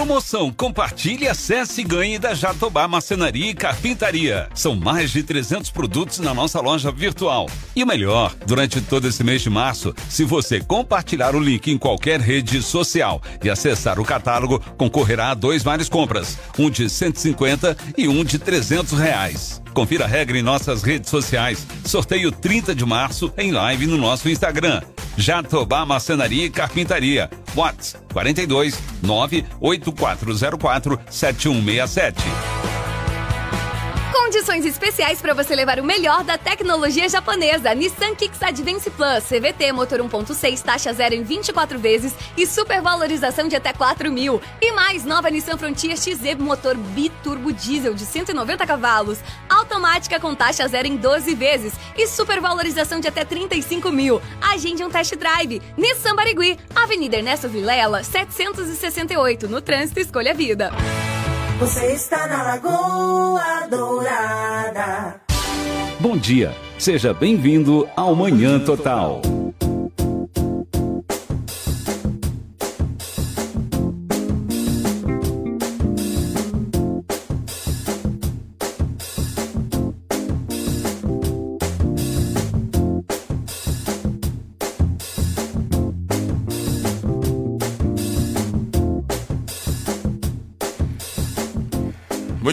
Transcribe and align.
Promoção 0.00 0.50
Compartilhe, 0.50 1.28
acesse 1.28 1.82
e 1.82 1.84
ganhe 1.84 2.18
da 2.18 2.32
Jatobá 2.32 2.88
Marcenaria 2.88 3.50
e 3.50 3.54
Carpintaria. 3.54 4.48
São 4.54 4.74
mais 4.74 5.10
de 5.10 5.22
300 5.22 5.68
produtos 5.70 6.20
na 6.20 6.32
nossa 6.32 6.58
loja 6.58 6.90
virtual. 6.90 7.50
E 7.76 7.82
o 7.84 7.86
melhor, 7.86 8.34
durante 8.46 8.80
todo 8.80 9.06
esse 9.06 9.22
mês 9.22 9.42
de 9.42 9.50
março, 9.50 9.94
se 10.08 10.24
você 10.24 10.58
compartilhar 10.58 11.34
o 11.36 11.38
link 11.38 11.70
em 11.70 11.76
qualquer 11.76 12.18
rede 12.18 12.62
social 12.62 13.20
e 13.44 13.50
acessar 13.50 14.00
o 14.00 14.04
catálogo, 14.04 14.58
concorrerá 14.78 15.32
a 15.32 15.34
dois 15.34 15.62
vales 15.62 15.90
compras, 15.90 16.38
um 16.58 16.70
de 16.70 16.88
150 16.88 17.76
e 17.94 18.08
um 18.08 18.24
de 18.24 18.38
300 18.38 18.98
reais. 18.98 19.60
Confira 19.72 20.04
a 20.04 20.08
regra 20.08 20.38
em 20.38 20.42
nossas 20.42 20.82
redes 20.82 21.10
sociais. 21.10 21.66
Sorteio 21.84 22.32
30 22.32 22.74
de 22.74 22.84
março 22.84 23.32
em 23.36 23.52
live 23.52 23.86
no 23.86 23.96
nosso 23.96 24.28
Instagram. 24.28 24.82
Jatobá 25.16 25.84
Marcenaria 25.84 26.46
e 26.46 26.50
Carpintaria. 26.50 27.30
WhatsApp 27.54 28.04
42 28.12 28.78
98404 29.02 31.00
7167. 31.10 32.79
Condições 34.30 34.64
especiais 34.64 35.20
para 35.20 35.34
você 35.34 35.56
levar 35.56 35.80
o 35.80 35.84
melhor 35.84 36.22
da 36.22 36.38
tecnologia 36.38 37.08
japonesa. 37.08 37.74
Nissan 37.74 38.14
Kicks 38.14 38.40
Advance 38.40 38.88
Plus, 38.88 39.24
CVT, 39.24 39.72
motor 39.72 39.98
1.6, 39.98 40.62
taxa 40.62 40.92
zero 40.92 41.16
em 41.16 41.24
24 41.24 41.76
vezes 41.80 42.14
e 42.36 42.46
supervalorização 42.46 43.48
de 43.48 43.56
até 43.56 43.72
4 43.72 44.08
mil. 44.12 44.40
E 44.62 44.70
mais, 44.70 45.04
nova 45.04 45.28
Nissan 45.30 45.58
Frontier 45.58 45.96
XZ, 45.96 46.36
motor 46.38 46.76
biturbo 46.76 47.52
diesel 47.52 47.92
de 47.92 48.06
190 48.06 48.64
cavalos, 48.68 49.18
automática 49.48 50.20
com 50.20 50.32
taxa 50.32 50.68
zero 50.68 50.86
em 50.86 50.96
12 50.96 51.34
vezes 51.34 51.72
e 51.96 52.06
supervalorização 52.06 53.00
de 53.00 53.08
até 53.08 53.24
35 53.24 53.90
mil. 53.90 54.22
Agende 54.40 54.84
um 54.84 54.90
test 54.90 55.16
drive. 55.16 55.60
Nissan 55.76 56.14
Barigui, 56.14 56.56
Avenida 56.72 57.16
Ernesto 57.16 57.48
Vilela, 57.48 58.04
768, 58.04 59.48
no 59.48 59.60
trânsito 59.60 59.98
Escolha 59.98 60.32
Vida. 60.32 60.70
Você 61.60 61.92
está 61.92 62.26
na 62.26 62.42
Lagoa 62.42 63.66
Dourada. 63.68 65.20
Bom 66.00 66.16
dia, 66.16 66.54
seja 66.78 67.12
bem-vindo 67.12 67.86
ao 67.94 68.14
Manhã 68.14 68.58
Total. 68.58 69.20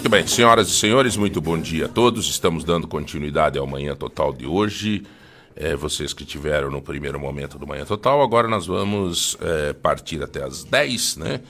Muito 0.08 0.16
bem, 0.20 0.26
senhoras 0.26 0.70
e 0.70 0.72
senhores, 0.72 1.18
muito 1.18 1.42
bom 1.42 1.60
dia 1.60 1.84
a 1.84 1.90
todos. 1.90 2.30
Estamos 2.30 2.64
dando 2.64 2.88
continuidade 2.88 3.60
ao 3.60 3.68
Manhã 3.68 3.94
Total 3.94 4.32
de 4.32 4.46
hoje. 4.46 5.04
É, 5.54 5.76
vocês 5.76 6.14
que 6.14 6.24
tiveram 6.24 6.72
no 6.72 6.82
primeiro 6.82 7.20
momento 7.20 7.60
do 7.60 7.68
Manhã 7.68 7.84
Total, 7.84 8.22
agora 8.22 8.48
nós 8.48 8.66
vamos 8.66 9.38
é, 9.42 9.74
partir 9.74 10.24
até 10.24 10.46
as 10.46 10.64
10, 10.64 11.18
né? 11.18 11.42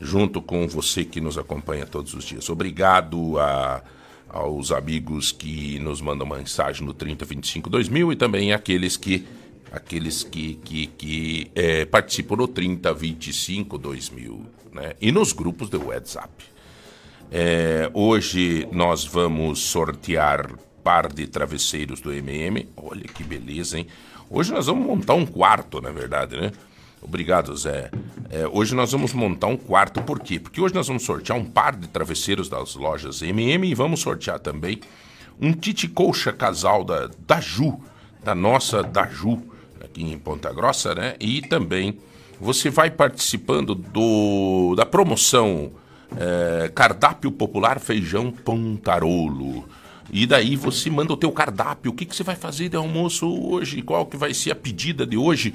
Junto 0.00 0.40
com 0.40 0.66
você 0.66 1.04
que 1.04 1.20
nos 1.20 1.36
acompanha 1.36 1.84
todos 1.84 2.14
os 2.14 2.24
dias. 2.24 2.48
Obrigado 2.48 3.38
a, 3.38 3.82
aos 4.26 4.72
amigos 4.72 5.30
que 5.30 5.78
nos 5.78 6.00
mandam 6.00 6.26
mensagem 6.26 6.86
no 6.86 6.94
3025 6.94 7.68
2000 7.68 8.12
e 8.12 8.16
também 8.16 8.54
aqueles 8.54 8.96
que 8.96 9.26
aqueles 9.70 10.22
que, 10.22 10.54
que, 10.64 10.86
que 10.86 11.50
é, 11.54 11.84
participam 11.84 12.36
no 12.36 12.48
3025 12.48 13.76
2000, 13.76 14.46
né? 14.72 14.94
E 14.98 15.12
nos 15.12 15.34
grupos 15.34 15.68
do 15.68 15.88
WhatsApp. 15.88 16.56
É, 17.30 17.90
hoje 17.92 18.66
nós 18.72 19.04
vamos 19.04 19.60
sortear 19.60 20.50
par 20.82 21.12
de 21.12 21.26
travesseiros 21.26 22.00
do 22.00 22.12
MM. 22.12 22.68
Olha 22.76 23.02
que 23.02 23.22
beleza, 23.22 23.78
hein? 23.78 23.86
Hoje 24.30 24.52
nós 24.52 24.66
vamos 24.66 24.86
montar 24.86 25.14
um 25.14 25.26
quarto, 25.26 25.80
na 25.80 25.90
verdade, 25.90 26.36
né? 26.40 26.52
Obrigado, 27.02 27.54
Zé. 27.56 27.90
É, 28.30 28.48
hoje 28.48 28.74
nós 28.74 28.92
vamos 28.92 29.12
montar 29.12 29.46
um 29.46 29.56
quarto, 29.56 30.02
por 30.02 30.20
quê? 30.20 30.40
Porque 30.40 30.60
hoje 30.60 30.74
nós 30.74 30.88
vamos 30.88 31.04
sortear 31.04 31.38
um 31.38 31.44
par 31.44 31.76
de 31.76 31.86
travesseiros 31.88 32.48
das 32.48 32.74
lojas 32.74 33.22
MM 33.22 33.68
e 33.68 33.74
vamos 33.74 34.00
sortear 34.00 34.38
também 34.38 34.80
um 35.40 35.52
Tite 35.52 35.86
Colcha 35.86 36.32
casal 36.32 36.82
da, 36.82 37.08
da 37.26 37.40
Ju, 37.40 37.78
da 38.24 38.34
nossa 38.34 38.82
da 38.82 39.06
Ju, 39.06 39.42
aqui 39.82 40.02
em 40.02 40.18
Ponta 40.18 40.52
Grossa, 40.52 40.94
né? 40.94 41.14
E 41.20 41.42
também 41.42 41.98
você 42.40 42.70
vai 42.70 42.90
participando 42.90 43.74
do, 43.74 44.74
da 44.76 44.86
promoção 44.86 45.72
é, 46.16 46.70
cardápio 46.74 47.30
popular 47.30 47.78
feijão 47.78 48.30
pontarolo. 48.30 49.68
E 50.10 50.26
daí 50.26 50.56
você 50.56 50.88
manda 50.88 51.12
o 51.12 51.16
teu 51.16 51.30
cardápio, 51.30 51.90
o 51.90 51.94
que, 51.94 52.06
que 52.06 52.16
você 52.16 52.22
vai 52.22 52.36
fazer 52.36 52.68
de 52.68 52.76
almoço 52.76 53.28
hoje, 53.28 53.82
qual 53.82 54.06
que 54.06 54.16
vai 54.16 54.32
ser 54.32 54.50
a 54.50 54.54
pedida 54.54 55.06
de 55.06 55.16
hoje. 55.16 55.54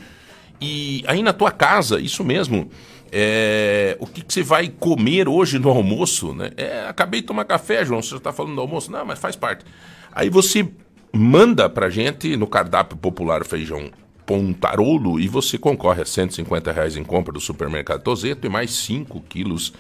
E 0.62 1.04
aí 1.08 1.24
na 1.24 1.34
tua 1.34 1.52
casa, 1.52 2.00
isso 2.00 2.24
mesmo, 2.24 2.70
é, 3.12 3.98
o 4.00 4.06
que, 4.06 4.22
que, 4.22 4.34
você 4.34 4.44
vai 4.44 4.68
comer 4.70 5.28
hoje 5.28 5.58
no 5.58 5.70
almoço, 5.70 6.34
né? 6.34 6.52
É, 6.56 6.86
acabei 6.88 7.22
de 7.22 7.28
tomar 7.28 7.46
café, 7.46 7.84
João, 7.84 8.02
você 8.02 8.16
está 8.16 8.32
falando 8.32 8.56
do 8.56 8.62
almoço? 8.62 8.92
Não, 8.92 9.06
mas 9.06 9.20
faz 9.20 9.36
parte. 9.36 9.66
Aí 10.12 10.30
você 10.30 10.68
manda 11.12 11.70
pra 11.70 11.90
gente 11.90 12.36
no 12.38 12.48
cardápio 12.48 12.98
popular 12.98 13.44
feijão 13.46 13.92
pontarolo 14.26 15.20
e 15.20 15.28
você 15.28 15.58
concorre 15.58 16.02
a 16.02 16.06
150 16.06 16.72
reais 16.72 16.96
em 16.96 17.04
compra 17.04 17.34
do 17.34 17.40
supermercado 17.40 18.02
Tozeto 18.02 18.48
e 18.48 18.50
mais 18.50 18.72
5 18.72 19.22
quilos 19.22 19.74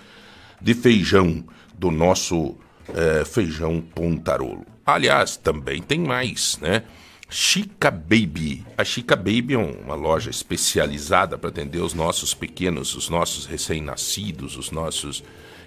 de 0.63 0.73
feijão 0.73 1.43
do 1.77 1.91
nosso 1.91 2.55
é, 2.93 3.25
feijão 3.25 3.81
pontarolo. 3.81 4.65
Aliás, 4.85 5.37
também 5.37 5.81
tem 5.81 5.99
mais, 5.99 6.57
né? 6.61 6.83
Chica 7.29 7.89
Baby. 7.89 8.65
A 8.77 8.83
Chica 8.83 9.15
Baby 9.15 9.55
é 9.55 9.57
uma 9.57 9.95
loja 9.95 10.29
especializada 10.29 11.37
para 11.37 11.49
atender 11.49 11.79
os 11.79 11.93
nossos 11.93 12.33
pequenos, 12.33 12.95
os 12.95 13.09
nossos 13.09 13.45
recém-nascidos, 13.45 14.55
os 14.55 14.71
nossos 14.71 15.23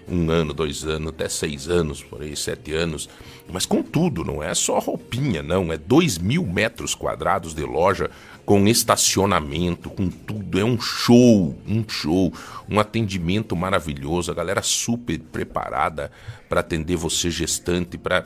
um 0.09 0.31
ano, 0.31 0.55
dois 0.55 0.85
anos, 0.85 1.09
até 1.09 1.29
seis 1.29 1.69
anos, 1.69 2.03
por 2.03 2.23
aí, 2.23 2.37
sete 2.37 2.73
anos. 2.73 3.09
Mas 3.51 3.67
com 3.67 3.83
tudo, 3.83 4.25
não 4.25 4.43
é 4.43 4.55
só 4.55 4.79
roupinha, 4.79 5.43
não. 5.43 5.73
É 5.73 5.77
dois 5.77 6.19
mil 6.19 6.47
metros 6.47 6.95
quadrados 6.95 7.55
de 7.55 7.65
loja 7.65 8.11
com 8.47 8.67
estacionamento, 8.69 9.91
com 9.91 10.09
tudo. 10.09 10.59
É 10.59 10.65
um 10.65 10.81
show, 10.81 11.59
um 11.67 11.85
show, 11.87 12.33
um 12.71 12.79
atendimento 12.79 13.57
maravilhoso. 13.57 14.31
A 14.31 14.35
galera 14.35 14.63
super 14.63 15.19
preparada 15.19 16.13
para 16.49 16.61
atender 16.61 16.97
você 16.97 17.29
gestante, 17.29 17.99
para 17.99 18.25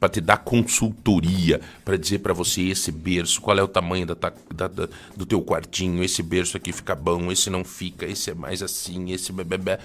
para 0.00 0.08
te 0.08 0.20
dar 0.22 0.38
consultoria, 0.38 1.60
para 1.84 1.98
dizer 1.98 2.20
para 2.20 2.32
você 2.32 2.62
esse 2.62 2.90
berço, 2.90 3.38
qual 3.38 3.58
é 3.58 3.62
o 3.62 3.68
tamanho 3.68 4.06
da, 4.06 4.14
da, 4.14 4.66
da, 4.66 4.88
do 5.14 5.26
teu 5.26 5.42
quartinho, 5.42 6.02
esse 6.02 6.22
berço 6.22 6.56
aqui 6.56 6.72
fica 6.72 6.94
bom, 6.94 7.30
esse 7.30 7.50
não 7.50 7.62
fica, 7.62 8.06
esse 8.06 8.30
é 8.30 8.34
mais 8.34 8.62
assim, 8.62 9.12
esse 9.12 9.30
bebê. 9.30 9.78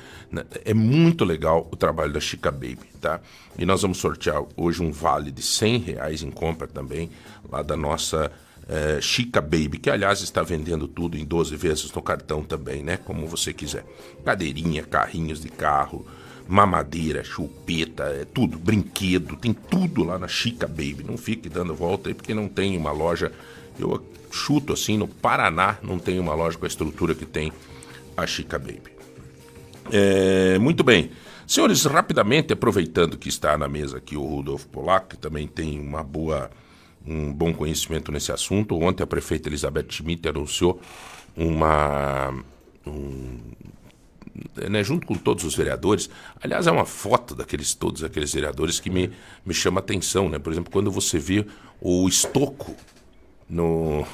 É 0.64 0.74
muito 0.74 1.26
legal 1.26 1.68
o 1.70 1.76
trabalho 1.76 2.14
da 2.14 2.22
Chica 2.22 2.50
Baby, 2.50 2.80
tá? 3.02 3.20
E 3.60 3.66
nós 3.66 3.82
vamos 3.82 3.98
sortear 3.98 4.42
hoje 4.56 4.82
um 4.82 4.90
vale 4.90 5.32
de 5.32 5.42
100 5.42 5.80
reais 5.80 6.24
em 6.24 6.32
compra 6.32 6.66
também, 6.66 7.10
lá 7.52 7.62
da 7.62 7.76
nossa 7.76 8.32
é, 8.68 9.00
Chica 9.02 9.42
Baby, 9.42 9.78
que 9.78 9.90
aliás 9.90 10.22
está 10.22 10.42
vendendo 10.42 10.88
tudo 10.88 11.18
em 11.18 11.26
12 11.26 11.56
vezes 11.56 11.92
no 11.92 12.02
cartão 12.02 12.44
também, 12.44 12.84
né? 12.84 12.98
Como 12.98 13.28
você 13.28 13.54
quiser. 13.54 13.86
Cadeirinha, 14.24 14.84
carrinhos 14.84 15.42
de 15.42 15.50
carro, 15.50 16.06
mamadeira, 16.48 17.24
chupeta, 17.24 18.04
é 18.04 18.26
tudo, 18.26 18.58
brinquedo, 18.58 19.36
tem 19.36 19.54
tudo 19.54 20.04
lá 20.04 20.18
na 20.18 20.28
Chica 20.28 20.68
Baby. 20.68 21.06
Não 21.08 21.18
fique 21.18 21.50
dando 21.50 21.76
volta 21.76 22.10
aí 22.10 22.14
porque 22.14 22.34
não 22.34 22.48
tem 22.48 22.78
uma 22.78 22.92
loja. 22.92 23.32
Eu 23.80 24.04
chuto 24.32 24.74
assim, 24.74 24.98
no 24.98 25.08
Paraná 25.08 25.78
não 25.82 25.98
tem 25.98 26.20
uma 26.20 26.34
loja 26.34 26.58
com 26.58 26.66
a 26.66 26.68
estrutura 26.68 27.16
que 27.16 27.26
tem 27.26 27.52
a 28.16 28.26
Chica 28.26 28.58
Baby. 28.58 28.96
É, 29.92 30.58
muito 30.60 30.84
bem. 30.84 31.12
Senhores, 31.48 31.86
rapidamente, 31.86 32.54
aproveitando 32.54 33.18
que 33.18 33.30
está 33.30 33.58
na 33.58 33.68
mesa 33.68 33.98
aqui 33.98 34.18
o 34.18 34.26
Rudolf 34.26 34.66
Polak, 34.66 35.10
que 35.10 35.18
também 35.18 35.48
tem 35.48 35.80
uma 35.80 36.04
boa, 36.04 36.50
um 37.08 37.34
bom 37.34 37.54
conhecimento 37.54 38.12
nesse 38.12 38.32
assunto. 38.32 38.76
Ontem 38.76 39.04
a 39.04 39.08
prefeita 39.08 39.50
Elizabeth 39.50 39.88
Schmidt 39.90 40.28
anunciou 40.28 40.80
uma, 41.36 42.34
um, 42.86 43.40
né, 44.70 44.84
junto 44.84 45.06
com 45.06 45.16
todos 45.16 45.44
os 45.44 45.56
vereadores. 45.56 46.10
Aliás, 46.42 46.68
é 46.68 46.72
uma 46.72 46.86
foto 46.86 47.36
daqueles 47.36 47.74
todos 47.74 48.04
aqueles 48.04 48.34
vereadores 48.34 48.80
que 48.80 48.90
me, 48.90 49.12
me 49.46 49.54
chama 49.54 49.80
a 49.80 49.84
atenção, 49.84 50.30
né? 50.30 50.40
Por 50.40 50.52
exemplo, 50.52 50.72
quando 50.72 50.92
você 50.92 51.20
vê 51.20 51.46
o 51.82 52.08
estoco 52.08 52.76
no 53.48 54.06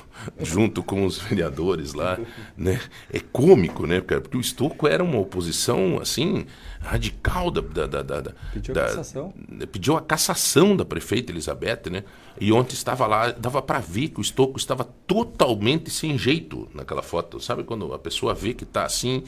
junto 0.42 0.84
com 0.84 1.06
os 1.06 1.18
vereadores 1.18 1.94
lá, 1.94 2.20
né? 2.58 2.80
É 3.12 3.20
cômico, 3.20 3.88
né, 3.88 4.02
Porque 4.02 4.38
o 4.38 4.42
Estocco 4.42 4.88
era 4.88 5.04
uma 5.04 5.18
oposição 5.18 6.00
assim 6.02 6.46
radical 6.82 7.50
da, 7.50 7.62
da, 7.62 8.02
da, 8.02 8.22
da 8.22 8.32
pediu 8.52 8.74
da, 8.74 8.82
a 8.82 8.88
cassação, 8.88 9.34
pediu 9.72 9.98
a 9.98 10.02
cassação 10.02 10.76
da 10.76 10.84
prefeita 10.84 11.32
Elizabeth, 11.32 11.90
né? 11.90 12.04
E 12.40 12.52
ontem 12.52 12.74
estava 12.74 13.08
lá, 13.08 13.32
dava 13.32 13.62
para 13.62 13.80
ver 13.80 14.10
que 14.10 14.20
o 14.20 14.22
Estocco 14.22 14.58
estava 14.58 14.84
totalmente 15.08 15.90
sem 15.90 16.18
jeito 16.18 16.68
naquela 16.74 17.02
foto, 17.02 17.40
sabe 17.40 17.64
quando 17.64 17.94
a 17.94 18.00
pessoa 18.00 18.34
vê 18.34 18.54
que 18.54 18.64
está 18.64 18.84
assim 18.84 19.24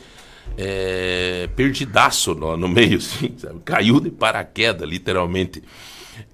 é, 0.57 1.47
perdidaço 1.55 2.35
no, 2.35 2.57
no 2.57 2.67
meio, 2.67 2.97
assim, 2.97 3.33
sabe? 3.37 3.59
Caiu 3.63 3.99
de 3.99 4.11
paraquedas, 4.11 4.87
literalmente. 4.87 5.63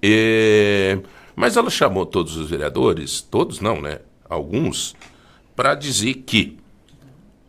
É, 0.02 0.98
mas 1.40 1.56
ela 1.56 1.70
chamou 1.70 2.04
todos 2.04 2.36
os 2.36 2.50
vereadores, 2.50 3.22
todos 3.22 3.60
não, 3.60 3.80
né? 3.80 4.00
Alguns, 4.28 4.94
para 5.56 5.74
dizer 5.74 6.12
que 6.16 6.58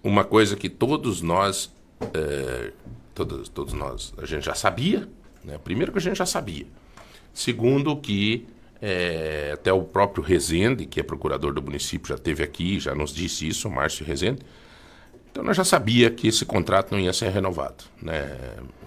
uma 0.01 0.23
coisa 0.23 0.55
que 0.55 0.69
todos 0.69 1.21
nós, 1.21 1.69
é, 2.13 2.71
todos, 3.13 3.49
todos 3.49 3.73
nós, 3.73 4.13
a 4.17 4.25
gente 4.25 4.45
já 4.45 4.55
sabia, 4.55 5.09
né? 5.43 5.57
Primeiro 5.61 5.91
que 5.91 5.97
a 5.97 6.01
gente 6.01 6.17
já 6.17 6.25
sabia. 6.25 6.65
Segundo 7.33 7.97
que 7.97 8.47
é, 8.81 9.51
até 9.53 9.73
o 9.73 9.83
próprio 9.83 10.23
Rezende, 10.23 10.85
que 10.85 11.01
é 11.01 11.03
procurador 11.03 11.53
do 11.53 11.61
município, 11.61 12.07
já 12.07 12.17
teve 12.17 12.41
aqui, 12.41 12.79
já 12.79 12.95
nos 12.95 13.13
disse 13.13 13.45
isso, 13.45 13.67
o 13.67 13.71
Márcio 13.71 14.05
Rezende. 14.05 14.39
Então 15.31 15.43
nós 15.43 15.55
já 15.55 15.63
sabia 15.63 16.11
que 16.11 16.27
esse 16.27 16.45
contrato 16.45 16.91
não 16.91 16.99
ia 16.99 17.13
ser 17.13 17.29
renovado, 17.29 17.85
né, 18.01 18.37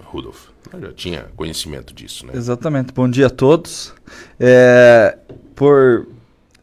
Rudolf? 0.04 0.48
Nós 0.70 0.82
já 0.82 0.92
tinha 0.92 1.26
conhecimento 1.36 1.94
disso, 1.94 2.26
né? 2.26 2.32
Exatamente. 2.34 2.92
Bom 2.92 3.08
dia 3.08 3.28
a 3.28 3.30
todos. 3.30 3.94
É, 4.38 5.16
por 5.54 6.06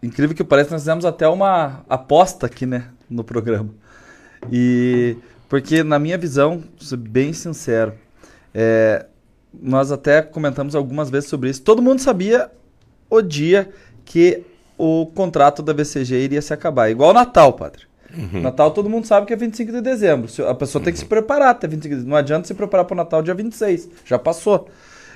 incrível 0.02 0.36
que 0.36 0.44
pareça, 0.44 0.72
nós 0.72 0.82
fizemos 0.82 1.04
até 1.04 1.28
uma 1.28 1.84
aposta 1.90 2.46
aqui, 2.46 2.66
né, 2.66 2.90
no 3.10 3.24
programa. 3.24 3.70
E 4.52 5.18
porque 5.50 5.84
na 5.84 6.00
minha 6.00 6.18
visão, 6.18 6.64
ser 6.80 6.98
bem 6.98 7.34
sincero, 7.34 7.94
é, 8.54 9.06
nós 9.54 9.92
até 9.92 10.22
comentamos 10.22 10.76
algumas 10.76 11.10
vezes 11.10 11.30
sobre 11.30 11.50
isso. 11.50 11.62
Todo 11.62 11.82
mundo 11.82 12.00
sabia 12.00 12.50
o 13.10 13.22
dia 13.22 13.70
que 14.06 14.44
o 14.78 15.08
contrato 15.08 15.62
da 15.62 15.74
VCG 15.74 16.24
iria 16.24 16.42
se 16.42 16.54
acabar. 16.54 16.90
Igual 16.90 17.14
Natal, 17.14 17.54
padre. 17.54 17.91
Uhum. 18.18 18.42
Natal 18.42 18.72
todo 18.72 18.90
mundo 18.90 19.06
sabe 19.08 19.26
que 19.26 19.34
é 19.34 19.36
25 19.36 19.72
de 19.72 19.82
dezembro. 19.82 20.30
A 20.48 20.54
pessoa 20.54 20.80
uhum. 20.80 20.86
tem 20.86 20.94
que 20.94 21.00
se 21.00 21.06
preparar 21.06 21.50
até 21.50 21.68
25 21.68 21.84
de 21.84 21.90
dezembro. 21.90 22.10
Não 22.10 22.18
adianta 22.18 22.48
se 22.48 22.54
preparar 22.54 22.86
para 22.86 22.94
o 22.94 22.98
Natal 22.98 23.22
dia 23.22 23.34
26. 23.34 23.90
Já 24.06 24.20
passou. 24.20 24.68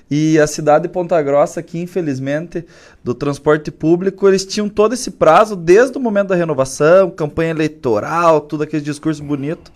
E 0.10 0.40
a 0.40 0.46
cidade 0.46 0.84
de 0.84 0.90
Ponta 0.90 1.20
Grossa, 1.22 1.60
aqui, 1.60 1.80
infelizmente, 1.80 2.64
do 3.04 3.16
transporte 3.16 3.72
público, 3.72 4.28
eles 4.28 4.46
tinham 4.46 4.70
todo 4.70 4.94
esse 4.94 5.12
prazo 5.12 5.56
desde 5.56 5.98
o 5.98 6.00
momento 6.00 6.28
da 6.28 6.36
renovação, 6.36 7.10
campanha 7.10 7.50
eleitoral, 7.50 8.42
tudo 8.42 8.64
aquele 8.64 8.84
discurso 8.84 9.24
bonito. 9.24 9.72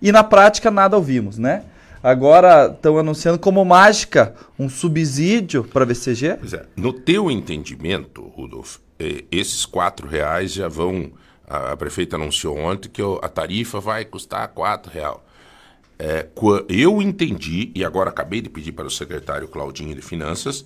E 0.00 0.10
na 0.10 0.24
prática 0.24 0.70
nada 0.70 0.96
ouvimos, 0.96 1.38
né? 1.38 1.64
Agora 2.02 2.66
estão 2.66 2.98
anunciando 2.98 3.38
como 3.38 3.64
mágica 3.64 4.34
um 4.58 4.68
subsídio 4.68 5.64
para 5.64 5.84
a 5.84 5.86
VCG? 5.86 6.36
Pois 6.38 6.52
é. 6.52 6.62
No 6.76 6.92
teu 6.92 7.30
entendimento, 7.30 8.22
Rudolf, 8.22 8.76
eh, 8.98 9.24
esses 9.32 9.64
quatro 9.64 10.06
reais 10.06 10.52
já 10.52 10.68
vão. 10.68 11.10
A, 11.46 11.72
a 11.72 11.76
prefeita 11.76 12.16
anunciou 12.16 12.58
ontem 12.58 12.88
que 12.88 13.02
a 13.22 13.28
tarifa 13.28 13.80
vai 13.80 14.04
custar 14.04 14.48
quatro 14.48 14.92
reais. 14.92 15.18
É, 15.98 16.26
eu 16.68 17.00
entendi, 17.00 17.70
e 17.74 17.84
agora 17.84 18.10
acabei 18.10 18.40
de 18.40 18.48
pedir 18.48 18.72
para 18.72 18.86
o 18.86 18.90
secretário 18.90 19.46
Claudinho 19.46 19.94
de 19.94 20.02
Finanças, 20.02 20.64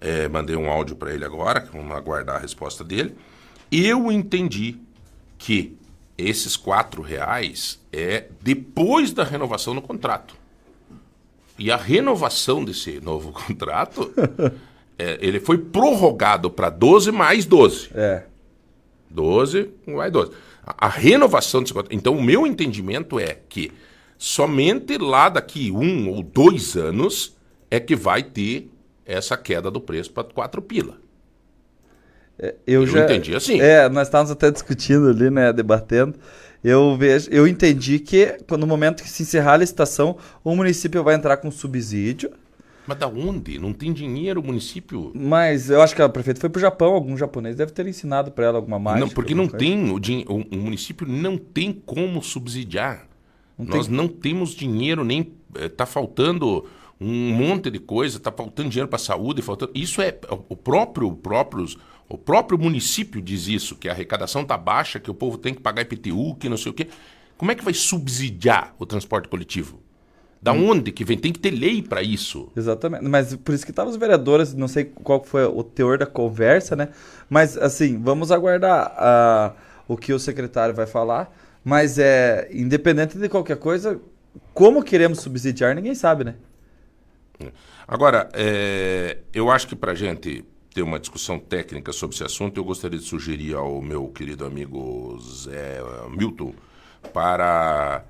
é, 0.00 0.28
mandei 0.28 0.54
um 0.54 0.70
áudio 0.70 0.94
para 0.96 1.14
ele 1.14 1.24
agora, 1.24 1.66
vamos 1.72 1.96
aguardar 1.96 2.36
a 2.36 2.38
resposta 2.38 2.84
dele. 2.84 3.16
Eu 3.72 4.12
entendi 4.12 4.76
que 5.38 5.76
esses 6.16 6.56
quatro 6.56 7.02
reais 7.02 7.80
é 7.92 8.26
depois 8.40 9.12
da 9.12 9.24
renovação 9.24 9.74
do 9.74 9.82
contrato. 9.82 10.34
E 11.58 11.70
a 11.70 11.76
renovação 11.76 12.64
desse 12.64 13.00
novo 13.00 13.32
contrato, 13.46 14.12
é, 14.98 15.18
ele 15.20 15.40
foi 15.40 15.58
prorrogado 15.58 16.50
para 16.50 16.68
12 16.68 17.10
mais 17.10 17.46
12. 17.46 17.90
É. 17.94 18.24
12 19.10 19.70
mais 19.86 20.12
12. 20.12 20.32
A, 20.64 20.86
a 20.86 20.88
renovação 20.88 21.62
desse 21.62 21.72
contrato. 21.72 21.94
Então, 21.94 22.16
o 22.16 22.22
meu 22.22 22.46
entendimento 22.46 23.18
é 23.18 23.38
que 23.48 23.72
somente 24.18 24.98
lá 24.98 25.28
daqui 25.28 25.70
um 25.70 26.10
ou 26.10 26.22
dois 26.22 26.76
anos 26.76 27.36
é 27.70 27.78
que 27.80 27.94
vai 27.94 28.22
ter 28.22 28.70
essa 29.04 29.36
queda 29.36 29.70
do 29.70 29.80
preço 29.80 30.10
para 30.10 30.24
4 30.24 30.60
pila. 30.62 30.98
É, 32.38 32.54
eu, 32.66 32.82
eu 32.82 32.86
já, 32.86 33.04
entendi 33.04 33.34
assim. 33.34 33.60
É, 33.60 33.88
nós 33.88 34.08
estávamos 34.08 34.30
até 34.30 34.50
discutindo 34.50 35.08
ali, 35.08 35.30
né, 35.30 35.52
debatendo 35.52 36.18
eu 36.68 36.96
vejo, 36.96 37.28
eu 37.30 37.46
entendi 37.46 38.00
que 38.00 38.36
no 38.58 38.66
momento 38.66 39.02
que 39.02 39.08
se 39.08 39.22
encerrar 39.22 39.52
a 39.52 39.58
licitação, 39.58 40.16
o 40.42 40.54
município 40.56 41.04
vai 41.04 41.14
entrar 41.14 41.36
com 41.36 41.48
subsídio. 41.48 42.32
Mas 42.86 42.98
da 42.98 43.08
onde? 43.08 43.58
Não 43.58 43.72
tem 43.72 43.92
dinheiro 43.92 44.40
o 44.40 44.44
município? 44.44 45.12
Mas 45.14 45.70
eu 45.70 45.82
acho 45.82 45.94
que 45.94 46.02
a 46.02 46.08
prefeita 46.08 46.40
foi 46.40 46.48
para 46.48 46.58
o 46.58 46.60
Japão, 46.60 46.94
algum 46.94 47.16
japonês 47.16 47.56
deve 47.56 47.72
ter 47.72 47.86
ensinado 47.86 48.30
para 48.30 48.46
ela 48.46 48.58
alguma 48.58 48.78
mágica. 48.78 49.06
Não, 49.06 49.12
porque 49.12 49.34
não 49.34 49.48
tem, 49.48 49.90
o, 49.90 49.96
o, 49.96 50.56
município 50.56 51.06
não 51.06 51.36
tem 51.36 51.72
como 51.72 52.22
subsidiar. 52.22 53.06
Não 53.58 53.66
Nós 53.66 53.86
tem... 53.86 53.96
não 53.96 54.06
temos 54.06 54.50
dinheiro, 54.50 55.04
nem 55.04 55.32
está 55.54 55.84
eh, 55.84 55.86
faltando 55.86 56.64
um 57.00 57.32
monte 57.32 57.70
de 57.70 57.78
coisa, 57.78 58.18
está 58.18 58.30
faltando 58.30 58.68
dinheiro 58.68 58.88
para 58.88 58.96
a 58.96 59.00
saúde, 59.00 59.42
faltando... 59.42 59.72
isso 59.74 60.00
é 60.00 60.16
o 60.48 60.56
próprio, 60.56 61.12
próprios 61.12 61.76
o 62.08 62.16
próprio 62.16 62.58
município 62.58 63.20
diz 63.20 63.48
isso, 63.48 63.74
que 63.74 63.88
a 63.88 63.92
arrecadação 63.92 64.42
está 64.42 64.56
baixa, 64.56 65.00
que 65.00 65.10
o 65.10 65.14
povo 65.14 65.36
tem 65.36 65.52
que 65.52 65.60
pagar 65.60 65.82
IPTU, 65.82 66.36
que 66.36 66.48
não 66.48 66.56
sei 66.56 66.70
o 66.70 66.74
quê. 66.74 66.86
Como 67.36 67.50
é 67.50 67.54
que 67.54 67.64
vai 67.64 67.74
subsidiar 67.74 68.74
o 68.78 68.86
transporte 68.86 69.28
coletivo? 69.28 69.80
Da 70.40 70.52
hum. 70.52 70.70
onde 70.70 70.92
que 70.92 71.04
vem? 71.04 71.18
Tem 71.18 71.32
que 71.32 71.38
ter 71.38 71.50
lei 71.50 71.82
para 71.82 72.02
isso. 72.02 72.50
Exatamente. 72.56 73.04
Mas 73.04 73.34
por 73.36 73.54
isso 73.54 73.64
que 73.64 73.72
estavam 73.72 73.90
os 73.90 73.96
vereadores, 73.96 74.54
não 74.54 74.68
sei 74.68 74.84
qual 74.84 75.24
foi 75.24 75.44
o 75.44 75.62
teor 75.62 75.98
da 75.98 76.06
conversa, 76.06 76.76
né? 76.76 76.90
Mas 77.28 77.56
assim, 77.56 78.00
vamos 78.00 78.30
aguardar 78.30 78.92
uh, 78.96 79.56
o 79.88 79.96
que 79.96 80.12
o 80.12 80.18
secretário 80.18 80.74
vai 80.74 80.86
falar. 80.86 81.34
Mas 81.64 81.98
é 81.98 82.48
independente 82.52 83.18
de 83.18 83.28
qualquer 83.28 83.56
coisa, 83.56 84.00
como 84.54 84.84
queremos 84.84 85.18
subsidiar, 85.18 85.74
ninguém 85.74 85.94
sabe, 85.96 86.22
né? 86.22 86.34
Agora, 87.88 88.28
é, 88.32 89.18
eu 89.34 89.50
acho 89.50 89.66
que 89.66 89.76
para 89.76 89.94
gente 89.94 90.44
ter 90.72 90.82
uma 90.82 90.98
discussão 90.98 91.38
técnica 91.38 91.92
sobre 91.92 92.14
esse 92.14 92.24
assunto, 92.24 92.58
eu 92.58 92.64
gostaria 92.64 92.98
de 92.98 93.04
sugerir 93.04 93.54
ao 93.54 93.80
meu 93.80 94.08
querido 94.08 94.44
amigo 94.44 95.18
Zé 95.20 95.80
Milton 96.10 96.52
para 97.12 98.04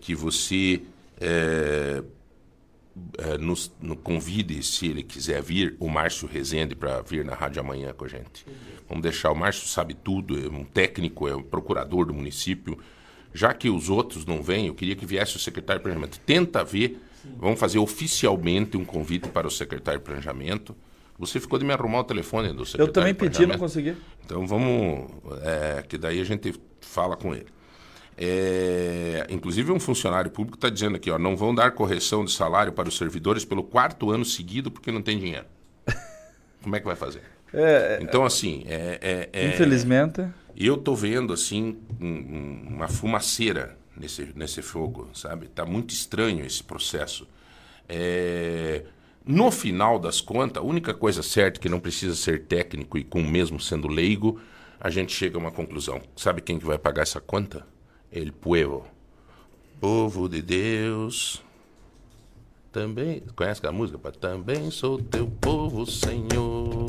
que 0.00 0.14
você 0.14 0.82
é, 1.20 2.02
é, 3.18 3.38
nos, 3.38 3.72
nos, 3.80 3.98
convide, 4.02 4.62
se 4.62 4.86
ele 4.86 5.02
quiser 5.02 5.42
vir, 5.42 5.76
o 5.78 5.88
Márcio 5.88 6.26
Rezende 6.26 6.74
para 6.74 7.02
vir 7.02 7.24
na 7.24 7.34
rádio 7.34 7.60
amanhã 7.60 7.92
com 7.92 8.04
a 8.04 8.08
gente. 8.08 8.46
Vamos 8.88 9.02
deixar, 9.02 9.30
o 9.30 9.36
Márcio 9.36 9.68
sabe 9.68 9.94
tudo, 9.94 10.38
é 10.38 10.48
um 10.48 10.64
técnico, 10.64 11.28
é 11.28 11.36
um 11.36 11.42
procurador 11.42 12.06
do 12.06 12.14
município. 12.14 12.78
Já 13.32 13.54
que 13.54 13.70
os 13.70 13.88
outros 13.88 14.26
não 14.26 14.42
vêm, 14.42 14.66
eu 14.66 14.74
queria 14.74 14.96
que 14.96 15.06
viesse 15.06 15.36
o 15.36 15.38
secretário 15.38 15.78
de 15.78 15.84
Planejamento. 15.84 16.18
Tenta 16.20 16.64
ver, 16.64 17.00
Sim. 17.22 17.34
vamos 17.38 17.60
fazer 17.60 17.78
oficialmente 17.78 18.76
um 18.76 18.84
convite 18.84 19.28
para 19.28 19.46
o 19.46 19.50
secretário 19.50 20.00
de 20.00 20.04
Planejamento 20.04 20.74
você 21.20 21.38
ficou 21.38 21.58
de 21.58 21.66
me 21.66 21.72
arrumar 21.74 22.00
o 22.00 22.04
telefone 22.04 22.48
do 22.48 22.64
secretário. 22.64 22.88
Eu 22.88 22.92
também 22.92 23.14
pedi, 23.14 23.44
não 23.44 23.58
consegui. 23.58 23.94
Então 24.24 24.46
vamos. 24.46 25.10
É, 25.42 25.84
que 25.86 25.98
daí 25.98 26.18
a 26.18 26.24
gente 26.24 26.54
fala 26.80 27.14
com 27.14 27.34
ele. 27.34 27.46
É, 28.22 29.26
inclusive, 29.30 29.72
um 29.72 29.80
funcionário 29.80 30.30
público 30.30 30.56
está 30.56 30.68
dizendo 30.68 30.96
aqui: 30.96 31.10
ó, 31.10 31.18
não 31.18 31.36
vão 31.36 31.54
dar 31.54 31.70
correção 31.70 32.24
de 32.24 32.32
salário 32.32 32.72
para 32.72 32.88
os 32.88 32.96
servidores 32.96 33.44
pelo 33.44 33.62
quarto 33.62 34.10
ano 34.10 34.24
seguido 34.24 34.70
porque 34.70 34.92
não 34.92 35.00
tem 35.00 35.18
dinheiro. 35.18 35.46
Como 36.62 36.76
é 36.76 36.80
que 36.80 36.86
vai 36.86 36.96
fazer? 36.96 37.22
É, 37.52 37.98
é 37.98 38.02
então, 38.02 38.24
assim. 38.24 38.64
É, 38.66 39.28
é, 39.32 39.40
é 39.40 39.48
infelizmente. 39.48 40.26
Eu 40.56 40.74
estou 40.74 40.94
vendo, 40.94 41.32
assim, 41.32 41.78
um, 41.98 42.66
uma 42.68 42.88
fumaceira 42.88 43.78
nesse, 43.96 44.28
nesse 44.36 44.60
fogo, 44.60 45.08
sabe? 45.14 45.46
Está 45.46 45.64
muito 45.64 45.94
estranho 45.94 46.44
esse 46.44 46.62
processo. 46.62 47.26
É 47.88 48.84
no 49.24 49.50
final 49.50 49.98
das 49.98 50.20
contas, 50.20 50.62
a 50.62 50.66
única 50.66 50.94
coisa 50.94 51.22
certa 51.22 51.60
que 51.60 51.68
não 51.68 51.78
precisa 51.78 52.14
ser 52.14 52.46
técnico 52.46 52.96
e 52.96 53.04
com 53.04 53.22
mesmo 53.22 53.60
sendo 53.60 53.86
leigo, 53.86 54.40
a 54.80 54.88
gente 54.88 55.12
chega 55.12 55.36
a 55.36 55.40
uma 55.40 55.50
conclusão. 55.50 56.00
Sabe 56.16 56.40
quem 56.40 56.58
que 56.58 56.64
vai 56.64 56.78
pagar 56.78 57.02
essa 57.02 57.20
conta? 57.20 57.66
El 58.12 58.32
pueblo. 58.32 58.84
Povo 59.80 60.28
de 60.28 60.42
Deus. 60.42 61.42
Também, 62.72 63.22
conhece 63.36 63.58
aquela 63.58 63.72
música? 63.72 63.98
Também 64.12 64.70
sou 64.70 64.98
teu 64.98 65.28
povo, 65.28 65.86
Senhor. 65.86 66.86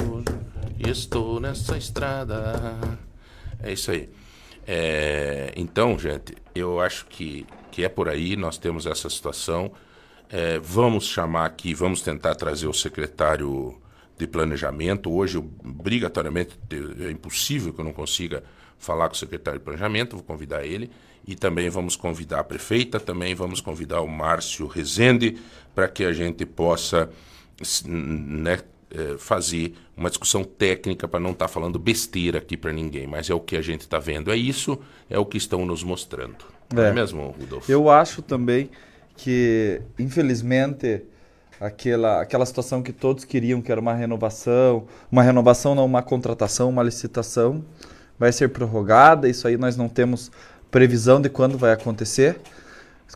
E 0.79 0.89
estou 0.89 1.39
nessa 1.39 1.77
estrada. 1.77 2.79
É 3.61 3.71
isso 3.71 3.91
aí. 3.91 4.09
É, 4.65 5.53
então, 5.55 5.97
gente, 5.97 6.35
eu 6.55 6.79
acho 6.79 7.05
que, 7.05 7.45
que 7.71 7.83
é 7.83 7.89
por 7.89 8.09
aí. 8.09 8.35
Nós 8.35 8.57
temos 8.57 8.87
essa 8.87 9.09
situação. 9.09 9.71
É, 10.27 10.57
vamos 10.59 11.05
chamar 11.05 11.45
aqui, 11.45 11.73
vamos 11.73 12.01
tentar 12.01 12.33
trazer 12.33 12.67
o 12.67 12.73
secretário 12.73 13.79
de 14.17 14.25
planejamento. 14.25 15.11
Hoje, 15.11 15.37
obrigatoriamente, 15.37 16.59
é 16.99 17.11
impossível 17.11 17.73
que 17.73 17.79
eu 17.79 17.85
não 17.85 17.93
consiga 17.93 18.43
falar 18.77 19.07
com 19.07 19.13
o 19.13 19.17
secretário 19.17 19.59
de 19.59 19.63
planejamento, 19.63 20.15
vou 20.15 20.25
convidar 20.25 20.65
ele. 20.65 20.89
E 21.27 21.35
também 21.35 21.69
vamos 21.69 21.95
convidar 21.95 22.39
a 22.39 22.43
prefeita, 22.43 22.99
também 22.99 23.35
vamos 23.35 23.61
convidar 23.61 24.01
o 24.01 24.07
Márcio 24.07 24.67
Rezende, 24.67 25.37
para 25.75 25.87
que 25.87 26.03
a 26.03 26.11
gente 26.11 26.45
possa 26.45 27.09
né, 27.85 28.59
é, 28.89 29.17
fazer 29.17 29.73
uma 29.95 30.09
discussão 30.09 30.43
técnica 30.43 31.07
para 31.07 31.19
não 31.19 31.31
estar 31.31 31.47
tá 31.47 31.51
falando 31.51 31.79
besteira 31.79 32.39
aqui 32.39 32.57
para 32.57 32.73
ninguém, 32.73 33.07
mas 33.07 33.29
é 33.29 33.33
o 33.33 33.39
que 33.39 33.55
a 33.55 33.61
gente 33.61 33.81
está 33.81 33.99
vendo. 33.99 34.31
É 34.31 34.35
isso, 34.35 34.79
é 35.09 35.17
o 35.17 35.25
que 35.25 35.37
estão 35.37 35.65
nos 35.65 35.83
mostrando. 35.83 36.45
É, 36.75 36.89
é 36.89 36.91
mesmo, 36.91 37.35
Rudolf? 37.39 37.69
Eu 37.69 37.89
acho 37.89 38.21
também 38.21 38.69
que, 39.15 39.81
infelizmente, 39.99 41.03
aquela, 41.59 42.21
aquela 42.21 42.45
situação 42.45 42.81
que 42.81 42.91
todos 42.91 43.23
queriam, 43.23 43.61
que 43.61 43.71
era 43.71 43.79
uma 43.79 43.93
renovação, 43.93 44.87
uma 45.11 45.21
renovação 45.21 45.75
não, 45.75 45.85
uma 45.85 46.01
contratação, 46.01 46.69
uma 46.69 46.81
licitação, 46.81 47.63
vai 48.17 48.31
ser 48.31 48.49
prorrogada. 48.49 49.29
Isso 49.29 49.47
aí 49.47 49.57
nós 49.57 49.77
não 49.77 49.87
temos 49.87 50.31
previsão 50.71 51.21
de 51.21 51.29
quando 51.29 51.57
vai 51.57 51.73
acontecer. 51.73 52.39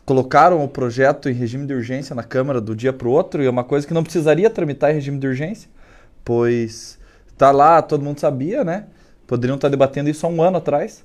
Colocaram 0.04 0.62
o 0.62 0.68
projeto 0.68 1.28
em 1.28 1.32
regime 1.32 1.66
de 1.66 1.74
urgência 1.74 2.14
na 2.14 2.22
Câmara 2.22 2.60
do 2.60 2.76
dia 2.76 2.92
para 2.92 3.08
o 3.08 3.10
outro, 3.10 3.42
e 3.42 3.46
é 3.46 3.50
uma 3.50 3.64
coisa 3.64 3.86
que 3.86 3.94
não 3.94 4.04
precisaria 4.04 4.48
tramitar 4.50 4.90
em 4.90 4.94
regime 4.94 5.18
de 5.18 5.26
urgência, 5.26 5.68
pois 6.22 6.98
está 7.32 7.50
lá, 7.50 7.82
todo 7.82 8.04
mundo 8.04 8.20
sabia, 8.20 8.62
né? 8.62 8.86
Poderiam 9.26 9.56
estar 9.56 9.68
debatendo 9.68 10.08
isso 10.08 10.26
há 10.26 10.28
um 10.28 10.42
ano 10.42 10.58
atrás. 10.58 11.04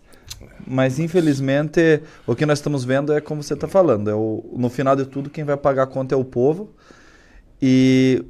Mas 0.66 1.00
infelizmente 1.00 2.02
o 2.28 2.36
que 2.36 2.46
nós 2.46 2.60
estamos 2.60 2.84
vendo 2.84 3.14
é 3.14 3.22
como 3.22 3.42
você 3.42 3.54
está 3.54 3.68
falando. 3.68 4.10
É 4.10 4.14
o, 4.14 4.44
no 4.56 4.70
final 4.70 4.96
de 4.96 5.06
tudo, 5.06 5.30
quem 5.30 5.44
vai 5.44 5.58
pagar 5.58 5.84
a 5.84 5.88
conta 5.88 6.14
é 6.14 6.18
o 6.18 6.24
povo. 6.24 6.70
E 7.62 8.24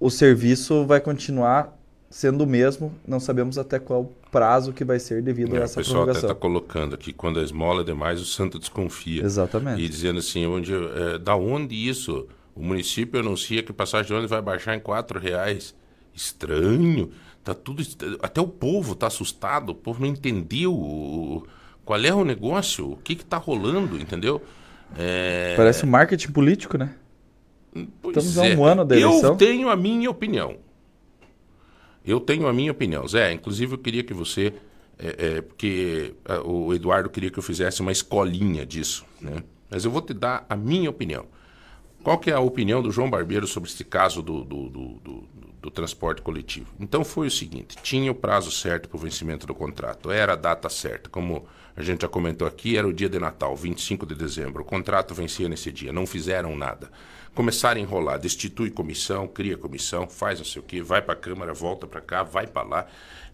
o 0.00 0.10
serviço 0.10 0.86
vai 0.86 1.00
continuar 1.00 1.75
sendo 2.18 2.44
o 2.44 2.46
mesmo. 2.46 2.94
Não 3.06 3.20
sabemos 3.20 3.58
até 3.58 3.78
qual 3.78 4.10
prazo 4.32 4.72
que 4.72 4.84
vai 4.84 4.98
ser 4.98 5.20
devido 5.22 5.54
É, 5.54 5.58
a 5.58 5.60
o 5.60 5.64
essa 5.64 5.80
pessoal 5.80 6.04
até 6.04 6.12
prorrogação. 6.12 6.30
está 6.30 6.40
colocando 6.40 6.94
aqui, 6.94 7.12
quando 7.12 7.38
a 7.38 7.42
esmola 7.42 7.82
é 7.82 7.84
demais, 7.84 8.20
o 8.20 8.24
santo 8.24 8.58
desconfia. 8.58 9.22
Exatamente. 9.22 9.82
E 9.82 9.86
dizendo 9.88 10.18
assim, 10.20 10.46
onde, 10.46 10.72
é, 10.74 11.18
da 11.18 11.36
onde 11.36 11.74
isso? 11.74 12.26
O 12.54 12.62
município 12.62 13.20
anuncia 13.20 13.62
que 13.62 13.70
passagem 13.70 14.06
de 14.06 14.12
ônibus 14.14 14.30
vai 14.30 14.40
baixar 14.40 14.74
em 14.74 14.80
quatro 14.80 15.18
reais. 15.20 15.74
Estranho. 16.14 17.10
Tá 17.44 17.52
tudo, 17.54 17.82
até 18.22 18.40
o 18.40 18.48
povo 18.48 18.94
está 18.94 19.08
assustado, 19.08 19.70
o 19.70 19.74
povo 19.74 20.00
não 20.00 20.08
entendeu 20.08 20.72
o- 20.72 21.46
qual 21.84 22.00
é 22.02 22.12
o 22.14 22.24
negócio, 22.24 22.92
o 22.92 22.96
que 22.96 23.12
está 23.12 23.36
rolando, 23.36 23.98
entendeu? 24.00 24.40
É, 24.98 25.52
Parece 25.54 25.84
um 25.84 25.88
marketing 25.90 26.32
político, 26.32 26.78
né? 26.78 26.94
Pois 28.00 28.16
Estamos 28.24 28.38
há 28.38 28.58
um 28.58 28.64
ano 28.64 28.84
da 28.86 28.96
Eu 28.96 29.10
eleição. 29.10 29.36
tenho 29.36 29.68
a 29.68 29.76
minha 29.76 30.10
opinião. 30.10 30.56
Eu 32.06 32.20
tenho 32.20 32.46
a 32.46 32.52
minha 32.52 32.72
opinião. 32.72 33.06
Zé, 33.06 33.32
inclusive 33.32 33.74
eu 33.74 33.78
queria 33.78 34.02
que 34.04 34.14
você. 34.14 34.52
é, 34.98 35.36
é, 35.38 35.40
porque 35.42 36.14
ah, 36.24 36.40
o 36.42 36.72
Eduardo 36.74 37.10
queria 37.10 37.30
que 37.30 37.38
eu 37.38 37.42
fizesse 37.42 37.80
uma 37.80 37.92
escolinha 37.92 38.64
disso. 38.64 39.04
Né? 39.20 39.42
Mas 39.70 39.84
eu 39.84 39.90
vou 39.90 40.00
te 40.02 40.14
dar 40.14 40.46
a 40.48 40.56
minha 40.56 40.88
opinião. 40.90 41.26
Qual 42.02 42.18
que 42.18 42.30
é 42.30 42.34
a 42.34 42.40
opinião 42.40 42.80
do 42.82 42.90
João 42.92 43.10
Barbeiro 43.10 43.46
sobre 43.46 43.68
esse 43.68 43.84
caso 43.84 44.22
do, 44.22 44.44
do, 44.44 44.68
do, 44.68 44.88
do- 45.02 45.28
do 45.62 45.70
transporte 45.70 46.22
coletivo? 46.22 46.68
Então 46.78 47.04
foi 47.04 47.26
o 47.26 47.30
seguinte: 47.30 47.76
tinha 47.82 48.12
o 48.12 48.14
prazo 48.14 48.50
certo 48.52 48.88
para 48.88 48.96
o 48.96 49.00
vencimento 49.00 49.46
do 49.46 49.54
contrato, 49.54 50.10
era 50.12 50.34
a 50.34 50.36
data 50.36 50.68
certa. 50.68 51.10
Como 51.10 51.46
a 51.74 51.82
gente 51.82 52.02
já 52.02 52.08
comentou 52.08 52.46
aqui, 52.46 52.76
era 52.76 52.86
o 52.86 52.92
dia 52.92 53.08
de 53.08 53.18
Natal, 53.18 53.56
25 53.56 54.06
de 54.06 54.14
dezembro. 54.14 54.62
O 54.62 54.64
contrato 54.64 55.14
vencia 55.14 55.48
nesse 55.48 55.72
dia, 55.72 55.92
não 55.92 56.06
fizeram 56.06 56.56
nada. 56.56 56.90
Começaram 57.36 57.78
a 57.78 57.84
enrolar, 57.84 58.18
destitui 58.18 58.70
comissão, 58.70 59.28
cria 59.28 59.58
comissão, 59.58 60.08
faz 60.08 60.38
não 60.38 60.46
sei 60.46 60.62
o 60.62 60.64
quê, 60.64 60.80
vai 60.80 61.02
para 61.02 61.12
a 61.12 61.16
Câmara, 61.16 61.52
volta 61.52 61.86
para 61.86 62.00
cá, 62.00 62.22
vai 62.22 62.46
para 62.46 62.66
lá. 62.66 62.86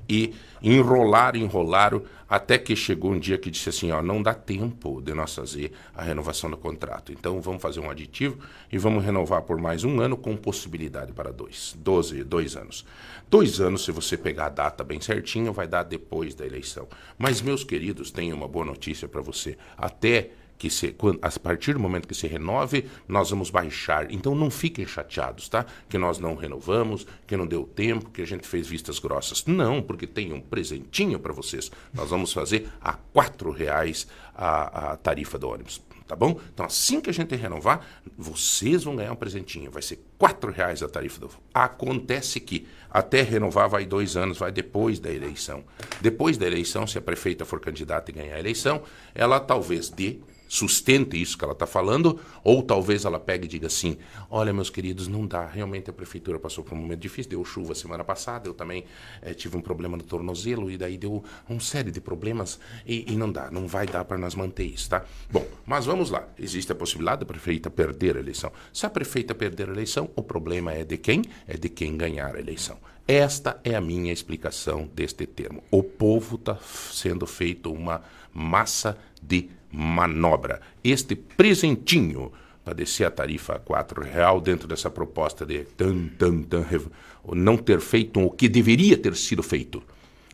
E 0.09 0.35
enrolaram, 0.61 1.39
enrolaram, 1.39 2.03
até 2.29 2.59
que 2.59 2.75
chegou 2.75 3.13
um 3.13 3.19
dia 3.21 3.39
que 3.39 3.49
disse 3.49 3.69
assim: 3.69 3.93
ó, 3.93 4.03
não 4.03 4.21
dá 4.21 4.35
tempo 4.35 5.01
de 5.01 5.15
nós 5.15 5.33
fazer 5.33 5.71
a 5.95 6.03
renovação 6.03 6.51
do 6.51 6.57
contrato. 6.57 7.13
Então 7.13 7.41
vamos 7.41 7.63
fazer 7.63 7.79
um 7.79 7.89
aditivo 7.89 8.39
e 8.73 8.77
vamos 8.77 9.05
renovar 9.05 9.43
por 9.43 9.57
mais 9.57 9.85
um 9.85 10.01
ano 10.01 10.17
com 10.17 10.37
possibilidade 10.37 11.13
para 11.13 11.33
dois. 11.33 11.77
Doze, 11.79 12.25
dois 12.25 12.57
anos. 12.57 12.85
Dois 13.31 13.61
anos, 13.61 13.85
se 13.85 13.93
você 13.93 14.17
pegar 14.17 14.47
a 14.47 14.49
data 14.49 14.83
bem 14.83 15.01
certinho, 15.01 15.53
vai 15.53 15.69
dar 15.69 15.85
depois 15.85 16.35
da 16.35 16.45
eleição. 16.45 16.89
Mas, 17.17 17.41
meus 17.41 17.63
queridos, 17.63 18.11
tenho 18.11 18.35
uma 18.35 18.49
boa 18.49 18.65
notícia 18.65 19.07
para 19.07 19.21
você. 19.21 19.57
Até 19.79 20.33
que 20.63 20.71
se, 20.71 20.93
quando, 20.93 21.19
a 21.21 21.41
partir 21.41 21.73
do 21.73 21.81
momento 21.81 22.07
que 22.07 22.15
se 22.15 22.29
renove, 22.29 22.87
nós 23.09 23.31
vamos 23.31 23.51
baixar. 23.51 24.09
Então 24.13 24.33
não 24.33 24.49
fiquem 24.49 24.87
chateados, 24.87 25.49
tá? 25.49 25.67
Que 25.89 25.99
nós 25.99 26.21
não 26.21 26.37
renovamos, 26.37 27.05
que 27.27 27.37
não 27.37 27.49
deu 27.49 27.65
tempo, 27.65 28.11
que 28.11 28.23
a 28.23 28.25
gente 28.25 28.47
fez 28.47 28.69
vistas 28.69 29.01
grossas. 29.01 29.45
Não, 29.45 29.83
porque 29.83 30.07
tem 30.07 30.33
um 30.33 30.41
presentinho 30.41 31.19
para 31.19 31.33
vocês. 31.33 31.69
Nós 31.93 32.11
vamos 32.11 32.33
fazer 32.33 32.69
a 32.81 32.93
quatro 32.93 33.51
reais 33.51 34.07
a, 34.37 34.93
a 34.93 34.97
tarifa 34.97 35.37
do 35.37 35.49
ônibus. 35.49 35.83
Tá 36.07 36.15
bom? 36.15 36.39
Então, 36.55 36.65
assim 36.65 37.01
que 37.01 37.11
a 37.11 37.13
gente 37.13 37.35
renovar, 37.35 37.85
vocês 38.17 38.85
vão 38.85 38.95
ganhar 38.95 39.13
um 39.13 39.17
presentinho. 39.17 39.69
Vai 39.69 39.83
ser 39.83 39.99
quatro 40.17 40.53
reais 40.53 40.81
a 40.81 40.89
tarifa 40.89 41.19
do. 41.19 41.31
Acontece 41.53 42.39
que 42.39 42.69
até 42.89 43.23
renovar 43.23 43.69
vai 43.69 43.85
dois 43.85 44.17
anos, 44.17 44.39
vai 44.39 44.53
depois 44.53 45.01
da 45.01 45.11
eleição. 45.11 45.65
Depois 46.01 46.39
da 46.39 46.47
eleição, 46.47 46.87
se 46.87 46.99
a 46.99 47.01
prefeita 47.01 47.45
for 47.45 47.59
candidata 47.59 48.13
e 48.13 48.15
ganhar 48.15 48.37
a 48.37 48.39
eleição, 48.39 48.83
ela 49.13 49.41
talvez 49.41 49.89
dê 49.89 50.21
sustente 50.53 51.19
isso 51.19 51.39
que 51.39 51.43
ela 51.43 51.55
está 51.55 51.67
falando, 51.67 52.21
ou 52.45 52.63
talvez 52.63 53.07
ela 53.07 53.19
pegue 53.19 53.47
e 53.47 53.49
diga 53.49 53.69
assim: 53.69 53.97
olha, 54.31 54.53
meus 54.53 54.69
queridos, 54.69 55.09
não 55.09 55.27
dá. 55.27 55.47
Realmente 55.47 55.89
a 55.89 55.95
prefeitura 55.95 56.39
passou 56.39 56.63
por 56.63 56.75
um 56.75 56.77
momento 56.77 57.01
difícil, 57.01 57.31
deu 57.31 57.43
chuva 57.43 57.75
semana 57.75 58.05
passada, 58.05 58.51
eu 58.51 58.53
também 58.53 58.85
eh, 59.23 59.33
tive 59.33 59.57
um 59.57 59.63
problema 59.63 59.97
no 59.97 60.03
tornozelo, 60.03 60.71
e 60.71 60.77
daí 60.77 60.99
deu 60.99 61.25
uma 61.49 61.59
série 61.59 61.91
de 61.91 62.03
problemas, 62.03 62.61
e, 62.87 63.11
e 63.11 63.17
não 63.17 63.33
dá, 63.33 63.51
não 63.51 63.67
vai 63.67 63.87
dar 63.87 64.05
para 64.05 64.19
nós 64.19 64.35
manter 64.35 64.65
isso, 64.65 64.91
tá? 64.91 65.07
Bom, 65.31 65.47
mas 65.65 65.87
vamos 65.87 66.11
lá. 66.11 66.29
Existe 66.39 66.71
a 66.71 66.75
possibilidade 66.75 67.21
da 67.21 67.27
prefeita 67.27 67.71
perder 67.71 68.19
a 68.19 68.21
eleição. 68.21 68.53
Se 68.75 68.85
a 68.85 68.91
prefeita 68.91 69.35
perder 69.35 69.71
a 69.71 69.73
eleição, 69.73 70.11
o 70.15 70.23
problema 70.23 70.75
é 70.75 70.85
de 70.85 70.99
quem? 70.99 71.23
É 71.49 71.57
de 71.57 71.71
quem 71.71 71.97
ganhar 71.97 72.37
a 72.37 72.39
eleição. 72.39 72.77
Esta 73.09 73.59
é 73.65 73.75
a 73.75 73.81
minha 73.81 74.13
explicação 74.13 74.89
deste 74.95 75.27
termo. 75.27 75.63
O 75.71 75.83
povo 75.83 76.37
está 76.37 76.59
sendo 76.93 77.27
feito 77.27 77.73
uma 77.73 78.03
massa 78.35 78.99
de 79.23 79.49
manobra. 79.73 80.61
Este 80.85 81.17
presentinho 81.17 82.31
para 82.65 82.75
descer 82.75 83.05
a 83.05 83.11
tarifa 83.11 83.55
a 83.55 83.59
quatro 83.59 84.03
real 84.03 84.41
dentro 84.41 84.69
dessa 84.69 84.89
proposta 84.89 85.45
de 85.45 85.65
tan, 85.77 86.07
tan, 86.19 86.43
tan, 86.43 86.65
não 87.35 87.57
ter 87.57 87.81
feito 87.81 88.21
o 88.21 88.31
que 88.31 88.49
deveria 88.49 88.97
ter 88.97 89.17
sido 89.17 89.43
feito. 89.43 89.83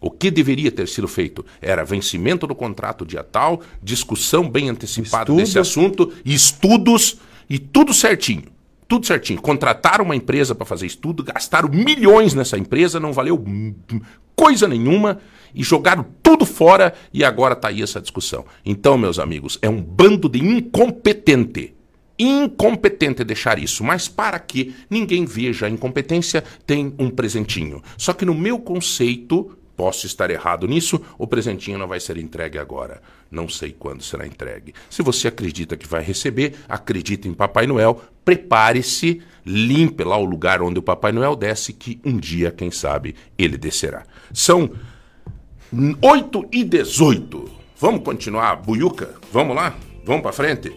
O 0.00 0.10
que 0.10 0.30
deveria 0.30 0.70
ter 0.70 0.86
sido 0.86 1.08
feito 1.08 1.44
era 1.60 1.84
vencimento 1.84 2.46
do 2.46 2.54
contrato 2.54 3.04
dia 3.04 3.24
tal, 3.24 3.62
discussão 3.82 4.48
bem 4.48 4.68
antecipada 4.68 5.22
Estudo. 5.22 5.36
desse 5.38 5.58
assunto, 5.58 6.12
estudos 6.24 7.18
e 7.48 7.58
tudo 7.58 7.92
certinho. 7.92 8.44
Tudo 8.86 9.06
certinho. 9.06 9.40
Contrataram 9.40 10.04
uma 10.04 10.16
empresa 10.16 10.54
para 10.54 10.64
fazer 10.64 10.86
estudo, 10.86 11.24
gastaram 11.24 11.68
milhões 11.68 12.32
nessa 12.32 12.56
empresa, 12.56 13.00
não 13.00 13.12
valeu 13.12 13.44
coisa 14.36 14.68
nenhuma 14.68 15.20
e 15.54 15.62
jogaram 15.62 16.04
tudo 16.22 16.44
fora 16.44 16.94
e 17.12 17.24
agora 17.24 17.54
está 17.54 17.68
aí 17.68 17.82
essa 17.82 18.00
discussão. 18.00 18.44
Então, 18.64 18.98
meus 18.98 19.18
amigos, 19.18 19.58
é 19.62 19.68
um 19.68 19.82
bando 19.82 20.28
de 20.28 20.38
incompetente. 20.38 21.74
Incompetente 22.18 23.22
deixar 23.22 23.58
isso, 23.58 23.84
mas 23.84 24.08
para 24.08 24.38
que 24.40 24.74
ninguém 24.90 25.24
veja 25.24 25.66
a 25.66 25.70
incompetência, 25.70 26.42
tem 26.66 26.92
um 26.98 27.10
presentinho. 27.10 27.80
Só 27.96 28.12
que 28.12 28.24
no 28.24 28.34
meu 28.34 28.58
conceito, 28.58 29.56
posso 29.76 30.06
estar 30.06 30.28
errado 30.28 30.66
nisso, 30.66 31.00
o 31.16 31.24
presentinho 31.24 31.78
não 31.78 31.86
vai 31.86 32.00
ser 32.00 32.18
entregue 32.18 32.58
agora. 32.58 33.00
Não 33.30 33.48
sei 33.48 33.70
quando 33.70 34.02
será 34.02 34.26
entregue. 34.26 34.74
Se 34.90 35.02
você 35.02 35.28
acredita 35.28 35.76
que 35.76 35.86
vai 35.86 36.02
receber, 36.02 36.56
acredita 36.68 37.28
em 37.28 37.32
Papai 37.32 37.68
Noel, 37.68 38.02
prepare-se, 38.24 39.22
limpe 39.46 40.02
lá 40.02 40.16
o 40.16 40.24
lugar 40.24 40.60
onde 40.60 40.80
o 40.80 40.82
Papai 40.82 41.12
Noel 41.12 41.36
desce, 41.36 41.72
que 41.72 42.00
um 42.04 42.16
dia, 42.16 42.50
quem 42.50 42.72
sabe, 42.72 43.14
ele 43.38 43.56
descerá. 43.56 44.04
São 44.34 44.72
8 45.72 46.48
e 46.52 46.64
18. 46.64 47.50
Vamos 47.78 48.02
continuar 48.02 48.56
buiuca? 48.56 49.14
Vamos 49.32 49.54
lá? 49.54 49.76
Vamos 50.04 50.22
para 50.22 50.32
frente? 50.32 50.74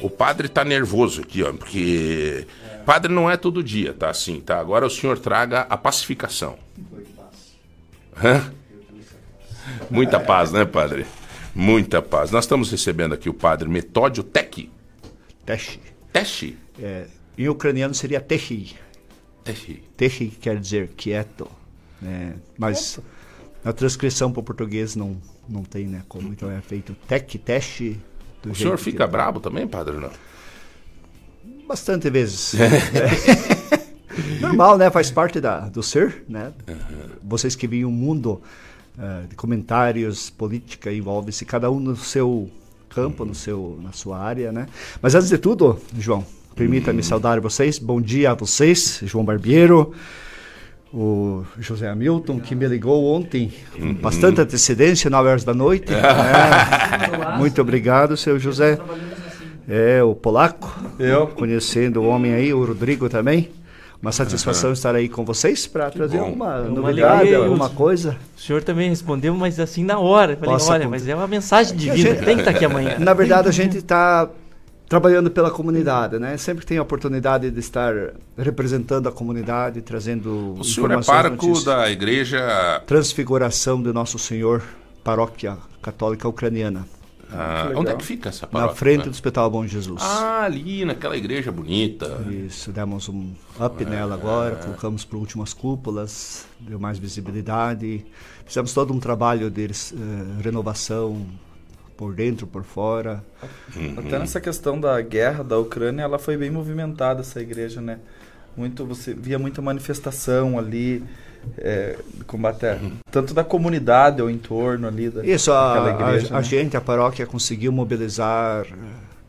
O 0.00 0.08
padre 0.08 0.48
tá 0.48 0.64
nervoso 0.64 1.20
aqui, 1.22 1.42
ó, 1.42 1.52
porque 1.52 2.46
padre 2.86 3.12
não 3.12 3.28
é 3.28 3.36
todo 3.36 3.62
dia, 3.62 3.92
tá 3.92 4.08
assim, 4.08 4.40
tá? 4.40 4.58
Agora 4.60 4.86
o 4.86 4.90
senhor 4.90 5.18
traga 5.18 5.62
a 5.68 5.76
pacificação. 5.76 6.56
Hã? 8.22 8.52
Muita 9.90 10.18
paz, 10.20 10.52
né, 10.52 10.64
padre? 10.64 11.04
Muita 11.54 12.00
paz. 12.00 12.30
Nós 12.30 12.44
estamos 12.44 12.70
recebendo 12.70 13.12
aqui 13.14 13.28
o 13.28 13.34
padre 13.34 13.68
Metódio 13.68 14.22
Tech. 14.22 14.70
Teshi. 15.44 15.80
Teshi. 16.12 16.56
É, 16.80 17.06
em 17.36 17.48
ucraniano 17.48 17.92
seria 17.94 18.20
Teshi. 18.20 18.76
Teshi. 19.44 19.82
Teshi 19.96 20.26
quer 20.40 20.58
dizer 20.58 20.88
quieto. 20.96 21.50
né? 22.00 22.34
Mas 22.56 23.00
na 23.64 23.72
transcrição 23.72 24.30
para 24.32 24.40
o 24.40 24.42
português 24.42 24.94
não, 24.96 25.16
não 25.48 25.62
tem, 25.62 25.86
né? 25.86 26.02
Como 26.08 26.28
então 26.28 26.50
é 26.50 26.60
feito 26.60 26.94
Tech, 27.06 27.38
Teshi. 27.38 28.00
do 28.42 28.52
O 28.52 28.54
senhor 28.54 28.76
que- 28.76 28.84
fica 28.84 29.06
brabo 29.06 29.40
também, 29.40 29.66
padre, 29.66 29.96
não? 29.96 30.10
Bastante 31.66 32.08
vezes. 32.08 32.54
Normal, 34.40 34.78
né? 34.78 34.90
Faz 34.90 35.10
parte 35.10 35.40
da, 35.40 35.60
do 35.68 35.82
ser, 35.82 36.24
né? 36.28 36.52
Vocês 37.22 37.54
que 37.54 37.66
vêm 37.66 37.84
um 37.84 37.90
mundo 37.90 38.40
eh, 38.98 39.24
de 39.28 39.36
comentários, 39.36 40.30
política, 40.30 40.92
envolve-se 40.92 41.44
cada 41.44 41.70
um 41.70 41.78
no 41.78 41.96
seu 41.96 42.50
campo, 42.88 43.24
no 43.24 43.34
seu, 43.34 43.78
na 43.82 43.92
sua 43.92 44.18
área, 44.18 44.50
né? 44.50 44.66
Mas 45.00 45.14
antes 45.14 45.28
de 45.28 45.38
tudo, 45.38 45.78
João, 45.98 46.24
permita-me 46.56 47.02
saudar 47.02 47.38
vocês. 47.40 47.78
Bom 47.78 48.00
dia 48.00 48.30
a 48.32 48.34
vocês, 48.34 49.00
João 49.04 49.24
Barbiero, 49.24 49.92
o 50.92 51.44
José 51.58 51.88
Hamilton, 51.88 52.40
que 52.40 52.54
me 52.54 52.66
ligou 52.66 53.04
ontem 53.14 53.52
com 53.76 53.94
bastante 53.94 54.40
antecedência, 54.40 55.10
9 55.10 55.28
horas 55.28 55.44
da 55.44 55.52
noite. 55.54 55.90
né? 55.92 56.00
Muito 57.38 57.60
obrigado, 57.60 58.16
seu 58.16 58.38
José. 58.38 58.78
É, 59.68 60.02
o 60.02 60.14
polaco. 60.14 60.74
Eu. 60.98 61.26
Conhecendo 61.28 62.00
o 62.00 62.08
homem 62.08 62.32
aí, 62.34 62.54
o 62.54 62.64
Rodrigo 62.64 63.08
também. 63.08 63.50
Uma 64.00 64.12
satisfação 64.12 64.72
estar 64.72 64.94
aí 64.94 65.08
com 65.08 65.24
vocês 65.24 65.66
para 65.66 65.90
trazer 65.90 66.18
bom. 66.18 66.26
alguma 66.26 66.60
Uma 66.60 66.68
novidade, 66.80 67.12
alegria, 67.14 67.38
alguma 67.38 67.68
coisa. 67.68 68.16
O 68.36 68.40
senhor 68.40 68.62
também 68.62 68.88
respondeu, 68.88 69.34
mas 69.34 69.58
assim 69.58 69.82
na 69.82 69.98
hora. 69.98 70.32
Eu 70.32 70.36
Falei, 70.36 70.52
Posso 70.52 70.70
olha, 70.72 70.88
mas 70.88 71.06
é 71.08 71.14
uma 71.16 71.26
mensagem 71.26 71.76
divina, 71.76 71.96
gente- 72.14 72.24
tem 72.24 72.36
que 72.36 72.42
estar 72.42 72.52
aqui 72.52 72.64
amanhã. 72.64 72.96
Na 73.00 73.12
verdade, 73.12 73.48
a 73.48 73.50
gente 73.50 73.78
está 73.78 74.28
trabalhando 74.88 75.30
pela 75.30 75.50
comunidade, 75.50 76.18
né? 76.18 76.36
Sempre 76.36 76.64
tem 76.64 76.78
a 76.78 76.82
oportunidade 76.82 77.50
de 77.50 77.60
estar 77.60 77.94
representando 78.36 79.08
a 79.08 79.12
comunidade, 79.12 79.82
trazendo 79.82 80.54
O 80.58 80.64
senhor 80.64 80.90
é 80.90 80.96
notícias. 80.96 81.64
da 81.64 81.90
igreja. 81.90 82.82
Transfiguração 82.86 83.82
de 83.82 83.92
Nosso 83.92 84.18
Senhor, 84.18 84.62
paróquia 85.04 85.58
católica 85.82 86.26
ucraniana, 86.26 86.86
ah, 87.30 87.70
onde 87.76 87.90
é 87.90 87.94
que 87.94 88.04
fica 88.04 88.30
essa 88.30 88.46
na 88.46 88.52
paróquia? 88.52 88.76
frente 88.76 89.04
do 89.04 89.10
Hospital 89.10 89.50
Bom 89.50 89.66
Jesus. 89.66 90.00
Ah, 90.02 90.44
ali, 90.44 90.84
naquela 90.84 91.16
igreja 91.16 91.52
bonita. 91.52 92.20
Isso, 92.46 92.72
demos 92.72 93.08
um 93.08 93.32
up 93.60 93.84
nela 93.84 94.14
agora, 94.14 94.56
colocamos 94.56 95.04
por 95.04 95.18
últimas 95.18 95.52
cúpulas, 95.52 96.46
deu 96.58 96.78
mais 96.78 96.98
visibilidade. 96.98 98.06
Fizemos 98.46 98.72
todo 98.72 98.94
um 98.94 98.98
trabalho 98.98 99.50
de 99.50 99.66
eh, 99.66 99.68
renovação 100.42 101.26
por 101.98 102.14
dentro, 102.14 102.46
por 102.46 102.62
fora. 102.62 103.22
Até 103.98 104.18
nessa 104.20 104.40
questão 104.40 104.80
da 104.80 104.98
guerra 105.02 105.42
da 105.42 105.58
Ucrânia, 105.58 106.02
ela 106.04 106.18
foi 106.18 106.36
bem 106.36 106.48
movimentada 106.50 107.20
essa 107.20 107.40
igreja, 107.40 107.80
né? 107.80 107.98
Muito, 108.56 108.86
você 108.86 109.12
via 109.12 109.36
muita 109.38 109.60
manifestação 109.60 110.58
ali, 110.58 111.02
é, 111.58 111.98
combate 112.26 112.66
a- 112.66 112.78
tanto 113.10 113.34
da 113.34 113.42
comunidade 113.42 114.20
ao 114.22 114.30
entorno 114.30 114.86
ali 114.86 115.10
da, 115.10 115.24
Isso, 115.26 115.52
a, 115.52 115.90
igreja, 116.00 116.34
a, 116.34 116.38
a 116.38 116.40
né? 116.40 116.46
gente, 116.46 116.76
a 116.76 116.80
paróquia, 116.80 117.26
conseguiu 117.26 117.72
mobilizar, 117.72 118.64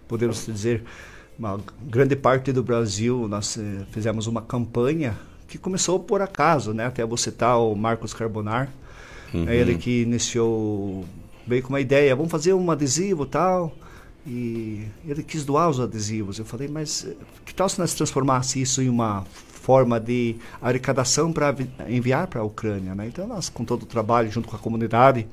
podemos 0.07 0.45
dizer, 0.45 0.83
uma 1.37 1.59
grande 1.81 2.15
parte 2.15 2.51
do 2.51 2.61
Brasil. 2.61 3.27
Nós 3.27 3.57
eh, 3.57 3.61
fizemos 3.91 4.27
uma 4.27 4.41
campanha 4.43 5.15
que 5.47 5.57
começou 5.57 5.99
por 5.99 6.21
acaso, 6.21 6.71
né? 6.73 6.85
Até 6.85 7.03
vou 7.03 7.17
citar 7.17 7.59
o 7.59 7.73
Marcos 7.75 8.13
Carbonar, 8.13 8.69
é 9.47 9.55
ele 9.55 9.75
que 9.75 10.01
iniciou, 10.03 11.05
veio 11.49 11.63
com 11.63 11.69
uma 11.69 11.81
ideia, 11.81 12.15
vamos 12.15 12.31
fazer 12.31 12.53
um 12.53 12.71
adesivo 12.71 13.25
tal. 13.25 13.75
E 14.27 14.85
ele 15.07 15.23
quis 15.23 15.43
doar 15.43 15.69
os 15.69 15.79
adesivos. 15.79 16.37
Eu 16.37 16.45
falei, 16.45 16.67
mas 16.67 17.05
eh, 17.05 17.15
que 17.45 17.53
tal 17.53 17.67
se 17.67 17.79
nós 17.79 17.93
transformasse 17.93 18.61
isso 18.61 18.81
em 18.81 18.89
uma 18.89 19.25
forma 19.69 19.99
de 19.99 20.35
arrecadação 20.61 21.31
para 21.31 21.55
enviar 21.87 22.27
para 22.27 22.41
a 22.41 22.43
Ucrânia, 22.43 22.95
né? 22.95 23.07
Então 23.07 23.27
nós, 23.27 23.49
com 23.49 23.63
todo 23.63 23.83
o 23.83 23.85
trabalho 23.85 24.31
junto 24.31 24.47
com 24.47 24.55
a 24.55 24.59
comunidade, 24.59 25.27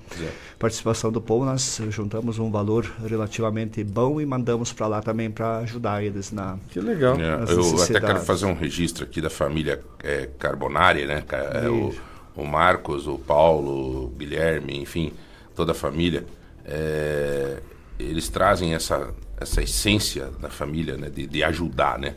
participação 0.59 1.11
do 1.11 1.21
povo, 1.21 1.45
nós 1.45 1.81
juntamos 1.91 2.39
um 2.39 2.51
valor 2.51 2.85
relativamente 3.09 3.83
bom 3.83 4.21
e 4.21 4.27
mandamos 4.27 4.73
para 4.73 4.87
lá 4.87 5.01
também 5.01 5.31
para 5.31 5.59
ajudar 5.59 6.05
eles 6.05 6.33
na. 6.33 6.59
Que 6.69 6.81
legal. 6.81 7.17
É, 7.19 7.53
eu 7.53 7.83
até 7.83 8.01
quero 8.01 8.21
fazer 8.21 8.47
um 8.47 8.55
registro 8.55 9.05
aqui 9.05 9.21
da 9.21 9.31
família 9.31 9.83
é, 10.03 10.29
Carbonari, 10.39 11.07
né? 11.07 11.25
É, 11.31 11.69
o, 11.69 11.95
o 12.37 12.45
Marcos, 12.45 13.07
o 13.07 13.19
Paulo, 13.19 14.05
o 14.05 14.09
Guilherme, 14.09 14.79
enfim, 14.79 15.13
toda 15.57 15.73
a 15.73 15.75
família. 15.75 16.25
É, 16.65 17.59
eles 17.99 18.29
trazem 18.29 18.75
essa, 18.75 19.09
essa 19.41 19.63
essência 19.63 20.31
da 20.41 20.51
família, 20.51 20.97
né? 20.97 21.09
De, 21.09 21.27
de 21.27 21.43
ajudar, 21.43 21.99
né? 21.99 22.15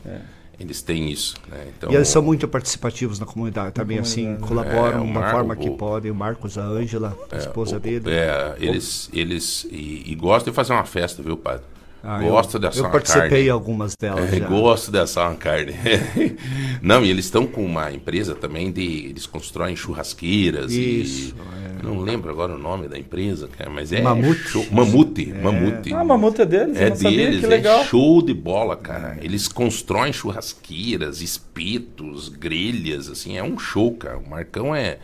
Eles 0.60 0.81
têm 0.81 1.10
isso, 1.10 1.36
né? 1.48 1.67
Então, 1.69 1.89
E 1.89 1.96
eles 1.96 2.10
são 2.10 2.22
muito 2.22 2.46
participativos 2.46 3.17
na 3.17 3.25
comunidade, 3.25 3.72
também 3.74 3.98
assim 3.98 4.36
colaboram 4.41 5.08
É, 5.08 5.10
o 5.10 5.13
da 5.13 5.31
forma 5.31 5.53
o- 5.53 5.58
que 5.58 5.69
podem. 5.72 6.12
O 6.12 6.15
Marcos, 6.15 6.58
a 6.58 6.63
Ângela, 6.65 7.17
a 7.31 7.38
esposa 7.38 7.77
o- 7.77 7.79
dele. 7.79 8.10
É, 8.12 8.55
eles, 8.60 9.10
eles 9.13 9.65
e, 9.72 10.03
e 10.12 10.15
gostam 10.15 10.51
de 10.51 10.55
fazer 10.55 10.74
uma 10.74 10.84
festa, 10.84 11.24
viu, 11.24 11.38
padre? 11.38 11.63
Ah, 12.03 12.24
eu- 12.24 12.29
Gosta 12.29 12.58
de 12.58 12.68
assar 12.68 12.86
Eu 12.86 12.91
participei 12.91 13.29
carne. 13.29 13.46
em 13.46 13.50
algumas 13.50 13.96
delas. 13.96 14.32
É, 14.34 14.38
já. 14.39 14.48
gosto 14.48 14.91
de 14.91 14.98
assar 15.00 15.29
uma 15.29 15.36
carne. 15.36 15.74
Não, 16.82 17.03
e 17.03 17.10
eles 17.10 17.25
estão 17.25 17.46
com 17.46 17.65
uma 17.65 17.91
empresa 17.91 18.34
também 18.36 18.72
de. 18.72 19.08
Eles 19.08 19.25
constroem 19.25 19.76
churrasqueiras 19.76 20.71
Isso, 20.71 21.36
e. 21.36 21.86
Não 21.86 22.00
lembro 22.00 22.30
agora 22.30 22.54
o 22.56 22.58
nome 22.58 22.88
da 22.88 22.97
empresa, 22.97 23.47
cara, 23.58 23.69
mas 23.69 23.91
é. 23.91 24.02
Mamute. 24.02 24.39
show- 24.50 24.65
Mamute. 24.71 25.26
Mamute. 25.34 25.93
Ah, 25.93 26.02
a 26.02 26.04
mamuta 26.04 26.43
é 26.43 26.45
deles? 26.45 26.78
Eu 26.80 26.88
É 26.88 26.95
sabia, 26.95 27.17
deles, 27.26 27.39
que 27.41 27.47
legal. 27.47 27.80
é 27.82 27.86
show 27.86 28.21
de 28.21 28.34
bola, 28.34 28.76
cara. 28.76 29.17
Eles 29.21 29.47
constroem 29.47 30.12
churrasqueiras, 30.13 31.21
espetos, 31.21 32.30
grelhas, 32.30 33.10
assim, 33.10 33.38
é 33.38 33.43
um 33.43 33.58
show, 33.58 33.93
cara. 33.93 34.17
O 34.17 34.30
Marcão 34.30 34.76
é. 34.76 35.00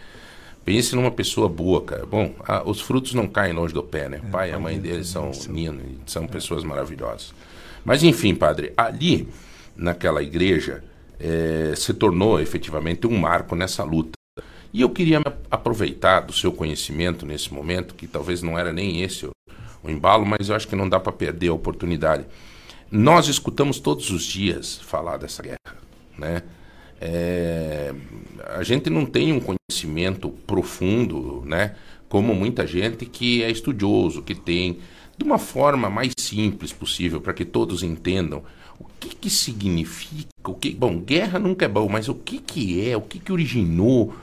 Pense 0.65 0.95
numa 0.95 1.11
pessoa 1.11 1.47
boa, 1.47 1.79
cara. 1.83 2.07
Bom, 2.07 2.33
ah, 2.39 2.63
os 2.65 2.81
frutos 2.81 3.13
não 3.13 3.27
caem 3.27 3.53
longe 3.53 3.71
do 3.71 3.83
pé, 3.83 4.09
né? 4.09 4.19
O 4.23 4.31
pai 4.31 4.49
e 4.49 4.53
a 4.53 4.59
mãe 4.59 4.79
deles 4.79 5.07
são 5.07 5.29
Nino, 5.47 5.79
e 5.79 6.11
são 6.11 6.25
pessoas 6.25 6.63
maravilhosas. 6.63 7.35
Mas 7.85 8.01
enfim, 8.01 8.33
padre, 8.33 8.73
ali 8.75 9.27
naquela 9.75 10.23
igreja 10.23 10.83
eh, 11.19 11.73
se 11.75 11.93
tornou 11.93 12.39
efetivamente 12.39 13.05
um 13.05 13.15
marco 13.15 13.55
nessa 13.55 13.83
luta. 13.83 14.13
E 14.73 14.81
eu 14.81 14.89
queria 14.89 15.21
aproveitar 15.51 16.21
do 16.21 16.33
seu 16.33 16.51
conhecimento 16.51 17.27
nesse 17.27 17.53
momento, 17.53 17.93
que 17.93 18.07
talvez 18.07 18.41
não 18.41 18.57
era 18.57 18.73
nem 18.73 19.03
esse 19.03 19.27
o, 19.27 19.31
o 19.83 19.89
embalo, 19.89 20.25
mas 20.25 20.49
eu 20.49 20.55
acho 20.55 20.67
que 20.67 20.75
não 20.75 20.89
dá 20.89 20.99
para 20.99 21.13
perder 21.13 21.49
a 21.49 21.53
oportunidade. 21.53 22.25
Nós 22.89 23.27
escutamos 23.27 23.79
todos 23.79 24.09
os 24.09 24.23
dias 24.23 24.79
falar 24.81 25.17
dessa 25.17 25.43
guerra, 25.43 25.77
né? 26.17 26.41
É, 26.99 27.93
a 28.55 28.63
gente 28.63 28.89
não 28.89 29.05
tem 29.05 29.33
um 29.33 29.39
conhecimento 29.39 30.29
profundo, 30.47 31.43
né? 31.45 31.75
Como 32.07 32.33
muita 32.33 32.65
gente 32.65 33.05
que 33.05 33.43
é 33.43 33.49
estudioso, 33.49 34.21
que 34.21 34.35
tem 34.35 34.79
de 35.17 35.23
uma 35.23 35.37
forma 35.37 35.89
mais 35.89 36.13
simples 36.17 36.71
possível 36.71 37.21
para 37.21 37.33
que 37.33 37.45
todos 37.45 37.83
entendam 37.83 38.43
o 38.79 38.85
que 38.99 39.15
que 39.15 39.29
significa, 39.29 40.27
o 40.45 40.53
que, 40.53 40.71
bom, 40.71 40.99
guerra 40.99 41.39
nunca 41.39 41.65
é 41.65 41.67
bom, 41.67 41.87
mas 41.89 42.09
o 42.09 42.15
que 42.15 42.39
que 42.39 42.89
é, 42.89 42.97
o 42.97 43.01
que 43.01 43.19
que 43.19 43.31
originou, 43.31 44.13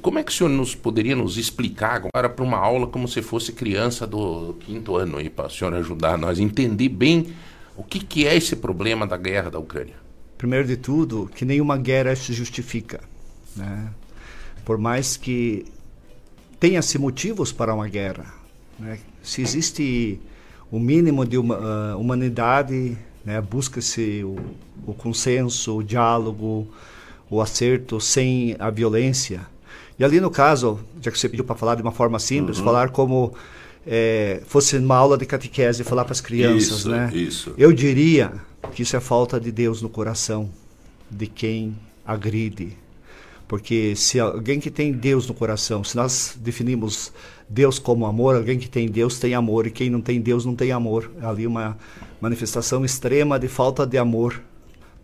como 0.00 0.18
é 0.18 0.22
que 0.22 0.32
o 0.32 0.34
senhor 0.34 0.50
nos 0.50 0.74
poderia 0.74 1.14
nos 1.14 1.36
explicar 1.36 1.94
agora 1.94 2.28
para 2.28 2.44
uma 2.44 2.58
aula 2.58 2.86
como 2.86 3.06
se 3.06 3.22
fosse 3.22 3.52
criança 3.52 4.06
do 4.06 4.54
quinto 4.60 4.96
ano 4.96 5.18
aí 5.18 5.28
para 5.28 5.46
o 5.46 5.50
senhor 5.50 5.74
ajudar 5.74 6.18
nós 6.18 6.38
a 6.38 6.42
entender 6.42 6.88
bem 6.88 7.32
o 7.76 7.82
que 7.82 8.00
que 8.00 8.26
é 8.26 8.36
esse 8.36 8.56
problema 8.56 9.06
da 9.06 9.16
guerra 9.16 9.50
da 9.50 9.58
Ucrânia? 9.58 10.01
Primeiro 10.42 10.66
de 10.66 10.76
tudo, 10.76 11.30
que 11.36 11.44
nenhuma 11.44 11.76
guerra 11.76 12.16
se 12.16 12.32
justifica. 12.32 12.98
Né? 13.54 13.88
Por 14.64 14.76
mais 14.76 15.16
que 15.16 15.64
tenha-se 16.58 16.98
motivos 16.98 17.52
para 17.52 17.72
uma 17.72 17.86
guerra, 17.86 18.26
né? 18.76 18.98
se 19.22 19.40
existe 19.40 20.20
o 20.68 20.80
mínimo 20.80 21.24
de 21.24 21.38
uma, 21.38 21.54
ah, 21.92 21.96
humanidade, 21.96 22.98
né? 23.24 23.40
busca-se 23.40 24.24
o, 24.24 24.36
o 24.84 24.92
consenso, 24.92 25.76
o 25.76 25.84
diálogo, 25.84 26.66
o 27.30 27.40
acerto 27.40 28.00
sem 28.00 28.56
a 28.58 28.68
violência. 28.68 29.42
E 29.96 30.02
ali 30.02 30.18
no 30.18 30.28
caso, 30.28 30.80
já 31.00 31.12
que 31.12 31.20
você 31.20 31.28
pediu 31.28 31.44
para 31.44 31.54
falar 31.54 31.76
de 31.76 31.82
uma 31.82 31.92
forma 31.92 32.18
simples, 32.18 32.58
falar 32.58 32.88
como 32.88 33.32
eh, 33.86 34.42
fosse 34.46 34.76
uma 34.76 34.96
aula 34.96 35.16
de 35.16 35.26
catequese, 35.26 35.84
falar 35.84 36.04
para 36.04 36.12
as 36.12 36.20
crianças, 36.20 36.78
Isso, 36.80 36.88
né? 36.90 37.10
isso. 37.14 37.54
Eu 37.56 37.72
diria 37.72 38.32
que 38.72 38.82
isso 38.82 38.96
é 38.96 39.00
falta 39.00 39.40
de 39.40 39.50
Deus 39.50 39.82
no 39.82 39.88
coração 39.88 40.50
de 41.10 41.26
quem 41.26 41.76
agride. 42.04 42.76
Porque 43.48 43.94
se 43.96 44.18
alguém 44.18 44.58
que 44.58 44.70
tem 44.70 44.92
Deus 44.92 45.26
no 45.26 45.34
coração, 45.34 45.84
se 45.84 45.94
nós 45.94 46.34
definimos 46.40 47.12
Deus 47.48 47.78
como 47.78 48.06
amor, 48.06 48.34
alguém 48.34 48.58
que 48.58 48.68
tem 48.68 48.88
Deus 48.88 49.18
tem 49.18 49.34
amor, 49.34 49.66
e 49.66 49.70
quem 49.70 49.90
não 49.90 50.00
tem 50.00 50.20
Deus 50.20 50.46
não 50.46 50.54
tem 50.54 50.72
amor. 50.72 51.10
É 51.20 51.26
Ali 51.26 51.46
uma 51.46 51.76
manifestação 52.20 52.82
extrema 52.82 53.38
de 53.38 53.48
falta 53.48 53.86
de 53.86 53.98
amor 53.98 54.40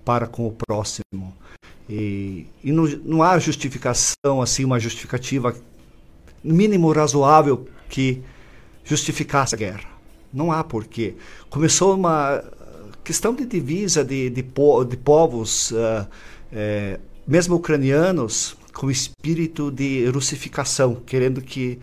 para 0.02 0.26
com 0.26 0.46
o 0.46 0.52
próximo. 0.52 1.34
E, 1.90 2.46
e 2.64 2.72
não, 2.72 2.86
não 3.04 3.22
há 3.22 3.38
justificação, 3.38 4.40
assim, 4.40 4.64
uma 4.64 4.80
justificativa 4.80 5.54
mínimo 6.42 6.90
razoável 6.92 7.66
que 7.88 8.22
justificasse 8.88 9.55
a 9.55 9.59
guerra. 9.59 9.90
Não 10.33 10.51
há 10.51 10.64
porquê. 10.64 11.14
Começou 11.51 11.94
uma 11.94 12.42
questão 13.05 13.35
de 13.35 13.44
divisa 13.44 14.05
de, 14.05 14.31
de, 14.31 14.42
po 14.42 14.85
de 14.85 14.96
povos, 14.96 15.72
ah, 15.74 16.07
eh, 16.53 16.98
mesmo 17.27 17.57
ucranianos, 17.57 18.57
com 18.72 18.90
espírito 18.90 19.70
de 19.70 20.07
russificação, 20.07 20.96
querendo 21.07 21.40
que 21.42 21.79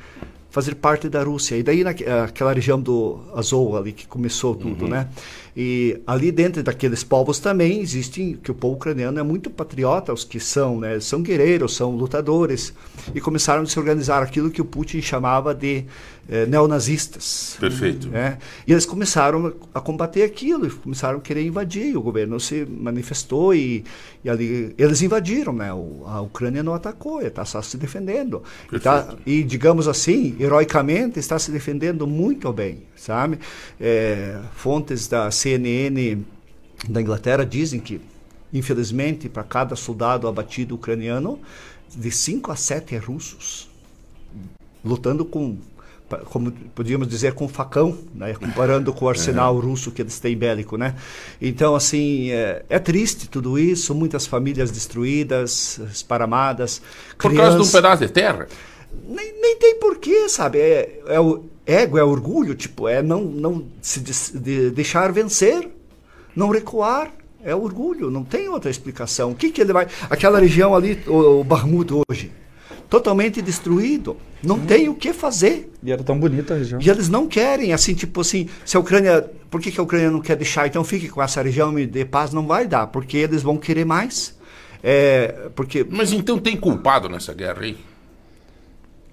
fazer 0.55 0.75
parte 0.75 1.09
da 1.09 1.21
Rússia. 1.21 1.57
E 1.57 1.63
daí 1.63 1.83
naquela 1.83 2.53
região 2.53 2.79
do 2.79 3.19
Azov 3.35 3.75
ali 3.75 3.91
que 3.91 4.07
começou 4.07 4.55
tudo, 4.55 4.87
né? 4.87 5.09
E 5.57 5.99
ali 6.07 6.31
dentro 6.31 6.63
daqueles 6.63 7.03
povos 7.03 7.39
também 7.39 7.81
existem 7.81 8.37
que 8.41 8.51
o 8.51 8.53
povo 8.53 8.75
ucraniano 8.75 9.19
é 9.19 9.23
muito 9.23 9.49
patriota, 9.49 10.13
os 10.13 10.23
que 10.23 10.39
são, 10.39 10.79
né? 10.79 10.97
São 11.01 11.21
guerreiros, 11.21 11.75
são 11.75 11.91
lutadores 11.91 12.73
e 13.13 13.19
começaram 13.19 13.63
a 13.63 13.65
se 13.65 13.77
organizar 13.77 14.23
aquilo 14.23 14.49
que 14.49 14.61
o 14.61 14.65
Putin 14.65 15.01
chamava 15.01 15.53
de 15.53 15.83
eh, 16.27 16.45
neonazistas. 16.45 17.57
Perfeito. 17.59 18.07
né? 18.09 18.37
E 18.65 18.71
eles 18.71 18.85
começaram 18.85 19.53
a 19.73 19.81
combater 19.81 20.23
aquilo, 20.23 20.69
começaram 20.77 21.19
a 21.19 21.21
querer 21.21 21.45
invadir. 21.45 21.87
E 21.87 21.97
o 21.97 22.01
governo 22.01 22.39
se 22.39 22.65
manifestou 22.65 23.53
e, 23.53 23.83
e 24.23 24.29
ali 24.29 24.73
eles 24.77 25.01
invadiram, 25.01 25.53
né? 25.53 25.73
O, 25.73 26.03
a 26.05 26.21
Ucrânia 26.21 26.63
não 26.63 26.73
atacou, 26.73 27.21
está 27.21 27.45
só 27.45 27.61
se 27.61 27.77
defendendo. 27.77 28.43
E, 28.71 28.79
tá- 28.79 29.15
e, 29.25 29.43
digamos 29.43 29.87
assim, 29.87 30.35
heroicamente 30.39 31.19
está 31.19 31.37
se 31.37 31.51
defendendo 31.51 32.07
muito 32.07 32.51
bem, 32.51 32.83
sabe? 32.95 33.39
É, 33.79 34.39
fontes 34.55 35.07
da 35.07 35.29
CNN 35.31 36.23
da 36.89 37.01
Inglaterra 37.01 37.45
dizem 37.45 37.79
que, 37.79 38.01
infelizmente, 38.53 39.29
para 39.29 39.43
cada 39.43 39.75
soldado 39.75 40.27
abatido 40.27 40.75
ucraniano, 40.75 41.39
de 41.95 42.11
5 42.11 42.51
a 42.51 42.55
7 42.55 42.95
é 42.95 42.97
russos, 42.97 43.69
lutando 44.83 45.23
com, 45.25 45.57
como 46.25 46.51
podíamos 46.51 47.07
dizer, 47.07 47.33
com 47.33 47.47
facão, 47.47 47.97
né? 48.13 48.33
comparando 48.33 48.93
com 48.93 49.05
o 49.05 49.09
arsenal 49.09 49.57
russo 49.59 49.91
que 49.91 50.01
eles 50.01 50.19
têm 50.19 50.37
bélico. 50.37 50.77
Né? 50.77 50.95
Então, 51.41 51.75
assim, 51.75 52.31
é, 52.31 52.63
é 52.69 52.79
triste 52.79 53.27
tudo 53.29 53.57
isso, 53.57 53.93
muitas 53.95 54.25
famílias 54.27 54.71
destruídas, 54.71 55.79
esparamadas. 55.91 56.81
Por 57.17 57.33
causa 57.35 57.57
de 57.57 57.63
um 57.63 57.71
pedaço 57.71 58.05
de 58.05 58.11
terra? 58.11 58.47
nem, 59.07 59.33
nem 59.41 59.57
tem 59.57 59.75
porquê, 59.79 60.29
sabe? 60.29 60.59
É, 60.59 61.01
é 61.07 61.19
o 61.19 61.43
ego, 61.65 61.97
é 61.97 62.03
orgulho, 62.03 62.55
tipo, 62.55 62.87
é 62.87 63.01
não, 63.01 63.21
não 63.21 63.65
se 63.81 63.99
des- 63.99 64.31
de- 64.33 64.69
deixar 64.71 65.11
vencer, 65.11 65.69
não 66.35 66.49
recuar. 66.49 67.11
É 67.43 67.53
orgulho, 67.53 68.09
não 68.09 68.23
tem 68.23 68.49
outra 68.49 68.71
explicação. 68.71 69.29
O 69.31 69.35
que, 69.35 69.51
que 69.51 69.61
ele 69.61 69.71
vai. 69.71 69.87
Aquela 70.09 70.39
região 70.39 70.73
ali, 70.73 70.99
o, 71.05 71.41
o 71.41 71.43
Barmut 71.43 71.91
hoje, 72.09 72.31
totalmente 72.89 73.41
destruído. 73.41 74.17
Não 74.43 74.59
tem 74.59 74.87
o 74.89 74.95
que 74.95 75.11
fazer. 75.13 75.71
E 75.81 75.91
era 75.91 76.03
tão 76.03 76.19
bonita 76.19 76.53
a 76.53 76.57
região. 76.57 76.79
E 76.81 76.89
eles 76.89 77.09
não 77.09 77.27
querem, 77.27 77.73
assim, 77.73 77.93
tipo 77.93 78.21
assim, 78.21 78.47
se 78.65 78.77
a 78.77 78.79
Ucrânia. 78.79 79.29
Por 79.49 79.59
que, 79.61 79.71
que 79.71 79.79
a 79.79 79.83
Ucrânia 79.83 80.11
não 80.11 80.21
quer 80.21 80.35
deixar? 80.35 80.67
Então 80.67 80.83
fique 80.83 81.09
com 81.09 81.21
essa 81.21 81.41
região 81.41 81.77
e 81.79 81.85
de 81.85 82.05
paz, 82.05 82.31
não 82.31 82.45
vai 82.45 82.67
dar, 82.67 82.87
porque 82.87 83.17
eles 83.17 83.41
vão 83.41 83.57
querer 83.57 83.85
mais. 83.85 84.37
É, 84.83 85.49
porque 85.55 85.85
Mas 85.89 86.11
então 86.11 86.37
tem 86.37 86.55
culpado 86.55 87.09
nessa 87.09 87.33
guerra 87.33 87.61
aí? 87.61 87.77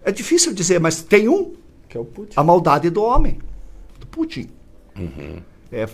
é 0.04 0.10
difícil 0.12 0.52
dizer, 0.52 0.80
mas 0.80 1.00
tem 1.00 1.28
um 1.28 1.54
Que 1.88 1.96
é 1.96 2.00
o 2.00 2.04
Putin. 2.04 2.32
a 2.36 2.42
maldade 2.42 2.90
do 2.90 3.02
homem, 3.02 3.38
do 3.98 4.06
Putin. 4.06 4.48
É, 5.70 5.88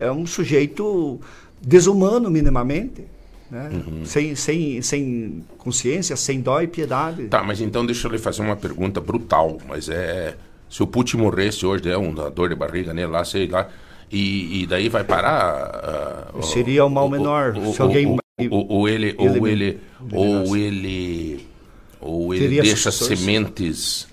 é 0.00 0.10
um 0.12 0.24
sujeito 0.26 1.20
desumano 1.60 2.30
minimamente, 2.30 3.04
né? 3.50 3.70
sem, 4.04 4.34
sem, 4.34 4.82
sem 4.82 5.44
consciência, 5.56 6.16
sem 6.16 6.40
dó 6.40 6.60
e 6.60 6.66
piedade. 6.66 7.24
Tá, 7.28 7.42
mas 7.42 7.60
então 7.60 7.84
deixa 7.86 8.06
eu 8.08 8.12
lhe 8.12 8.18
fazer 8.18 8.42
uma 8.42 8.56
pergunta 8.56 9.00
brutal, 9.00 9.58
mas 9.68 9.88
é... 9.88 10.34
Se 10.70 10.82
o 10.82 10.86
Putin 10.86 11.16
morresse 11.18 11.64
hoje, 11.64 11.88
é 11.88 11.96
uma 11.96 12.30
dor 12.30 12.50
de 12.50 12.54
barriga 12.54 12.92
nele 12.92 13.06
lá, 13.10 13.24
sei 13.24 13.46
lá, 13.46 13.68
e, 14.12 14.62
e 14.62 14.66
daí 14.66 14.88
vai 14.90 15.02
parar... 15.02 16.30
o- 16.34 16.42
Seria 16.42 16.84
o 16.84 16.90
mal 16.90 17.06
o- 17.06 17.10
menor, 17.10 17.56
o- 17.56 17.72
se 17.72 17.80
alguém- 17.80 18.18
Ou 18.50 18.86
ele... 18.88 19.14
Ou 19.18 19.46
ele-. 19.48 19.80
Ou 20.12 20.56
ele... 20.56 21.46
Ou 22.00 22.34
ele 22.34 22.44
Teria 22.44 22.62
deixa 22.62 22.92
sementes 22.92 24.06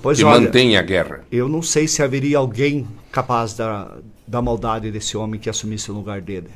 Pois 0.00 0.18
que 0.18 0.24
olha, 0.24 0.40
mantêm 0.40 0.76
a 0.76 0.82
guerra. 0.82 1.22
eu 1.32 1.48
não 1.48 1.60
sei 1.62 1.88
se 1.88 2.00
haveria 2.02 2.38
alguém 2.38 2.86
capaz 3.10 3.54
da, 3.54 3.96
da 4.26 4.40
maldade 4.40 4.90
desse 4.92 5.16
homem 5.16 5.40
que 5.40 5.50
assumisse 5.50 5.90
o 5.90 5.94
lugar 5.94 6.20
dele. 6.20 6.48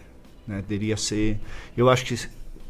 Né? 0.46 0.62
Teria 0.66 0.96
ser, 0.96 1.38
eu 1.76 1.88
acho 1.90 2.04
que 2.04 2.16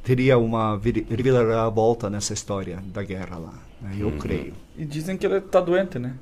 teria 0.02 0.36
uma 0.38 0.78
reviravolta 1.08 2.10
nessa 2.10 2.32
história 2.34 2.82
da 2.86 3.02
guerra 3.02 3.38
lá. 3.38 3.54
né? 3.80 3.96
Eu 3.98 4.12
creio. 4.12 4.52
E 4.76 4.84
dizem 4.84 5.16
que 5.16 5.24
ele 5.26 5.40
tá 5.40 5.60
doente, 5.60 5.98
né? 5.98 6.14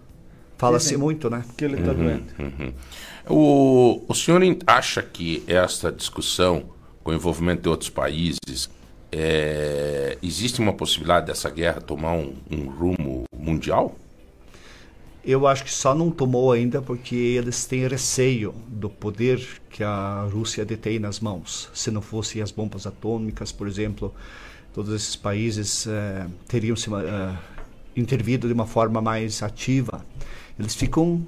Fala-se 0.59 0.95
muito, 0.97 1.31
né? 1.31 1.43
Que 1.57 1.65
ele 1.65 1.79
tá 1.83 1.93
doente. 1.93 2.35
O, 3.29 4.03
o 4.09 4.15
senhor 4.15 4.43
en- 4.43 4.59
acha 4.67 5.03
que 5.03 5.43
esta 5.47 5.91
discussão, 5.91 6.65
com 7.03 7.11
o 7.11 7.15
envolvimento 7.15 7.63
de 7.63 7.69
outros 7.69 7.89
países, 7.91 8.69
é, 9.13 10.19
existe 10.23 10.61
uma 10.61 10.73
possibilidade 10.73 11.27
dessa 11.27 11.49
guerra 11.51 11.81
tomar 11.81 12.13
um, 12.13 12.35
um 12.51 12.69
rumo 12.69 13.25
mundial? 13.37 13.97
Eu 15.25 15.47
acho 15.47 15.65
que 15.65 15.73
só 15.73 15.95
não 15.95 16.11
tomou 16.11 16.51
ainda 16.51 16.81
porque 16.81 17.15
eles 17.15 17.67
têm 17.67 17.87
receio 17.87 18.55
do 18.67 18.89
poder 18.89 19.47
que 19.69 19.85
a 19.85 20.27
Rússia 20.33 20.65
detém 20.65 20.99
nas 20.99 21.21
mãos. 21.21 21.69
Se 21.75 21.91
não 21.91 22.01
fossem 22.01 22.41
as 22.41 22.51
bombas 22.51 22.87
atômicas, 22.87 23.53
por 23.53 23.69
exemplo, 23.69 24.15
todos 24.73 24.95
esses 24.95 25.17
países 25.17 25.87
eh, 25.87 26.27
teriam 26.49 26.75
se, 26.75 26.89
eh, 26.93 27.37
intervido 27.95 28.47
de 28.47 28.55
uma 28.55 28.67
forma 28.67 29.03
mais 29.03 29.43
ativa. 29.43 30.05
Eles 30.59 30.75
ficam 30.75 31.25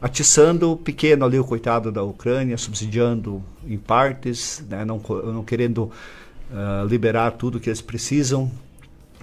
atiçando 0.00 0.72
o 0.72 0.76
pequeno 0.76 1.24
ali, 1.24 1.38
o 1.38 1.44
coitado 1.44 1.92
da 1.92 2.02
Ucrânia, 2.02 2.56
subsidiando 2.56 3.42
em 3.66 3.78
partes, 3.78 4.64
né, 4.68 4.84
não, 4.84 5.00
não 5.24 5.44
querendo 5.44 5.90
ah, 6.52 6.86
liberar 6.88 7.32
tudo 7.32 7.60
que 7.60 7.68
eles 7.68 7.80
precisam. 7.82 8.50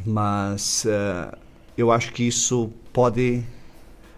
Mas 0.05 0.85
eh, 0.85 1.37
eu 1.77 1.91
acho 1.91 2.13
que 2.13 2.23
isso 2.23 2.69
pode 2.93 3.43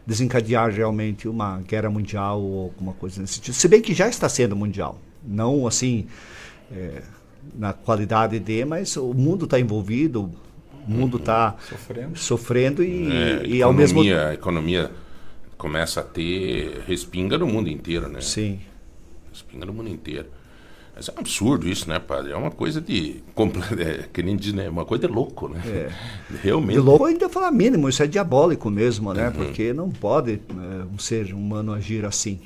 desencadear 0.08 0.72
realmente 0.72 1.28
uma 1.28 1.60
guerra 1.60 1.90
mundial 1.90 2.42
ou 2.42 2.64
alguma 2.64 2.94
coisa 2.94 3.22
nesse 3.22 3.36
sentido. 3.36 3.54
Se 3.54 3.68
bem 3.68 3.82
que 3.82 3.94
já 3.94 4.08
está 4.08 4.28
sendo 4.30 4.56
mundial. 4.56 4.98
Não 5.24 5.68
assim 5.68 6.08
é, 6.72 7.02
na 7.54 7.74
qualidade 7.74 8.40
de, 8.40 8.64
mas 8.66 8.96
o 8.96 9.14
mundo 9.14 9.44
está 9.46 9.60
envolvido, 9.60 10.32
o 10.88 10.90
mundo 10.92 11.18
está 11.18 11.56
Sofrendo. 11.70 12.18
sofrendo 12.18 12.84
e, 12.84 13.12
É, 13.12 13.46
e 13.46 13.62
ao 13.62 13.74
mesmo 13.74 14.00
economia- 14.00 14.30
A 14.30 14.34
economia 14.34 14.92
começa 15.58 16.00
a 16.00 16.04
ter. 16.04 16.82
respinga 16.88 17.38
no 17.38 17.46
mundo 17.46 17.68
inteiro, 17.70 18.08
né? 18.08 18.22
Sim. 18.22 18.60
Respinga 19.30 19.66
no 19.66 19.74
mundo 19.74 19.90
inteiro. 19.90 20.28
Mas 20.98 21.08
é 21.10 21.12
um 21.16 21.20
absurdo 21.20 21.70
isso, 21.70 21.88
né, 21.88 22.00
padre? 22.00 22.32
É 22.32 22.36
uma 22.36 22.50
coisa 22.50 22.82
de. 22.82 23.24
É, 23.78 24.06
que 24.12 24.24
nem 24.24 24.36
diz, 24.36 24.52
né? 24.52 24.68
Uma 24.68 24.84
coisa 24.84 25.08
de 25.08 25.14
louco, 25.14 25.48
né? 25.48 25.62
É. 25.68 25.92
Realmente. 26.42 26.74
De 26.74 26.80
louco 26.80 27.06
ainda 27.06 27.30
falar 27.30 27.52
mínimo, 27.52 27.88
isso 27.88 28.02
é 28.02 28.08
diabólico 28.08 28.70
mesmo, 28.72 29.10
Uhum. 29.10 29.16
né? 29.16 29.30
Porque 29.30 29.72
não 29.72 29.92
pode 29.92 30.34
é, 30.34 30.84
um 30.92 30.98
ser 30.98 31.32
humano 31.34 31.72
agir 31.72 32.04
assim. 32.04 32.40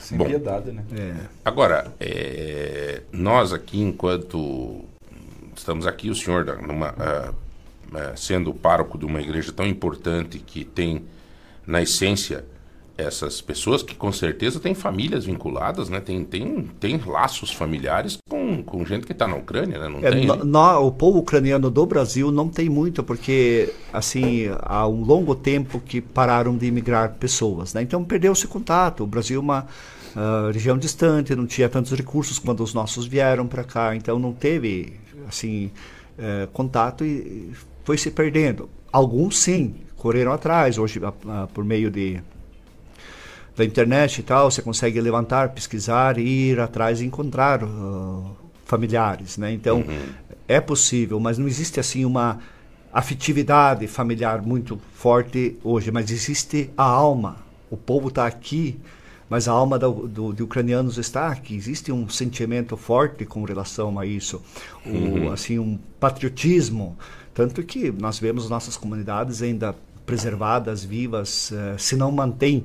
Sem 0.00 0.16
Bom. 0.16 0.24
piedade, 0.24 0.72
né? 0.72 0.82
É. 0.96 1.14
Agora, 1.44 1.92
é, 2.00 3.02
nós 3.12 3.52
aqui, 3.52 3.78
enquanto 3.82 4.82
estamos 5.54 5.86
aqui, 5.86 6.08
o 6.08 6.14
senhor 6.14 6.46
numa, 6.66 6.94
ah, 6.98 7.32
sendo 8.16 8.54
pároco 8.54 8.96
de 8.96 9.04
uma 9.04 9.20
igreja 9.20 9.52
tão 9.52 9.66
importante 9.66 10.38
que 10.38 10.64
tem 10.64 11.04
na 11.66 11.82
essência 11.82 12.46
essas 12.98 13.40
pessoas 13.40 13.80
que 13.82 13.94
com 13.94 14.10
certeza 14.10 14.58
têm 14.58 14.74
famílias 14.74 15.24
vinculadas, 15.24 15.88
né? 15.88 16.00
Tem, 16.00 16.24
tem, 16.24 16.68
tem 16.80 17.00
laços 17.06 17.52
familiares 17.52 18.18
com, 18.28 18.60
com 18.62 18.84
gente 18.84 19.06
que 19.06 19.12
está 19.12 19.28
na 19.28 19.36
Ucrânia, 19.36 19.78
né? 19.78 19.88
Não 19.88 20.00
É, 20.00 20.10
tem? 20.10 20.26
né? 20.26 20.34
nó- 20.44 20.80
o 20.84 20.90
povo 20.90 21.20
ucraniano 21.20 21.70
do 21.70 21.86
Brasil 21.86 22.32
não 22.32 22.48
tem 22.48 22.68
muito, 22.68 23.04
porque 23.04 23.72
assim 23.92 24.46
há 24.62 24.86
um 24.88 25.04
longo 25.04 25.34
tempo 25.36 25.78
que 25.80 26.00
pararam 26.00 26.56
de 26.56 26.66
imigrar 26.66 27.14
pessoas, 27.14 27.72
né? 27.72 27.82
então 27.82 28.04
perdeu-se 28.04 28.48
contato. 28.48 29.04
O 29.04 29.06
Brasil 29.06 29.38
é 29.38 29.42
uma 29.42 29.66
ah, 30.16 30.50
região 30.52 30.76
distante, 30.76 31.36
não 31.36 31.46
tinha 31.46 31.68
tantos 31.68 31.92
recursos 31.92 32.38
quando 32.40 32.64
os 32.64 32.74
nossos 32.74 33.06
vieram 33.06 33.46
para 33.46 33.62
cá, 33.62 33.94
então 33.94 34.18
não 34.18 34.32
teve 34.32 34.94
assim 35.28 35.70
eh, 36.18 36.48
contato 36.52 37.04
e 37.04 37.52
foi 37.84 37.96
se 37.96 38.10
perdendo. 38.10 38.68
Alguns 38.92 39.38
sim 39.38 39.74
correram 39.96 40.32
atrás 40.32 40.78
hoje 40.78 41.00
ah, 41.28 41.46
por 41.54 41.64
meio 41.64 41.90
de 41.90 42.20
da 43.58 43.64
internet 43.64 44.20
e 44.20 44.22
tal, 44.22 44.48
você 44.48 44.62
consegue 44.62 45.00
levantar, 45.00 45.48
pesquisar, 45.48 46.16
ir 46.16 46.60
atrás 46.60 47.00
e 47.00 47.04
encontrar 47.04 47.64
ah, 47.64 48.22
familiares, 48.64 49.36
né? 49.36 49.52
Então 49.52 49.82
é 50.46 50.60
possível, 50.60 51.18
mas 51.18 51.38
não 51.38 51.48
existe 51.48 51.80
assim 51.80 52.04
uma 52.04 52.38
afetividade 52.92 53.88
familiar 53.88 54.40
muito 54.40 54.80
forte 54.94 55.58
hoje, 55.64 55.90
mas 55.90 56.08
existe 56.08 56.70
a 56.76 56.84
alma. 56.84 57.38
O 57.68 57.76
povo 57.76 58.08
está 58.08 58.28
aqui, 58.28 58.78
mas 59.28 59.48
a 59.48 59.52
alma 59.52 59.76
do, 59.76 60.06
do, 60.06 60.32
de 60.32 60.42
ucranianos 60.44 60.96
está 60.96 61.26
aqui. 61.26 61.56
Existe 61.56 61.90
um 61.90 62.08
sentimento 62.08 62.76
forte 62.76 63.26
com 63.26 63.42
relação 63.42 63.98
a 63.98 64.06
isso, 64.06 64.40
o, 64.86 65.32
assim 65.32 65.58
um 65.58 65.76
patriotismo, 65.98 66.96
tanto 67.34 67.64
que 67.64 67.90
nós 67.90 68.20
vemos 68.20 68.48
nossas 68.48 68.76
comunidades 68.76 69.42
ainda 69.42 69.74
preservadas, 70.06 70.84
vivas, 70.84 71.52
eh, 71.52 71.74
se 71.76 71.94
não 71.94 72.10
mantém 72.10 72.64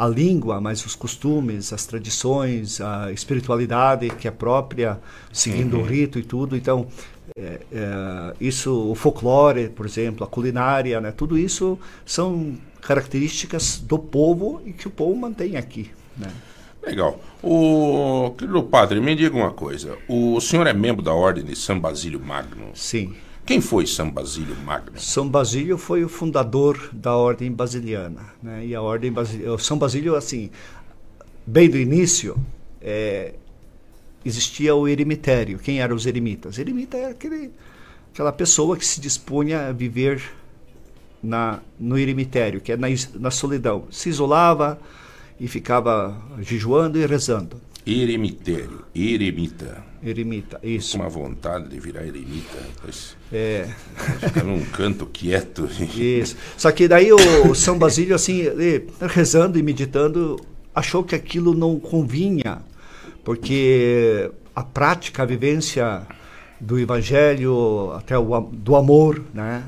a 0.00 0.08
língua, 0.08 0.62
mas 0.62 0.86
os 0.86 0.96
costumes, 0.96 1.74
as 1.74 1.84
tradições, 1.84 2.80
a 2.80 3.12
espiritualidade 3.12 4.08
que 4.08 4.26
é 4.26 4.30
própria, 4.30 4.98
seguindo 5.30 5.78
o 5.78 5.82
rito 5.82 6.18
e 6.18 6.22
tudo. 6.22 6.56
Então, 6.56 6.86
é, 7.36 7.60
é, 7.70 8.34
isso, 8.40 8.90
o 8.90 8.94
folclore, 8.94 9.68
por 9.68 9.84
exemplo, 9.84 10.24
a 10.24 10.26
culinária, 10.26 11.02
né, 11.02 11.12
tudo 11.12 11.36
isso 11.36 11.78
são 12.06 12.56
características 12.80 13.78
do 13.78 13.98
povo 13.98 14.62
e 14.64 14.72
que 14.72 14.88
o 14.88 14.90
povo 14.90 15.14
mantém 15.14 15.58
aqui. 15.58 15.90
Né? 16.16 16.30
Legal. 16.82 17.20
O 17.42 18.34
querido 18.38 18.62
padre, 18.62 19.02
me 19.02 19.14
diga 19.14 19.36
uma 19.36 19.52
coisa. 19.52 19.98
O 20.08 20.40
senhor 20.40 20.66
é 20.66 20.72
membro 20.72 21.02
da 21.02 21.12
ordem 21.12 21.44
de 21.44 21.54
São 21.54 21.78
Basílio 21.78 22.18
Magno. 22.20 22.70
Sim. 22.72 23.14
Quem 23.50 23.60
foi 23.60 23.84
São 23.84 24.08
Basílio 24.08 24.54
Magno? 24.64 24.96
São 24.96 25.28
Basílio 25.28 25.76
foi 25.76 26.04
o 26.04 26.08
fundador 26.08 26.88
da 26.92 27.16
ordem 27.16 27.50
basiliana, 27.50 28.32
né? 28.40 28.64
E 28.64 28.76
a 28.76 28.80
ordem 28.80 29.12
São 29.58 29.76
Basílio, 29.76 30.14
assim, 30.14 30.52
bem 31.44 31.68
do 31.68 31.76
início, 31.76 32.36
é, 32.80 33.34
existia 34.24 34.72
o 34.76 34.86
eremitério. 34.86 35.58
Quem 35.58 35.80
eram 35.80 35.96
os 35.96 36.06
eremitas? 36.06 36.60
Eremita 36.60 36.96
é 36.96 37.10
aquele, 37.10 37.50
aquela 38.14 38.30
pessoa 38.30 38.76
que 38.76 38.86
se 38.86 39.00
dispunha 39.00 39.66
a 39.66 39.72
viver 39.72 40.22
na, 41.20 41.58
no 41.76 41.98
eremitério, 41.98 42.60
que 42.60 42.70
é 42.70 42.76
na, 42.76 42.86
na 43.18 43.32
solidão. 43.32 43.88
Se 43.90 44.08
isolava 44.08 44.78
e 45.40 45.48
ficava 45.48 46.16
jejuando 46.38 47.00
e 47.00 47.04
rezando. 47.04 47.60
Eremitério, 47.84 48.84
eremita. 48.94 49.89
Eremita, 50.02 50.58
isso. 50.62 50.96
Uma 50.96 51.08
vontade 51.08 51.68
de 51.68 51.78
virar 51.78 52.02
eremita, 52.06 52.56
rapaz. 52.76 53.16
É, 53.30 53.68
Ficar 54.20 54.44
num 54.44 54.64
canto 54.64 55.04
quieto. 55.06 55.68
isso. 55.94 56.36
Só 56.56 56.72
que 56.72 56.88
daí 56.88 57.12
o 57.12 57.54
São 57.54 57.78
Basílio, 57.78 58.14
assim, 58.14 58.44
rezando 59.00 59.58
e 59.58 59.62
meditando, 59.62 60.40
achou 60.74 61.04
que 61.04 61.14
aquilo 61.14 61.52
não 61.54 61.78
convinha, 61.78 62.62
porque 63.24 64.30
a 64.56 64.62
prática, 64.62 65.22
a 65.22 65.26
vivência 65.26 66.02
do 66.58 66.78
Evangelho, 66.78 67.92
até 67.94 68.18
o, 68.18 68.40
do 68.40 68.76
amor, 68.76 69.22
né? 69.34 69.64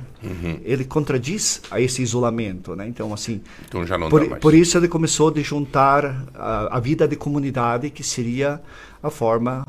Ele 0.65 0.85
contradiz 0.85 1.61
a 1.71 1.81
esse 1.81 2.01
isolamento, 2.01 2.77
né? 2.77 2.87
Então, 2.87 3.13
assim, 3.13 3.41
Então 3.69 3.85
já 3.85 3.99
não 3.99 4.09
por, 4.09 4.23
dá 4.23 4.31
mais. 4.31 4.41
por 4.41 4.55
isso 4.55 4.79
ele 4.79 4.87
começou 4.89 5.33
a 5.37 5.41
juntar 5.41 6.27
a, 6.35 6.77
a 6.77 6.81
vida 6.81 7.09
de 7.09 7.17
comunidade, 7.17 7.91
que 7.91 8.05
seria 8.05 8.61
a 9.03 9.11
forma 9.11 9.67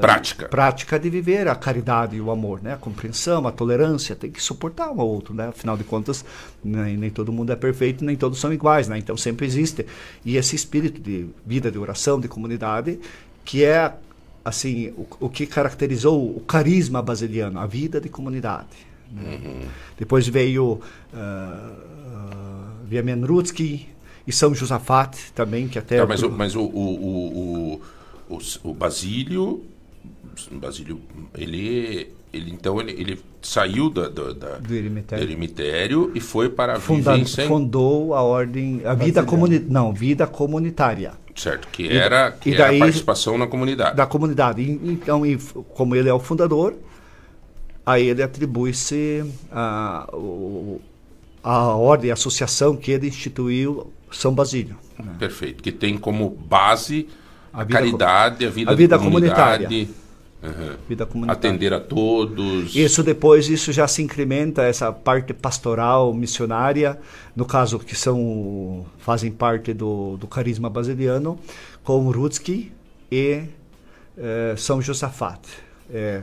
Prática. 0.00 0.48
prática 0.48 0.98
de 0.98 1.10
viver 1.10 1.46
a 1.46 1.54
caridade 1.54 2.16
e 2.16 2.20
o 2.20 2.30
amor, 2.30 2.62
né? 2.62 2.72
A 2.72 2.76
compreensão, 2.76 3.46
a 3.46 3.52
tolerância, 3.52 4.16
tem 4.16 4.30
que 4.30 4.42
suportar 4.42 4.90
um 4.90 5.00
ao 5.00 5.06
outro, 5.06 5.34
né? 5.34 5.48
Afinal 5.48 5.76
de 5.76 5.84
contas, 5.84 6.24
nem, 6.64 6.96
nem 6.96 7.10
todo 7.10 7.30
mundo 7.30 7.52
é 7.52 7.56
perfeito, 7.56 8.04
nem 8.04 8.16
todos 8.16 8.40
são 8.40 8.52
iguais, 8.52 8.88
né? 8.88 8.96
Então 8.98 9.16
sempre 9.16 9.44
existe. 9.46 9.84
E 10.24 10.36
esse 10.36 10.56
espírito 10.56 11.00
de 11.00 11.26
vida 11.44 11.70
de 11.70 11.78
oração, 11.78 12.18
de 12.18 12.28
comunidade, 12.28 12.98
que 13.44 13.62
é 13.62 13.92
assim 14.44 14.88
o, 14.96 15.06
o 15.20 15.28
que 15.28 15.46
caracterizou 15.46 16.34
o 16.34 16.40
carisma 16.40 17.02
basiliano, 17.02 17.58
a 17.58 17.66
vida 17.66 18.00
de 18.00 18.08
comunidade. 18.08 18.68
né? 19.12 19.68
Depois 19.98 20.26
veio 20.26 20.64
uh, 20.64 21.18
uh, 22.88 22.94
e 24.26 24.32
São 24.32 24.54
Josafate 24.54 25.32
também, 25.32 25.68
que 25.68 25.78
até 25.78 25.98
Tá, 25.98 26.06
mas 26.06 26.22
o, 26.22 26.30
mas 26.30 26.56
o, 26.56 26.62
o, 26.62 27.80
o, 27.80 27.82
o, 28.30 28.38
o, 28.62 28.74
Basílio, 28.74 29.64
Basílio, 30.52 31.00
ele, 31.36 32.12
ele 32.32 32.50
então 32.50 32.80
ele, 32.80 32.92
ele 32.92 33.20
saiu 33.40 33.88
da, 33.88 34.08
da, 34.08 34.32
da- 34.32 34.58
Do 34.58 34.74
eremitério. 34.74 35.24
do 35.24 35.30
eremitério 35.30 36.12
e 36.14 36.20
foi 36.20 36.48
para 36.48 36.74
a 36.76 36.80
funda- 36.80 37.12
vivência, 37.12 37.46
fundou 37.46 38.14
a 38.14 38.22
ordem, 38.22 38.82
a 38.84 38.94
vida 38.94 39.22
comuni 39.22 39.58
não, 39.60 39.92
vida 39.92 40.26
comunitária 40.26 41.12
certo? 41.36 41.66
Que 41.68 41.82
E- 41.84 41.96
era, 41.96 42.30
que 42.30 42.50
e 42.50 42.54
era 42.54 42.66
daí- 42.68 42.76
a 42.76 42.84
participação 42.84 43.36
na 43.36 43.46
comunidade. 43.48 43.96
da 43.96 44.06
comunidade. 44.06 44.62
E, 44.62 44.70
Então, 44.92 45.26
e 45.26 45.36
como 45.74 45.96
ele 45.96 46.08
é 46.08 46.14
o 46.14 46.20
fundador, 46.20 46.74
a 47.84 47.98
ele 47.98 48.22
atribui-se 48.22 49.24
a, 49.50 50.06
a 51.42 51.58
ordem, 51.74 52.10
a 52.10 52.14
associação 52.14 52.76
que 52.76 52.90
ele 52.92 53.08
instituiu, 53.08 53.92
São 54.12 54.32
Basílio. 54.32 54.76
né? 54.98 55.16
Perfeito. 55.18 55.60
Que 55.62 55.72
tem 55.72 55.98
como 55.98 56.30
base 56.30 57.08
a, 57.54 57.64
vida 57.64 57.78
caridade, 57.78 58.46
a 58.46 58.50
vida, 58.50 58.70
a 58.72 58.74
vida 58.74 58.98
comunitária. 58.98 59.68
aham. 60.42 60.76
Vida 60.88 61.06
comunitária. 61.06 61.38
atender 61.38 61.72
a 61.72 61.80
todos. 61.80 62.74
Isso 62.74 63.02
depois, 63.02 63.48
isso 63.48 63.72
já 63.72 63.86
se 63.86 64.02
incrementa, 64.02 64.62
essa 64.62 64.92
parte 64.92 65.32
pastoral, 65.32 66.12
missionária, 66.12 66.98
no 67.34 67.44
caso 67.44 67.78
que 67.78 67.94
são, 67.94 68.84
fazem 68.98 69.30
parte 69.30 69.72
do, 69.72 70.16
do 70.16 70.26
carisma 70.26 70.68
basiliano, 70.68 71.38
com 71.84 72.10
Rutsky 72.10 72.72
e 73.10 73.42
eh, 74.18 74.54
São 74.56 74.82
Josafat. 74.82 75.40
É, 75.92 76.22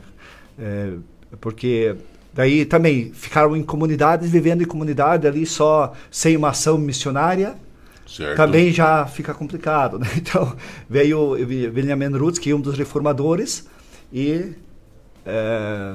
é, 0.58 0.92
porque 1.40 1.96
daí 2.32 2.64
também 2.64 3.10
ficaram 3.12 3.56
em 3.56 3.62
comunidades, 3.62 4.30
vivendo 4.30 4.62
em 4.62 4.66
comunidade 4.66 5.26
ali 5.26 5.46
só, 5.46 5.92
sem 6.10 6.36
uma 6.36 6.50
ação 6.50 6.76
missionária, 6.78 7.56
certo? 8.16 8.36
também 8.36 8.72
já 8.72 9.06
fica 9.06 9.32
complicado, 9.34 9.98
né? 9.98 10.06
Então, 10.16 10.54
veio 10.88 11.36
Benjamin 11.72 12.16
Rutsky, 12.16 12.52
um 12.54 12.60
dos 12.60 12.76
reformadores, 12.76 13.66
e 14.12 14.52
eh, 15.26 15.94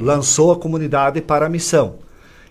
lançou 0.00 0.52
a 0.52 0.56
comunidade 0.56 1.20
para 1.20 1.46
a 1.46 1.48
missão. 1.48 1.96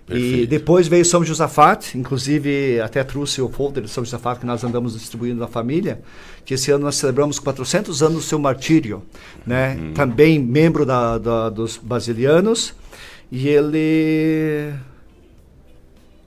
E 0.05 0.11
Perfeito. 0.13 0.49
depois 0.49 0.87
veio 0.87 1.05
São 1.05 1.23
Josafat, 1.23 1.97
inclusive 1.97 2.79
até 2.81 3.01
trouxe 3.05 3.41
o 3.41 3.47
folder 3.47 3.83
de 3.83 3.89
São 3.89 4.03
Josafat 4.03 4.37
que 4.37 4.45
nós 4.45 4.61
andamos 4.61 4.93
distribuindo 4.99 5.39
na 5.39 5.47
família, 5.47 6.01
que 6.43 6.55
esse 6.55 6.71
ano 6.71 6.83
nós 6.83 6.95
celebramos 6.95 7.39
400 7.39 8.03
anos 8.03 8.15
do 8.17 8.21
seu 8.21 8.37
martírio, 8.37 9.01
né? 9.47 9.77
Também 9.95 10.37
membro 10.39 10.85
da, 10.85 11.17
da- 11.17 11.49
dos 11.49 11.77
basilianos, 11.77 12.73
e 13.31 13.47
ele 13.47 14.73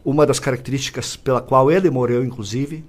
uma 0.07 0.25
das 0.25 0.39
características 0.39 1.17
pela 1.17 1.41
qual 1.41 1.69
ele 1.69 1.91
morreu, 1.91 2.25
inclusive, 2.25 2.85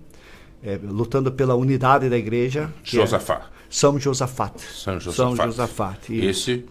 é, 0.64 0.78
lutando 0.84 1.32
pela 1.32 1.56
unidade 1.56 2.08
da 2.08 2.16
igreja, 2.16 2.72
é 2.84 2.86
Josafá. 2.86 3.50
São 3.68 4.00
Josafat. 4.00 4.62
São 4.62 5.00
Josafá. 5.00 5.36
São 5.36 5.46
Josafat. 5.48 6.14
E 6.14 6.24
Esse 6.24 6.64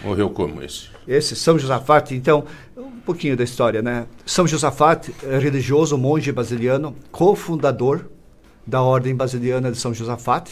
morreu 0.00 0.30
como 0.30 0.62
esse? 0.62 0.88
esse 1.06 1.34
São 1.34 1.58
Josafat, 1.58 2.12
então, 2.14 2.44
um 2.76 3.00
pouquinho 3.00 3.36
da 3.36 3.42
história, 3.42 3.82
né? 3.82 4.06
São 4.24 4.46
Josafat, 4.46 5.12
é 5.24 5.36
religioso, 5.36 5.98
monge 5.98 6.30
basiliano, 6.30 6.94
cofundador 7.10 8.04
da 8.64 8.80
Ordem 8.80 9.16
Basiliana 9.16 9.72
de 9.72 9.78
São 9.78 9.92
Josafat, 9.92 10.48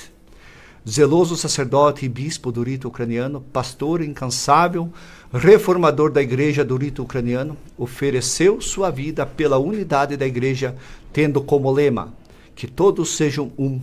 zeloso 0.88 1.36
sacerdote 1.36 2.04
e 2.04 2.08
bispo 2.08 2.50
do 2.50 2.64
rito 2.64 2.88
ucraniano, 2.88 3.40
pastor 3.52 4.02
incansável, 4.02 4.92
reformador 5.32 6.10
da 6.10 6.22
igreja 6.22 6.64
do 6.64 6.76
rito 6.76 7.02
ucraniano, 7.02 7.56
ofereceu 7.76 8.60
sua 8.60 8.90
vida 8.90 9.26
pela 9.26 9.58
unidade 9.58 10.16
da 10.16 10.26
igreja, 10.26 10.74
tendo 11.12 11.42
como 11.42 11.70
lema 11.70 12.14
que 12.54 12.66
todos 12.66 13.16
sejam 13.16 13.52
um. 13.58 13.80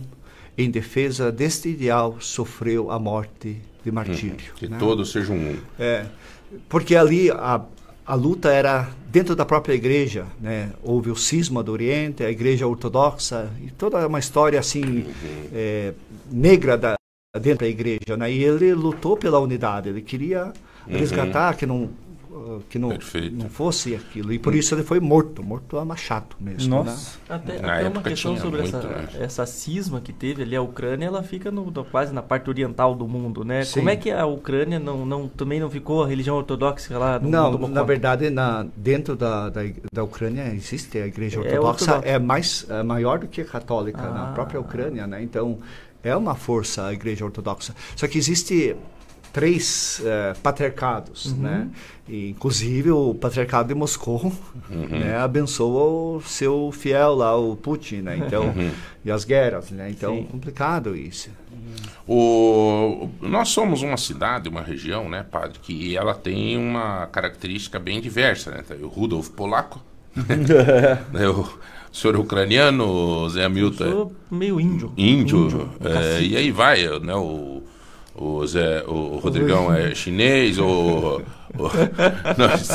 Em 0.56 0.70
defesa 0.70 1.32
deste 1.32 1.68
ideal, 1.68 2.16
sofreu 2.20 2.90
a 2.90 2.98
morte 2.98 3.60
de 3.84 3.90
martírio. 3.90 4.36
Que 4.54 4.68
né? 4.68 4.78
todos 4.78 5.10
sejam 5.10 5.36
um. 5.36 5.56
É, 5.78 6.06
porque 6.68 6.94
ali 6.94 7.28
a, 7.30 7.60
a 8.06 8.14
luta 8.14 8.52
era 8.52 8.88
dentro 9.10 9.34
da 9.34 9.44
própria 9.44 9.74
igreja, 9.74 10.26
né? 10.40 10.70
Houve 10.82 11.10
o 11.10 11.16
cisma 11.16 11.62
do 11.62 11.72
Oriente, 11.72 12.22
a 12.22 12.30
igreja 12.30 12.66
ortodoxa 12.66 13.50
e 13.64 13.70
toda 13.70 14.06
uma 14.06 14.18
história 14.18 14.58
assim 14.60 15.06
é, 15.52 15.92
negra 16.30 16.78
da, 16.78 16.94
dentro 17.40 17.60
da 17.60 17.68
igreja, 17.68 18.16
né? 18.16 18.30
E 18.30 18.44
ele 18.44 18.72
lutou 18.74 19.16
pela 19.16 19.40
unidade, 19.40 19.88
ele 19.88 20.02
queria 20.02 20.52
resgatar 20.86 21.54
que 21.56 21.64
não 21.66 21.88
uh, 22.30 22.60
que 22.68 22.78
não, 22.78 22.88
Perfeito. 22.90 23.36
não 23.36 23.48
fosse 23.48 23.94
aquilo 23.94 24.32
e 24.32 24.38
por 24.38 24.54
isso 24.54 24.74
ele 24.74 24.82
foi 24.82 24.98
morto, 25.00 25.42
morto 25.42 25.78
a 25.78 25.84
machado 25.84 26.34
mesmo. 26.40 26.68
Né? 26.76 26.82
Nossa. 26.84 27.18
Até, 27.28 27.58
Na 27.60 27.74
até 27.76 27.88
uma 27.88 28.02
questão 28.02 28.36
sobre 28.36 28.62
essa, 28.62 28.80
né? 28.82 29.08
essa 29.20 29.46
cisma 29.46 30.00
que 30.00 30.12
teve 30.12 30.42
ali, 30.42 30.56
a 30.56 30.60
Ucrânia, 30.62 31.06
ela 31.06 31.22
fica 31.22 31.50
no, 31.50 31.70
no- 31.70 31.84
quase 31.84 32.12
na 32.12 32.22
parte 32.22 32.50
oriental 32.50 32.94
do 32.94 33.06
mundo, 33.06 33.44
né? 33.44 33.64
Sim. 33.64 33.80
Como 33.80 33.90
é 33.90 33.96
que 33.96 34.10
a 34.10 34.26
Ucrânia 34.26 34.78
não, 34.80 35.06
não, 35.06 35.28
também 35.28 35.60
não 35.60 35.70
ficou 35.70 36.02
a 36.02 36.06
religião 36.08 36.36
ortodoxa 36.36 36.98
lá? 36.98 37.18
Não, 37.20 37.30
Não, 37.30 37.52
na 37.52 37.58
conta? 37.58 37.84
verdade, 37.84 38.30
na, 38.30 38.66
dentro 38.76 39.14
da, 39.16 39.48
da, 39.48 39.60
da 39.92 40.02
Ucrânia 40.04 40.52
existe 40.54 40.98
a 40.98 41.06
igreja 41.06 41.36
É 41.40 41.58
ortodoxa, 41.58 41.90
é, 41.90 41.94
ortodoxa. 41.94 42.18
mais 42.20 42.66
é 42.68 42.82
maior 42.82 43.18
do 43.20 43.28
que 43.28 43.40
a 43.40 43.44
católica 43.44 44.02
na 44.02 44.30
Ah. 44.30 44.32
própria 44.32 44.60
Ucrânia, 44.60 45.06
né? 45.06 45.22
Então, 45.22 45.58
é 46.02 46.14
uma 46.16 46.34
força 46.34 46.86
a 46.86 46.92
igreja 46.92 47.24
ortodoxa. 47.24 47.74
Só 47.96 48.06
que 48.06 48.18
existe 48.18 48.76
três 49.34 50.00
eh, 50.04 50.32
patriarcados, 50.42 51.26
Uhum. 51.26 51.36
né? 51.42 51.68
E, 52.08 52.30
inclusive 52.30 52.90
o 52.92 53.14
patriarcado 53.14 53.68
de 53.68 53.74
Moscou, 53.74 54.32
Uhum. 54.70 54.86
né? 54.88 55.18
Abençoa 55.18 56.16
o 56.18 56.22
seu 56.22 56.70
fiel 56.72 57.14
lá, 57.16 57.36
o 57.36 57.56
Putin, 57.56 57.96
né? 57.96 58.16
Então, 58.16 58.44
Uhum. 58.44 58.70
e 59.04 59.10
as 59.10 59.24
guerras, 59.24 59.70
né? 59.72 59.90
Então, 59.90 60.14
Sim. 60.14 60.22
complicado 60.30 60.96
isso. 60.96 61.28
O, 62.06 63.08
nós 63.20 63.48
somos 63.48 63.82
uma 63.82 63.96
cidade, 63.96 64.48
uma 64.48 64.60
região, 64.60 65.08
né, 65.08 65.24
padre, 65.28 65.58
que 65.60 65.96
ela 65.96 66.14
tem 66.14 66.56
uma 66.56 67.06
característica 67.06 67.78
bem 67.78 68.00
diversa, 68.00 68.50
né? 68.50 68.62
O 68.82 68.86
Rudolf 68.88 69.30
polaco, 69.30 69.80
né, 70.14 71.28
o 71.28 71.48
senhor 71.90 72.16
ucraniano, 72.16 73.28
Zé 73.30 73.40
Eu 73.42 73.46
Hamilton 73.46 73.90
sou 73.90 74.12
meio 74.30 74.60
índio. 74.60 74.92
índio, 74.96 75.70
é, 75.80 75.88
cacique. 75.92 76.32
e 76.34 76.36
aí 76.36 76.50
vai, 76.50 76.86
né, 77.00 77.14
o, 77.14 77.62
o, 78.14 78.46
Zé, 78.46 78.82
o 78.86 79.16
Rodrigão 79.18 79.72
é 79.74 79.94
chinês, 79.94 80.58
o, 80.58 80.64
o- 80.66 81.22
nós- 82.38 82.68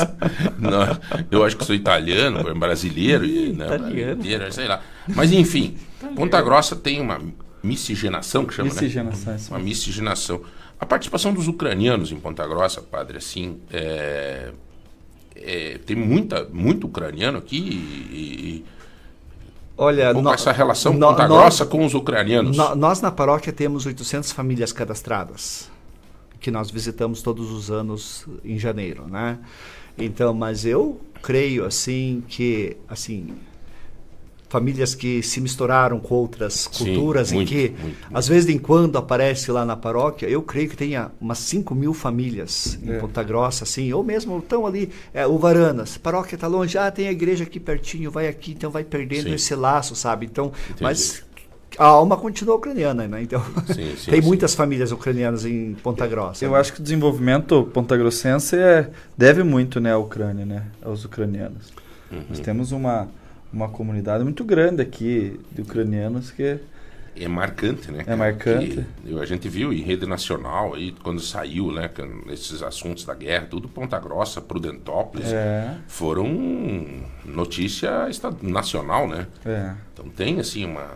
nós- 0.58 0.98
eu 1.30 1.44
acho 1.44 1.56
que 1.56 1.64
sou 1.64 1.74
italiano, 1.74 2.48
é 2.48 2.54
brasileiro, 2.54 3.24
e, 3.24 3.52
né, 3.52 3.66
Italiano. 3.66 4.14
brasileiro, 4.16 4.52
sei 4.52 4.66
lá. 4.68 4.82
Mas 5.08 5.32
enfim, 5.32 5.76
Ponta 6.14 6.40
Grossa 6.42 6.76
tem 6.76 7.00
uma 7.00 7.20
miscigenação 7.62 8.44
que 8.44 8.54
chama, 8.54 8.68
né? 8.68 8.74
Miscigenação, 8.74 9.36
isso 9.36 9.50
Uma 9.52 9.58
miscigenação. 9.58 10.40
A 10.78 10.86
participação 10.86 11.32
dos 11.34 11.46
ucranianos 11.46 12.10
em 12.10 12.18
Ponta 12.18 12.46
Grossa, 12.46 12.80
padre, 12.80 13.18
assim, 13.18 13.58
é, 13.70 14.50
é, 15.36 15.78
tem 15.84 15.94
muita, 15.96 16.46
muito 16.52 16.86
ucraniano 16.86 17.38
aqui 17.38 17.56
e, 17.58 18.14
e 18.16 18.64
Olha, 19.82 20.12
como 20.12 20.24
nó- 20.24 20.34
essa 20.34 20.52
relação 20.52 20.92
nó- 20.92 21.08
Ponta 21.10 21.26
nós- 21.26 21.38
Grossa 21.40 21.64
com 21.64 21.84
os 21.84 21.94
ucranianos. 21.94 22.54
nó- 22.56 22.74
nós 22.74 23.00
na 23.00 23.10
paróquia 23.10 23.50
temos 23.52 23.86
800 23.86 24.30
famílias 24.30 24.72
cadastradas, 24.72 25.70
que 26.38 26.50
nós 26.50 26.70
visitamos 26.70 27.22
todos 27.22 27.50
os 27.50 27.70
anos 27.70 28.26
em 28.44 28.58
janeiro, 28.58 29.06
né? 29.08 29.38
Então, 29.96 30.34
mas 30.34 30.66
eu 30.66 31.00
creio 31.22 31.64
assim 31.64 32.22
que 32.28 32.76
assim 32.88 33.28
famílias 34.50 34.96
que 34.96 35.22
se 35.22 35.40
misturaram 35.40 36.00
com 36.00 36.16
outras 36.16 36.68
Sim, 36.72 36.84
culturas 36.84 37.30
muito, 37.30 37.50
e 37.50 37.54
que, 37.54 37.68
muito, 37.70 37.82
muito. 37.82 37.98
às 38.12 38.26
vezes, 38.26 38.50
em 38.50 38.58
quando 38.58 38.98
aparece 38.98 39.50
lá 39.52 39.64
na 39.64 39.76
paróquia, 39.76 40.28
eu 40.28 40.42
creio 40.42 40.68
que 40.68 40.76
tenha 40.76 41.12
umas 41.20 41.38
5 41.38 41.72
mil 41.72 41.94
famílias 41.94 42.76
em 42.82 42.90
É. 42.90 42.98
Ponta 42.98 43.22
Grossa, 43.22 43.62
assim, 43.62 43.92
ou 43.92 44.02
mesmo 44.02 44.38
estão 44.38 44.66
ali, 44.66 44.90
é, 45.14 45.24
o 45.24 45.38
Varanas, 45.38 45.96
a 45.96 46.00
paróquia 46.00 46.34
está 46.34 46.48
longe, 46.48 46.76
ah, 46.76 46.90
tem 46.90 47.06
a 47.06 47.12
igreja 47.12 47.44
aqui 47.44 47.60
pertinho, 47.60 48.10
vai 48.10 48.26
aqui, 48.26 48.50
então 48.50 48.70
vai 48.72 48.82
perdendo 48.82 49.28
Sim. 49.28 49.34
esse 49.34 49.54
laço, 49.54 49.94
sabe? 49.94 50.26
Então, 50.26 50.52
Entendi. 50.64 50.82
mas 50.82 51.22
a 51.78 51.84
alma 51.84 52.16
continua 52.16 52.56
ucraniana, 52.56 53.06
né? 53.06 53.22
Então, 53.22 53.40
Sim, 53.68 53.94
sim, 53.96 54.10
tem 54.10 54.20
sim. 54.20 54.26
muitas 54.26 54.52
famílias 54.52 54.90
ucranianas 54.90 55.44
em 55.44 55.74
Ponta 55.74 56.08
Grossa. 56.08 56.44
Eu 56.44 56.50
né? 56.50 56.58
acho 56.58 56.72
que 56.72 56.80
o 56.80 56.82
desenvolvimento 56.82 57.70
pontagrossense 57.72 58.56
é, 58.56 58.90
deve 59.16 59.44
muito 59.44 59.78
né, 59.78 59.92
à 59.92 59.98
Ucrânia, 59.98 60.44
né, 60.44 60.64
aos 60.82 61.04
ucranianos. 61.04 61.72
Uhum. 62.10 62.24
Nós 62.28 62.40
temos 62.40 62.72
uma, 62.72 63.08
uma 63.52 63.68
comunidade 63.68 64.22
muito 64.24 64.44
grande 64.44 64.80
aqui 64.82 65.40
de 65.52 65.62
ucranianos 65.62 66.30
que 66.30 66.58
É 67.16 67.26
marcante, 67.28 67.90
né? 67.90 68.04
cara? 68.04 68.16
marcante. 68.16 68.84
Que 69.04 69.18
a 69.18 69.24
gente 69.24 69.48
viu 69.48 69.72
em 69.72 69.82
rede 69.82 70.06
nacional 70.06 70.74
aí, 70.74 70.92
quando 71.02 71.20
saiu, 71.20 71.72
né? 71.72 71.90
Esses 72.28 72.62
assuntos 72.62 73.04
da 73.04 73.14
guerra, 73.14 73.46
tudo 73.50 73.68
Ponta 73.68 73.98
Grossa, 73.98 74.40
Prudentópolis, 74.40 75.32
é, 75.32 75.74
foram 75.88 76.28
notícia 77.24 77.90
nacional, 78.42 79.08
né? 79.08 79.26
é, 79.44 79.74
Então 79.92 80.08
tem, 80.08 80.38
assim, 80.40 80.64
uma, 80.64 80.86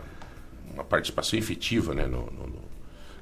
uma 0.72 0.84
participação 0.84 1.38
efetiva, 1.38 1.94
né? 1.94 2.06
No, 2.06 2.26
no- 2.30 2.46
no- 2.46 2.64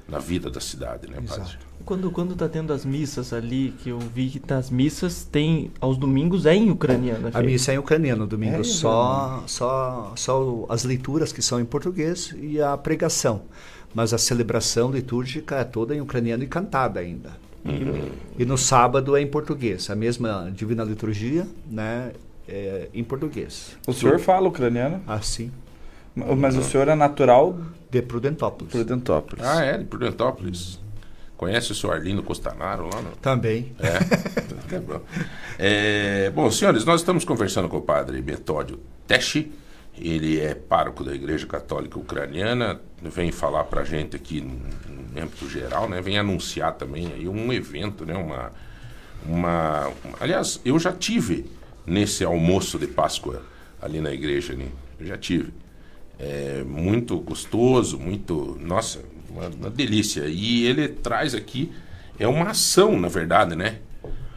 na 0.07 0.19
vida 0.19 0.49
da 0.51 0.59
cidade, 0.59 1.09
né, 1.09 1.17
padre? 1.25 1.57
Quando, 1.85 2.09
quando 2.11 2.35
tá 2.35 2.47
tendo 2.47 2.71
as 2.71 2.85
missas 2.85 3.33
ali, 3.33 3.73
que 3.83 3.89
eu 3.89 3.99
vi 3.99 4.29
que 4.29 4.41
nas 4.47 4.69
missas 4.69 5.25
tem, 5.25 5.69
aos 5.81 5.97
domingos 5.97 6.45
é 6.45 6.55
em 6.55 6.71
ucraniano. 6.71 7.27
A 7.27 7.31
feito. 7.31 7.45
missa 7.45 7.71
é 7.71 7.75
em 7.75 7.77
ucraniano, 7.77 8.25
domingo 8.25 8.55
É, 8.61 8.63
só, 8.63 9.43
só, 9.47 10.13
só 10.15 10.65
as 10.69 10.83
leituras 10.85 11.33
que 11.33 11.41
são 11.41 11.59
em 11.59 11.65
português 11.65 12.33
e 12.39 12.61
a 12.61 12.77
pregação. 12.77 13.41
Mas 13.93 14.13
a 14.13 14.17
celebração 14.17 14.91
litúrgica 14.91 15.55
é 15.57 15.63
toda 15.63 15.93
em 15.95 15.99
ucraniano 16.01 16.43
e 16.43 16.47
cantada 16.47 16.99
ainda. 16.99 17.31
E 18.37 18.43
no 18.45 18.57
sábado 18.57 19.15
é 19.15 19.21
em 19.21 19.27
português, 19.27 19.89
a 19.89 19.95
mesma 19.95 20.51
Divina 20.53 20.83
Liturgia, 20.83 21.47
né, 21.69 22.11
é 22.47 22.89
em 22.93 23.03
português. 23.03 23.77
O 23.87 23.93
senhor 23.93 24.19
fala 24.19 24.49
ucraniano, 24.49 25.01
Assim, 25.07 25.49
ma- 26.15 26.35
mas 26.35 26.57
o 26.57 26.63
senhor 26.63 26.87
é 26.89 26.95
natural 26.95 27.57
de 27.89 28.01
Prudentópolis. 28.01 28.71
de 28.73 28.79
Prudentópolis. 28.79 29.45
Ah, 29.45 29.63
é, 29.63 29.77
de 29.77 29.85
Prudentópolis. 29.85 30.79
Conhece 31.43 31.73
o 31.73 31.75
senhor 31.75 31.97
Arlindo 31.97 32.23
Costanaro 32.23 32.83
lá? 32.85 33.01
Não? 33.01 33.11
Também. 33.21 33.75
É, 33.77 34.79
bom. 34.79 35.01
É, 35.59 36.29
bom, 36.29 36.49
senhores, 36.49 36.85
nós 36.85 37.01
estamos 37.01 37.25
conversando 37.25 37.67
com 37.67 37.75
o 37.75 37.81
padre 37.81 38.21
Metódio 38.21 38.79
Teshi. 39.05 39.51
Ele 39.97 40.39
é 40.39 40.55
pároco 40.55 41.03
da 41.03 41.13
Igreja 41.13 41.45
Católica 41.45 41.99
Ucraniana. 41.99 42.79
Vem 43.01 43.29
falar 43.29 43.65
para 43.65 43.81
a 43.81 43.83
gente 43.83 44.15
aqui 44.15 44.39
no 44.39 45.21
âmbito 45.21 45.49
geral, 45.49 45.89
né? 45.89 45.99
Vem 45.99 46.17
anunciar 46.17 46.75
também 46.75 47.11
aí 47.11 47.27
um 47.27 47.51
evento, 47.51 48.05
né? 48.05 48.15
Uma, 48.15 48.53
uma, 49.25 49.91
aliás, 50.21 50.61
eu 50.63 50.79
já 50.79 50.93
tive 50.93 51.45
nesse 51.85 52.23
almoço 52.23 52.79
de 52.79 52.87
Páscoa 52.87 53.41
ali 53.81 53.99
na 53.99 54.13
igreja, 54.13 54.53
né? 54.53 54.67
Eu 54.97 55.05
já 55.05 55.17
tive. 55.17 55.53
É 56.17 56.63
muito 56.63 57.19
gostoso, 57.19 57.99
muito, 57.99 58.57
nossa, 58.61 59.01
uma, 59.33 59.47
uma 59.47 59.69
delícia. 59.69 60.25
E 60.27 60.65
ele 60.65 60.87
traz 60.87 61.33
aqui 61.33 61.71
é 62.19 62.27
uma 62.27 62.51
ação, 62.51 62.99
na 62.99 63.07
verdade, 63.07 63.55
né? 63.55 63.79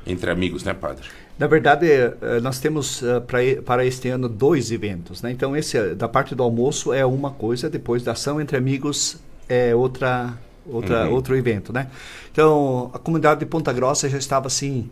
Entre 0.06 0.30
amigos, 0.30 0.64
né, 0.64 0.72
padre? 0.72 1.06
Na 1.38 1.46
verdade, 1.46 1.86
eh, 1.90 2.40
nós 2.42 2.58
temos 2.58 3.02
eh, 3.02 3.20
para 3.64 3.84
este 3.84 4.08
ano 4.08 4.28
dois 4.28 4.70
eventos. 4.72 5.20
Né? 5.20 5.30
Então, 5.30 5.54
esse 5.54 5.76
eh, 5.76 5.94
da 5.94 6.08
parte 6.08 6.34
do 6.34 6.42
almoço 6.42 6.92
é 6.92 7.04
uma 7.04 7.30
coisa, 7.30 7.68
depois 7.68 8.02
da 8.02 8.12
ação 8.12 8.40
entre 8.40 8.56
amigos 8.56 9.18
é 9.48 9.74
outra, 9.74 10.32
outra 10.66 11.04
Uhum. 11.04 11.12
outro 11.12 11.36
evento. 11.36 11.72
Né? 11.72 11.88
Então, 12.32 12.90
a 12.94 12.98
comunidade 12.98 13.40
de 13.40 13.46
Ponta 13.46 13.72
Grossa 13.72 14.08
já 14.08 14.16
estava 14.16 14.46
assim 14.46 14.88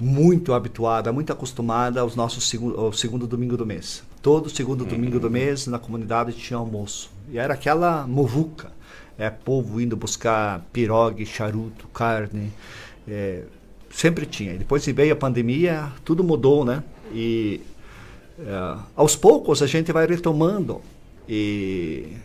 muito 0.00 0.52
habituada, 0.52 1.12
muito 1.12 1.32
acostumada 1.32 2.00
aos 2.00 2.16
nossos 2.16 2.48
segu 2.48 2.74
ao 2.76 2.92
segundo 2.92 3.26
domingo 3.26 3.56
do 3.56 3.64
mês. 3.64 4.02
Todo 4.20 4.50
segundo 4.50 4.84
domingo 4.84 5.20
do 5.20 5.30
mês 5.30 5.68
na 5.68 5.78
comunidade 5.78 6.32
tinha 6.32 6.58
almoço. 6.58 7.10
E 7.30 7.38
era 7.38 7.54
aquela 7.54 8.04
movuca. 8.06 8.72
É, 9.18 9.30
povo 9.30 9.80
indo 9.80 9.96
buscar 9.96 10.66
pirogue, 10.72 11.24
charuto, 11.24 11.86
carne. 11.88 12.52
é, 13.06 13.42
sempre 13.90 14.26
tinha. 14.26 14.56
Depois 14.56 14.84
veio 14.84 15.12
a 15.12 15.16
pandemia, 15.16 15.92
tudo 16.04 16.24
mudou, 16.24 16.64
né? 16.64 16.82
E 17.12 17.60
é, 18.38 18.76
aos 18.96 19.14
poucos 19.14 19.62
a 19.62 19.66
gente 19.66 19.92
vai 19.92 20.06
retomando. 20.06 20.80
E 21.28 22.16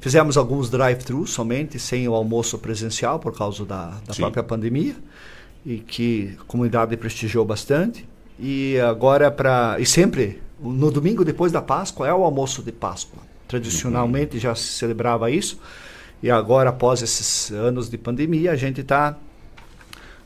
fizemos 0.00 0.36
alguns 0.36 0.70
drive-thrus 0.70 1.30
somente, 1.30 1.78
sem 1.78 2.06
o 2.08 2.14
almoço 2.14 2.58
presencial, 2.58 3.18
por 3.18 3.36
causa 3.36 3.64
da, 3.64 3.98
da 4.06 4.14
própria 4.14 4.42
pandemia. 4.42 4.94
E 5.64 5.78
que 5.78 6.36
a 6.40 6.44
comunidade 6.44 6.96
prestigiou 6.96 7.44
bastante. 7.44 8.06
E 8.38 8.78
agora 8.80 9.30
para. 9.30 9.76
E 9.78 9.86
sempre, 9.86 10.42
no 10.60 10.90
domingo 10.90 11.24
depois 11.24 11.52
da 11.52 11.62
Páscoa, 11.62 12.06
é 12.06 12.12
o 12.12 12.22
almoço 12.24 12.62
de 12.62 12.72
Páscoa. 12.72 13.22
Tradicionalmente 13.48 14.38
já 14.38 14.54
se 14.54 14.64
celebrava 14.64 15.30
isso. 15.30 15.58
E 16.22 16.30
agora, 16.30 16.70
após 16.70 17.02
esses 17.02 17.50
anos 17.50 17.90
de 17.90 17.98
pandemia, 17.98 18.52
a 18.52 18.56
gente 18.56 18.80
está 18.80 19.16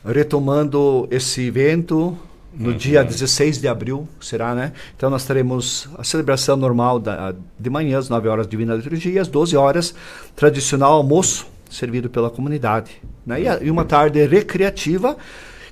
retomando 0.04 1.08
esse 1.10 1.42
evento 1.46 2.16
no 2.54 2.72
dia 2.72 3.04
16 3.04 3.60
de 3.60 3.68
abril, 3.68 4.08
será, 4.20 4.54
né? 4.54 4.72
Então 4.96 5.10
nós 5.10 5.24
teremos 5.26 5.88
a 5.98 6.04
celebração 6.04 6.56
normal 6.56 6.98
da, 6.98 7.34
de 7.58 7.68
manhã, 7.70 7.98
às 7.98 8.08
9 8.08 8.28
horas, 8.28 8.46
Divina 8.46 8.74
Liturgia, 8.74 9.20
às 9.20 9.28
12 9.28 9.56
horas, 9.56 9.94
tradicional 10.34 10.92
almoço, 10.94 11.46
servido 11.70 12.08
pela 12.08 12.30
comunidade. 12.30 12.92
Né? 13.26 13.42
E, 13.42 13.48
a- 13.48 13.58
e 13.62 13.70
uma 13.70 13.84
tarde 13.84 14.24
recreativa, 14.26 15.16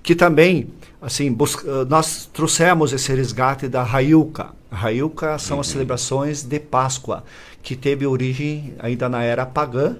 que 0.02 0.14
também, 0.14 0.66
assim, 1.00 1.32
bus- 1.32 1.56
eh, 1.64 1.86
nós 1.88 2.28
trouxemos 2.30 2.92
esse 2.92 3.14
resgate 3.14 3.66
da 3.66 3.82
Raiuca. 3.82 4.48
Raiuca 4.70 5.38
são 5.38 5.60
as 5.60 5.68
celebrações 5.68 6.42
de 6.42 6.58
Páscoa, 6.60 7.24
que 7.62 7.74
teve 7.76 8.06
origem 8.06 8.74
ainda 8.78 9.08
na 9.08 9.22
era 9.22 9.46
pagã, 9.46 9.96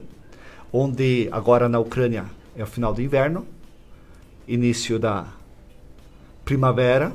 onde 0.77 1.29
agora 1.31 1.69
na 1.69 1.79
Ucrânia 1.79 2.25
é 2.57 2.65
o 2.65 2.67
final 2.67 2.93
do 2.93 3.01
inverno, 3.01 3.47
início 4.49 4.99
da 4.99 5.25
primavera, 6.45 7.13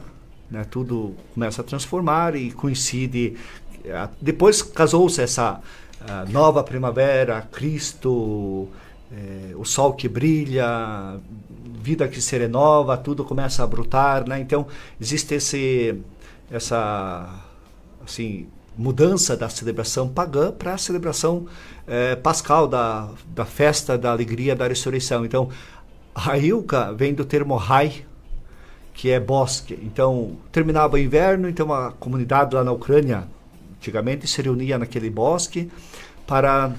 né, 0.49 0.63
tudo 0.63 1.13
começa 1.33 1.61
a 1.61 1.65
transformar 1.65 2.37
e 2.37 2.51
coincide. 2.51 3.35
eh, 3.83 4.09
Depois 4.21 4.61
casou-se 4.61 5.21
essa 5.21 5.59
ah, 5.99 6.25
nova 6.29 6.63
primavera, 6.63 7.41
Cristo, 7.51 8.69
eh, 9.11 9.53
o 9.55 9.65
sol 9.65 9.93
que 9.93 10.07
brilha, 10.07 11.19
vida 11.83 12.07
que 12.07 12.21
se 12.21 12.37
renova, 12.37 12.95
tudo 12.97 13.25
começa 13.25 13.61
a 13.61 13.67
brotar, 13.67 14.27
né? 14.27 14.39
Então 14.39 14.67
existe 15.01 15.35
esse 15.35 16.01
essa 16.49 17.43
assim 18.05 18.47
mudança 18.79 19.35
da 19.35 19.49
celebração 19.49 20.07
pagã 20.07 20.53
para 20.53 20.73
a 20.73 20.77
celebração 20.77 21.45
eh, 21.85 22.15
pascal 22.15 22.65
da, 22.65 23.09
da 23.35 23.43
festa 23.43 23.97
da 23.97 24.09
alegria 24.09 24.55
da 24.55 24.65
ressurreição. 24.65 25.25
Então 25.25 25.49
Railka 26.15 26.93
vem 26.93 27.13
do 27.13 27.25
termo 27.25 27.57
rai, 27.57 28.05
que 28.93 29.09
é 29.09 29.19
bosque. 29.19 29.77
Então, 29.83 30.37
terminava 30.51 30.95
o 30.95 30.97
inverno, 30.97 31.49
então 31.49 31.73
a 31.73 31.91
comunidade 31.91 32.55
lá 32.55 32.63
na 32.63 32.71
Ucrânia, 32.71 33.27
antigamente, 33.77 34.27
se 34.27 34.41
reunia 34.41 34.77
naquele 34.77 35.09
bosque 35.09 35.69
para 36.25 36.73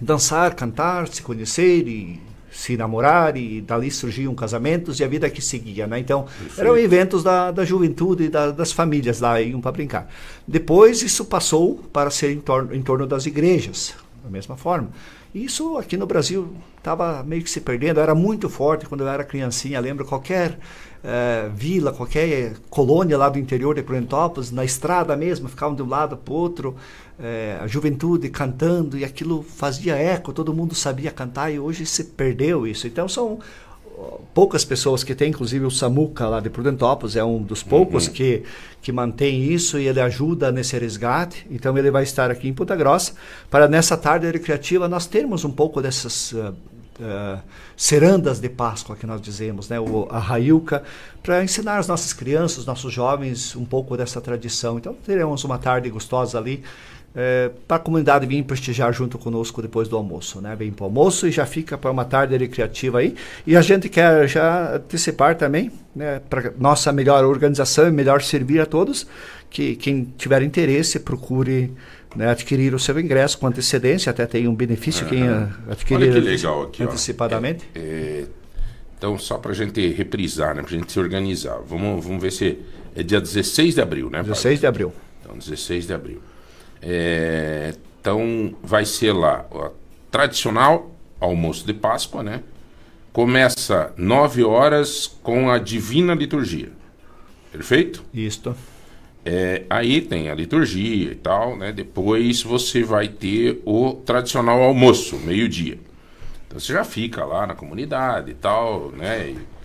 dançar, 0.00 0.54
cantar, 0.54 1.06
se 1.08 1.22
conhecer 1.22 1.86
e 1.86 2.20
se 2.56 2.76
namorar, 2.76 3.36
e 3.36 3.60
dali 3.60 3.90
surgiam 3.90 4.34
casamentos 4.34 4.98
e 4.98 5.04
a 5.04 5.08
vida 5.08 5.28
que 5.28 5.42
seguia, 5.42 5.86
né? 5.86 5.98
Então, 5.98 6.26
eram 6.56 6.76
eventos 6.76 7.22
da, 7.22 7.50
da 7.50 7.64
juventude 7.64 8.24
e 8.24 8.28
da, 8.30 8.50
das 8.50 8.72
famílias 8.72 9.20
lá, 9.20 9.40
iam 9.40 9.60
para 9.60 9.72
brincar. 9.72 10.10
Depois, 10.48 11.02
isso 11.02 11.26
passou 11.26 11.76
para 11.92 12.10
ser 12.10 12.32
em 12.32 12.40
torno, 12.40 12.74
em 12.74 12.80
torno 12.80 13.06
das 13.06 13.26
igrejas, 13.26 13.94
da 14.24 14.30
mesma 14.30 14.56
forma. 14.56 14.88
Isso 15.34 15.76
aqui 15.76 15.98
no 15.98 16.06
Brasil 16.06 16.56
estava 16.78 17.22
meio 17.22 17.42
que 17.42 17.50
se 17.50 17.60
perdendo, 17.60 18.00
era 18.00 18.14
muito 18.14 18.48
forte 18.48 18.86
quando 18.86 19.02
eu 19.02 19.08
era 19.08 19.22
criancinha, 19.22 19.78
lembro 19.78 20.06
qualquer 20.06 20.58
eh, 21.04 21.50
vila, 21.54 21.92
qualquer 21.92 22.54
colônia 22.70 23.18
lá 23.18 23.28
do 23.28 23.38
interior 23.38 23.74
de 23.74 23.82
Prudentópolis, 23.82 24.50
na 24.50 24.64
estrada 24.64 25.14
mesmo, 25.14 25.48
ficavam 25.48 25.76
de 25.76 25.82
um 25.82 25.88
lado 25.88 26.16
para 26.16 26.32
o 26.32 26.36
outro, 26.36 26.74
eh, 27.18 27.58
a 27.60 27.66
juventude 27.66 28.28
cantando 28.28 28.98
e 28.98 29.04
aquilo 29.04 29.42
fazia 29.42 29.96
eco, 29.96 30.32
todo 30.32 30.52
mundo 30.52 30.74
sabia 30.74 31.10
cantar 31.10 31.50
e 31.50 31.58
hoje 31.58 31.86
se 31.86 32.04
perdeu 32.04 32.66
isso. 32.66 32.86
Então 32.86 33.08
são 33.08 33.38
poucas 34.34 34.64
pessoas 34.64 35.02
que 35.02 35.14
tem, 35.14 35.30
inclusive 35.30 35.64
o 35.64 35.70
Samuca 35.70 36.28
lá 36.28 36.40
de 36.40 36.50
Prudentópolis 36.50 37.16
é 37.16 37.24
um 37.24 37.42
dos 37.42 37.62
poucos 37.62 38.08
que, 38.08 38.42
que 38.82 38.92
mantém 38.92 39.42
isso 39.42 39.78
e 39.78 39.88
ele 39.88 40.00
ajuda 40.00 40.52
nesse 40.52 40.78
resgate. 40.78 41.46
Então 41.50 41.76
ele 41.76 41.90
vai 41.90 42.02
estar 42.02 42.30
aqui 42.30 42.48
em 42.48 42.52
Ponta 42.52 42.76
Grossa 42.76 43.14
para 43.50 43.66
nessa 43.66 43.96
tarde 43.96 44.30
recreativa 44.30 44.88
nós 44.88 45.06
termos 45.06 45.44
um 45.44 45.50
pouco 45.50 45.80
dessas 45.80 46.34
ah, 46.34 46.52
eh, 47.00 47.38
cerandas 47.76 48.38
de 48.40 48.48
Páscoa 48.48 48.96
que 48.96 49.06
nós 49.06 49.20
dizemos, 49.20 49.68
né? 49.68 49.80
O, 49.80 50.06
a 50.10 50.18
Railca, 50.18 50.82
para 51.22 51.42
ensinar 51.42 51.78
as 51.78 51.88
nossas 51.88 52.12
crianças, 52.12 52.58
os 52.58 52.66
nossos 52.66 52.92
jovens 52.92 53.56
um 53.56 53.64
pouco 53.64 53.96
dessa 53.96 54.20
tradição. 54.20 54.78
Então 54.78 54.94
teremos 54.94 55.42
uma 55.44 55.58
tarde 55.58 55.88
gostosa 55.90 56.38
ali 56.38 56.62
para 57.66 57.78
a 57.78 57.80
comunidade 57.80 58.26
vir 58.26 58.42
prestigiar 58.42 58.92
junto 58.92 59.16
conosco 59.16 59.62
depois 59.62 59.88
do 59.88 59.96
almoço, 59.96 60.40
né? 60.40 60.54
Vem 60.54 60.70
para 60.70 60.82
o 60.82 60.86
almoço 60.86 61.26
e 61.26 61.30
já 61.30 61.46
fica 61.46 61.78
para 61.78 61.90
uma 61.90 62.04
tarde 62.04 62.36
recreativa 62.36 62.98
aí. 62.98 63.14
E 63.46 63.56
a 63.56 63.62
gente 63.62 63.88
quer 63.88 64.28
já 64.28 64.76
antecipar 64.76 65.34
também, 65.36 65.70
né? 65.94 66.20
Para 66.28 66.52
nossa 66.58 66.92
melhor 66.92 67.24
organização 67.24 67.88
e 67.88 67.90
melhor 67.90 68.20
servir 68.20 68.60
a 68.60 68.66
todos, 68.66 69.06
que 69.48 69.76
quem 69.76 70.12
tiver 70.18 70.42
interesse 70.42 71.00
procure 71.00 71.72
né, 72.16 72.30
adquirir 72.30 72.74
o 72.74 72.78
seu 72.78 72.98
ingresso 72.98 73.38
com 73.38 73.46
antecedência, 73.46 74.10
até 74.10 74.26
tem 74.26 74.48
um 74.48 74.54
benefício 74.54 75.06
quem 75.06 75.22
adquirir 75.70 76.10
aqui, 76.64 76.82
antecipadamente. 76.82 77.68
É, 77.74 77.78
é, 77.78 78.24
então, 78.96 79.18
só 79.18 79.36
para 79.36 79.52
a 79.52 79.54
gente 79.54 79.88
reprisar, 79.92 80.54
né, 80.54 80.62
para 80.62 80.74
a 80.74 80.78
gente 80.78 80.90
se 80.90 80.98
organizar. 80.98 81.58
Vamos, 81.66 82.04
vamos 82.04 82.22
ver 82.22 82.32
se 82.32 82.58
é 82.94 83.02
dia 83.02 83.20
16 83.20 83.74
de 83.74 83.80
abril, 83.80 84.08
né? 84.08 84.22
16 84.22 84.60
de 84.60 84.66
abril. 84.66 84.92
Então, 85.20 85.36
16 85.36 85.86
de 85.86 85.92
abril. 85.92 86.20
É, 86.88 87.74
então, 88.00 88.54
vai 88.62 88.84
ser 88.84 89.12
lá 89.12 89.44
o 89.50 89.72
tradicional 90.08 90.92
almoço 91.18 91.66
de 91.66 91.74
Páscoa, 91.74 92.22
né? 92.22 92.42
Começa 93.12 93.92
9 93.96 94.44
horas 94.44 95.08
com 95.20 95.50
a 95.50 95.58
divina 95.58 96.14
liturgia. 96.14 96.70
Perfeito? 97.50 98.04
Isto. 98.14 98.54
É, 99.24 99.64
aí 99.68 100.00
tem 100.00 100.30
a 100.30 100.34
liturgia 100.34 101.10
e 101.10 101.14
tal, 101.16 101.56
né? 101.56 101.72
Depois 101.72 102.42
você 102.42 102.84
vai 102.84 103.08
ter 103.08 103.60
o 103.64 103.94
tradicional 103.94 104.62
almoço, 104.62 105.16
meio-dia. 105.16 105.80
Então 106.46 106.60
você 106.60 106.72
já 106.72 106.84
fica 106.84 107.24
lá 107.24 107.48
na 107.48 107.54
comunidade 107.56 108.30
e 108.30 108.34
tal, 108.34 108.92
né? 108.92 109.30
E, 109.30 109.55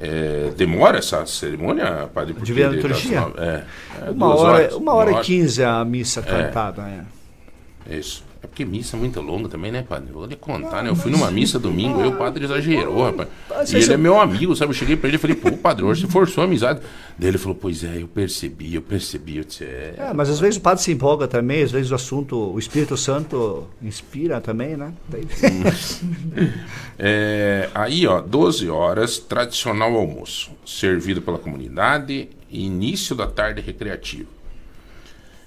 é, 0.00 0.52
demora 0.56 0.98
essa 0.98 1.24
cerimônia, 1.26 2.08
padre? 2.12 2.34
Porque 2.34 2.46
Divina 2.46 2.68
liturgia? 2.68 3.26
É, 3.36 3.64
é, 4.06 4.10
uma, 4.10 4.34
hora, 4.34 4.52
horas, 4.52 4.74
uma 4.74 4.94
hora 4.94 5.12
e 5.12 5.20
quinze 5.22 5.62
a 5.62 5.84
missa 5.84 6.22
cantada. 6.22 6.82
É. 6.82 7.98
Isso. 7.98 8.27
É 8.40 8.46
porque 8.46 8.64
missa 8.64 8.96
é 8.96 9.00
muito 9.00 9.20
longa 9.20 9.48
também, 9.48 9.72
né, 9.72 9.82
padre? 9.82 10.12
Vou 10.12 10.24
lhe 10.24 10.36
contar, 10.36 10.82
né? 10.84 10.90
Eu 10.90 10.94
fui 10.94 11.10
numa 11.10 11.28
missa 11.28 11.58
domingo, 11.58 12.00
aí 12.00 12.06
o 12.06 12.16
padre 12.16 12.44
exagerou, 12.44 13.02
rapaz. 13.02 13.72
E 13.72 13.76
ele 13.76 13.92
é 13.92 13.96
meu 13.96 14.20
amigo, 14.20 14.54
sabe? 14.54 14.70
Eu 14.70 14.74
cheguei 14.74 14.96
pra 14.96 15.08
ele 15.08 15.16
e 15.16 15.20
falei, 15.20 15.34
pô, 15.34 15.50
padre, 15.56 15.84
hoje 15.84 16.02
você 16.02 16.12
forçou 16.12 16.42
a 16.42 16.46
amizade. 16.46 16.80
Daí 17.18 17.30
ele 17.30 17.38
falou, 17.38 17.56
pois 17.56 17.82
é, 17.82 18.00
eu 18.00 18.06
percebi, 18.06 18.76
eu 18.76 18.82
percebi. 18.82 19.38
Eu 19.38 19.44
disse, 19.44 19.64
é... 19.64 19.94
é, 19.98 20.12
mas 20.14 20.30
às 20.30 20.38
vezes 20.38 20.56
o 20.56 20.60
padre 20.60 20.84
se 20.84 20.92
empolga 20.92 21.26
também, 21.26 21.64
às 21.64 21.72
vezes 21.72 21.90
o 21.90 21.96
assunto, 21.96 22.36
o 22.52 22.58
Espírito 22.60 22.96
Santo 22.96 23.66
inspira 23.82 24.40
também, 24.40 24.76
né? 24.76 24.92
é, 26.96 27.68
aí, 27.74 28.06
ó, 28.06 28.20
12 28.20 28.70
horas, 28.70 29.18
tradicional 29.18 29.92
almoço, 29.96 30.52
servido 30.64 31.20
pela 31.20 31.38
comunidade, 31.38 32.28
início 32.48 33.16
da 33.16 33.26
tarde 33.26 33.60
recreativa. 33.60 34.28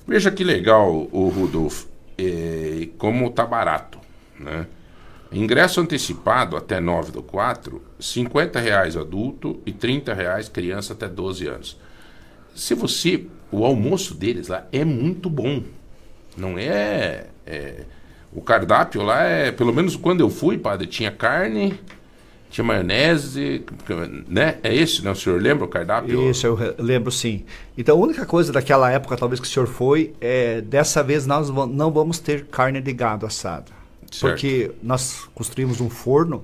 Veja 0.06 0.30
que 0.30 0.44
legal, 0.44 1.08
o 1.10 1.30
Rudolfo 1.30 1.91
é, 2.26 2.90
como 2.98 3.28
está 3.28 3.46
barato. 3.46 4.00
Né? 4.40 4.68
Ingresso 5.32 5.80
antecipado 5.80 6.58
até 6.58 6.80
9 6.80 7.12
do 7.12 7.24
4, 7.24 7.82
50 8.00 8.60
reais 8.60 8.98
adulto 8.98 9.62
e 9.66 9.72
30 9.72 10.14
reais 10.14 10.50
criança 10.50 10.94
até 10.94 11.08
12 11.08 11.48
anos. 11.48 11.78
Se 12.56 12.74
você. 12.74 13.26
O 13.54 13.66
almoço 13.66 14.16
deles 14.16 14.48
lá 14.48 14.66
é 14.72 14.86
muito 14.86 15.30
bom. 15.30 15.62
Não 16.38 16.58
é, 16.58 17.26
é. 17.46 17.84
o 18.32 18.42
cardápio 18.42 19.02
lá 19.02 19.24
é. 19.24 19.52
Pelo 19.52 19.74
menos 19.74 19.98
quando 19.98 20.22
eu 20.22 20.30
fui, 20.30 20.58
padre, 20.58 20.88
tinha 20.88 21.12
carne, 21.12 21.78
tinha 22.52 22.66
maionese, 22.66 23.64
né? 24.28 24.58
É 24.62 24.76
esse, 24.76 25.04
né? 25.04 25.10
O 25.10 25.16
senhor 25.16 25.42
lembra 25.42 25.66
o 25.66 25.68
cardápio? 25.68 26.30
Isso, 26.30 26.46
eu 26.46 26.76
lembro 26.78 27.10
sim. 27.10 27.46
Então, 27.78 27.98
a 27.98 28.00
única 28.00 28.26
coisa 28.26 28.52
daquela 28.52 28.92
época, 28.92 29.16
talvez, 29.16 29.40
que 29.40 29.48
o 29.48 29.50
senhor 29.50 29.68
foi, 29.68 30.14
é 30.20 30.60
dessa 30.60 31.02
vez 31.02 31.26
nós 31.26 31.50
não 31.50 31.90
vamos 31.90 32.20
ter 32.20 32.46
carne 32.46 32.82
de 32.82 32.92
gado 32.92 33.26
assada. 33.26 33.72
Certo. 34.12 34.34
Porque 34.34 34.72
nós 34.84 35.30
construímos 35.34 35.80
um 35.80 35.90
forno 35.90 36.44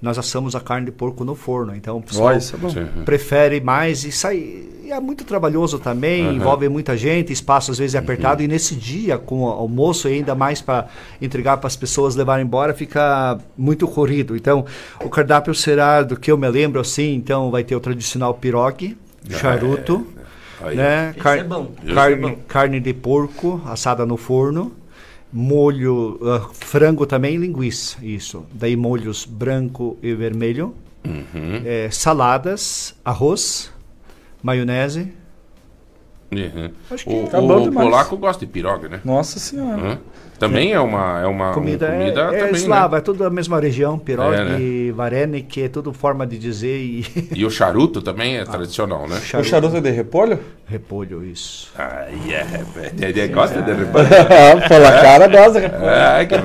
nós 0.00 0.16
assamos 0.16 0.54
a 0.54 0.60
carne 0.60 0.86
de 0.86 0.92
porco 0.92 1.24
no 1.24 1.34
forno. 1.34 1.74
Então 1.74 1.98
o 1.98 2.02
pessoal 2.02 2.32
é 2.32 3.04
prefere 3.04 3.60
mais 3.60 4.04
e 4.04 4.12
sai. 4.12 4.36
E 4.84 4.90
é 4.90 4.98
muito 5.00 5.22
trabalhoso 5.22 5.78
também, 5.78 6.26
uhum. 6.26 6.32
envolve 6.32 6.66
muita 6.66 6.96
gente, 6.96 7.30
espaço 7.30 7.70
às 7.70 7.78
vezes 7.78 7.94
é 7.94 7.98
apertado. 7.98 8.40
Uhum. 8.40 8.46
E 8.46 8.48
nesse 8.48 8.74
dia, 8.74 9.18
com 9.18 9.42
o 9.42 9.48
almoço 9.48 10.08
e 10.08 10.14
ainda 10.14 10.34
mais 10.34 10.62
para 10.62 10.86
entregar 11.20 11.58
para 11.58 11.66
as 11.66 11.76
pessoas 11.76 12.16
levarem 12.16 12.46
embora, 12.46 12.72
fica 12.72 13.38
muito 13.56 13.86
corrido. 13.86 14.34
Então, 14.34 14.64
o 15.04 15.10
cardápio 15.10 15.54
será, 15.54 16.02
do 16.02 16.18
que 16.18 16.32
eu 16.32 16.38
me 16.38 16.48
lembro 16.48 16.80
assim, 16.80 17.14
então 17.14 17.50
vai 17.50 17.64
ter 17.64 17.76
o 17.76 17.80
tradicional 17.80 18.32
pirogue, 18.32 18.96
ah, 19.28 19.36
charuto, 19.36 20.06
é. 20.62 20.74
né? 20.74 21.14
Car 21.18 21.38
é 21.38 21.44
carne, 21.92 22.38
carne 22.48 22.80
de 22.80 22.94
porco 22.94 23.60
assada 23.66 24.06
no 24.06 24.16
forno 24.16 24.72
molho, 25.32 26.18
uh, 26.22 26.52
frango 26.52 27.06
também 27.06 27.36
linguiça, 27.36 27.98
isso. 28.02 28.44
Daí 28.52 28.76
molhos 28.76 29.24
branco 29.24 29.96
e 30.02 30.14
vermelho, 30.14 30.74
uhum. 31.04 31.62
é, 31.64 31.90
saladas, 31.90 32.94
arroz, 33.04 33.72
maionese. 34.42 35.12
Uhum. 36.30 36.70
Acho 36.90 37.04
que 37.04 37.14
o, 37.14 37.26
tá 37.26 37.40
o, 37.40 37.68
o 37.68 37.72
polaco 37.72 38.16
gosta 38.16 38.44
de 38.44 38.52
piroga, 38.52 38.88
né? 38.88 39.00
Nossa 39.04 39.38
senhora. 39.38 39.82
Uhum. 39.82 39.98
Também 40.38 40.72
é 40.72 40.78
uma, 40.78 41.20
é 41.20 41.26
uma 41.26 41.52
comida, 41.52 41.86
um, 41.86 41.98
comida 41.98 42.20
é, 42.20 42.26
também, 42.26 42.44
é 42.44 42.50
eslava, 42.52 42.96
né? 42.96 42.98
é 42.98 43.00
tudo 43.02 43.24
da 43.24 43.30
mesma 43.30 43.58
região, 43.58 43.98
pirogue, 43.98 44.36
é, 44.36 44.44
né? 44.44 44.92
varenik, 44.92 45.62
é 45.62 45.68
tudo 45.68 45.92
forma 45.92 46.24
de 46.24 46.38
dizer. 46.38 46.78
E, 46.78 47.04
e 47.34 47.44
o 47.44 47.50
charuto 47.50 48.00
também 48.00 48.36
é 48.36 48.42
ah, 48.42 48.46
tradicional, 48.46 49.08
né? 49.08 49.18
Charuto. 49.20 49.48
O 49.48 49.50
charuto 49.50 49.76
é 49.76 49.80
de 49.80 49.90
repolho? 49.90 50.38
Repolho, 50.66 51.24
isso. 51.24 51.72
Ah, 51.76 52.06
yeah, 52.26 52.48
é, 53.00 53.08
ele 53.08 53.26
gosta 53.28 53.62
de 53.62 53.72
repolho. 53.72 54.06
Pela 54.68 54.92
cara 54.92 55.26
gosta 55.26 55.60
de 55.60 55.66
repolho. 55.66 55.90
Ah, 55.90 56.24
que 56.24 56.36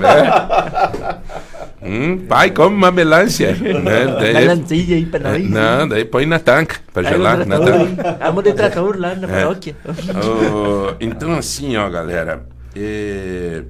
Hum, 1.85 2.25
pai, 2.29 2.51
come 2.51 2.75
uma 2.75 2.91
melancia. 2.91 3.53
Né? 3.53 4.07
Daí, 4.19 4.33
Melancia 4.33 4.95
aí 4.95 5.05
para 5.05 5.31
nós. 5.31 5.49
Não, 5.49 5.87
daí 5.87 6.05
põe 6.05 6.25
na 6.25 6.39
tanca, 6.39 6.77
para 6.93 7.03
gelar. 7.03 7.45
Na 7.45 7.59
tanca. 7.59 8.17
Vamos 8.21 8.43
de 8.45 8.53
trator 8.53 8.97
lá 8.97 9.13
na 9.15 9.27
paróquia. 9.27 9.75
Oh, 9.85 10.95
então, 11.01 11.33
assim, 11.33 11.75
ó, 11.75 11.89
galera. 11.89 12.45
É... 12.73 13.63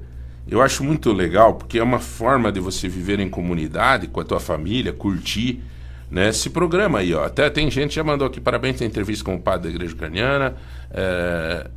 Eu 0.53 0.61
acho 0.61 0.83
muito 0.83 1.11
legal 1.11 1.55
porque 1.55 1.79
é 1.79 1.83
uma 1.83 1.97
forma 1.97 2.51
de 2.51 2.59
você 2.59 2.87
viver 2.87 3.19
em 3.19 3.27
comunidade 3.27 4.05
com 4.05 4.19
a 4.19 4.23
tua 4.23 4.39
família, 4.39 4.93
curtir 4.93 5.59
né, 6.11 6.29
esse 6.29 6.47
programa 6.51 6.99
aí. 6.99 7.11
Ó. 7.11 7.25
Até 7.25 7.49
tem 7.49 7.71
gente 7.71 7.89
que 7.89 7.95
já 7.95 8.03
mandou 8.03 8.27
aqui 8.27 8.39
parabéns 8.39 8.77
tem 8.77 8.87
entrevista 8.87 9.25
com 9.25 9.33
o 9.33 9.39
padre 9.41 9.69
da 9.69 9.75
Igreja 9.75 9.95
Ucraniana, 9.95 10.55
é, 10.91 11.67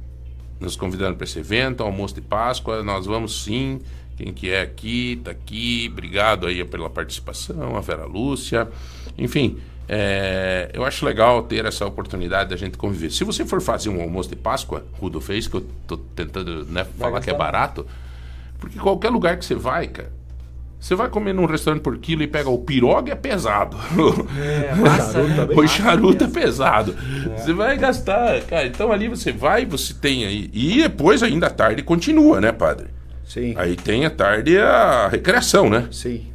nos 0.61 0.77
convidando 0.77 1.17
para 1.17 1.25
esse 1.25 1.39
evento, 1.39 1.83
almoço 1.83 2.17
de 2.17 2.21
Páscoa. 2.21 2.83
Nós 2.83 3.07
vamos 3.07 3.45
sim. 3.45 3.81
Quem 4.15 4.31
que 4.31 4.51
é 4.51 4.61
aqui, 4.61 5.23
tá 5.25 5.31
aqui. 5.31 5.89
Obrigado 5.91 6.47
aí 6.47 6.63
pela 6.63 6.91
participação, 6.91 7.79
a 7.79 7.81
Vera 7.81 8.05
Lúcia. 8.05 8.69
Enfim, 9.17 9.57
é, 9.89 10.71
eu 10.75 10.85
acho 10.85 11.07
legal 11.07 11.43
ter 11.45 11.65
essa 11.65 11.87
oportunidade 11.87 12.51
da 12.51 12.57
gente 12.57 12.77
conviver. 12.77 13.11
Se 13.11 13.25
você 13.25 13.47
for 13.47 13.63
fazer 13.63 13.89
um 13.89 14.03
almoço 14.03 14.29
de 14.29 14.37
Páscoa, 14.37 14.85
Rudo 15.01 15.19
fez, 15.19 15.49
que 15.49 15.55
eu 15.55 15.67
tô 15.87 15.97
tentando 15.97 16.67
né, 16.67 16.85
falar 16.99 17.23
que 17.23 17.31
é 17.31 17.35
barato, 17.35 17.87
porque 18.67 18.81
qualquer 18.81 19.11
lugar 19.11 19.37
que 19.37 19.45
você 19.45 19.55
vai, 19.55 19.87
cara, 19.87 20.11
você 20.81 20.97
vai 20.97 21.09
comer 21.09 21.33
num 21.33 21.47
restaurante 21.47 21.83
por 21.83 21.97
quilo 21.99 22.23
e 22.25 22.27
pega 22.27 22.51
o 22.51 22.59
pirogue 22.59 23.13
é 23.13 23.15
pesado. 23.15 23.77
É, 24.39 24.73
o 25.57 25.69
charuto 25.69 26.25
é 26.25 26.27
pesado. 26.27 26.97
É. 27.33 27.37
Você 27.37 27.53
vai 27.53 27.77
gastar, 27.79 28.41
cara. 28.43 28.67
Então 28.67 28.91
ali 28.91 29.09
você 29.09 29.31
vai, 29.31 29.65
você 29.65 29.95
tem 29.95 30.25
aí. 30.27 30.51
E 30.53 30.83
depois 30.83 31.23
ainda 31.23 31.47
a 31.47 31.51
tarde 31.51 31.83
continua, 31.83 32.41
né, 32.41 32.51
padre? 32.51 32.89
Sim. 33.25 33.55
Aí 33.57 33.77
tem 33.77 34.05
a 34.05 34.11
tarde 34.11 34.59
a 34.59 35.09
recreação, 35.09 35.71
né? 35.71 35.89
Sim. 35.93 36.27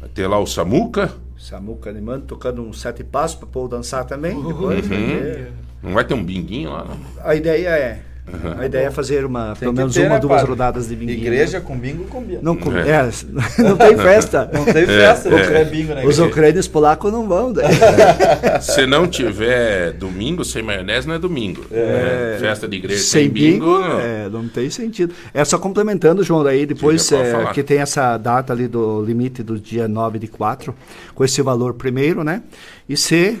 Vai 0.00 0.08
ter 0.08 0.26
lá 0.26 0.38
o 0.38 0.46
Samuca. 0.46 1.12
Samuca 1.38 1.90
animando, 1.90 2.24
tocando 2.26 2.62
um 2.62 2.72
sete 2.72 3.04
passos 3.04 3.36
para 3.36 3.48
pôr 3.48 3.68
dançar 3.68 4.04
também. 4.04 4.34
Uhum. 4.34 4.48
Depois, 4.48 4.90
uhum. 4.90 5.46
Não 5.82 5.92
vai 5.92 6.04
ter 6.04 6.14
um 6.14 6.24
binguinho 6.24 6.70
lá, 6.70 6.84
não? 6.84 6.98
A 7.22 7.34
ideia 7.34 7.68
é 7.68 8.02
Uhum. 8.32 8.60
A 8.60 8.66
ideia 8.66 8.86
é 8.86 8.90
fazer 8.90 9.24
uma, 9.24 9.54
pelo 9.58 9.72
menos 9.72 9.94
ter, 9.94 10.06
uma, 10.06 10.14
né, 10.14 10.20
duas 10.20 10.42
rodadas 10.42 10.88
de 10.88 10.96
bingo. 10.96 11.10
Igreja 11.12 11.60
com 11.60 11.76
bingo 11.78 12.04
combina. 12.04 12.40
Não, 12.42 12.56
com, 12.56 12.76
é. 12.76 12.88
É, 12.88 13.10
não 13.62 13.76
tem 13.76 13.96
festa. 13.96 14.50
Não 14.52 14.64
tem 14.64 14.86
festa, 14.86 15.28
é, 15.28 15.30
não 15.30 15.38
é. 15.38 15.64
bingo 15.64 15.92
Os 16.06 16.18
ucranianos 16.18 16.68
polacos 16.68 17.12
não 17.12 17.26
vão. 17.26 17.52
Daí. 17.52 17.66
Se 18.60 18.86
não 18.86 19.06
tiver 19.06 19.92
domingo 19.92 20.44
sem 20.44 20.62
maionese, 20.62 21.06
não 21.06 21.14
é 21.14 21.18
domingo. 21.18 21.64
É. 21.70 22.36
Festa 22.38 22.68
de 22.68 22.76
igreja 22.76 23.02
sem, 23.02 23.22
sem 23.24 23.30
bingo, 23.30 23.64
bingo 23.64 23.78
não. 23.78 24.00
É, 24.00 24.28
não 24.28 24.48
tem 24.48 24.68
sentido. 24.70 25.14
É 25.32 25.44
só 25.44 25.58
complementando, 25.58 26.22
João, 26.22 26.42
daí 26.42 26.66
depois 26.66 27.10
é, 27.12 27.46
que 27.52 27.62
tem 27.62 27.78
essa 27.78 28.16
data 28.18 28.52
ali 28.52 28.68
do 28.68 29.02
limite 29.02 29.42
do 29.42 29.58
dia 29.58 29.88
9 29.88 30.18
de 30.18 30.26
4, 30.26 30.74
com 31.14 31.24
esse 31.24 31.40
valor 31.42 31.74
primeiro, 31.74 32.22
né? 32.24 32.42
E 32.90 32.96
C, 32.96 33.38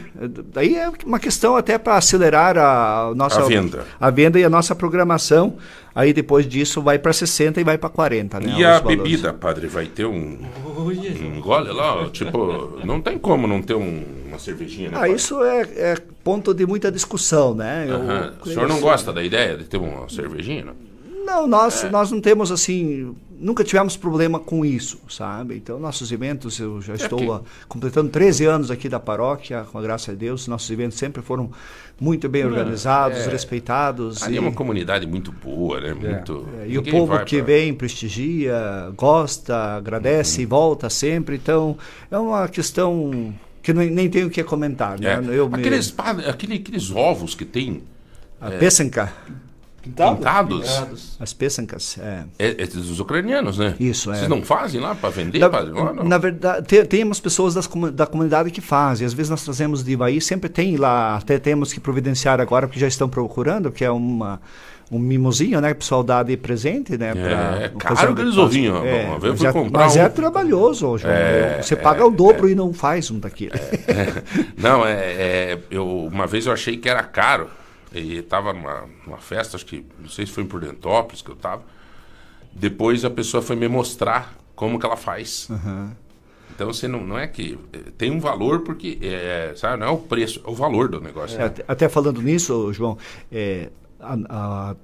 daí 0.54 0.76
é 0.76 0.88
uma 1.04 1.18
questão 1.18 1.56
até 1.56 1.76
para 1.76 1.96
acelerar 1.96 2.56
a, 2.56 3.12
nossa 3.16 3.40
A 3.40 3.44
venda. 3.46 3.84
a 3.98 4.08
venda 4.08 4.38
e 4.38 4.44
a 4.44 4.48
nossa 4.48 4.76
programação. 4.76 5.56
Aí 5.92 6.12
depois 6.12 6.46
disso 6.46 6.80
vai 6.80 7.00
para 7.00 7.12
60 7.12 7.60
e 7.60 7.64
vai 7.64 7.76
para 7.76 7.88
40, 7.88 8.38
né? 8.38 8.54
E 8.56 8.64
a 8.64 8.78
valores. 8.78 8.96
bebida, 9.02 9.32
padre, 9.34 9.66
vai 9.66 9.86
ter 9.86 10.06
um, 10.06 10.38
um 10.38 11.40
gole 11.40 11.72
lá? 11.72 12.08
Tipo, 12.12 12.78
não 12.84 13.00
tem 13.00 13.18
como 13.18 13.48
não 13.48 13.60
ter 13.60 13.74
um- 13.74 14.04
uma 14.28 14.38
cervejinha, 14.38 14.90
né? 14.90 14.96
Ah, 14.96 15.00
padre? 15.00 15.16
isso 15.16 15.42
é, 15.42 15.62
é 15.62 15.96
ponto 16.22 16.54
de 16.54 16.64
muita 16.64 16.92
discussão, 16.92 17.52
né? 17.52 17.86
Eu 17.88 17.96
Aham. 17.96 18.32
O 18.38 18.42
creio 18.42 18.54
senhor 18.54 18.68
não 18.68 18.78
gosta 18.80 19.12
da 19.12 19.20
ideia 19.20 19.56
de 19.56 19.64
ter 19.64 19.78
uma 19.78 20.08
cervejinha? 20.08 20.64
Não? 20.66 21.24
Não, 21.26 21.46
nós, 21.48 21.82
É. 21.82 21.90
nós 21.90 22.12
não 22.12 22.20
temos 22.20 22.52
assim, 22.52 23.16
nunca 23.40 23.64
tivemos 23.64 23.96
problema 23.96 24.38
com 24.38 24.64
isso, 24.64 25.00
sabe? 25.08 25.56
Então, 25.56 25.78
nossos 25.80 26.12
eventos, 26.12 26.58
eu 26.60 26.80
já 26.82 26.94
estou 26.94 27.20
É 27.22 27.36
ah, 27.38 27.40
completando 27.66 28.10
13 28.10 28.44
anos 28.44 28.70
aqui 28.70 28.88
da 28.88 29.00
paróquia, 29.00 29.64
com 29.72 29.78
a 29.78 29.82
graça 29.82 30.12
de 30.12 30.18
Deus, 30.18 30.46
nossos 30.46 30.70
eventos 30.70 30.98
sempre 30.98 31.22
foram 31.22 31.50
muito 32.00 32.28
bem 32.28 32.44
organizados, 32.44 33.26
respeitados. 33.26 34.22
é. 34.22 34.26
Ali 34.26 34.34
e, 34.34 34.38
é 34.38 34.40
uma 34.40 34.52
comunidade 34.52 35.06
muito 35.06 35.32
boa, 35.32 35.80
né? 35.80 35.94
Muito, 35.94 36.46
é, 36.60 36.68
e 36.68 36.78
o 36.78 36.82
povo 36.82 37.18
que 37.24 37.36
pra- 37.38 37.46
vem 37.46 37.72
prestigia, 37.74 38.92
gosta, 38.96 39.56
agradece 39.76 40.42
e 40.42 40.46
volta 40.46 40.88
sempre. 40.90 41.36
Então, 41.36 41.76
é 42.10 42.18
uma 42.18 42.46
questão 42.48 43.34
que 43.62 43.72
nem, 43.72 43.90
nem 43.90 44.08
tenho 44.08 44.26
o 44.28 44.30
que 44.30 44.42
comentar, 44.44 45.02
É. 45.02 45.20
né? 45.20 45.36
Eu 45.36 45.48
me- 45.48 45.56
Aqueles, 45.58 45.94
aquele- 46.26 46.54
aqueles 46.54 46.90
ovos 46.90 47.34
que 47.34 47.44
tem 47.44 47.82
a 48.40 48.50
pesanca, 48.50 49.12
pintados, 49.82 50.68
Dados. 50.78 51.16
as 51.18 51.32
pesancas, 51.32 51.98
é. 51.98 52.24
é, 52.38 52.62
é 52.62 52.66
dos 52.66 53.00
ucranianos, 53.00 53.58
né? 53.58 53.74
Isso, 53.80 54.10
é. 54.12 54.16
Vocês 54.16 54.28
não 54.28 54.42
fazem 54.42 54.80
lá 54.80 54.94
para 54.94 55.10
vender, 55.10 55.38
Na, 55.38 55.48
padre? 55.50 55.72
Lá, 55.72 55.92
não. 55.92 56.04
na 56.04 56.18
verdade, 56.18 56.66
tem, 56.66 56.84
tem 56.84 57.04
umas 57.04 57.20
pessoas 57.20 57.54
das 57.54 57.68
da 57.92 58.06
comunidade 58.06 58.50
que 58.50 58.60
fazem. 58.60 59.06
Às 59.06 59.12
vezes 59.12 59.30
nós 59.30 59.42
trazemos 59.44 59.82
de 59.82 59.92
Ivaí, 59.92 60.20
sempre 60.20 60.48
tem 60.48 60.76
lá, 60.76 61.16
até 61.16 61.38
temos 61.38 61.72
que 61.72 61.80
providenciar 61.80 62.40
agora, 62.40 62.66
porque 62.66 62.80
já 62.80 62.88
estão 62.88 63.08
procurando, 63.08 63.70
que 63.72 63.84
é 63.84 63.90
uma, 63.90 64.40
um 64.90 64.98
mimosinho, 64.98 65.60
né? 65.60 65.68
Que 65.68 65.74
o 65.74 65.78
pessoal 65.78 66.02
dá 66.02 66.22
de 66.22 66.36
presente, 66.36 66.98
né? 66.98 67.12
É, 67.16 67.64
é 67.64 67.68
pra 67.68 67.94
caro 67.94 68.12
aqueles 68.12 68.30
Páscoa. 68.34 68.44
ovinhos, 68.44 68.74
ó. 68.76 68.84
É, 68.84 69.04
Uma 69.06 69.18
vez 69.18 69.24
eu 69.24 69.30
mas 69.30 69.38
fui 69.38 69.46
é, 69.48 69.52
comprar 69.52 69.80
mas 69.84 69.96
um. 69.96 70.00
é 70.00 70.08
trabalhoso, 70.08 70.98
João. 70.98 71.12
É, 71.14 71.62
Você 71.62 71.76
paga 71.76 72.04
o 72.04 72.10
dobro 72.10 72.48
e 72.48 72.54
não 72.54 72.72
faz 72.72 73.10
um 73.10 73.18
daquele. 73.18 73.52
Não, 74.56 74.84
é, 74.86 74.92
é, 74.94 75.58
eu, 75.70 75.86
uma 76.12 76.26
vez 76.26 76.46
eu 76.46 76.52
achei 76.52 76.76
que 76.76 76.88
era 76.88 77.02
caro. 77.02 77.48
E 77.92 78.22
tava 78.22 78.52
numa, 78.52 78.88
numa 79.06 79.18
festa, 79.18 79.56
acho 79.56 79.66
que, 79.66 79.84
não 79.98 80.08
sei 80.08 80.24
se 80.26 80.32
foi 80.32 80.44
em 80.44 80.46
Prudentópolis 80.46 81.22
que 81.22 81.30
eu 81.30 81.36
tava. 81.36 81.62
Depois 82.52 83.04
a 83.04 83.10
pessoa 83.10 83.42
foi 83.42 83.56
me 83.56 83.68
mostrar 83.68 84.34
como 84.54 84.78
que 84.78 84.86
ela 84.86 84.96
faz. 84.96 85.48
Então 86.54 86.72
você 86.72 86.86
não, 86.88 87.04
não 87.04 87.18
é 87.18 87.26
que. 87.26 87.58
eh, 87.72 87.78
Tem 87.96 88.10
um 88.10 88.20
valor 88.20 88.60
porque. 88.60 88.98
É, 89.00 89.52
sabe, 89.56 89.78
não 89.80 89.86
é 89.86 89.90
o 89.90 89.98
preço, 89.98 90.42
é 90.46 90.50
o 90.50 90.54
valor 90.54 90.88
do 90.88 91.00
negócio. 91.00 91.40
É, 91.40 91.44
até- 91.44 91.64
Até 91.66 91.88
falando 91.88 92.20
nisso, 92.20 92.72
João, 92.72 92.98
é, 93.32 93.70
a- 93.98 94.18
a- 94.28 94.76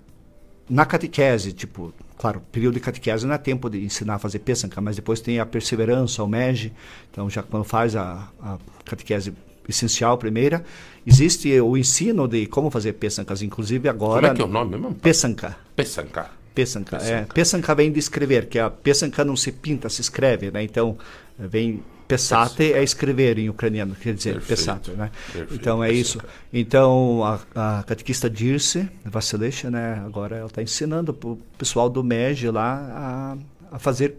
na 0.69 0.85
catequese, 0.87 1.53
tipo, 1.53 1.93
claro, 2.17 2.41
período 2.51 2.75
de 2.75 2.81
catequese 2.81 3.27
não 3.27 3.35
é 3.35 3.39
tempo 3.39 3.69
de 3.69 3.85
ensinar 3.85 4.15
a 4.15 4.19
fazer 4.19 4.39
pesanca, 4.41 4.81
mas 4.81 4.97
depois 4.97 5.21
tem 5.21 5.39
a 5.39 5.47
perseverança, 5.47 6.23
o 6.25 6.29
MEG, 6.29 6.73
então 7.11 7.29
já 7.31 7.43
quando 7.43 7.63
faz 7.65 7.95
a, 7.95 8.29
a 8.41 8.59
catequese 8.85 9.33
essencial 9.69 10.17
primeira, 10.19 10.65
existe 11.07 11.61
o 11.61 11.77
ensino 11.77 12.27
de 12.27 12.47
como 12.47 12.71
fazer 12.71 12.95
pesancas, 12.95 13.43
inclusive 13.43 13.89
agora... 13.89 14.29
Como 14.29 14.33
é 14.33 14.35
que 14.37 14.43
é 14.43 14.45
o 14.45 14.49
nome 14.49 14.77
mesmo? 14.77 14.95
Pesanca. 14.95 15.57
Pesanca. 15.75 16.31
Pesanca, 16.55 16.97
é. 16.97 17.27
Pesanca 17.35 17.75
vem 17.75 17.93
de 17.93 17.99
escrever, 17.99 18.47
que 18.47 18.59
a 18.59 18.71
pesanca 18.71 19.23
não 19.23 19.37
se 19.37 19.53
pinta, 19.53 19.91
se 19.91 20.01
escreve, 20.01 20.51
né? 20.51 20.63
Então, 20.63 20.97
vem 21.39 21.83
pesate 22.07 22.73
é 22.73 22.83
escrever 22.83 23.39
em 23.39 23.49
ucraniano, 23.49 23.95
quer 23.95 24.15
dizer, 24.15 24.35
Perfeito. 24.35 24.59
pesate, 24.59 24.91
né? 24.93 25.11
Perfeito, 25.33 25.55
Então 25.55 25.83
é 25.83 25.93
isso. 25.93 26.21
Então 26.53 27.23
a, 27.25 27.79
a 27.79 27.83
catequista 27.83 28.31
Dirce 28.31 28.89
Vasilesha, 29.05 29.71
né? 29.71 30.03
Agora 30.07 30.37
ela 30.37 30.47
está 30.47 30.63
ensinando 30.63 31.13
para 31.13 31.31
o 31.31 31.39
pessoal 31.59 31.91
do 31.91 32.03
MEG 32.03 32.49
lá 32.51 33.37
a, 33.73 33.77
a 33.77 33.79
fazer 33.79 34.17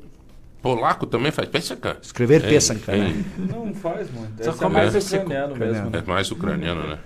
Polaco 0.76 1.06
também 1.08 1.32
faz 1.32 1.48
pesanca. 1.48 1.98
escrever 2.02 2.44
Hein, 2.44 2.50
pesanca, 2.50 2.96
hein? 2.96 3.26
né? 3.38 3.48
Não 3.50 3.74
faz 3.74 4.12
muito. 4.12 4.44
Só 4.44 4.66
é 4.66 4.70
mais 4.70 4.96
ucraniano 4.96 5.56
mesmo. 5.56 5.90
É 5.96 6.02
mais 6.02 6.32
ucraniano, 6.32 6.88
né? 6.88 7.00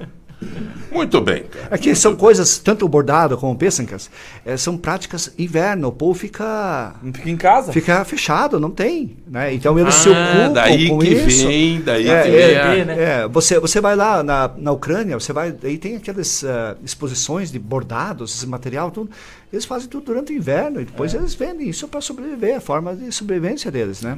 Muito 0.92 1.22
bem, 1.22 1.44
cara. 1.44 1.68
Aqui 1.72 1.96
são 1.96 2.16
coisas, 2.16 2.58
tanto 2.58 2.86
o 2.86 2.90
bordado 2.90 3.38
como 3.38 3.56
pesancas, 3.56 4.10
eh, 4.46 4.58
são 4.58 4.78
práticas 4.78 5.32
inverno. 5.38 5.88
O 5.88 5.92
povo 5.92 6.18
fica 6.20 6.96
Não 7.02 7.14
fica 7.14 7.30
em 7.30 7.38
casa? 7.38 7.72
fica 7.72 8.04
fechado, 8.04 8.60
não 8.60 8.70
tem, 8.70 9.16
né? 9.26 9.54
Então 9.54 9.78
eles 9.80 9.94
se 9.96 10.10
Ah, 10.10 10.12
ocupam 10.12 10.54
daí 10.54 10.90
com 10.90 11.00
que 11.00 11.08
isso. 11.10 11.48
vem, 11.48 11.82
daí 11.82 12.10
É, 12.10 12.22
que 12.24 12.30
é, 12.30 12.32
vem. 12.72 12.82
é, 12.82 12.86
né? 12.86 13.04
É, 13.24 13.28
você, 13.28 13.58
você 13.60 13.80
vai 13.80 13.96
lá 13.96 14.22
na, 14.22 14.52
na 14.58 14.72
Ucrânia, 14.74 15.18
você 15.18 15.32
vai, 15.32 15.56
aí 15.64 15.78
tem 15.78 15.96
aquelas 15.96 16.44
ah, 16.44 16.76
exposições 16.84 17.52
de 17.52 17.60
bordados, 17.60 18.36
esse 18.36 18.48
material, 18.48 18.92
tudo. 18.92 19.10
Eles 19.54 19.64
fazem 19.66 19.88
tudo 19.88 20.06
durante 20.06 20.34
o 20.34 20.36
inverno 20.36 20.82
e 20.82 20.86
depois 20.86 21.14
eles 21.14 21.34
vendem 21.36 21.70
isso 21.70 21.88
para 21.88 22.02
sobreviver, 22.02 22.58
a 22.58 22.62
forma 22.62 22.96
de 22.96 23.12
sobrevivência 23.12 23.70
deles, 23.72 24.02
né? 24.02 24.18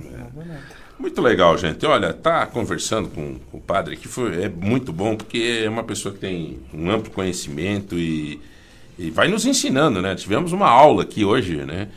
Muito 1.00 1.22
legal, 1.22 1.58
gente. 1.58 1.86
Olha, 1.86 2.14
tá 2.14 2.46
conversando 2.46 3.10
com, 3.10 3.36
com 3.52 3.58
o 3.58 3.62
padre 3.62 3.98
que 3.98 4.08
foi 4.08 4.44
é 4.44 4.50
muito 4.50 4.94
bom 4.94 5.16
porque 5.16 5.62
é 5.66 5.70
uma 5.70 5.84
pessoa 5.84 6.14
que 6.14 6.20
tem 6.20 6.60
um 6.74 6.90
amplo 6.90 7.12
conhecimento 7.12 7.98
e, 8.00 8.40
e 8.98 9.10
vai 9.10 9.28
nos 9.28 9.46
ensinando, 9.46 10.02
né? 10.02 10.16
Tivemos 10.16 10.52
uma 10.54 10.70
aula 10.70 11.04
aqui 11.04 11.26
hoje, 11.26 11.58
né? 11.58 11.90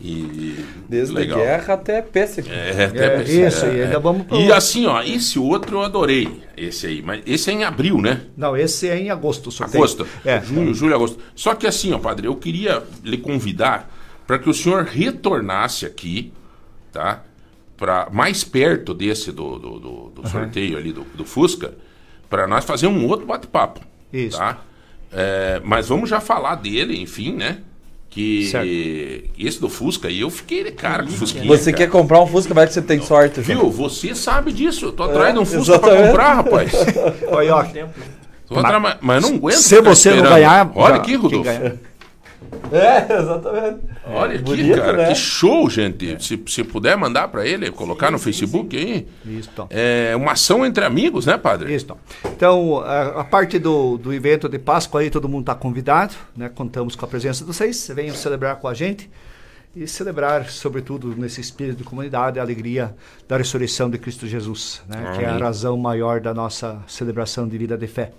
E 0.00 0.56
Desde 0.88 1.14
legal. 1.14 1.38
guerra 1.38 1.74
até 1.74 2.02
pêssego. 2.02 2.48
É, 2.50 2.86
até 2.86 3.16
É, 3.16 3.22
isso, 3.22 3.64
e 3.66 3.82
ainda 3.82 3.98
vamos 4.00 4.26
pro- 4.26 4.40
E 4.40 4.50
assim, 4.52 4.86
ó, 4.86 5.00
esse 5.02 5.38
outro 5.38 5.76
eu 5.76 5.82
adorei, 5.82 6.42
esse 6.56 6.86
aí, 6.86 7.00
mas 7.02 7.22
esse 7.26 7.50
é 7.50 7.52
em 7.52 7.62
abril, 7.64 8.00
né? 8.00 8.22
Não, 8.36 8.56
esse 8.56 8.88
é 8.88 8.98
em 8.98 9.10
agosto, 9.10 9.52
sorteio. 9.52 9.82
Agosto. 9.84 10.06
É. 10.24 10.40
Junho, 10.42 10.74
julho, 10.74 10.94
agosto. 10.96 11.18
Só 11.36 11.54
que 11.54 11.66
assim, 11.66 11.92
ó, 11.92 11.98
padre, 11.98 12.26
eu 12.26 12.34
queria 12.34 12.82
lhe 13.04 13.18
convidar 13.18 13.88
para 14.26 14.36
que 14.38 14.50
o 14.50 14.54
senhor 14.54 14.84
retornasse 14.84 15.86
aqui, 15.86 16.32
tá? 16.92 17.22
Para 17.84 18.08
mais 18.10 18.42
perto 18.42 18.94
desse 18.94 19.30
do, 19.30 19.58
do, 19.58 19.78
do- 19.78 20.12
do 20.22 20.26
sorteio 20.30 20.78
ali 20.78 20.90
do, 20.90 21.04
do 21.14 21.22
Fusca, 21.22 21.74
para 22.30 22.46
nós 22.46 22.64
fazer 22.64 22.86
um 22.86 23.06
outro 23.06 23.26
bate-papo. 23.26 23.80
Isso. 24.10 24.38
Tá? 24.38 24.56
É, 25.12 25.60
mas 25.62 25.88
vamos 25.88 26.08
já 26.08 26.18
falar 26.18 26.54
dele, 26.54 26.98
enfim, 26.98 27.34
né? 27.34 27.58
Que 28.08 28.46
Certo. 28.46 28.66
esse 29.38 29.60
do 29.60 29.68
Fusca 29.68 30.08
aí, 30.08 30.22
eu 30.22 30.30
fiquei 30.30 30.64
de 30.64 30.70
cara 30.70 31.02
com 31.02 31.10
o 31.10 31.12
Fusquinha. 31.12 31.44
Você 31.46 31.72
cara. 31.72 31.84
quer 31.84 31.90
comprar 31.92 32.22
um 32.22 32.26
Fusca, 32.26 32.54
vai 32.54 32.66
que 32.66 32.72
você 32.72 32.80
tem 32.80 33.02
sorte. 33.02 33.42
João. 33.42 33.58
Viu? 33.68 33.70
Você 33.70 34.14
sabe 34.14 34.50
disso. 34.50 34.86
Eu 34.86 34.92
tô 34.92 35.02
atrás 35.02 35.34
de 35.34 35.40
um 35.40 35.44
Fusca 35.44 35.78
pra 35.78 35.88
exatamente. 35.90 36.08
comprar, 36.08 36.34
rapaz. 36.34 36.72
Olha, 37.28 37.54
ó, 37.56 37.64
mas, 38.80 38.96
mas 39.02 39.22
eu 39.24 39.28
não 39.30 39.36
aguento. 39.36 39.56
se 39.56 39.80
você 39.82 40.14
não 40.14 40.22
ganhar, 40.22 40.72
Olha 40.74 40.94
já- 40.94 41.00
aqui, 41.02 41.10
quem 41.12 41.16
Rodolfo. 41.16 41.78
É, 42.72 43.12
exatamente. 43.20 43.80
Olha 44.06 44.34
aqui, 44.34 44.42
bonito, 44.42 44.76
cara, 44.76 44.96
né? 44.96 45.08
que 45.08 45.14
show, 45.14 45.68
gente. 45.68 46.22
Se, 46.24 46.42
se 46.46 46.64
puder 46.64 46.96
mandar 46.96 47.28
pra 47.28 47.46
ele, 47.46 47.70
colocar 47.70 48.10
no 48.10 48.18
Facebook 48.18 48.76
aí. 48.76 49.06
Isso, 49.24 49.50
então. 49.52 49.66
É 49.70 50.14
uma 50.16 50.32
ação 50.32 50.64
entre 50.64 50.84
amigos, 50.84 51.26
né, 51.26 51.36
padre? 51.36 51.74
Isso, 51.74 51.84
então. 51.84 51.98
Então, 52.24 52.78
a, 52.80 53.20
a 53.20 53.24
parte 53.24 53.58
do, 53.58 53.96
do 53.98 54.12
evento 54.12 54.48
de 54.48 54.58
Páscoa 54.58 55.00
aí, 55.00 55.10
todo 55.10 55.28
mundo 55.28 55.42
está 55.42 55.54
convidado, 55.54 56.14
né? 56.36 56.48
Contamos 56.48 56.96
com 56.96 57.04
a 57.04 57.08
presença 57.08 57.44
de 57.44 57.46
vocês, 57.46 57.90
venham 57.94 58.14
celebrar 58.14 58.56
com 58.56 58.68
a 58.68 58.74
gente 58.74 59.10
e 59.76 59.88
celebrar, 59.88 60.48
sobretudo, 60.48 61.14
nesse 61.16 61.40
espírito 61.40 61.78
de 61.78 61.84
comunidade, 61.84 62.38
a 62.38 62.42
alegria 62.42 62.94
da 63.28 63.36
ressurreição 63.36 63.90
de 63.90 63.98
Cristo 63.98 64.26
Jesus, 64.26 64.82
né? 64.88 65.14
Que 65.16 65.24
é 65.24 65.28
a 65.28 65.36
razão 65.36 65.76
maior 65.76 66.20
da 66.20 66.32
nossa 66.32 66.80
celebração 66.86 67.48
de 67.48 67.58
vida 67.58 67.76
de 67.76 67.86
fé. 67.86 68.12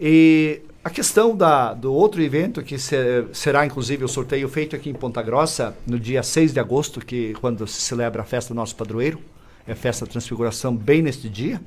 E 0.00 0.60
a 0.88 0.90
questão 0.90 1.36
da, 1.36 1.74
do 1.74 1.92
outro 1.92 2.22
evento, 2.22 2.62
que 2.62 2.78
se- 2.78 3.26
será 3.34 3.66
inclusive 3.66 4.02
o 4.04 4.08
sorteio 4.08 4.48
feito 4.48 4.74
aqui 4.74 4.88
em 4.88 4.94
Ponta 4.94 5.20
Grossa, 5.22 5.76
no 5.86 6.00
dia 6.00 6.22
6 6.22 6.54
de 6.54 6.58
agosto, 6.60 6.98
que 7.04 7.34
quando 7.42 7.66
se 7.66 7.82
celebra 7.82 8.22
a 8.22 8.24
festa 8.24 8.54
do 8.54 8.56
nosso 8.56 8.74
padroeiro, 8.74 9.20
é 9.66 9.72
a 9.72 9.76
festa 9.76 10.06
da 10.06 10.10
transfiguração 10.10 10.74
bem 10.74 11.02
neste 11.02 11.28
dia. 11.28 11.60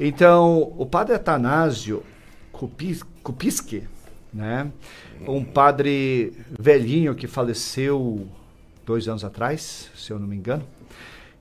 Então, 0.00 0.74
o 0.76 0.84
padre 0.84 1.14
Atanásio 1.14 2.02
Kupis- 2.50 3.04
Kupiski, 3.22 3.84
né, 4.34 4.68
um 5.28 5.44
padre 5.44 6.32
velhinho 6.58 7.14
que 7.14 7.28
faleceu 7.28 8.26
dois 8.84 9.06
anos 9.06 9.22
atrás, 9.24 9.90
se 9.96 10.10
eu 10.10 10.18
não 10.18 10.26
me 10.26 10.34
engano, 10.34 10.64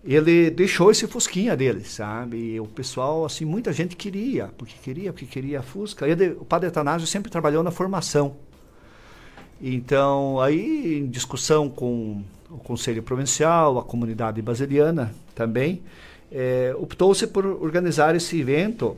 ele 0.03 0.49
deixou 0.49 0.91
esse 0.91 1.07
Fusquinha 1.07 1.57
dele, 1.57 1.83
sabe? 1.83 2.37
E 2.37 2.59
o 2.59 2.65
pessoal, 2.65 3.25
assim, 3.25 3.45
muita 3.45 3.73
gente 3.73 3.95
queria, 3.95 4.49
porque 4.57 4.75
queria, 4.81 5.11
porque 5.11 5.25
queria 5.25 5.59
a 5.59 5.63
Fusca. 5.63 6.07
Ele, 6.07 6.29
o 6.39 6.45
padre 6.45 6.69
Atanásio 6.69 7.07
sempre 7.07 7.29
trabalhou 7.29 7.63
na 7.63 7.71
formação. 7.71 8.35
Então, 9.61 10.39
aí, 10.39 10.99
em 10.99 11.07
discussão 11.07 11.69
com 11.69 12.23
o 12.49 12.57
Conselho 12.57 13.03
Provincial, 13.03 13.77
a 13.77 13.83
comunidade 13.83 14.41
basiliana 14.41 15.13
também, 15.35 15.81
eh, 16.31 16.73
optou-se 16.79 17.27
por 17.27 17.45
organizar 17.45 18.15
esse 18.15 18.39
evento 18.39 18.95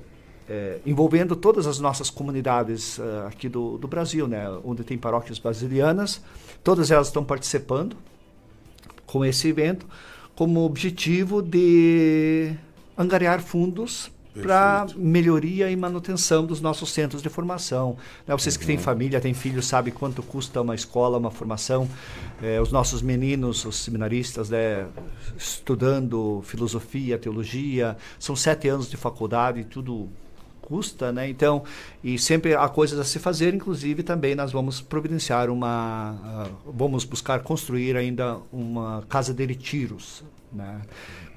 eh, 0.47 0.79
envolvendo 0.85 1.35
todas 1.35 1.65
as 1.65 1.79
nossas 1.79 2.09
comunidades 2.09 2.99
ah, 2.99 3.27
aqui 3.29 3.49
do, 3.49 3.77
do 3.77 3.87
Brasil, 3.87 4.27
né? 4.27 4.47
Onde 4.63 4.83
tem 4.83 4.97
paróquias 4.97 5.39
basilianas, 5.39 6.21
todas 6.63 6.91
elas 6.91 7.07
estão 7.07 7.23
participando 7.23 7.95
com 9.05 9.25
esse 9.25 9.47
evento, 9.47 9.87
como 10.35 10.61
objetivo 10.61 11.41
de 11.41 12.53
angariar 12.97 13.41
fundos 13.41 14.11
para 14.41 14.87
melhoria 14.95 15.69
e 15.69 15.75
manutenção 15.75 16.45
dos 16.45 16.61
nossos 16.61 16.89
centros 16.91 17.21
de 17.21 17.27
formação. 17.27 17.97
Né, 18.25 18.33
Vocês 18.33 18.55
que 18.55 18.65
têm 18.65 18.77
Uhum. 18.77 18.81
família, 18.81 19.19
têm 19.19 19.33
filhos, 19.33 19.67
sabem 19.67 19.93
quanto 19.93 20.23
custa 20.23 20.61
uma 20.61 20.73
escola, 20.73 21.17
uma 21.17 21.29
formação. 21.29 21.85
Eh, 22.41 22.61
os 22.61 22.71
nossos 22.71 23.01
meninos, 23.01 23.65
os 23.65 23.75
seminaristas, 23.75 24.49
né, 24.49 24.87
estudando 25.37 26.41
filosofia, 26.45 27.17
teologia, 27.17 27.97
são 28.17 28.33
sete 28.35 28.69
anos 28.69 28.89
de 28.89 28.95
faculdade, 28.95 29.65
tudo 29.65 30.09
custa, 30.71 31.11
né? 31.11 31.29
Então, 31.29 31.63
e 32.01 32.17
sempre 32.17 32.55
há 32.55 32.69
coisas 32.69 32.97
a 32.97 33.03
se 33.03 33.19
fazer, 33.19 33.53
inclusive 33.53 34.03
também 34.03 34.33
nós 34.35 34.53
vamos 34.53 34.79
providenciar 34.79 35.49
uma, 35.49 36.15
ah, 36.23 36.47
vamos 36.65 37.03
buscar 37.03 37.41
construir 37.41 37.97
ainda 37.97 38.37
uma 38.53 39.03
casa 39.09 39.33
de 39.33 39.45
retiros, 39.45 40.23
né? 40.51 40.81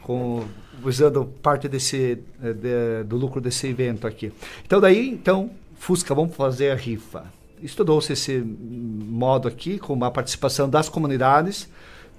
Com, 0.03 0.45
usando 0.85 1.25
parte 1.43 1.67
desse 1.69 2.19
eh, 2.43 2.53
de- 2.53 3.05
do 3.09 3.17
lucro 3.17 3.41
desse 3.41 3.67
evento 3.67 4.07
aqui. 4.07 4.33
Então 4.65 4.81
daí, 4.81 5.09
então, 5.11 5.51
Fusca, 5.79 6.15
vamos 6.15 6.37
fazer 6.37 6.71
a 6.71 6.77
rifa. 6.77 7.25
Estudou-se 7.61 8.13
esse 8.13 8.39
modo 9.25 9.49
aqui 9.49 9.79
com 9.79 10.05
a 10.05 10.11
participação 10.11 10.69
das 10.69 10.89
comunidades 10.89 11.69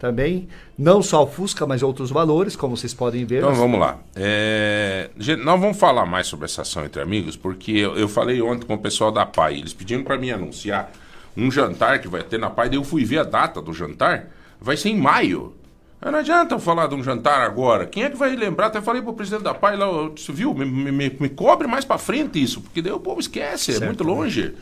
também, 0.06 0.48
não 0.78 1.02
só 1.02 1.24
o 1.24 1.28
Fusca, 1.28 1.66
mas 1.66 1.82
outros 1.82 2.12
valores, 2.12 2.56
como 2.56 2.78
vocês 2.78 2.94
podem 2.94 3.26
ver. 3.26 3.38
Então 3.38 3.50
Nós- 3.50 3.58
vamos 3.58 3.80
lá. 3.80 3.98
É, 4.16 5.10
nós 5.44 5.60
vamos 5.60 5.78
falar 5.78 6.06
mais 6.06 6.28
sobre 6.28 6.46
essa 6.46 6.62
ação 6.62 6.86
entre 6.86 7.02
amigos, 7.02 7.36
porque 7.36 7.72
eu, 7.72 7.98
eu 7.98 8.08
falei 8.08 8.42
ontem 8.42 8.66
com 8.66 8.76
o 8.76 8.78
pessoal 8.78 9.12
da 9.12 9.26
PAI. 9.26 9.60
Eles 9.60 9.74
pediram 9.74 10.04
para 10.04 10.18
mim 10.18 10.30
anunciar 10.30 10.92
um 11.36 11.50
jantar 11.50 12.00
que 12.00 12.08
vai 12.08 12.22
ter 12.24 12.38
na 12.38 12.50
PAI. 12.50 12.70
Daí 12.70 12.78
eu 12.78 12.84
fui 12.84 13.04
ver 13.04 13.20
a 13.20 13.24
data 13.24 13.62
do 13.62 13.74
jantar. 13.74 14.28
Vai 14.62 14.78
ser 14.78 14.90
em 14.90 14.98
maio. 15.00 15.56
Não 16.02 16.20
adianta 16.20 16.54
eu 16.54 16.60
falar 16.60 16.86
de 16.88 16.94
um 16.94 17.04
jantar 17.04 17.42
agora. 17.42 17.88
Quem 17.88 18.04
é 18.04 18.10
que 18.12 18.16
vai 18.18 18.36
lembrar? 18.36 18.68
Até 18.68 18.80
falei 18.80 19.02
pro 19.02 19.14
presidente 19.14 19.42
da 19.44 19.56
PAI 19.56 19.76
lá, 19.76 19.86
eu 19.88 20.10
disse, 20.10 20.32
viu? 20.32 20.54
Me, 20.54 20.64
me, 20.66 20.92
me- 21.20 21.30
cobre 21.30 21.68
mais 21.68 21.84
para 21.84 21.98
frente 21.98 22.42
isso, 22.42 22.62
porque 22.62 22.80
daí 22.82 22.92
o 22.92 23.00
povo 23.00 23.20
esquece, 23.20 23.76
é 23.76 23.80
muito 23.80 24.04
longe. 24.04 24.54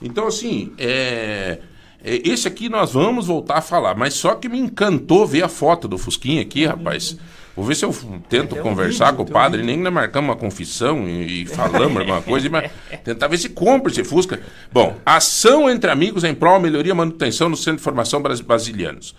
Então, 0.00 0.26
assim, 0.28 0.72
é, 0.78 1.58
esse 2.04 2.46
aqui 2.46 2.68
nós 2.68 2.92
vamos 2.92 3.26
voltar 3.26 3.58
a 3.58 3.62
falar, 3.62 3.94
mas 3.96 4.14
só 4.14 4.34
que 4.34 4.48
me 4.48 4.58
encantou 4.58 5.26
ver 5.26 5.42
a 5.42 5.48
foto 5.48 5.88
do 5.88 5.96
Fusquinha 5.96 6.42
aqui, 6.42 6.66
rapaz. 6.66 7.16
Vou 7.56 7.64
ver 7.64 7.76
se 7.76 7.84
eu 7.84 7.94
tento 8.28 8.56
conversar 8.56 9.12
com 9.12 9.22
o 9.22 9.30
padre, 9.30 9.62
nem 9.62 9.78
nós 9.78 9.92
marcamos 9.92 10.28
uma 10.28 10.36
confissão 10.36 11.08
e, 11.08 11.42
e 11.42 11.46
falamos 11.46 11.98
alguma 11.98 12.20
coisa, 12.20 12.50
mas 12.50 12.68
tentar 13.04 13.28
ver 13.28 13.38
se 13.38 13.48
compra 13.48 13.92
esse 13.92 14.02
Fusca. 14.02 14.40
Bom, 14.72 14.96
ação 15.06 15.70
entre 15.70 15.88
amigos 15.88 16.24
em 16.24 16.34
prol 16.34 16.58
melhoria 16.58 16.90
e 16.90 16.94
manutenção 16.96 17.48
no 17.48 17.56
Centro 17.56 17.76
de 17.76 17.82
Formação 17.84 18.20
Bras- 18.20 18.40
Basilianos. 18.40 19.14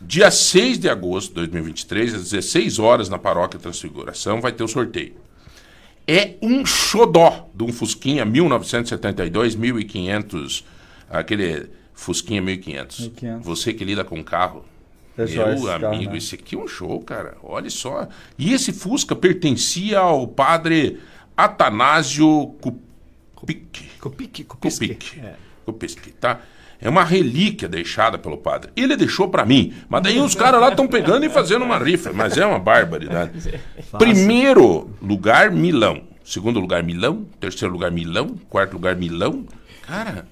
Dia 0.00 0.30
6 0.32 0.80
de 0.80 0.88
agosto 0.90 1.28
de 1.28 1.34
2023, 1.36 2.14
às 2.14 2.22
16 2.30 2.78
horas, 2.80 3.08
na 3.08 3.18
Paróquia 3.18 3.58
Transfiguração, 3.58 4.40
vai 4.40 4.50
ter 4.52 4.64
o 4.64 4.68
sorteio. 4.68 5.14
É 6.08 6.34
um 6.42 6.66
xodó 6.66 7.48
de 7.54 7.64
um 7.64 7.72
Fusquinha 7.72 8.24
1972, 8.24 9.54
1500, 9.54 10.64
aquele 11.08 11.70
Fusquinha 11.96 12.40
1500. 12.42 13.00
1500. 13.00 13.44
Você 13.46 13.72
que 13.72 13.84
lida 13.84 14.04
com 14.04 14.22
carro. 14.22 14.64
É 15.18 15.26
só 15.26 15.48
esse 15.50 15.62
Meu 15.64 15.72
carro, 15.80 15.86
amigo, 15.94 16.12
né? 16.12 16.18
esse 16.18 16.34
aqui 16.34 16.54
é 16.54 16.58
um 16.58 16.68
show, 16.68 17.00
cara. 17.00 17.36
Olha 17.42 17.70
só. 17.70 18.06
E 18.38 18.52
esse 18.52 18.72
Fusca 18.72 19.16
pertencia 19.16 19.98
ao 19.98 20.28
padre 20.28 21.00
Atanásio 21.34 22.54
Kupik. 23.34 23.88
Kupic, 23.98 24.44
Kupiski. 24.46 24.88
Kupik. 24.88 25.22
Kupik, 25.64 26.10
tá? 26.12 26.40
É 26.78 26.88
uma 26.90 27.02
relíquia 27.02 27.66
deixada 27.66 28.18
pelo 28.18 28.36
padre. 28.36 28.70
Ele 28.76 28.94
deixou 28.94 29.28
pra 29.28 29.46
mim, 29.46 29.72
mas 29.88 30.02
daí 30.02 30.20
os 30.20 30.34
caras 30.34 30.60
lá 30.60 30.68
estão 30.68 30.86
pegando 30.86 31.24
e 31.24 31.30
fazendo 31.30 31.64
uma 31.64 31.78
rifa, 31.78 32.12
mas 32.12 32.36
é 32.36 32.44
uma 32.44 32.58
barbaridade. 32.58 33.58
Primeiro 33.98 34.90
lugar, 35.00 35.50
Milão. 35.50 36.02
Segundo 36.22 36.60
lugar, 36.60 36.82
Milão. 36.82 37.26
Terceiro 37.40 37.72
lugar, 37.72 37.90
Milão. 37.90 38.36
Quarto 38.50 38.74
lugar, 38.74 38.94
Milão. 38.96 39.46
Cara, 39.86 40.26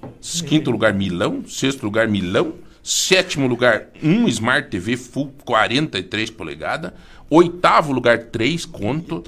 quinto 0.47 0.71
lugar, 0.71 0.93
Milão. 0.93 1.43
Sexto 1.47 1.85
lugar, 1.85 2.07
Milão. 2.09 2.57
Sétimo 2.83 3.47
lugar, 3.47 3.87
um 4.03 4.29
Smart 4.29 4.69
TV 4.69 4.99
Full 4.99 5.33
43 5.43 6.29
polegadas. 6.31 6.93
Oitavo 7.31 7.93
lugar, 7.93 8.25
3 8.25 8.67
conto. 8.67 9.25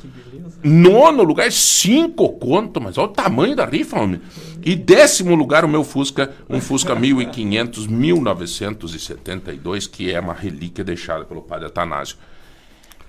Nono 0.62 1.22
lugar, 1.22 1.51
5 1.51 2.35
conto. 2.35 2.83
Mas 2.83 2.99
olha 2.99 3.09
o 3.09 3.12
tamanho 3.12 3.57
da 3.57 3.64
rifa, 3.64 3.99
homem. 3.99 4.20
E 4.62 4.77
décimo 4.77 5.35
lugar, 5.35 5.64
o 5.64 5.68
meu 5.68 5.83
Fusca, 5.85 6.35
um 6.51 6.61
Fusca 6.61 6.95
1500, 6.95 7.87
1972, 7.87 9.87
que 9.87 10.12
é 10.12 10.20
uma 10.20 10.35
relíquia 10.35 10.85
deixada 10.85 11.24
pelo 11.24 11.41
padre 11.41 11.64
Atanásio. 11.66 12.18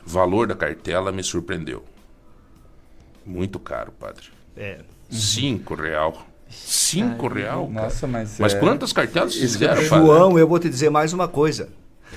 Valor 0.06 0.48
da 0.48 0.56
cartela 0.56 1.12
me 1.12 1.24
surpreendeu. 1.24 1.84
Muito 3.26 3.60
caro, 3.60 3.92
padre. 3.92 4.28
É. 4.56 4.80
Cinco 5.10 5.76
real. 5.76 6.27
Cinco 6.50 7.28
real? 7.28 7.68
cara. 7.68 7.86
Nossa, 7.86 8.08
mas. 8.08 8.40
Mas 8.40 8.54
é... 8.54 8.60
quantas 8.60 8.94
cartelas 8.94 9.36
fizeram? 9.36 9.82
João, 9.84 10.40
eu 10.40 10.48
vou 10.48 10.60
te 10.60 10.70
dizer 10.70 10.90
mais 10.90 11.14
uma 11.14 11.28
coisa. 11.28 11.70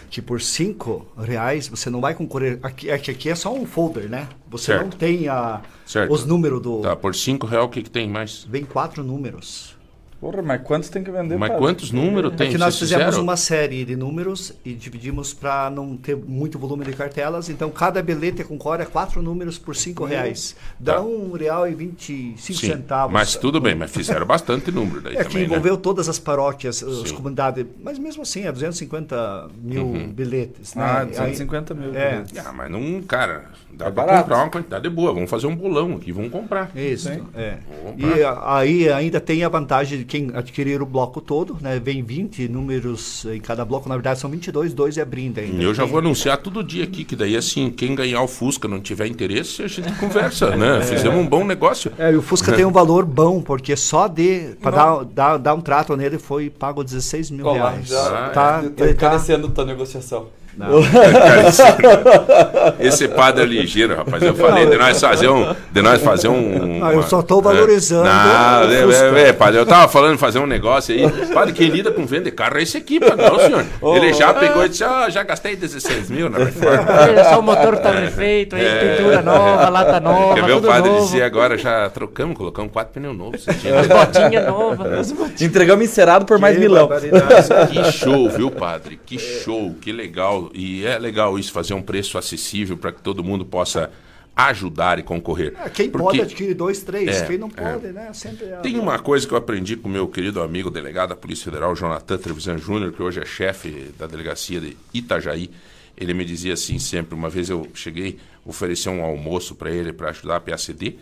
Que 0.09 0.22
por 0.22 0.41
cinco 0.41 1.07
reais 1.18 1.68
você 1.68 1.91
não 1.91 2.01
vai 2.01 2.14
concorrer. 2.14 2.59
Aqui, 2.62 2.91
aqui, 2.91 3.11
aqui 3.11 3.28
é 3.31 3.35
só 3.35 3.53
um 3.53 3.66
folder, 3.66 4.09
né? 4.09 4.28
Você 4.49 4.66
Certo. 4.66 4.83
não 4.83 4.91
tem 4.91 5.28
a, 5.28 5.61
Certo. 5.87 6.12
os 6.12 6.24
números 6.24 6.61
do. 6.62 6.81
Tá, 6.81 6.95
por 6.97 7.14
cinco 7.14 7.47
real 7.47 7.66
o 7.66 7.68
que, 7.68 7.83
que 7.83 7.91
tem 7.91 8.09
mais? 8.09 8.45
Vem 8.49 8.64
quatro 8.64 9.03
números. 9.03 9.76
Porra, 10.21 10.43
mas 10.43 10.61
quantos 10.62 10.91
tem 10.91 11.03
que 11.03 11.11
vender? 11.11 11.39
Mas 11.39 11.49
padre? 11.49 11.64
quantos 11.64 11.91
números 11.93 12.35
tem? 12.37 12.49
É 12.49 12.51
que 12.51 12.59
nós 12.59 12.75
Vocês 12.75 12.91
fizemos 12.91 13.07
fizeram? 13.07 13.23
uma 13.25 13.37
série 13.39 13.85
de 13.87 13.97
números 13.97 14.53
e 14.62 14.75
dividimos 14.75 15.33
para 15.33 15.71
não 15.71 15.97
ter 15.97 16.14
muito 16.14 16.59
volume 16.59 16.85
de 16.85 16.93
cartelas. 16.93 17.49
Então 17.49 17.71
cada 17.71 18.03
bilhete 18.03 18.45
concorre 18.45 18.83
a 18.83 18.87
quatro 18.87 19.23
números 19.23 19.57
por 19.57 19.75
cinco 19.75 20.05
reais. 20.05 20.55
Dá 20.79 20.97
Tá. 20.97 21.01
um 21.01 21.33
real 21.33 21.66
e 21.66 21.75
vinte 21.75 22.11
e 22.12 22.35
cinco 22.37 22.59
centavos. 22.61 23.12
Mas 23.14 23.35
tudo 23.37 23.61
bem, 23.62 23.75
mas 23.75 23.91
fizeram 23.91 24.27
bastante 24.27 24.71
número 24.71 25.01
daí 25.01 25.14
É 25.16 25.18
que 25.25 25.31
também, 25.31 25.41
né? 25.41 25.47
envolveu 25.47 25.79
todas 25.79 26.07
as 26.07 26.18
paróquias, 26.18 26.83
as 26.83 27.09
Sim. 27.09 27.14
comunidades, 27.14 27.64
mas 27.83 27.99
mesmo 27.99 28.21
assim 28.23 28.45
é 28.45 28.53
250 28.53 29.49
mil 29.62 29.85
Uhum. 29.87 30.09
bilhetes. 30.12 30.75
Né? 30.75 30.83
Ah, 30.85 31.01
Aí- 31.01 31.07
250 31.07 31.73
mil. 31.73 31.95
É. 31.95 32.11
bilhetes. 32.11 32.39
Ah, 32.47 32.53
mas 32.53 32.71
não, 32.71 33.01
cara, 33.03 33.45
dá 33.73 33.87
É 33.87 33.91
barato. 33.91 34.23
comprar 34.25 34.37
uma 34.43 34.51
quantidade 34.51 34.89
boa. 34.91 35.14
Vamos 35.14 35.31
fazer 35.31 35.47
um 35.47 35.57
bolão 35.57 35.95
aqui, 35.97 36.12
vamos 36.12 36.31
comprar. 36.31 36.71
Isso, 36.77 37.09
Sim. 37.09 37.23
é. 37.35 37.57
Vou 37.83 37.95
E 37.97 38.03
comprar. 38.03 38.33
a- 38.33 38.59
aí 38.59 38.93
ainda 38.93 39.18
tem 39.18 39.43
a 39.45 39.49
vantagem 39.49 39.99
de 39.99 40.10
quem 40.11 40.29
adquirir 40.35 40.83
o 40.83 40.87
bloco 40.87 41.21
todo, 41.21 41.57
né? 41.61 41.79
Vem 41.79 42.03
20 42.03 42.49
números 42.49 43.25
em 43.27 43.41
cada 43.41 43.65
bloco, 43.65 43.89
na 43.89 43.95
verdade 43.95 44.19
são 44.19 44.29
22, 44.29 44.75
dois 44.75 44.99
é 44.99 45.05
brinde 45.05 45.41
ainda. 45.41 45.63
Eu 45.63 45.73
já 45.73 45.85
vou 45.85 46.01
anunciar 46.01 46.37
todo 46.39 46.65
dia 46.65 46.83
aqui, 46.83 47.05
que 47.05 47.15
daí 47.15 47.37
assim, 47.37 47.71
quem 47.71 47.95
ganhar 47.95 48.21
o 48.21 48.27
Fusca 48.27 48.67
não 48.67 48.81
tiver 48.81 49.07
interesse, 49.07 49.63
a 49.63 49.69
gente 49.69 49.93
conversa, 49.93 50.57
né? 50.57 50.83
Fizemos 50.83 51.17
um 51.17 51.27
bom 51.27 51.45
negócio. 51.45 51.93
É, 51.97 52.11
e 52.13 52.17
o 52.17 52.23
Fusca 52.23 52.53
tem 52.53 52.65
um 52.65 52.73
valor 52.73 53.05
bom, 53.05 53.41
porque 53.41 53.77
só 53.77 54.09
de. 54.09 54.57
para 54.61 54.71
dar, 54.73 55.05
dar, 55.05 55.37
dar 55.39 55.55
um 55.55 55.61
trato 55.61 55.97
nele 55.97 56.19
foi 56.19 56.51
pago 56.51 56.83
16 56.83 57.31
mil 57.31 57.47
Olha 57.47 57.63
lá, 57.63 57.71
reais. 57.71 57.89
já 57.89 58.31
tá, 58.31 58.31
tá 58.31 58.63
ele 58.65 58.71
tá, 58.75 58.91
encarecendo 58.91 59.49
tua 59.49 59.65
negociação. 59.65 60.27
Esse 62.79 63.09
padre 63.09 63.45
é 63.45 63.47
ligeiro, 63.47 63.97
rapaz. 63.97 64.23
Eu 64.23 64.35
falei 64.35 64.67
de 64.67 64.77
nós 64.77 65.01
fazer 65.01 65.29
um. 65.29 65.55
De 65.71 65.83
nós 65.83 66.03
fazer 66.03 66.29
um. 66.29 66.79
Não, 66.79 66.93
eu 66.93 67.03
só 67.03 67.23
tô 67.23 67.41
valorizando 67.41 68.05
Não, 68.05 68.69
o 68.69 68.93
é, 68.93 69.23
é, 69.25 69.29
é, 69.29 69.33
padre, 69.33 69.61
eu 69.61 69.67
tava 69.67 69.89
falando 69.89 70.15
de 70.15 70.19
fazer 70.19 70.39
um 70.39 70.47
negócio 70.47 70.95
aí. 70.95 71.09
Padre, 71.33 71.55
quem 71.55 71.69
lida 71.69 71.91
com 71.91 72.05
venda 72.07 72.25
de 72.25 72.33
carro 72.33 72.59
é 72.59 72.63
esse 72.63 72.77
aqui, 72.77 73.01
padre. 73.01 73.25
Não, 73.25 73.39
senhor. 73.39 73.65
Ele 73.97 74.13
já 74.13 74.35
pegou 74.35 74.65
e 74.65 74.69
disse: 74.69 74.85
Ó, 74.85 75.09
já 75.09 75.23
gastei 75.23 75.57
16 75.57 76.11
mil 76.11 76.29
na 76.29 76.39
reforma. 76.39 76.87
Olha 77.03 77.25
só 77.25 77.39
o 77.39 77.43
motor 77.43 77.77
tá 77.79 77.93
refeito, 77.93 78.57
aí, 78.57 78.65
pintura 78.97 79.23
nova, 79.23 79.69
lata 79.69 80.01
nova, 80.01 80.35
Quer 80.35 80.45
ver 80.45 80.53
o 80.53 80.63
padre 80.63 80.91
novo. 80.91 81.05
dizer 81.05 81.23
agora? 81.23 81.57
Já 81.57 81.89
trocamos, 81.91 82.37
colocamos 82.37 82.73
quatro 82.73 82.95
pneus 82.95 83.17
novos. 83.17 83.47
esse. 83.47 83.69
As 83.69 83.87
botinhas 83.87 84.47
novas. 84.47 85.15
Entregamos 85.41 85.85
encerado 85.85 86.25
por 86.25 86.39
mais 86.39 86.55
Que 86.55 86.61
milão. 86.61 86.89
barbaridade. 86.89 87.49
Que 87.71 87.93
show, 87.93 88.29
viu, 88.29 88.51
padre? 88.51 88.99
Que 89.05 89.19
show, 89.19 89.75
que 89.81 89.93
legal. 89.93 90.39
E 90.55 90.84
é 90.86 90.99
legal 90.99 91.38
isso, 91.38 91.51
fazer 91.53 91.74
um 91.74 91.82
preço 91.82 92.16
acessível 92.16 92.76
para 92.76 92.93
que 92.93 93.03
todo 93.03 93.22
mundo 93.24 93.45
possa 93.45 93.91
ajudar 94.34 94.99
e 94.99 95.03
concorrer. 95.03 95.53
É, 95.59 95.68
Quem 95.68 95.91
Porque 95.91 96.05
pode 96.07 96.20
adquirir 96.22 96.55
dois, 96.55 96.82
três. 96.82 97.22
É, 97.22 97.26
Quem 97.26 97.36
não 97.36 97.49
é. 97.57 97.72
pode, 97.72 97.88
né? 97.93 98.11
Sempre 98.14 98.47
é- 98.47 98.57
Tem 98.61 98.78
uma 98.78 98.99
coisa 98.99 99.26
que 99.26 99.34
eu 99.34 99.38
aprendi 99.38 99.76
com 99.76 99.88
o 99.88 99.93
meu 99.93 100.09
querido 100.09 100.41
amigo 100.41 100.70
delegado 100.70 101.11
da 101.11 101.16
Polícia 101.16 101.45
Federal, 101.45 101.74
Jonathan 101.76 102.16
Trevisan 102.16 102.57
Júnior, 102.57 102.93
que 102.93 103.03
hoje 103.03 103.20
é 103.20 103.26
chefe 103.26 103.91
da 103.99 104.07
delegacia 104.07 104.61
de 104.61 104.76
Itajaí. 104.95 105.51
Ele 105.97 106.14
me 106.14 106.24
dizia 106.24 106.55
assim 106.55 106.78
sempre, 106.78 107.14
uma 107.14 107.28
vez 107.28 107.51
eu 107.51 107.68
cheguei, 107.74 108.18
ofereci 108.45 108.88
um 108.88 109.03
almoço 109.03 109.55
para 109.55 109.70
ele 109.70 109.93
para 109.93 110.09
ajudar 110.11 110.36
a 110.36 110.41
PACD. 110.41 110.97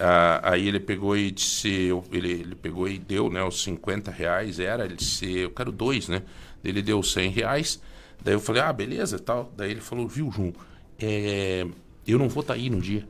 Ah, 0.00 0.40
aí 0.42 0.66
ele 0.66 0.80
pegou 0.80 1.16
e 1.16 1.30
disse, 1.30 1.68
eu- 1.68 2.02
ele, 2.10 2.32
ele 2.32 2.54
pegou 2.56 2.88
e 2.88 2.98
deu, 2.98 3.30
né, 3.30 3.44
os 3.44 3.62
50 3.62 4.10
reais, 4.10 4.58
era, 4.58 4.84
ele 4.84 4.96
disse, 4.96 5.30
eu 5.38 5.50
quero 5.50 5.70
dois, 5.70 6.08
né? 6.08 6.22
Ele 6.64 6.82
deu 6.82 7.00
100 7.02 7.30
reais, 7.30 7.80
daí 8.22 8.34
eu 8.34 8.40
falei, 8.40 8.62
ah, 8.62 8.72
beleza, 8.72 9.18
tal. 9.18 9.52
Daí 9.56 9.70
ele 9.70 9.80
falou, 9.80 10.06
viu, 10.08 10.30
João, 10.30 10.52
é, 10.98 11.66
eu 12.06 12.18
não 12.18 12.28
vou 12.28 12.40
estar 12.40 12.54
aí 12.54 12.70
no 12.70 12.80
dia. 12.80 13.06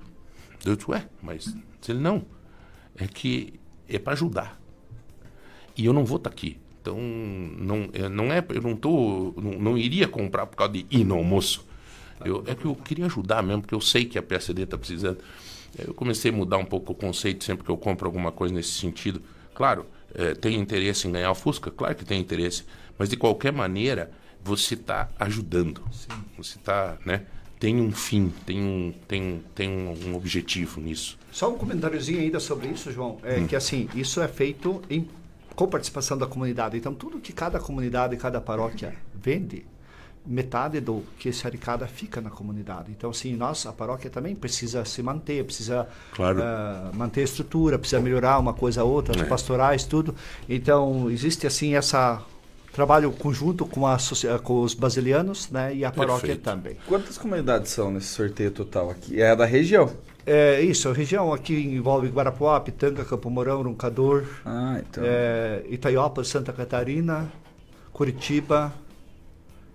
Eu 0.65 0.77
disse, 0.77 0.91
ué, 0.91 1.07
mas 1.21 1.55
ele 1.89 1.99
não, 1.99 2.25
é 2.97 3.07
que 3.07 3.55
é 3.89 3.99
para 3.99 4.13
ajudar. 4.13 4.61
E 5.77 5.85
eu 5.85 5.93
não 5.93 6.05
vou 6.05 6.19
estar 6.19 6.31
aqui. 6.31 6.59
Então, 6.81 6.99
não, 6.99 7.89
é, 7.93 8.09
não 8.09 8.33
é, 8.33 8.45
eu 8.49 8.63
não 8.63 8.75
tô, 8.75 9.33
não, 9.37 9.53
não 9.53 9.79
iria 9.79 10.09
comprar 10.09 10.47
por 10.47 10.57
causa 10.57 10.73
de 10.73 10.87
ir 10.91 11.05
no 11.05 11.15
almoço. 11.15 11.65
Eu, 12.25 12.45
é 12.47 12.55
que 12.55 12.65
eu 12.65 12.75
queria 12.75 13.07
ajudar 13.07 13.43
mesmo, 13.43 13.63
porque 13.63 13.75
eu 13.75 13.81
sei 13.81 14.05
que 14.05 14.19
a 14.19 14.23
PSD 14.23 14.63
está 14.63 14.77
precisando. 14.79 15.19
Eu 15.79 15.95
comecei 15.95 16.31
a 16.31 16.35
mudar 16.35 16.59
um 16.59 16.65
pouco 16.65 16.93
o 16.93 16.95
conceito 16.95 17.45
sempre 17.45 17.65
que 17.65 17.71
eu 17.71 17.77
compro 17.77 18.07
alguma 18.07 18.31
coisa 18.31 18.55
nesse 18.55 18.73
sentido. 18.73 19.23
Claro, 19.55 19.87
eh, 20.15 20.35
tem 20.35 20.59
interesse 20.59 21.09
em 21.09 21.13
ganhar 21.13 21.31
o 21.31 21.35
Fusca? 21.35 21.71
Claro 21.71 21.95
que 21.95 22.05
tem 22.05 22.21
interesse. 22.21 22.65
Mas 22.99 23.09
de 23.09 23.17
qualquer 23.17 23.53
maneira, 23.53 24.11
você 24.45 24.75
está 24.75 25.09
ajudando. 25.19 25.83
Você 26.37 26.59
está, 26.59 26.97
né? 27.05 27.23
Tem 27.59 27.81
um 27.81 27.93
fim, 27.93 28.33
tem 28.45 28.61
um, 28.61 28.93
tem, 29.07 29.43
tem 29.55 29.71
um 29.71 30.17
objetivo 30.17 30.81
nisso. 30.81 31.17
Só 31.31 31.49
um 31.53 31.57
comentáriozinho 31.57 32.19
ainda 32.21 32.41
sobre 32.41 32.69
isso, 32.69 32.91
João. 32.91 33.19
É 33.23 33.41
que 33.45 33.55
assim, 33.55 33.89
isso 33.95 34.21
é 34.21 34.27
feito 34.27 34.83
em, 34.91 35.09
com 35.55 35.69
participação 35.69 36.19
da 36.19 36.27
comunidade. 36.27 36.77
Então, 36.77 36.93
tudo 36.93 37.21
que 37.21 37.33
cada 37.33 37.61
comunidade, 37.61 38.17
cada 38.17 38.41
paróquia 38.41 38.93
vende, 39.15 39.65
metade 40.27 40.81
do 40.81 41.03
que 41.19 41.29
esse 41.29 41.47
arrecada 41.47 41.87
fica 41.87 42.21
na 42.21 42.31
comunidade. 42.31 42.91
Então, 42.91 43.11
assim, 43.11 43.35
nós, 43.37 43.65
a 43.67 43.73
paróquia 43.73 44.11
também 44.11 44.35
precisa 44.35 44.85
se 44.85 45.01
manter, 45.03 45.45
precisa 45.45 45.89
Claro. 46.15 46.41
ah, 46.43 46.91
manter 46.95 47.21
a 47.23 47.25
estrutura, 47.25 47.79
precisa 47.79 48.01
melhorar 48.01 48.39
uma 48.41 48.55
coisa 48.55 48.83
ou 48.85 48.91
outra, 48.93 49.21
É. 49.21 49.25
pastorais, 49.25 49.85
tudo. 49.85 50.15
Então, 50.49 51.09
existe, 51.11 51.47
assim, 51.47 51.75
essa 51.75 52.21
trabalho 52.73 53.13
conjunto 53.13 53.67
com, 53.67 53.87
a, 53.87 53.97
com 54.43 54.61
os 54.63 54.75
basilianos 54.75 55.51
né, 55.51 55.75
e 55.75 55.85
a 55.85 55.91
paróquia 55.91 56.21
Perfeito. 56.29 56.43
também. 56.43 56.77
Quantas 56.87 57.19
comunidades 57.19 57.71
são 57.71 57.91
nesse 57.91 58.09
sorteio 58.09 58.51
total 58.51 58.91
aqui? 58.91 59.21
É 59.21 59.37
da 59.37 59.45
região. 59.45 59.91
É 60.25 60.61
isso, 60.61 60.89
a 60.89 60.93
região 60.93 61.33
aqui 61.33 61.55
envolve 61.55 62.09
Guarapuá, 62.09 62.59
Pitanga, 62.61 63.05
Campo 63.05 63.29
Mourão, 63.29 63.63
Roncador, 63.63 64.25
Ah, 64.45 64.81
então. 64.81 65.03
é, 65.05 65.65
Itaiópolis, 65.69 66.29
Santa 66.29 66.53
Catarina, 66.53 67.31
Curitiba 67.93 68.73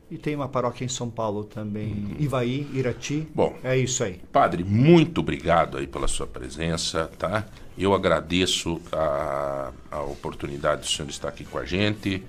e 0.09 0.17
tem 0.17 0.35
uma 0.35 0.47
paróquia 0.47 0.85
em 0.85 0.87
São 0.87 1.09
Paulo 1.09 1.43
também, 1.43 2.15
Ivaí, 2.17 2.65
Irati. 2.73 3.27
Bom. 3.35 3.57
é 3.61 3.77
isso 3.77 4.03
aí. 4.05 4.21
Padre, 4.31 4.63
muito 4.63 5.19
obrigado 5.19 5.77
aí 5.77 5.85
pela 5.85 6.07
sua 6.07 6.25
presença, 6.25 7.11
tá? 7.19 7.45
Eu 7.77 7.93
agradeço 7.93 8.81
a, 8.91 9.71
a 9.91 10.01
oportunidade 10.03 10.81
do 10.81 10.87
senhor 10.87 11.09
estar 11.09 11.27
aqui 11.27 11.43
com 11.43 11.57
a 11.57 11.65
gente. 11.65 12.23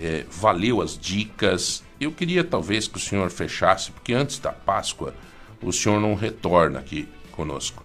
É, 0.00 0.24
valeu 0.30 0.80
as 0.80 0.98
dicas. 0.98 1.82
Eu 2.00 2.12
queria 2.12 2.44
talvez 2.44 2.86
que 2.86 2.96
o 2.96 3.00
senhor 3.00 3.30
fechasse, 3.30 3.90
porque 3.90 4.12
antes 4.12 4.38
da 4.38 4.52
Páscoa 4.52 5.14
o 5.62 5.72
senhor 5.72 6.00
não 6.00 6.14
retorna 6.14 6.78
aqui 6.78 7.08
conosco, 7.32 7.84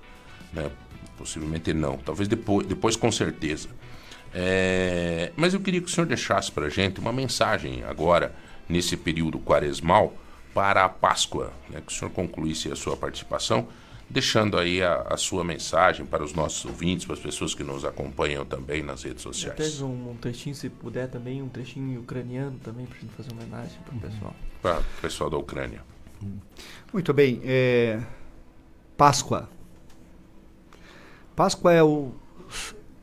né? 0.51 0.69
Possivelmente 1.17 1.73
não. 1.73 1.97
Talvez 1.97 2.27
depois, 2.27 2.67
depois 2.67 2.95
com 2.95 3.11
certeza. 3.11 3.69
É, 4.33 5.31
mas 5.35 5.53
eu 5.53 5.59
queria 5.59 5.79
que 5.79 5.87
o 5.87 5.89
senhor 5.89 6.07
deixasse 6.07 6.51
para 6.51 6.65
a 6.65 6.69
gente 6.69 6.99
uma 6.99 7.13
mensagem 7.13 7.83
agora, 7.83 8.35
nesse 8.67 8.97
período 8.97 9.39
quaresmal, 9.39 10.13
para 10.53 10.83
a 10.83 10.89
Páscoa. 10.89 11.53
Né? 11.69 11.81
Que 11.85 11.91
o 11.91 11.95
senhor 11.95 12.11
concluísse 12.11 12.71
a 12.71 12.75
sua 12.75 12.97
participação, 12.97 13.67
deixando 14.09 14.57
aí 14.57 14.81
a, 14.83 15.01
a 15.09 15.17
sua 15.17 15.43
mensagem 15.43 16.05
para 16.05 16.23
os 16.23 16.33
nossos 16.33 16.65
ouvintes, 16.65 17.05
para 17.05 17.15
as 17.15 17.19
pessoas 17.19 17.55
que 17.55 17.63
nos 17.63 17.83
acompanham 17.83 18.45
também 18.45 18.83
nas 18.83 19.03
redes 19.03 19.25
Até 19.25 19.33
sociais. 19.33 19.81
um, 19.81 20.11
um 20.11 20.15
trechinho, 20.15 20.55
se 20.55 20.69
puder 20.69 21.07
também, 21.09 21.41
um 21.41 21.49
trechinho 21.49 21.99
ucraniano 22.01 22.59
também, 22.59 22.85
pra 22.85 22.97
gente 22.99 23.13
fazer 23.13 23.31
uma 23.31 23.41
homenagem 23.41 23.77
pro 23.85 23.99
pessoal. 23.99 24.35
Para 24.61 24.79
o 24.79 25.01
pessoal 25.01 25.29
da 25.29 25.37
Ucrânia. 25.37 25.81
Muito 26.91 27.13
bem. 27.13 27.41
é, 27.43 28.01
Páscoa. 28.95 29.49
Páscoa 31.35 31.73
é 31.73 31.83
o 31.83 32.13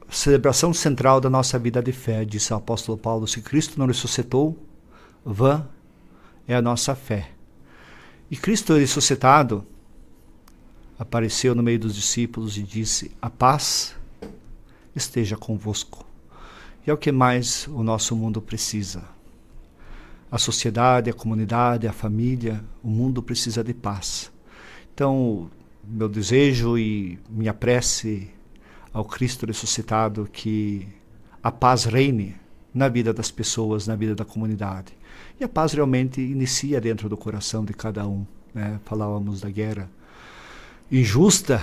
celebração 0.08 0.72
central 0.72 1.20
da 1.20 1.28
nossa 1.30 1.58
vida 1.58 1.82
de 1.82 1.92
fé, 1.92 2.24
disse 2.24 2.52
o 2.52 2.56
apóstolo 2.56 2.96
Paulo. 2.96 3.26
Se 3.26 3.40
Cristo 3.42 3.78
não 3.78 3.86
ressuscitou, 3.86 4.56
vã 5.24 5.66
é 6.46 6.54
a 6.54 6.62
nossa 6.62 6.94
fé. 6.94 7.30
E 8.30 8.36
Cristo 8.36 8.74
ressuscitado 8.74 9.66
apareceu 11.00 11.54
no 11.54 11.62
meio 11.62 11.78
dos 11.78 11.94
discípulos 11.94 12.58
e 12.58 12.62
disse: 12.62 13.10
A 13.22 13.30
paz 13.30 13.96
esteja 14.94 15.34
convosco. 15.34 16.04
E 16.86 16.90
é 16.90 16.92
o 16.92 16.98
que 16.98 17.10
mais 17.10 17.66
o 17.68 17.82
nosso 17.82 18.14
mundo 18.14 18.42
precisa. 18.42 19.02
A 20.30 20.36
sociedade, 20.36 21.08
a 21.08 21.14
comunidade, 21.14 21.88
a 21.88 21.92
família, 21.92 22.62
o 22.82 22.88
mundo 22.88 23.22
precisa 23.22 23.64
de 23.64 23.72
paz. 23.72 24.30
Então, 24.92 25.50
meu 25.82 26.08
desejo 26.08 26.76
e 26.76 27.18
minha 27.30 27.54
prece 27.54 28.28
ao 28.92 29.04
Cristo 29.04 29.46
ressuscitado 29.46 30.28
que 30.30 30.86
a 31.42 31.50
paz 31.50 31.84
reine 31.84 32.36
na 32.74 32.88
vida 32.88 33.12
das 33.12 33.30
pessoas, 33.30 33.86
na 33.86 33.96
vida 33.96 34.14
da 34.14 34.24
comunidade. 34.24 34.92
E 35.40 35.44
a 35.44 35.48
paz 35.48 35.72
realmente 35.72 36.20
inicia 36.20 36.78
dentro 36.78 37.08
do 37.08 37.16
coração 37.16 37.64
de 37.64 37.72
cada 37.72 38.06
um. 38.06 38.26
Né? 38.54 38.78
Falávamos 38.84 39.40
da 39.40 39.48
guerra 39.48 39.90
injusta, 40.90 41.62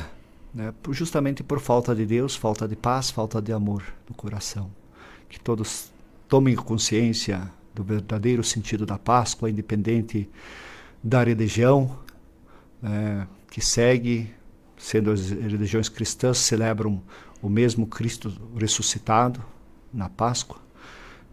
né? 0.54 0.74
justamente 0.92 1.44
por 1.44 1.60
falta 1.60 1.94
de 1.96 2.06
Deus, 2.06 2.36
falta 2.36 2.68
de 2.68 2.76
paz, 2.76 3.10
falta 3.10 3.42
de 3.42 3.52
amor 3.52 3.84
no 4.10 4.16
coração. 4.16 4.72
Que 5.28 5.40
todos 5.40 5.92
tomem 6.28 6.56
consciência 6.56 7.52
do 7.76 7.84
verdadeiro 7.84 8.44
sentido 8.44 8.86
da 8.86 8.98
Páscoa, 8.98 9.50
independente 9.50 10.30
da 11.04 11.24
religião 11.24 11.98
né, 12.82 13.28
que 13.52 13.62
segue, 13.62 14.32
sendo 14.78 15.12
as 15.12 15.30
religiões 15.30 15.90
cristãs, 15.90 16.38
celebram 16.38 17.02
o 17.42 17.50
mesmo 17.50 17.86
Cristo 17.86 18.34
ressuscitado 18.58 19.44
na 19.94 20.10
Páscoa, 20.10 20.60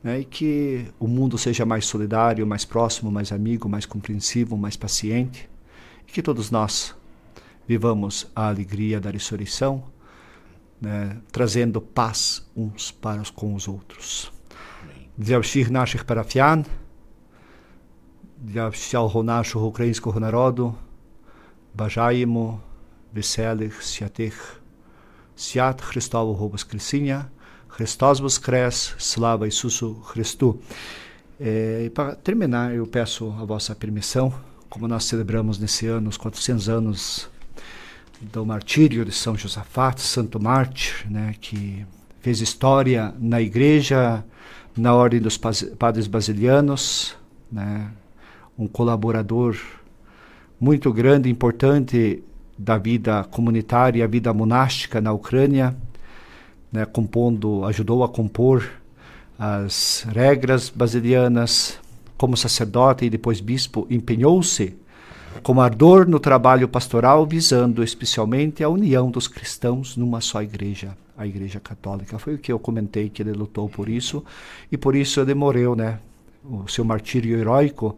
né, 0.03 0.21
e 0.21 0.25
que 0.25 0.87
o 0.99 1.07
mundo 1.07 1.39
seja 1.39 1.65
mais 1.65 1.87
solidário, 1.87 2.47
mais 2.47 2.65
próximo, 2.65 3.11
mais 3.11 3.33
amigo, 3.33 3.69
mais 3.69 3.87
compreensivo, 3.87 4.57
mais 4.57 4.77
paciente, 4.77 5.49
e 6.07 6.13
que 6.13 6.23
todos 6.23 6.51
nós 6.51 6.95
vivamos 7.68 8.28
a 8.36 8.48
alegria 8.48 9.00
da 9.00 9.10
ressurreição, 9.12 9.84
né, 10.82 11.18
trazendo 11.32 11.82
paz 11.82 12.50
uns 12.56 12.92
para 12.92 13.22
os 13.22 13.30
com 13.30 13.54
os 13.54 13.68
outros. 13.68 14.32
Для 15.18 15.40
всіх 15.40 15.70
наших 15.70 16.06
парафіян, 16.06 16.66
для 18.38 18.70
всього 18.70 19.24
нашого 19.24 19.68
українського 19.68 20.20
народу 20.20 20.76
бажаємо 21.74 22.60
веселих, 23.14 23.84
святих 23.84 24.62
свят 25.36 25.82
Христового 25.82 26.48
Воскресіння. 26.48 27.26
Христос 27.68 28.20
Воскрес, 28.20 28.94
слава 28.98 29.48
Ісусу 29.48 29.96
Христу. 30.04 30.60
É, 31.40 31.84
e 31.86 31.90
para 31.90 32.16
terminar, 32.16 32.76
eu 32.76 32.86
peço 32.86 33.34
a 33.40 33.46
vossa 33.46 33.74
permissão, 33.74 34.34
como 34.70 34.86
nós 34.88 35.06
celebramos 35.06 35.58
nesse 35.58 35.88
ano 35.88 36.10
os 36.10 36.18
400 36.18 36.68
anos 36.68 37.30
do 38.21 38.45
martírio 38.45 39.05
de 39.05 39.13
São 39.13 39.37
Josafá, 39.37 39.95
santo 39.97 40.41
mártir, 40.41 41.07
né, 41.11 41.35
que 41.41 41.85
fez 42.21 42.41
história 42.41 43.15
na 43.19 43.41
igreja, 43.41 44.25
na 44.77 44.95
ordem 44.95 45.21
dos 45.21 45.37
padres 45.37 46.07
basilianos, 46.07 47.17
né, 47.51 47.91
um 48.59 48.67
colaborador 48.67 49.57
muito 50.59 50.93
grande, 50.93 51.29
importante 51.29 52.23
da 52.57 52.79
vida 52.79 53.25
comunitária 53.25 54.01
e 54.01 54.03
a 54.03 54.07
vida 54.07 54.33
monástica 54.33 55.01
na 55.01 55.13
Ucrânia, 55.13 55.77
né, 56.73 56.85
compondo, 56.85 57.65
ajudou 57.65 58.03
a 58.05 58.09
compor 58.09 58.69
as 59.39 60.07
regras 60.09 60.71
basilianas, 60.71 61.79
como 62.17 62.37
sacerdote 62.37 63.05
e 63.05 63.11
depois 63.11 63.41
bispo, 63.41 63.87
empenhou-se 63.91 64.77
com 65.43 65.61
ardor 65.61 66.09
no 66.09 66.19
trabalho 66.19 66.69
pastoral, 66.69 67.27
visando 67.27 67.83
especialmente 67.83 68.63
a 68.63 68.69
união 68.69 69.11
dos 69.11 69.29
cristãos 69.29 69.97
numa 69.97 70.21
só 70.21 70.43
igreja, 70.43 70.97
a 71.17 71.27
Igreja 71.27 71.61
Católica. 71.61 72.19
Foi 72.19 72.35
o 72.35 72.39
que 72.39 72.53
eu 72.53 72.59
comentei 72.59 73.09
que 73.09 73.23
ele 73.23 73.33
lutou 73.33 73.69
por 73.69 73.89
isso 73.89 74.25
e 74.71 74.77
por 74.77 74.95
isso 74.95 75.21
ele 75.21 75.35
morreu, 75.35 75.75
né? 75.75 75.99
O 76.45 76.69
seu 76.69 76.85
martírio 76.85 77.39
heróico 77.39 77.97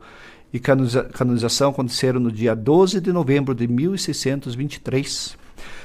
e 0.52 0.60
canoniza- 0.60 1.04
canonização 1.04 1.70
aconteceram 1.70 2.20
no 2.20 2.30
dia 2.30 2.54
12 2.54 3.00
de 3.00 3.12
novembro 3.12 3.54
de 3.54 3.66
1623. 3.66 5.36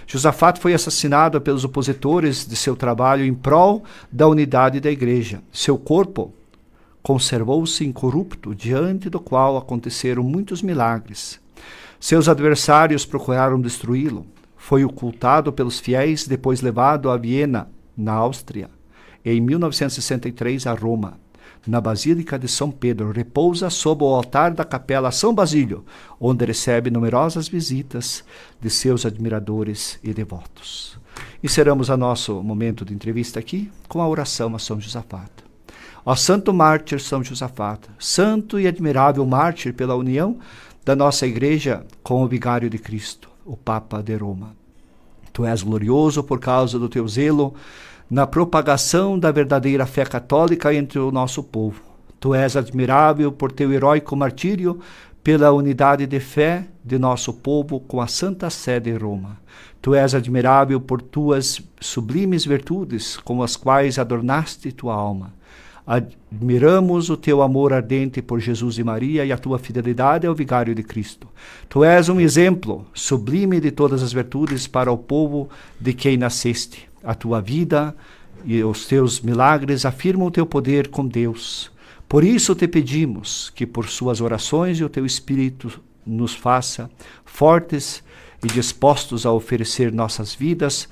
Josafat 0.05 0.59
foi 0.59 0.73
assassinado 0.73 1.39
pelos 1.39 1.63
opositores 1.63 2.45
de 2.45 2.55
seu 2.55 2.75
trabalho 2.75 3.25
em 3.25 3.33
prol 3.33 3.83
da 4.11 4.27
unidade 4.27 4.79
da 4.79 4.91
igreja. 4.91 5.41
Seu 5.51 5.77
corpo 5.77 6.33
conservou-se 7.01 7.85
incorrupto, 7.85 8.53
diante 8.53 9.09
do 9.09 9.19
qual 9.19 9.57
aconteceram 9.57 10.23
muitos 10.23 10.61
milagres. 10.61 11.39
Seus 11.99 12.27
adversários 12.27 13.05
procuraram 13.05 13.59
destruí-lo. 13.59 14.25
Foi 14.57 14.83
ocultado 14.83 15.51
pelos 15.51 15.79
fiéis, 15.79 16.27
depois 16.27 16.61
levado 16.61 17.09
a 17.09 17.17
Viena, 17.17 17.69
na 17.97 18.13
Áustria. 18.13 18.69
Em 19.23 19.39
1963, 19.39 20.65
a 20.67 20.73
Roma. 20.73 21.19
Na 21.67 21.79
Basílica 21.79 22.39
de 22.39 22.47
São 22.47 22.71
Pedro, 22.71 23.11
repousa 23.11 23.69
sob 23.69 24.03
o 24.03 24.07
altar 24.07 24.51
da 24.51 24.65
Capela 24.65 25.11
São 25.11 25.31
Basílio, 25.31 25.85
onde 26.19 26.43
recebe 26.43 26.89
numerosas 26.89 27.47
visitas 27.47 28.23
de 28.59 28.67
seus 28.67 29.05
admiradores 29.05 29.99
e 30.03 30.11
devotos. 30.11 30.97
Encerramos 31.43 31.91
a 31.91 31.97
nosso 31.97 32.41
momento 32.41 32.83
de 32.83 32.95
entrevista 32.95 33.39
aqui 33.39 33.71
com 33.87 34.01
a 34.01 34.07
oração 34.07 34.55
a 34.55 34.59
São 34.59 34.81
Josafata. 34.81 35.40
Ó 36.05 36.15
Santo 36.15 36.53
Mártir 36.53 36.99
São 36.99 37.23
Josafata, 37.23 37.89
santo 37.99 38.59
e 38.59 38.67
admirável 38.67 39.25
mártir 39.25 39.73
pela 39.73 39.95
união 39.95 40.37
da 40.83 40.95
nossa 40.95 41.27
Igreja 41.27 41.85
com 42.01 42.23
o 42.23 42.27
Vigário 42.27 42.69
de 42.69 42.79
Cristo, 42.79 43.29
o 43.45 43.55
Papa 43.55 44.01
de 44.01 44.15
Roma. 44.15 44.55
Tu 45.31 45.41
Tu 45.41 45.45
és 45.45 45.63
glorioso 45.63 46.23
por 46.23 46.39
causa 46.39 46.77
do 46.77 46.89
teu 46.89 47.07
zelo 47.07 47.55
na 48.09 48.27
propagação 48.27 49.17
da 49.17 49.31
verdadeira 49.31 49.85
fé 49.85 50.05
católica 50.05 50.73
entre 50.73 50.99
o 50.99 51.11
nosso 51.11 51.41
povo. 51.41 51.81
Tu 52.19 52.35
és 52.35 52.55
admirável 52.55 53.31
por 53.31 53.51
teu 53.51 53.71
heróico 53.71 54.15
martírio 54.15 54.79
pela 55.23 55.51
unidade 55.51 56.05
de 56.05 56.19
fé 56.19 56.67
de 56.83 56.99
nosso 56.99 57.33
povo 57.33 57.79
com 57.79 58.01
a 58.01 58.07
Santa 58.07 58.49
Sé 58.49 58.79
de 58.79 58.93
Roma. 58.93 59.39
Tu 59.81 59.95
és 59.95 60.13
admirável 60.13 60.79
por 60.79 61.01
tuas 61.01 61.61
sublimes 61.79 62.45
virtudes, 62.45 63.17
com 63.17 63.41
as 63.41 63.55
quais 63.55 63.97
adornaste 63.97 64.71
tua 64.71 64.93
alma. 64.93 65.33
Admiramos 65.85 67.09
o 67.09 67.17
teu 67.17 67.41
amor 67.41 67.73
ardente 67.73 68.21
por 68.21 68.39
Jesus 68.39 68.77
e 68.77 68.83
Maria 68.83 69.25
e 69.25 69.31
a 69.31 69.37
tua 69.37 69.57
fidelidade 69.57 70.27
ao 70.27 70.35
Vigário 70.35 70.75
de 70.75 70.83
Cristo. 70.83 71.27
Tu 71.67 71.83
és 71.83 72.07
um 72.07 72.19
exemplo 72.19 72.85
sublime 72.93 73.59
de 73.59 73.71
todas 73.71 74.03
as 74.03 74.13
virtudes 74.13 74.67
para 74.67 74.91
o 74.91 74.97
povo 74.97 75.49
de 75.79 75.93
quem 75.93 76.17
nasceste. 76.17 76.87
A 77.03 77.15
tua 77.15 77.41
vida 77.41 77.95
e 78.45 78.63
os 78.63 78.85
teus 78.85 79.21
milagres 79.21 79.85
afirmam 79.85 80.27
o 80.27 80.31
teu 80.31 80.45
poder 80.45 80.89
com 80.89 81.07
Deus. 81.07 81.71
Por 82.07 82.23
isso 82.23 82.53
te 82.53 82.67
pedimos 82.67 83.49
que, 83.55 83.65
por 83.65 83.87
suas 83.87 84.21
orações 84.21 84.79
e 84.79 84.83
o 84.83 84.89
teu 84.89 85.05
Espírito, 85.05 85.81
nos 86.05 86.33
faça 86.33 86.89
fortes 87.23 88.03
e 88.43 88.47
dispostos 88.47 89.25
a 89.25 89.31
oferecer 89.31 89.91
nossas 89.91 90.33
vidas 90.33 90.89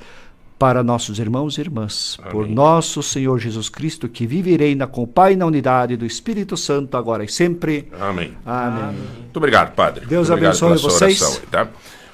para 0.59 0.83
nossos 0.83 1.17
irmãos 1.17 1.57
e 1.57 1.61
irmãs. 1.61 2.17
Amém. 2.19 2.31
Por 2.31 2.47
nosso 2.47 3.01
Senhor 3.01 3.39
Jesus 3.39 3.69
Cristo, 3.69 4.09
que 4.09 4.27
vive 4.27 4.51
e 4.51 4.57
reina 4.57 4.85
com 4.85 5.03
o 5.03 5.07
Pai 5.07 5.37
na 5.37 5.45
unidade 5.45 5.95
do 5.95 6.05
Espírito 6.05 6.57
Santo, 6.57 6.97
agora 6.97 7.23
e 7.23 7.29
sempre. 7.29 7.87
Amém. 7.97 8.33
Amém. 8.45 8.99
Muito 9.21 9.37
obrigado, 9.37 9.73
padre. 9.73 10.05
Deus 10.05 10.29
obrigado 10.29 10.51
abençoe 10.51 10.67
pela 10.67 10.79
sua 10.79 10.89
vocês. 10.89 11.21
oração 11.21 11.41
tá? 11.49 11.67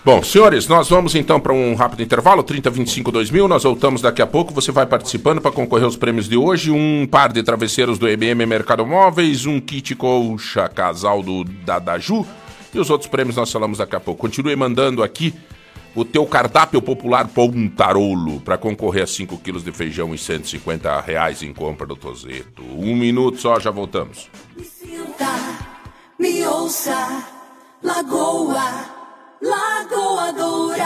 Bom, 0.05 0.21
senhores, 0.21 0.67
nós 0.67 0.87
vamos 0.87 1.15
então 1.15 1.39
para 1.39 1.51
um 1.51 1.73
rápido 1.73 2.03
intervalo, 2.03 2.43
3025 2.43 3.11
2000. 3.11 3.47
Nós 3.47 3.63
voltamos 3.63 4.03
daqui 4.03 4.21
a 4.21 4.27
pouco. 4.27 4.53
Você 4.53 4.71
vai 4.71 4.85
participando 4.85 5.41
para 5.41 5.49
concorrer 5.51 5.85
aos 5.85 5.97
prêmios 5.97 6.29
de 6.29 6.37
hoje: 6.37 6.69
um 6.69 7.07
par 7.09 7.33
de 7.33 7.41
travesseiros 7.41 7.97
do 7.97 8.07
EBM 8.07 8.45
Mercado 8.45 8.85
Móveis, 8.85 9.47
um 9.47 9.59
kit 9.59 9.95
colcha 9.95 10.69
casal 10.69 11.23
do 11.23 11.43
Dadaju 11.43 12.23
e 12.75 12.79
os 12.79 12.89
outros 12.89 13.09
prêmios 13.09 13.37
nós 13.37 13.51
falamos 13.51 13.77
daqui 13.77 13.95
a 13.95 13.99
pouco. 13.99 14.21
Continue 14.21 14.55
mandando 14.55 15.01
aqui 15.01 15.33
o 15.95 16.03
teu 16.03 16.25
cardápio 16.25 16.81
popular 16.81 17.27
Pontarolo 17.29 18.41
para 18.41 18.57
concorrer 18.57 19.03
a 19.03 19.07
5 19.07 19.37
quilos 19.37 19.63
de 19.63 19.71
feijão 19.71 20.13
e 20.13 20.17
150 20.17 20.99
reais 21.01 21.41
em 21.41 21.53
compra 21.53 21.87
do 21.87 21.95
Tozeto. 21.95 22.61
Um 22.63 22.95
minuto 22.95 23.39
só, 23.39 23.59
já 23.59 23.71
voltamos. 23.71 24.29
Sinta, 24.61 25.31
me 26.19 26.45
ouça, 26.45 27.25
Lagoa, 27.81 28.85
Lagoa 29.41 30.33
Dourada. 30.33 30.85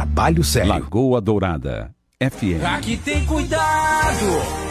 Trabalho 0.01 0.43
sério. 0.43 0.69
Lagoa 0.69 1.21
Dourada. 1.21 1.93
FM. 2.19 2.65
Aqui 2.65 2.97
tem 2.97 3.23
cuidado. 3.23 4.70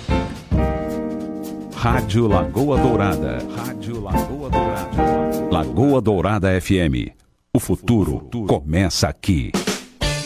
Rádio 1.81 2.27
Lagoa 2.27 2.77
Dourada. 2.77 3.39
Rádio 3.57 4.03
Lagoa 4.03 4.51
Dourada. 4.51 5.49
Lagoa 5.49 5.99
Dourada 5.99 6.61
FM. 6.61 7.09
O 7.51 7.59
futuro 7.59 8.29
começa 8.47 9.07
aqui. 9.07 9.51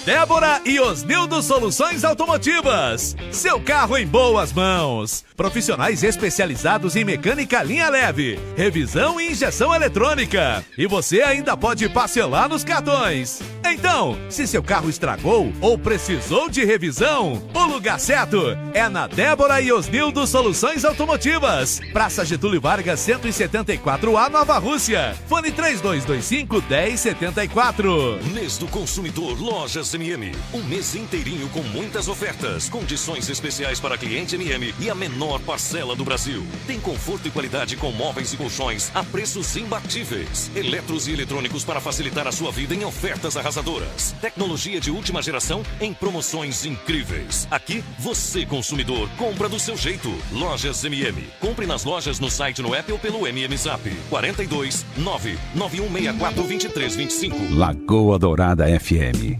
Débora 0.05 0.61
e 0.63 0.79
Osnildo 0.79 1.41
Soluções 1.41 2.03
Automotivas. 2.03 3.15
Seu 3.31 3.59
carro 3.59 3.97
em 3.97 4.05
boas 4.05 4.53
mãos. 4.53 5.25
Profissionais 5.35 6.03
especializados 6.03 6.95
em 6.95 7.03
mecânica 7.03 7.63
linha 7.63 7.89
leve, 7.89 8.39
revisão 8.55 9.19
e 9.19 9.31
injeção 9.31 9.73
eletrônica. 9.73 10.63
E 10.77 10.85
você 10.85 11.23
ainda 11.23 11.57
pode 11.57 11.89
parcelar 11.89 12.47
nos 12.47 12.63
cartões. 12.63 13.41
Então, 13.65 14.15
se 14.29 14.45
seu 14.45 14.61
carro 14.61 14.91
estragou 14.91 15.51
ou 15.59 15.75
precisou 15.75 16.49
de 16.49 16.63
revisão, 16.63 17.41
o 17.51 17.63
lugar 17.63 17.99
certo 17.99 18.55
é 18.75 18.87
na 18.87 19.07
Débora 19.07 19.59
e 19.59 19.71
Osnildo 19.71 20.27
Soluções 20.27 20.85
Automotivas. 20.85 21.81
Praça 21.91 22.23
Getúlio 22.23 22.61
Vargas 22.61 22.99
174A 22.99 24.29
Nova 24.29 24.59
Rússia. 24.59 25.15
Fone 25.27 25.51
3225 25.51 26.61
1074. 26.61 28.19
Mês 28.33 28.59
do 28.59 28.67
Consumidor 28.67 29.41
Lojas 29.41 29.94
MM. 29.95 30.31
Um 30.53 30.63
mês 30.63 30.95
inteirinho 30.95 31.49
com 31.49 31.61
muitas 31.63 32.07
ofertas, 32.07 32.69
condições 32.69 33.29
especiais 33.29 33.79
para 33.79 33.97
cliente 33.97 34.35
MM 34.35 34.73
e 34.79 34.89
a 34.89 34.95
menor 34.95 35.39
parcela 35.41 35.95
do 35.95 36.03
Brasil. 36.03 36.45
Tem 36.67 36.79
conforto 36.79 37.27
e 37.27 37.31
qualidade 37.31 37.75
com 37.77 37.91
móveis 37.91 38.33
e 38.33 38.37
colchões 38.37 38.91
a 38.93 39.03
preços 39.03 39.55
imbatíveis. 39.55 40.51
Eletros 40.55 41.07
e 41.07 41.13
eletrônicos 41.13 41.63
para 41.63 41.79
facilitar 41.79 42.27
a 42.27 42.31
sua 42.31 42.51
vida 42.51 42.75
em 42.75 42.83
ofertas 42.83 43.37
arrasadoras. 43.37 44.13
Tecnologia 44.21 44.79
de 44.79 44.91
última 44.91 45.21
geração 45.21 45.63
em 45.79 45.93
promoções 45.93 46.65
incríveis. 46.65 47.47
Aqui, 47.49 47.83
você 47.99 48.45
consumidor 48.45 49.09
compra 49.17 49.49
do 49.49 49.59
seu 49.59 49.77
jeito. 49.77 50.13
Lojas 50.31 50.83
MM. 50.83 51.23
Compre 51.39 51.65
nas 51.65 51.83
lojas 51.83 52.19
no 52.19 52.29
site, 52.29 52.61
no 52.61 52.75
app 52.75 52.91
ou 52.91 52.99
pelo 52.99 53.25
MM 53.27 53.55
Zap. 53.57 53.89
42 54.09 54.85
99164 54.97 56.35
2325. 56.43 57.55
Lagoa 57.55 58.19
Dourada 58.19 58.65
FM. 58.79 59.39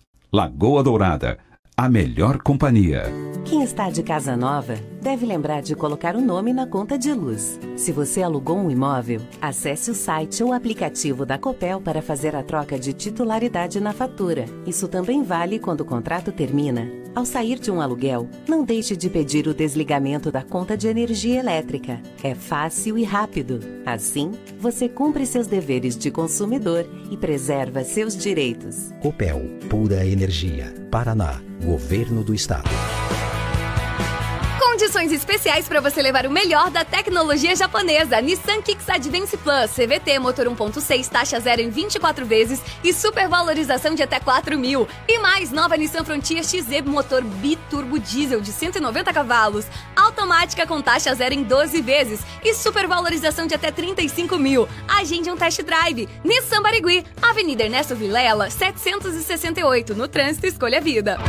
Lagoa 0.33 0.81
Dourada, 0.81 1.37
a 1.81 1.89
melhor 1.89 2.37
companhia. 2.43 3.11
Quem 3.43 3.63
está 3.63 3.89
de 3.89 4.03
casa 4.03 4.37
nova 4.37 4.75
deve 5.01 5.25
lembrar 5.25 5.63
de 5.63 5.75
colocar 5.75 6.15
o 6.15 6.21
nome 6.21 6.53
na 6.53 6.67
conta 6.67 6.95
de 6.95 7.11
luz. 7.11 7.59
Se 7.75 7.91
você 7.91 8.21
alugou 8.21 8.55
um 8.55 8.69
imóvel, 8.69 9.19
acesse 9.41 9.89
o 9.89 9.95
site 9.95 10.43
ou 10.43 10.53
aplicativo 10.53 11.25
da 11.25 11.39
Copel 11.39 11.81
para 11.81 11.99
fazer 11.99 12.35
a 12.35 12.43
troca 12.43 12.77
de 12.77 12.93
titularidade 12.93 13.79
na 13.79 13.93
fatura. 13.93 14.45
Isso 14.63 14.87
também 14.87 15.23
vale 15.23 15.57
quando 15.57 15.81
o 15.81 15.85
contrato 15.85 16.31
termina. 16.31 16.87
Ao 17.15 17.25
sair 17.25 17.57
de 17.57 17.71
um 17.71 17.81
aluguel, 17.81 18.29
não 18.47 18.63
deixe 18.63 18.95
de 18.95 19.09
pedir 19.09 19.47
o 19.47 19.53
desligamento 19.55 20.31
da 20.31 20.43
conta 20.43 20.77
de 20.77 20.87
energia 20.87 21.39
elétrica. 21.39 21.99
É 22.23 22.35
fácil 22.35 22.95
e 22.95 23.03
rápido. 23.03 23.59
Assim, 23.87 24.33
você 24.59 24.87
cumpre 24.87 25.25
seus 25.25 25.47
deveres 25.47 25.97
de 25.97 26.11
consumidor 26.11 26.87
e 27.09 27.17
preserva 27.17 27.83
seus 27.83 28.15
direitos. 28.15 28.93
Copel, 29.01 29.41
pura 29.67 30.05
energia. 30.05 30.71
Paraná, 30.91 31.41
Governo 31.63 32.23
do 32.23 32.33
Estado. 32.33 32.69
Condições 34.81 35.11
especiais 35.11 35.67
para 35.67 35.79
você 35.79 36.01
levar 36.01 36.25
o 36.25 36.31
melhor 36.31 36.71
da 36.71 36.83
tecnologia 36.83 37.55
japonesa. 37.55 38.19
Nissan 38.19 38.63
Kicks 38.63 38.89
Advance 38.89 39.37
Plus, 39.37 39.69
CVT, 39.69 40.17
motor 40.17 40.47
1.6, 40.47 41.07
taxa 41.07 41.39
zero 41.39 41.61
em 41.61 41.69
24 41.69 42.25
vezes 42.25 42.59
e 42.83 42.91
supervalorização 42.91 43.93
de 43.93 44.01
até 44.01 44.19
4 44.19 44.57
mil. 44.57 44.87
E 45.07 45.19
mais, 45.19 45.51
nova 45.51 45.77
Nissan 45.77 46.03
Frontier 46.03 46.43
XZ, 46.43 46.81
motor 46.83 47.23
biturbo 47.23 47.99
diesel 47.99 48.41
de 48.41 48.51
190 48.51 49.13
cavalos, 49.13 49.67
automática 49.95 50.65
com 50.65 50.81
taxa 50.81 51.13
zero 51.13 51.35
em 51.35 51.43
12 51.43 51.79
vezes 51.79 52.21
e 52.43 52.51
supervalorização 52.55 53.45
de 53.45 53.53
até 53.53 53.69
35 53.69 54.35
mil. 54.39 54.67
Agende 54.87 55.29
um 55.29 55.37
test 55.37 55.61
drive. 55.61 56.09
Nissan 56.23 56.63
Barigui, 56.63 57.05
Avenida 57.21 57.65
Ernesto 57.65 57.95
Vilela, 57.95 58.49
768. 58.49 59.93
No 59.93 60.07
trânsito, 60.07 60.47
escolha 60.47 60.81
vida. 60.81 61.19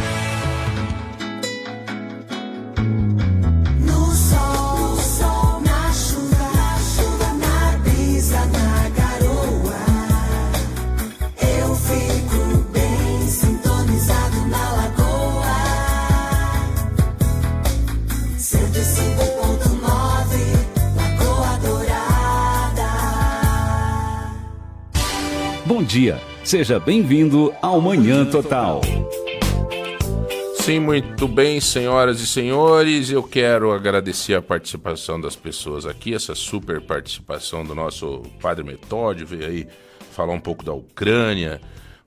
Bom 25.83 25.89
dia, 25.89 26.20
seja 26.45 26.78
bem-vindo 26.78 27.53
ao 27.61 27.80
Manhã 27.80 28.24
Total. 28.24 28.80
Sim, 30.55 30.78
muito 30.78 31.26
bem, 31.26 31.61
senhoras 31.61 32.20
e 32.20 32.26
senhores. 32.28 33.11
Eu 33.11 33.20
quero 33.20 33.72
agradecer 33.72 34.35
a 34.35 34.41
participação 34.41 35.20
das 35.20 35.35
pessoas 35.35 35.85
aqui, 35.85 36.14
essa 36.14 36.37
super 36.37 36.80
participação 36.80 37.64
do 37.64 37.74
nosso 37.74 38.22
Padre 38.41 38.62
Metódio, 38.62 39.26
veio 39.26 39.45
aí 39.45 39.66
falar 40.12 40.35
um 40.35 40.41
pouco 40.41 40.64
da 40.64 40.72
Ucrânia, 40.72 41.61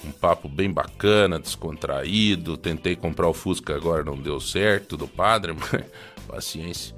um 0.05 0.11
papo 0.11 0.47
bem 0.47 0.71
bacana, 0.71 1.37
descontraído. 1.37 2.55
Tentei 2.55 2.95
comprar 2.95 3.27
o 3.27 3.33
Fusca, 3.33 3.75
agora 3.75 4.05
não 4.05 4.15
deu 4.15 4.39
certo 4.39 4.95
do 4.95 5.05
Padre, 5.05 5.51
mas 5.59 5.83
paciência. 6.25 6.95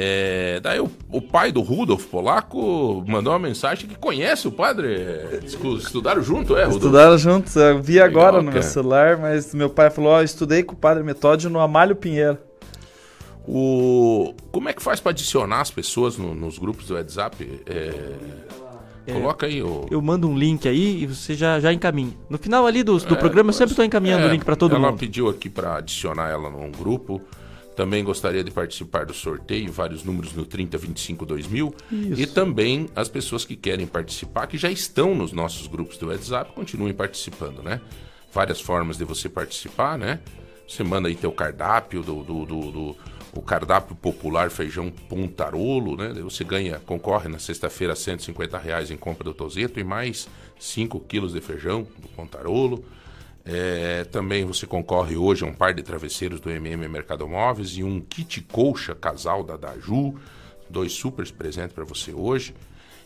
É, 0.00 0.60
daí 0.60 0.78
o, 0.78 0.88
o 1.10 1.20
pai 1.20 1.50
do 1.50 1.60
Rudolf 1.60 2.04
Polaco 2.06 3.02
mandou 3.08 3.32
uma 3.32 3.38
mensagem 3.40 3.88
que 3.88 3.96
conhece 3.96 4.46
o 4.46 4.52
padre. 4.52 4.94
é, 4.94 5.40
Estudaram 5.42 6.22
junto, 6.22 6.56
é, 6.56 6.62
Rudolf? 6.64 6.76
Estudaram 6.84 7.18
juntos, 7.18 7.56
eu 7.56 7.82
vi 7.82 7.98
agora 8.00 8.36
Legal, 8.36 8.42
no 8.42 8.52
meu 8.52 8.60
cara. 8.60 8.62
celular, 8.72 9.16
mas 9.16 9.52
meu 9.52 9.68
pai 9.68 9.90
falou, 9.90 10.12
ó, 10.12 10.22
estudei 10.22 10.62
com 10.62 10.74
o 10.74 10.76
Padre 10.78 11.02
Metódio 11.02 11.50
no 11.50 11.58
Amálio 11.58 11.96
Pinheiro. 11.96 12.38
O... 13.46 14.34
Como 14.52 14.68
é 14.68 14.72
que 14.72 14.82
faz 14.82 15.00
para 15.00 15.10
adicionar 15.10 15.62
as 15.62 15.70
pessoas 15.70 16.16
no- 16.16 16.34
nos 16.34 16.58
grupos 16.58 16.86
do 16.86 16.94
WhatsApp? 16.94 17.62
É, 17.66 17.92
É, 19.06 19.12
Coloca 19.14 19.46
aí 19.46 19.62
o. 19.62 19.86
Eu 19.90 20.02
mando 20.02 20.28
um 20.28 20.36
link 20.36 20.68
aí 20.68 21.02
e 21.02 21.06
você 21.06 21.32
já, 21.34 21.58
já 21.58 21.72
encaminha. 21.72 22.12
No 22.28 22.36
final 22.36 22.66
ali 22.66 22.82
do, 22.82 22.98
do 22.98 23.16
programa 23.16 23.48
eu 23.48 23.54
sempre 23.54 23.72
estou 23.72 23.82
encaminhando 23.82 24.24
o 24.24 24.28
É, 24.28 24.32
link 24.32 24.44
para 24.44 24.54
todo 24.54 24.76
ela 24.76 24.90
mundo. 24.90 24.98
pediu 25.00 25.30
aqui 25.30 25.48
para 25.48 25.76
adicionar 25.76 26.28
ela 26.28 26.50
num 26.50 26.70
grupo. 26.70 27.18
Também 27.78 28.02
gostaria 28.02 28.42
de 28.42 28.50
participar 28.50 29.06
do 29.06 29.14
sorteio, 29.14 29.70
vários 29.70 30.02
números 30.02 30.32
no 30.32 30.44
3025 30.44 31.24
2000. 31.24 31.72
Isso. 31.92 32.20
E 32.20 32.26
também 32.26 32.88
as 32.96 33.08
pessoas 33.08 33.44
que 33.44 33.54
querem 33.54 33.86
participar, 33.86 34.48
que 34.48 34.58
já 34.58 34.68
estão 34.68 35.14
nos 35.14 35.30
nossos 35.30 35.68
grupos 35.68 35.96
do 35.96 36.08
WhatsApp, 36.08 36.50
continuem 36.54 36.92
participando, 36.92 37.62
né? 37.62 37.80
Várias 38.32 38.60
formas 38.60 38.98
de 38.98 39.04
você 39.04 39.28
participar, 39.28 39.96
né? 39.96 40.18
Você 40.66 40.82
manda 40.82 41.06
aí 41.06 41.14
teu 41.14 41.30
cardápio 41.30 42.02
do, 42.02 42.24
do, 42.24 42.44
do- 42.44 42.72
do- 42.72 42.96
o 43.32 43.40
cardápio 43.42 43.94
popular 43.94 44.50
feijão 44.50 44.90
pontarolo, 44.90 45.96
né? 45.96 46.12
Você 46.20 46.42
ganha, 46.42 46.80
concorre 46.80 47.28
na 47.28 47.38
sexta-feira 47.38 47.92
a 47.92 47.96
150 47.96 48.58
reais 48.58 48.90
em 48.90 48.96
compra 48.96 49.22
do 49.22 49.32
Tozeto 49.32 49.78
e 49.78 49.84
mais 49.84 50.28
5 50.58 50.98
quilos 50.98 51.32
de 51.32 51.40
feijão 51.40 51.86
do 51.96 52.08
pontarolo. 52.08 52.84
É, 53.50 54.04
também 54.04 54.44
você 54.44 54.66
concorre 54.66 55.16
hoje 55.16 55.42
a 55.42 55.46
um 55.46 55.54
par 55.54 55.72
de 55.72 55.82
travesseiros 55.82 56.38
do 56.38 56.50
MM 56.50 56.86
Mercado 56.86 57.26
Móveis 57.26 57.70
e 57.78 57.82
um 57.82 57.98
kit 57.98 58.42
colcha 58.42 58.94
casal 58.94 59.42
da 59.42 59.56
Daju. 59.56 60.16
Dois 60.68 60.92
super 60.92 61.26
presentes 61.32 61.72
para 61.72 61.82
você 61.82 62.12
hoje. 62.12 62.54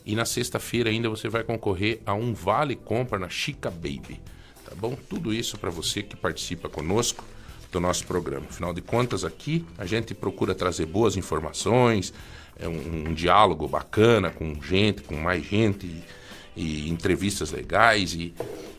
E 0.04 0.16
na 0.16 0.24
sexta-feira 0.24 0.90
ainda 0.90 1.08
você 1.08 1.28
vai 1.28 1.44
concorrer 1.44 2.00
a 2.04 2.12
um 2.12 2.34
vale 2.34 2.74
compra 2.74 3.20
na 3.20 3.28
Chica 3.28 3.70
Baby. 3.70 4.20
Tá 4.64 4.74
bom? 4.74 4.96
Tudo 5.08 5.32
isso 5.32 5.56
para 5.56 5.70
você 5.70 6.02
que 6.02 6.16
participa 6.16 6.68
conosco 6.68 7.24
do 7.70 7.78
nosso 7.78 8.04
programa. 8.04 8.46
Afinal 8.50 8.74
de 8.74 8.80
contas, 8.80 9.24
aqui 9.24 9.64
a 9.78 9.86
gente 9.86 10.12
procura 10.12 10.56
trazer 10.56 10.86
boas 10.86 11.16
informações, 11.16 12.12
é 12.58 12.66
um, 12.66 13.10
um 13.10 13.14
diálogo 13.14 13.68
bacana 13.68 14.30
com 14.30 14.60
gente, 14.60 15.02
com 15.02 15.14
mais 15.14 15.44
gente, 15.44 15.86
e, 15.86 16.02
e 16.56 16.90
entrevistas 16.90 17.52
legais, 17.52 18.12
e 18.12 18.34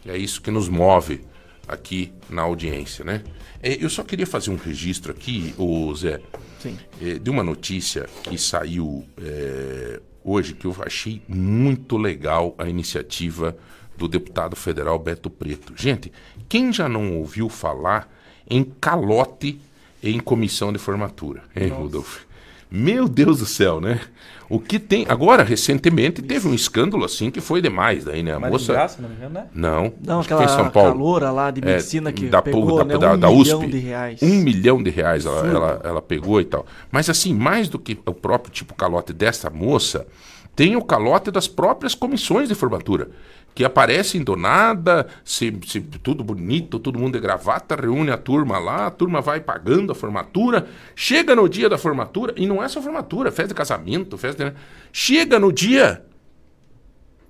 é 0.05 0.18
isso 0.18 0.41
que 0.41 0.51
nos 0.51 0.68
move 0.68 1.22
aqui 1.68 2.14
na 2.30 2.41
audiência, 2.41 3.03
né? 3.03 3.24
É, 3.61 3.84
eu 3.84 3.89
só 3.89 4.03
queria 4.03 4.28
fazer 4.28 4.51
um 4.51 4.57
registro 4.57 5.11
aqui, 5.11 5.53
o 5.57 5.93
Zé, 5.95 6.20
Sim. 6.59 6.78
é, 7.01 7.16
de 7.16 7.30
uma 7.30 7.43
notícia 7.43 8.07
que 8.24 8.38
saiu 8.38 9.05
é, 9.22 10.01
hoje 10.24 10.53
que 10.53 10.66
eu 10.66 10.76
achei 10.86 11.22
muito 11.28 11.97
legal 11.97 12.53
a 12.57 12.68
iniciativa 12.68 13.55
do 13.97 14.07
deputado 14.07 14.55
federal 14.55 14.97
Beto 14.99 15.30
Preto. 15.30 15.74
Gente, 15.76 16.11
quem 16.49 16.74
já 16.74 16.89
não 16.89 17.18
ouviu 17.18 17.47
falar 17.49 18.11
em 18.49 18.64
calote 18.64 19.59
em 20.01 20.20
comissão 20.20 20.74
de 20.74 20.80
formatura, 20.80 21.43
hein, 21.55 21.70
Rudolf? 21.70 22.24
Meu 22.70 23.07
Deus 23.07 23.39
do 23.39 23.45
céu, 23.45 23.80
né? 23.80 24.01
O 24.54 24.60
que 24.60 24.78
tem. 24.78 25.06
Agora, 25.10 25.41
recentemente, 25.41 26.22
teve 26.22 26.47
um 26.47 26.54
escândalo 26.54 27.04
assim 27.04 27.32
que 27.32 27.41
foi 27.41 27.60
demais 27.60 28.06
daí, 28.06 28.22
né? 28.22 28.34
A 28.34 28.39
moça. 28.39 28.88
se 28.88 29.01
não 29.01 29.10
me 29.10 29.16
engano, 29.16 29.34
né? 29.34 29.47
Não, 29.54 29.91
Não, 30.06 30.22
foi 30.22 30.32
em 30.32 30.36
aquela 30.41 30.47
São 30.47 30.70
Paulo. 30.70 30.91
caloura 30.91 31.32
lá 31.32 31.49
de 31.49 31.62
É, 31.62 31.66
medicina 31.66 32.12
que 32.12 32.28
da, 32.28 32.39
pegou, 32.39 32.78
da, 32.78 32.86
né, 32.86 32.97
da, 32.97 33.14
um 33.14 33.18
da 33.20 33.30
milhão 33.32 33.60
USP. 33.60 33.72
de 33.72 33.80
reais. 33.80 34.22
Um 34.22 34.36
milhão 34.43 34.84
de 34.84 34.91
reais 34.91 35.26
ela, 35.26 35.47
ela, 35.47 35.82
ela 35.84 36.01
pegou 36.04 36.39
e 36.39 36.45
tal. 36.45 36.68
Mas 36.91 37.10
assim, 37.10 37.34
mais 37.34 37.68
do 37.68 37.80
que 37.80 37.97
o 38.06 38.14
próprio 38.14 38.54
tipo 38.54 38.76
calote 38.76 39.12
dessa 39.12 39.49
moça, 39.49 40.06
tem 40.56 40.76
o 40.76 40.84
calote 40.84 41.32
das 41.32 41.47
próprias 41.47 41.95
comissões 41.95 42.47
de 42.47 42.54
formatura. 42.54 43.10
Que 43.56 43.64
aparecem 43.64 44.24
do 44.24 44.36
nada, 44.36 45.08
se, 45.24 45.56
se- 45.68 45.82
tudo 45.82 46.24
bonito, 46.24 46.80
todo 46.80 46.97
mundo 46.99 47.14
de 47.14 47.20
gravata, 47.20 47.76
reúne 47.76 48.10
a 48.12 48.18
turma 48.18 48.58
lá, 48.58 48.88
a 48.88 48.91
turma 48.91 49.22
vai 49.22 49.39
pagando 49.39 49.91
a 49.91 49.95
formatura, 49.95 50.68
chega 50.95 51.36
no 51.36 51.47
dia 51.47 51.70
da 51.70 51.78
formatura, 51.78 52.34
e 52.36 52.47
não 52.47 52.64
é 52.64 52.68
só 52.68 52.82
formatura, 52.82 53.32
festa 53.32 53.49
de 53.49 53.54
casamento, 53.54 54.18
festa 54.18 54.49
de... 54.51 54.58
Chega 54.91 55.39
no 55.39 55.51
dia, 55.51 56.04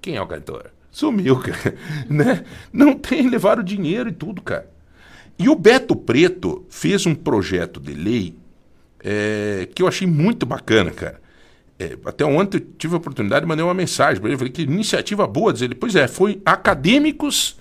quem 0.01 0.15
é 0.15 0.21
o 0.21 0.27
cantor? 0.27 0.71
Sumiu, 0.91 1.37
cara. 1.41 1.75
Né? 2.09 2.43
Não 2.71 2.93
tem, 2.93 3.29
levaram 3.29 3.61
o 3.61 3.65
dinheiro 3.65 4.09
e 4.09 4.13
tudo, 4.13 4.41
cara. 4.41 4.69
E 5.37 5.49
o 5.49 5.55
Beto 5.55 5.95
Preto 5.95 6.65
fez 6.69 7.05
um 7.05 7.15
projeto 7.15 7.79
de 7.79 7.93
lei 7.93 8.35
é, 9.03 9.67
que 9.73 9.81
eu 9.81 9.87
achei 9.87 10.07
muito 10.07 10.45
bacana, 10.45 10.91
cara. 10.91 11.22
É, 11.83 11.97
até 12.05 12.23
ontem 12.23 12.57
eu 12.57 12.65
tive 12.77 12.93
a 12.93 12.97
oportunidade 12.97 13.41
de 13.41 13.47
mandar 13.47 13.65
uma 13.65 13.73
mensagem 13.73 14.21
para 14.21 14.29
ele. 14.29 14.37
Falei 14.37 14.53
que 14.53 14.61
iniciativa 14.61 15.27
boa. 15.27 15.51
Diz 15.51 15.61
ele, 15.61 15.75
pois 15.75 15.95
é, 15.95 16.07
foi 16.07 16.41
acadêmicos 16.45 17.57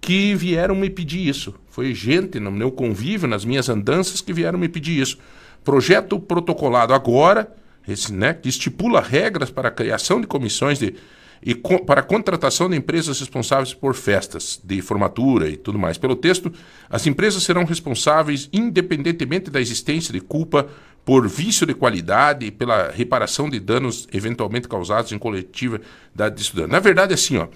que 0.00 0.34
vieram 0.34 0.74
me 0.74 0.88
pedir 0.88 1.26
isso. 1.26 1.54
Foi 1.68 1.92
gente 1.94 2.38
no 2.38 2.52
meu 2.52 2.70
convívio, 2.70 3.26
nas 3.28 3.44
minhas 3.44 3.68
andanças, 3.68 4.20
que 4.20 4.32
vieram 4.32 4.58
me 4.58 4.68
pedir 4.68 5.00
isso. 5.00 5.18
Projeto 5.64 6.20
protocolado 6.20 6.94
agora, 6.94 7.52
esse, 7.88 8.12
né, 8.12 8.32
que 8.34 8.48
estipula 8.48 9.00
regras 9.00 9.50
para 9.50 9.68
a 9.68 9.70
criação 9.70 10.20
de 10.20 10.26
comissões 10.26 10.78
de, 10.78 10.94
e 11.42 11.54
co- 11.54 11.84
para 11.84 12.00
a 12.00 12.04
contratação 12.04 12.70
de 12.70 12.76
empresas 12.76 13.18
responsáveis 13.18 13.74
por 13.74 13.94
festas 13.94 14.60
de 14.62 14.80
formatura 14.80 15.48
e 15.48 15.56
tudo 15.56 15.78
mais. 15.78 15.98
Pelo 15.98 16.14
texto, 16.14 16.52
as 16.88 17.06
empresas 17.06 17.42
serão 17.42 17.64
responsáveis 17.64 18.48
independentemente 18.52 19.50
da 19.50 19.60
existência 19.60 20.12
de 20.12 20.20
culpa 20.20 20.68
por 21.06 21.28
vício 21.28 21.64
de 21.64 21.72
qualidade 21.72 22.44
e 22.46 22.50
pela 22.50 22.90
reparação 22.90 23.48
de 23.48 23.60
danos 23.60 24.08
eventualmente 24.12 24.66
causados 24.66 25.12
em 25.12 25.18
coletiva 25.18 25.80
de 26.12 26.42
estudantes. 26.42 26.72
Na 26.72 26.80
verdade, 26.80 27.14
assim, 27.14 27.36
ó, 27.36 27.46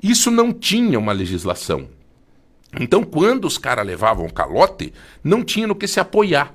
isso 0.00 0.30
não 0.30 0.52
tinha 0.52 0.96
uma 0.96 1.12
legislação. 1.12 1.88
Então, 2.78 3.02
quando 3.02 3.46
os 3.46 3.58
caras 3.58 3.84
levavam 3.84 4.28
calote, 4.28 4.92
não 5.24 5.42
tinha 5.42 5.66
no 5.66 5.74
que 5.74 5.88
se 5.88 5.98
apoiar. 5.98 6.54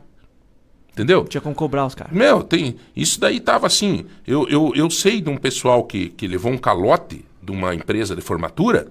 Entendeu? 0.93 1.25
Tinha 1.25 1.41
como 1.41 1.53
cobrar 1.53 1.85
os 1.85 1.93
caras. 1.93 2.13
Meu, 2.13 2.41
tem. 2.41 2.77
Isso 2.95 3.19
daí 3.19 3.41
tava 3.41 3.67
assim. 3.67 4.05
Eu, 4.25 4.47
eu, 4.47 4.71
eu 4.73 4.89
sei 4.89 5.19
de 5.19 5.29
um 5.29 5.35
pessoal 5.37 5.83
que, 5.83 6.07
que 6.09 6.25
levou 6.25 6.53
um 6.53 6.57
calote 6.57 7.25
de 7.43 7.51
uma 7.51 7.75
empresa 7.75 8.15
de 8.15 8.21
formatura 8.21 8.87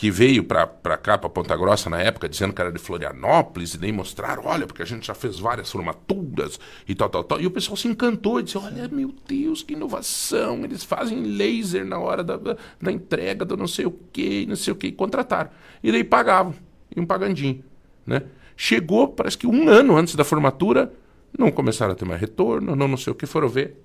que 0.00 0.10
veio 0.10 0.42
pra 0.42 0.66
cá, 0.96 1.18
pra 1.18 1.28
Ponta 1.28 1.54
Grossa 1.54 1.90
na 1.90 2.00
época, 2.00 2.26
dizendo 2.26 2.54
que 2.54 2.60
era 2.62 2.72
de 2.72 2.78
Florianópolis, 2.78 3.74
e 3.74 3.78
daí 3.78 3.92
mostraram, 3.92 4.44
olha, 4.46 4.66
porque 4.66 4.80
a 4.80 4.86
gente 4.86 5.06
já 5.06 5.12
fez 5.12 5.38
várias 5.38 5.70
formaturas 5.70 6.58
e 6.88 6.94
tal, 6.94 7.10
tal, 7.10 7.22
tal. 7.22 7.38
E 7.38 7.46
o 7.46 7.50
pessoal 7.50 7.76
se 7.76 7.86
encantou 7.86 8.40
e 8.40 8.44
disse, 8.44 8.56
olha, 8.56 8.88
meu 8.88 9.14
Deus, 9.28 9.62
que 9.62 9.74
inovação, 9.74 10.64
eles 10.64 10.82
fazem 10.84 11.22
laser 11.22 11.84
na 11.84 11.98
hora 11.98 12.24
da, 12.24 12.38
da, 12.38 12.56
da 12.80 12.90
entrega 12.90 13.44
do 13.44 13.58
não 13.58 13.68
sei 13.68 13.84
o 13.84 13.90
que, 13.90 14.46
não 14.46 14.56
sei 14.56 14.72
o 14.72 14.76
que, 14.76 14.86
e 14.86 14.92
contrataram. 14.92 15.50
E 15.82 15.92
daí 15.92 16.02
pagavam, 16.02 16.54
e 16.96 16.98
um 16.98 17.04
pagandinho, 17.04 17.62
né? 18.06 18.22
Chegou, 18.56 19.06
parece 19.06 19.36
que 19.36 19.46
um 19.46 19.68
ano 19.68 19.98
antes 19.98 20.14
da 20.14 20.24
formatura, 20.24 20.90
não 21.38 21.50
começaram 21.50 21.92
a 21.92 21.94
ter 21.94 22.06
mais 22.06 22.18
retorno, 22.18 22.74
não 22.74 22.88
não 22.88 22.96
sei 22.96 23.12
o 23.12 23.14
que, 23.14 23.26
foram 23.26 23.50
ver. 23.50 23.76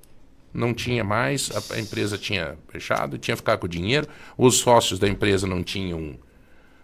Não 0.56 0.74
tinha 0.74 1.04
mais, 1.04 1.52
a, 1.72 1.80
empresa 1.80 2.18
tinha 2.18 2.56
fechado, 2.70 3.18
tinha 3.18 3.36
que 3.36 3.42
ficar 3.42 3.58
com 3.58 3.66
o 3.66 3.70
dinheiro, 3.70 4.08
os 4.38 4.58
sócios 4.58 4.98
da 4.98 5.08
empresa 5.08 5.46
não 5.46 5.62
tinham. 5.62 6.16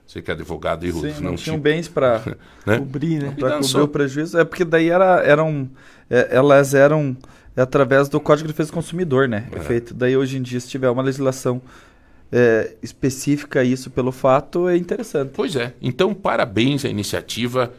Você 0.05 0.21
que 0.21 0.29
é 0.29 0.33
advogado 0.33 0.85
e 0.85 0.91
Sim, 0.91 1.21
não, 1.21 1.35
tinham 1.35 1.57
bens 1.57 1.87
para 1.87 2.21
né? 2.67 2.79
cobrir, 2.79 3.23
né? 3.23 3.33
Para 3.39 3.59
cobrir 3.59 3.79
o 3.79 3.87
prejuízo. 3.87 4.37
É 4.37 4.43
porque 4.43 4.65
daí 4.65 4.89
era, 4.89 5.21
eram, 5.23 5.69
é, 6.09 6.27
elas 6.31 6.73
eram 6.73 7.15
é, 7.55 7.61
através 7.61 8.09
do 8.09 8.19
Código 8.19 8.47
de 8.47 8.53
Defesa 8.53 8.71
do 8.71 8.73
Consumidor, 8.73 9.29
né? 9.29 9.47
É. 9.53 9.59
feito. 9.61 9.93
Daí 9.93 10.17
hoje 10.17 10.37
em 10.37 10.41
dia, 10.41 10.59
se 10.59 10.67
tiver 10.67 10.89
uma 10.89 11.01
legislação 11.01 11.61
é, 12.31 12.75
específica 12.81 13.61
a 13.61 13.63
isso 13.63 13.89
pelo 13.89 14.11
fato, 14.11 14.67
é 14.67 14.75
interessante. 14.75 15.31
Pois 15.33 15.55
é. 15.55 15.73
Então, 15.81 16.13
parabéns 16.13 16.83
à 16.83 16.89
iniciativa. 16.89 17.71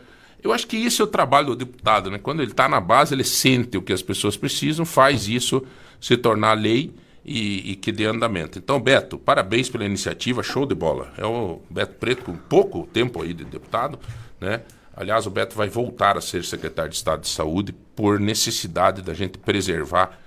Eu 0.43 0.53
acho 0.53 0.66
que 0.66 0.76
esse 0.76 1.01
é 1.01 1.05
o 1.05 1.07
trabalho 1.07 1.49
do 1.49 1.57
deputado, 1.57 2.11
né? 2.11 2.18
Quando 2.18 2.43
ele 2.43 2.51
está 2.51 2.68
na 2.68 2.80
base, 2.80 3.14
ele 3.14 3.24
sente 3.24 3.76
o 3.76 3.82
que 3.82 3.93
as 3.93 4.03
pessoas 4.03 4.36
precisam, 4.36 4.84
faz 4.84 5.28
isso 5.28 5.64
se 6.01 6.16
tornar 6.16 6.55
lei 6.55 6.93
e, 7.24 7.72
e 7.72 7.76
que 7.76 7.93
dê 7.93 8.07
andamento. 8.07 8.59
Então, 8.59 8.80
Beto, 8.80 9.18
parabéns 9.18 9.68
pela 9.68 9.84
iniciativa, 9.84 10.43
show 10.43 10.66
de 10.66 10.74
bola. 10.74 11.12
É 11.16 11.24
o 11.24 11.61
Beto 11.70 11.95
Preto 11.95 12.24
com 12.24 12.36
pouco 12.36 12.88
tempo 12.93 13.22
aí 13.22 13.32
de 13.32 13.45
deputado, 13.45 13.99
né? 14.40 14.62
Aliás, 14.95 15.26
o 15.26 15.30
Beto 15.30 15.57
vai 15.57 15.68
voltar 15.68 16.18
a 16.18 16.20
ser 16.20 16.45
secretário 16.45 16.90
de 16.90 16.97
Estado 16.97 17.22
de 17.22 17.28
Saúde 17.28 17.72
por 17.95 18.20
necessidade 18.20 19.01
da 19.01 19.14
gente 19.14 19.38
preservar 19.38 20.18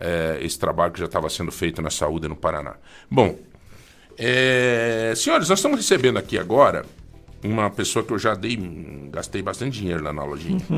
eh, 0.00 0.38
esse 0.40 0.58
trabalho 0.58 0.92
que 0.92 0.98
já 1.00 1.04
estava 1.04 1.28
sendo 1.28 1.52
feito 1.52 1.82
na 1.82 1.90
saúde 1.90 2.26
no 2.26 2.36
Paraná. 2.36 2.76
Bom, 3.10 3.38
é, 4.16 5.12
senhores, 5.16 5.48
nós 5.48 5.58
estamos 5.58 5.78
recebendo 5.78 6.18
aqui 6.18 6.38
agora 6.38 6.86
uma 7.44 7.70
pessoa 7.70 8.04
que 8.04 8.12
eu 8.12 8.18
já 8.18 8.34
dei, 8.34 8.56
gastei 9.12 9.42
bastante 9.42 9.78
dinheiro 9.78 10.02
lá 10.02 10.12
na 10.12 10.24
lojinha. 10.24 10.60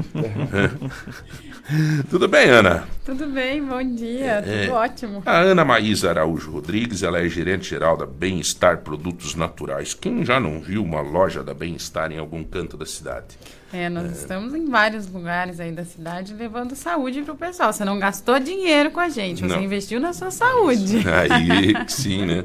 Tudo 2.11 2.29
bem, 2.29 2.49
Ana? 2.49 2.87
Tudo 3.05 3.27
bem, 3.27 3.65
bom 3.65 3.83
dia, 3.83 4.41
tudo 4.43 4.55
É, 4.55 4.71
ótimo. 4.71 5.23
A 5.27 5.39
Ana 5.39 5.65
Maísa 5.65 6.11
Araújo 6.11 6.51
Rodrigues, 6.51 7.03
ela 7.03 7.19
é 7.21 7.29
gerente 7.29 7.69
geral 7.69 7.97
da 7.97 8.07
Bem-Estar 8.07 8.79
Produtos 8.79 9.35
Naturais. 9.35 9.95
Quem 9.95 10.25
já 10.25 10.39
não 10.39 10.61
viu 10.61 10.83
uma 10.83 11.01
loja 11.01 11.43
da 11.43 11.53
Bem-Estar 11.55 12.13
em 12.13 12.19
algum 12.19 12.45
canto 12.45 12.77
da 12.77 12.87
cidade? 12.87 13.37
É, 13.73 13.89
nós 13.89 14.17
estamos 14.17 14.55
em 14.55 14.67
vários 14.71 15.11
lugares 15.11 15.59
aí 15.59 15.73
da 15.73 15.85
cidade 15.85 16.33
levando 16.35 16.77
saúde 16.77 17.23
pro 17.23 17.35
pessoal. 17.35 17.73
Você 17.73 17.85
não 17.85 17.99
gastou 17.99 18.39
dinheiro 18.39 18.91
com 18.93 19.01
a 19.01 19.09
gente, 19.09 19.41
você 19.41 19.57
Não. 19.57 19.63
investiu 19.63 19.99
na 20.01 20.13
sua 20.13 20.31
saúde. 20.31 20.99
Aí 21.09 21.75
sim, 21.89 22.25
né? 22.27 22.45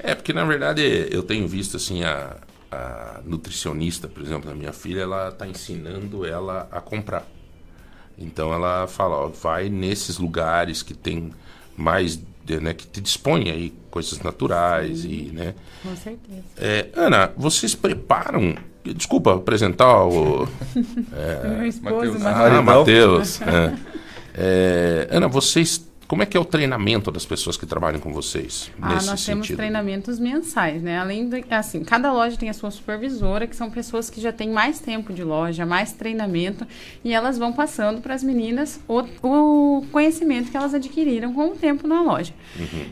É 0.00 0.14
porque 0.14 0.32
na 0.32 0.44
verdade 0.44 0.82
eu 1.10 1.22
tenho 1.22 1.48
visto 1.48 1.76
assim 1.78 2.04
a, 2.04 2.36
a 2.70 3.20
nutricionista, 3.24 4.06
por 4.08 4.22
exemplo, 4.22 4.48
da 4.48 4.54
minha 4.54 4.72
filha, 4.72 5.00
ela 5.02 5.28
está 5.28 5.46
ensinando 5.46 6.24
ela 6.26 6.68
a 6.70 6.80
comprar. 6.80 7.26
Então 8.16 8.52
ela 8.52 8.86
fala, 8.86 9.16
ó, 9.16 9.28
vai 9.28 9.68
nesses 9.68 10.18
lugares 10.18 10.82
que 10.82 10.92
tem 10.94 11.30
mais, 11.76 12.20
de- 12.44 12.60
né, 12.60 12.74
que 12.74 12.86
te 12.86 13.00
dispõe 13.00 13.50
aí 13.50 13.72
coisas 13.90 14.18
naturais 14.20 15.04
e, 15.04 15.30
né? 15.32 15.54
Com 15.82 15.94
certeza. 15.96 16.42
É, 16.56 16.88
Ana, 16.94 17.32
vocês 17.36 17.74
preparam? 17.74 18.54
Desculpa 18.84 19.34
apresentar 19.36 20.04
o. 20.04 20.48
Meu 21.44 21.66
esposo, 21.66 22.18
Mateus. 22.18 22.22
Matheus. 22.22 22.22
Ah, 22.26 22.62
Matheus. 22.62 23.40
é. 23.42 23.78
É, 24.40 25.08
Ana, 25.10 25.28
vocês. 25.28 25.87
Como 26.08 26.22
é 26.22 26.26
que 26.26 26.38
é 26.38 26.40
o 26.40 26.44
treinamento 26.44 27.10
das 27.10 27.26
pessoas 27.26 27.58
que 27.58 27.66
trabalham 27.66 28.00
com 28.00 28.10
vocês? 28.14 28.70
Ah, 28.80 28.94
nesse 28.94 29.06
nós 29.08 29.26
temos 29.26 29.46
sentido? 29.46 29.58
treinamentos 29.58 30.18
mensais, 30.18 30.82
né? 30.82 30.98
Além 30.98 31.28
de, 31.28 31.44
assim, 31.50 31.84
cada 31.84 32.10
loja 32.10 32.34
tem 32.34 32.48
a 32.48 32.54
sua 32.54 32.70
supervisora, 32.70 33.46
que 33.46 33.54
são 33.54 33.70
pessoas 33.70 34.08
que 34.08 34.18
já 34.18 34.32
têm 34.32 34.48
mais 34.48 34.80
tempo 34.80 35.12
de 35.12 35.22
loja, 35.22 35.66
mais 35.66 35.92
treinamento, 35.92 36.66
e 37.04 37.12
elas 37.12 37.36
vão 37.36 37.52
passando 37.52 38.00
para 38.00 38.14
as 38.14 38.22
meninas 38.22 38.80
o, 38.88 39.02
o 39.22 39.84
conhecimento 39.92 40.50
que 40.50 40.56
elas 40.56 40.72
adquiriram 40.72 41.34
com 41.34 41.48
o 41.48 41.54
tempo 41.54 41.86
na 41.86 42.00
loja. 42.00 42.32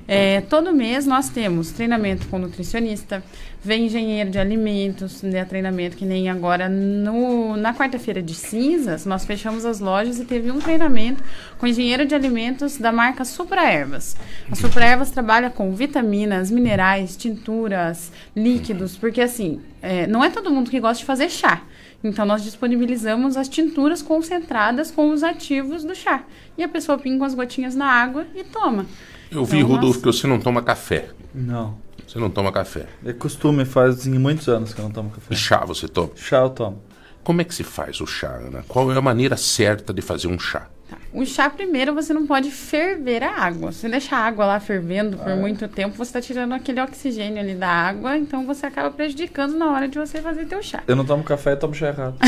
É, 0.06 0.42
todo 0.42 0.70
mês 0.74 1.06
nós 1.06 1.30
temos 1.30 1.70
treinamento 1.72 2.26
com 2.28 2.38
nutricionista, 2.38 3.24
vem 3.66 3.86
engenheiro 3.86 4.30
de 4.30 4.38
alimentos, 4.38 5.22
né, 5.22 5.44
treinamento 5.44 5.96
que 5.96 6.04
nem 6.06 6.28
agora 6.30 6.68
no, 6.68 7.56
na 7.56 7.74
quarta-feira 7.74 8.22
de 8.22 8.34
cinzas, 8.34 9.04
nós 9.04 9.24
fechamos 9.24 9.64
as 9.64 9.80
lojas 9.80 10.18
e 10.20 10.24
teve 10.24 10.50
um 10.50 10.58
treinamento 10.60 11.22
com 11.58 11.66
engenheiro 11.66 12.06
de 12.06 12.14
alimentos 12.14 12.78
da 12.78 12.92
marca 12.92 13.24
Supra 13.24 13.68
Ervas. 13.68 14.16
A 14.50 14.54
Supra 14.54 14.84
Ervas 14.86 15.10
trabalha 15.10 15.50
com 15.50 15.74
vitaminas, 15.74 16.50
minerais, 16.50 17.16
tinturas, 17.16 18.12
líquidos, 18.34 18.96
porque 18.96 19.20
assim, 19.20 19.60
é, 19.82 20.06
não 20.06 20.22
é 20.24 20.30
todo 20.30 20.50
mundo 20.50 20.70
que 20.70 20.80
gosta 20.80 21.00
de 21.00 21.04
fazer 21.04 21.28
chá. 21.28 21.62
Então, 22.04 22.24
nós 22.24 22.44
disponibilizamos 22.44 23.36
as 23.36 23.48
tinturas 23.48 24.00
concentradas 24.00 24.90
com 24.92 25.10
os 25.10 25.24
ativos 25.24 25.82
do 25.82 25.94
chá. 25.94 26.22
E 26.56 26.62
a 26.62 26.68
pessoa 26.68 26.98
pinga 26.98 27.26
as 27.26 27.34
gotinhas 27.34 27.74
na 27.74 27.86
água 27.86 28.26
e 28.34 28.44
toma. 28.44 28.86
Eu 29.30 29.44
vi, 29.44 29.56
Então, 29.58 29.70
Rodolfo, 29.70 29.86
nós- 30.06 30.14
que 30.14 30.20
você 30.20 30.26
não 30.28 30.38
toma 30.38 30.62
café. 30.62 31.08
Não. 31.34 31.74
Você 32.06 32.18
não 32.18 32.30
toma 32.30 32.52
café. 32.52 32.86
É 33.04 33.12
costume, 33.12 33.64
faz 33.64 34.06
em 34.06 34.18
muitos 34.18 34.48
anos 34.48 34.72
que 34.72 34.80
eu 34.80 34.84
não 34.84 34.92
tomo 34.92 35.10
café. 35.10 35.34
E 35.34 35.36
chá 35.36 35.64
você 35.64 35.88
toma? 35.88 36.10
Chá 36.14 36.38
eu 36.38 36.50
tomo. 36.50 36.82
Como 37.24 37.40
é 37.40 37.44
que 37.44 37.54
se 37.54 37.64
faz 37.64 38.00
o 38.00 38.06
chá, 38.06 38.28
Ana? 38.36 38.64
Qual 38.68 38.92
é 38.92 38.96
a 38.96 39.02
maneira 39.02 39.36
certa 39.36 39.92
de 39.92 40.00
fazer 40.00 40.28
um 40.28 40.38
chá? 40.38 40.68
O 41.16 41.24
chá, 41.24 41.48
primeiro, 41.48 41.94
você 41.94 42.12
não 42.12 42.26
pode 42.26 42.50
ferver 42.50 43.22
a 43.22 43.30
água. 43.30 43.72
Se 43.72 43.78
você 43.78 43.88
deixar 43.88 44.18
a 44.18 44.26
água 44.26 44.44
lá 44.44 44.60
fervendo 44.60 45.16
por 45.16 45.34
muito 45.34 45.66
tempo, 45.66 45.96
você 45.96 46.10
está 46.10 46.20
tirando 46.20 46.52
aquele 46.52 46.78
oxigênio 46.78 47.40
ali 47.40 47.54
da 47.54 47.70
água, 47.70 48.18
então 48.18 48.44
você 48.44 48.66
acaba 48.66 48.90
prejudicando 48.90 49.56
na 49.56 49.72
hora 49.72 49.88
de 49.88 49.98
você 49.98 50.20
fazer 50.20 50.44
teu 50.44 50.62
chá. 50.62 50.82
Eu 50.86 50.94
não 50.94 51.06
tomo 51.06 51.24
café, 51.24 51.52
eu 51.52 51.58
tomo 51.58 51.74
chá 51.74 51.88
errado. 51.88 52.18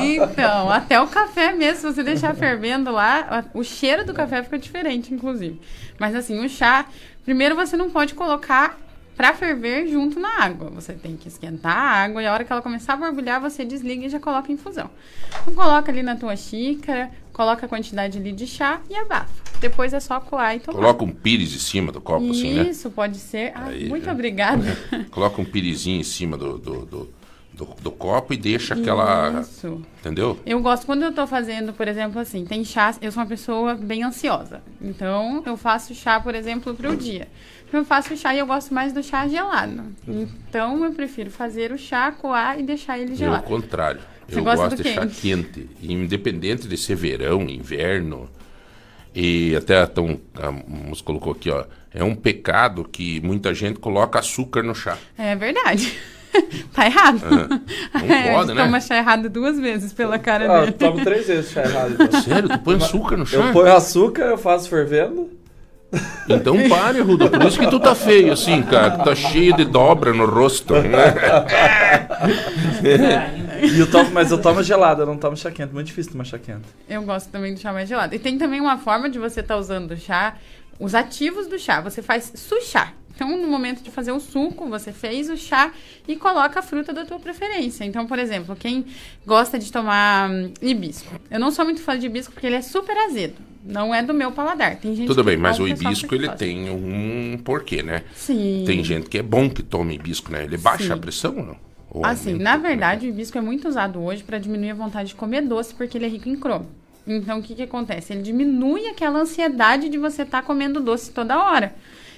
Então, 0.00 0.70
até 0.70 1.00
o 1.00 1.08
café 1.08 1.52
mesmo, 1.52 1.80
se 1.80 1.94
você 1.94 2.02
deixar 2.04 2.34
fervendo 2.34 2.92
lá, 2.92 3.44
o 3.52 3.64
cheiro 3.64 4.04
do 4.04 4.14
café 4.14 4.42
fica 4.42 4.58
diferente, 4.58 5.12
inclusive. 5.12 5.60
Mas 5.98 6.14
assim, 6.14 6.44
o 6.44 6.48
chá, 6.48 6.86
primeiro 7.24 7.56
você 7.56 7.76
não 7.76 7.90
pode 7.90 8.14
colocar 8.14 8.78
pra 9.18 9.34
ferver 9.34 9.88
junto 9.88 10.20
na 10.20 10.42
água. 10.44 10.70
Você 10.70 10.92
tem 10.92 11.16
que 11.16 11.26
esquentar 11.26 11.76
a 11.76 11.90
água 12.04 12.22
e 12.22 12.26
a 12.26 12.32
hora 12.32 12.44
que 12.44 12.52
ela 12.52 12.62
começar 12.62 12.92
a 12.92 12.96
borbulhar, 12.96 13.40
você 13.40 13.64
desliga 13.64 14.06
e 14.06 14.08
já 14.08 14.20
coloca 14.20 14.50
em 14.50 14.54
infusão. 14.54 14.88
Então, 15.42 15.52
coloca 15.54 15.90
ali 15.90 16.04
na 16.04 16.14
tua 16.14 16.36
xícara, 16.36 17.10
coloca 17.32 17.66
a 17.66 17.68
quantidade 17.68 18.16
ali 18.16 18.30
de 18.30 18.46
chá 18.46 18.80
e 18.88 18.94
abafa. 18.94 19.28
Depois 19.60 19.92
é 19.92 19.98
só 19.98 20.20
coar 20.20 20.54
e 20.54 20.60
tomar. 20.60 20.78
Coloca 20.78 21.02
um 21.04 21.10
pires 21.10 21.52
em 21.52 21.58
cima 21.58 21.90
do 21.90 22.00
copo, 22.00 22.30
assim, 22.30 22.54
né? 22.54 22.62
Isso, 22.70 22.88
pode 22.90 23.18
ser. 23.18 23.50
Ah, 23.56 23.66
Aí, 23.66 23.88
muito 23.88 24.06
né? 24.06 24.12
obrigada. 24.12 24.62
Coloca 25.10 25.40
um 25.42 25.44
pirizinho 25.44 26.00
em 26.00 26.04
cima 26.04 26.36
do, 26.38 26.56
do, 26.56 26.86
do, 26.86 27.14
do- 27.52 27.74
do 27.82 27.90
copo 27.90 28.32
e 28.32 28.36
deixa 28.36 28.74
aquela. 28.74 29.40
Isso. 29.40 29.82
Entendeu? 29.98 30.38
Eu 30.46 30.60
gosto 30.60 30.86
quando 30.86 31.02
eu 31.02 31.12
tô 31.12 31.26
fazendo, 31.26 31.72
por 31.72 31.88
exemplo, 31.88 32.20
assim, 32.20 32.44
tem 32.44 32.64
chá, 32.64 32.94
eu 33.02 33.10
sou 33.10 33.20
uma 33.20 33.28
pessoa 33.28 33.74
bem 33.74 34.04
ansiosa. 34.04 34.62
Então, 34.80 35.42
eu 35.44 35.56
faço 35.56 35.92
chá, 35.92 36.20
por 36.20 36.36
exemplo, 36.36 36.72
pro 36.72 36.96
dia. 36.96 37.26
Eu 37.72 37.84
faço 37.84 38.16
chá 38.16 38.34
e 38.34 38.38
eu 38.38 38.46
gosto 38.46 38.72
mais 38.72 38.92
do 38.92 39.02
chá 39.02 39.26
gelado. 39.28 39.82
Então, 40.06 40.84
eu 40.84 40.92
prefiro 40.92 41.30
fazer 41.30 41.70
o 41.72 41.78
chá, 41.78 42.10
coar 42.12 42.58
e 42.58 42.62
deixar 42.62 42.98
ele 42.98 43.08
Eu, 43.10 43.12
ao 43.12 43.16
gelado. 43.18 43.42
contrário. 43.44 44.00
Você 44.28 44.38
eu 44.38 44.44
gosta 44.44 44.64
gosto 44.64 44.76
do 44.78 44.82
de 44.82 44.94
chá 44.94 45.00
quente? 45.02 45.20
quente. 45.20 45.70
E 45.82 45.92
Independente 45.92 46.66
de 46.68 46.76
ser 46.76 46.94
verão, 46.96 47.42
inverno. 47.42 48.28
E 49.14 49.54
até 49.56 49.84
tão, 49.86 50.20
a 50.34 50.50
moça 50.52 51.02
colocou 51.02 51.32
aqui, 51.32 51.50
ó. 51.50 51.64
É 51.92 52.04
um 52.04 52.14
pecado 52.14 52.84
que 52.84 53.20
muita 53.20 53.52
gente 53.54 53.78
coloca 53.80 54.18
açúcar 54.18 54.62
no 54.62 54.74
chá. 54.74 54.96
É 55.16 55.34
verdade. 55.34 55.98
tá 56.74 56.86
errado. 56.86 57.20
É, 57.24 57.98
não 58.06 58.14
É, 58.14 58.32
pode, 58.32 58.54
né? 58.54 58.64
toma 58.64 58.80
chá 58.80 58.96
errado 58.98 59.28
duas 59.30 59.58
vezes 59.58 59.92
pela 59.92 60.18
cara 60.18 60.44
Ah, 60.52 60.60
dele. 60.60 60.72
eu 60.72 60.78
tomo 60.90 61.02
três 61.04 61.26
vezes 61.26 61.50
chá 61.50 61.62
errado. 61.64 61.96
Então. 62.00 62.20
Sério? 62.22 62.48
Tu 62.50 62.58
põe 62.60 62.76
açúcar 62.76 63.16
no 63.16 63.26
chá? 63.26 63.36
Eu 63.38 63.52
ponho 63.52 63.74
açúcar, 63.74 64.24
eu 64.24 64.38
faço 64.38 64.68
fervendo. 64.68 65.30
Então 66.28 66.68
pare, 66.68 67.00
Ruda. 67.00 67.30
Por 67.30 67.42
isso 67.46 67.58
que 67.58 67.66
tu 67.68 67.80
tá 67.80 67.94
feio 67.94 68.32
assim, 68.32 68.62
cara. 68.62 68.90
Tu 68.90 69.04
tá 69.04 69.14
cheio 69.14 69.56
de 69.56 69.64
dobra 69.64 70.12
no 70.12 70.26
rosto. 70.26 70.74
E 73.60 73.80
eu 73.80 73.90
tomo, 73.90 74.12
mas 74.12 74.30
eu 74.30 74.40
tomo 74.40 74.62
gelado, 74.62 75.02
eu 75.02 75.06
não 75.06 75.16
tomo 75.16 75.36
chá 75.36 75.50
quente. 75.50 75.72
Muito 75.74 75.88
difícil 75.88 76.12
tomar 76.12 76.24
chá 76.24 76.38
quente. 76.38 76.68
Eu 76.88 77.02
gosto 77.02 77.28
também 77.28 77.54
do 77.54 77.60
chá 77.60 77.72
mais 77.72 77.88
gelado. 77.88 78.14
E 78.14 78.18
tem 78.18 78.38
também 78.38 78.60
uma 78.60 78.78
forma 78.78 79.10
de 79.10 79.18
você 79.18 79.40
estar 79.40 79.56
usando 79.56 79.90
o 79.92 79.96
chá, 79.96 80.36
os 80.78 80.94
ativos 80.94 81.48
do 81.48 81.58
chá. 81.58 81.80
Você 81.80 82.00
faz 82.00 82.32
suchá. 82.36 82.92
Então, 83.18 83.36
no 83.36 83.48
momento 83.48 83.82
de 83.82 83.90
fazer 83.90 84.12
o 84.12 84.20
suco, 84.20 84.68
você 84.68 84.92
fez 84.92 85.28
o 85.28 85.36
chá 85.36 85.72
e 86.06 86.14
coloca 86.14 86.60
a 86.60 86.62
fruta 86.62 86.92
da 86.92 87.04
tua 87.04 87.18
preferência. 87.18 87.84
Então, 87.84 88.06
por 88.06 88.16
exemplo, 88.16 88.54
quem 88.54 88.86
gosta 89.26 89.58
de 89.58 89.72
tomar 89.72 90.30
hum, 90.30 90.52
hibisco. 90.62 91.12
Eu 91.28 91.40
não 91.40 91.50
sou 91.50 91.64
muito 91.64 91.80
fã 91.82 91.98
de 91.98 92.06
hibisco 92.06 92.32
porque 92.32 92.46
ele 92.46 92.54
é 92.54 92.62
super 92.62 92.96
azedo. 92.96 93.34
Não 93.68 93.94
é 93.94 94.02
do 94.02 94.14
meu 94.14 94.32
paladar. 94.32 94.76
Tem 94.76 94.96
gente 94.96 95.06
Tudo 95.06 95.22
bem, 95.22 95.36
mas 95.36 95.60
o 95.60 95.64
pessoal 95.64 95.92
hibisco 95.92 96.14
ele 96.14 96.28
tem 96.30 96.70
um 96.70 97.38
porquê, 97.44 97.82
né? 97.82 98.02
Sim. 98.14 98.64
Tem 98.66 98.82
gente 98.82 99.10
que 99.10 99.18
é 99.18 99.22
bom 99.22 99.50
que 99.50 99.62
toma 99.62 99.92
hibisco, 99.92 100.32
né? 100.32 100.44
Ele 100.44 100.56
baixa 100.56 100.86
Sim. 100.86 100.92
a 100.92 100.96
pressão 100.96 101.36
ou 101.36 101.44
não? 101.44 101.56
Ou 101.90 102.06
Assim, 102.06 102.32
aumenta? 102.32 102.50
na 102.50 102.56
verdade, 102.56 103.06
o 103.06 103.08
hibisco 103.10 103.36
é 103.36 103.42
muito 103.42 103.68
usado 103.68 104.02
hoje 104.02 104.22
para 104.22 104.38
diminuir 104.38 104.70
a 104.70 104.74
vontade 104.74 105.10
de 105.10 105.14
comer 105.14 105.42
doce, 105.42 105.74
porque 105.74 105.98
ele 105.98 106.06
é 106.06 106.08
rico 106.08 106.30
em 106.30 106.36
cromo. 106.36 106.66
Então, 107.06 107.40
o 107.40 107.42
que, 107.42 107.54
que 107.54 107.62
acontece? 107.62 108.12
Ele 108.14 108.22
diminui 108.22 108.86
aquela 108.86 109.20
ansiedade 109.20 109.90
de 109.90 109.98
você 109.98 110.22
estar 110.22 110.42
comendo 110.42 110.80
doce 110.80 111.10
toda 111.10 111.38
hora. 111.38 111.74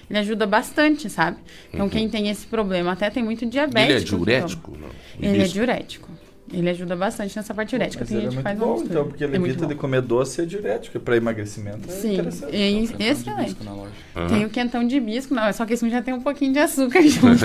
Ele 0.09 0.19
ajuda 0.21 0.47
bastante, 0.47 1.11
sabe? 1.11 1.37
Então, 1.73 1.89
quem 1.89 2.09
tem 2.09 2.29
esse 2.29 2.47
problema, 2.47 2.93
até 2.93 3.11
tem 3.11 3.23
muito 3.23 3.47
diabetes. 3.47 3.91
Ele 3.91 4.01
é 4.03 4.05
diurético? 4.05 4.77
Não. 4.77 4.89
Ele 5.21 5.43
é 5.43 5.47
diurético. 5.47 6.10
Ele 6.53 6.69
ajuda 6.69 6.97
bastante 6.97 7.37
nessa 7.37 7.55
parte 7.55 7.71
diurética. 7.71 8.05
Mas 8.09 8.17
é 8.19 8.21
gente 8.23 8.43
faz 8.43 8.59
bom, 8.59 8.83
então, 8.85 9.07
porque 9.07 9.23
ele 9.23 9.37
É 9.37 9.41
evita 9.41 9.67
de 9.67 9.75
comer 9.77 10.03
doce 10.03 10.41
e 10.41 10.45
é 10.45 10.47
diurético. 10.47 10.99
Para 10.99 11.17
emagrecimento 11.17 11.89
é 11.89 11.93
Sim, 11.93 12.15
interessante. 12.15 12.57
é 12.57 12.59
tem 12.97 13.09
excelente. 13.09 13.57
loja. 13.65 14.29
Tem 14.29 14.45
o 14.45 14.51
quentão 14.51 14.85
de 14.87 14.97
hibisco, 14.97 15.33
não, 15.33 15.45
é 15.45 15.53
só 15.53 15.65
que 15.65 15.75
esse 15.75 15.89
já 15.89 16.03
tem 16.03 16.13
um 16.13 16.21
pouquinho 16.21 16.53
de 16.53 16.59
açúcar 16.59 17.03
junto. 17.07 17.45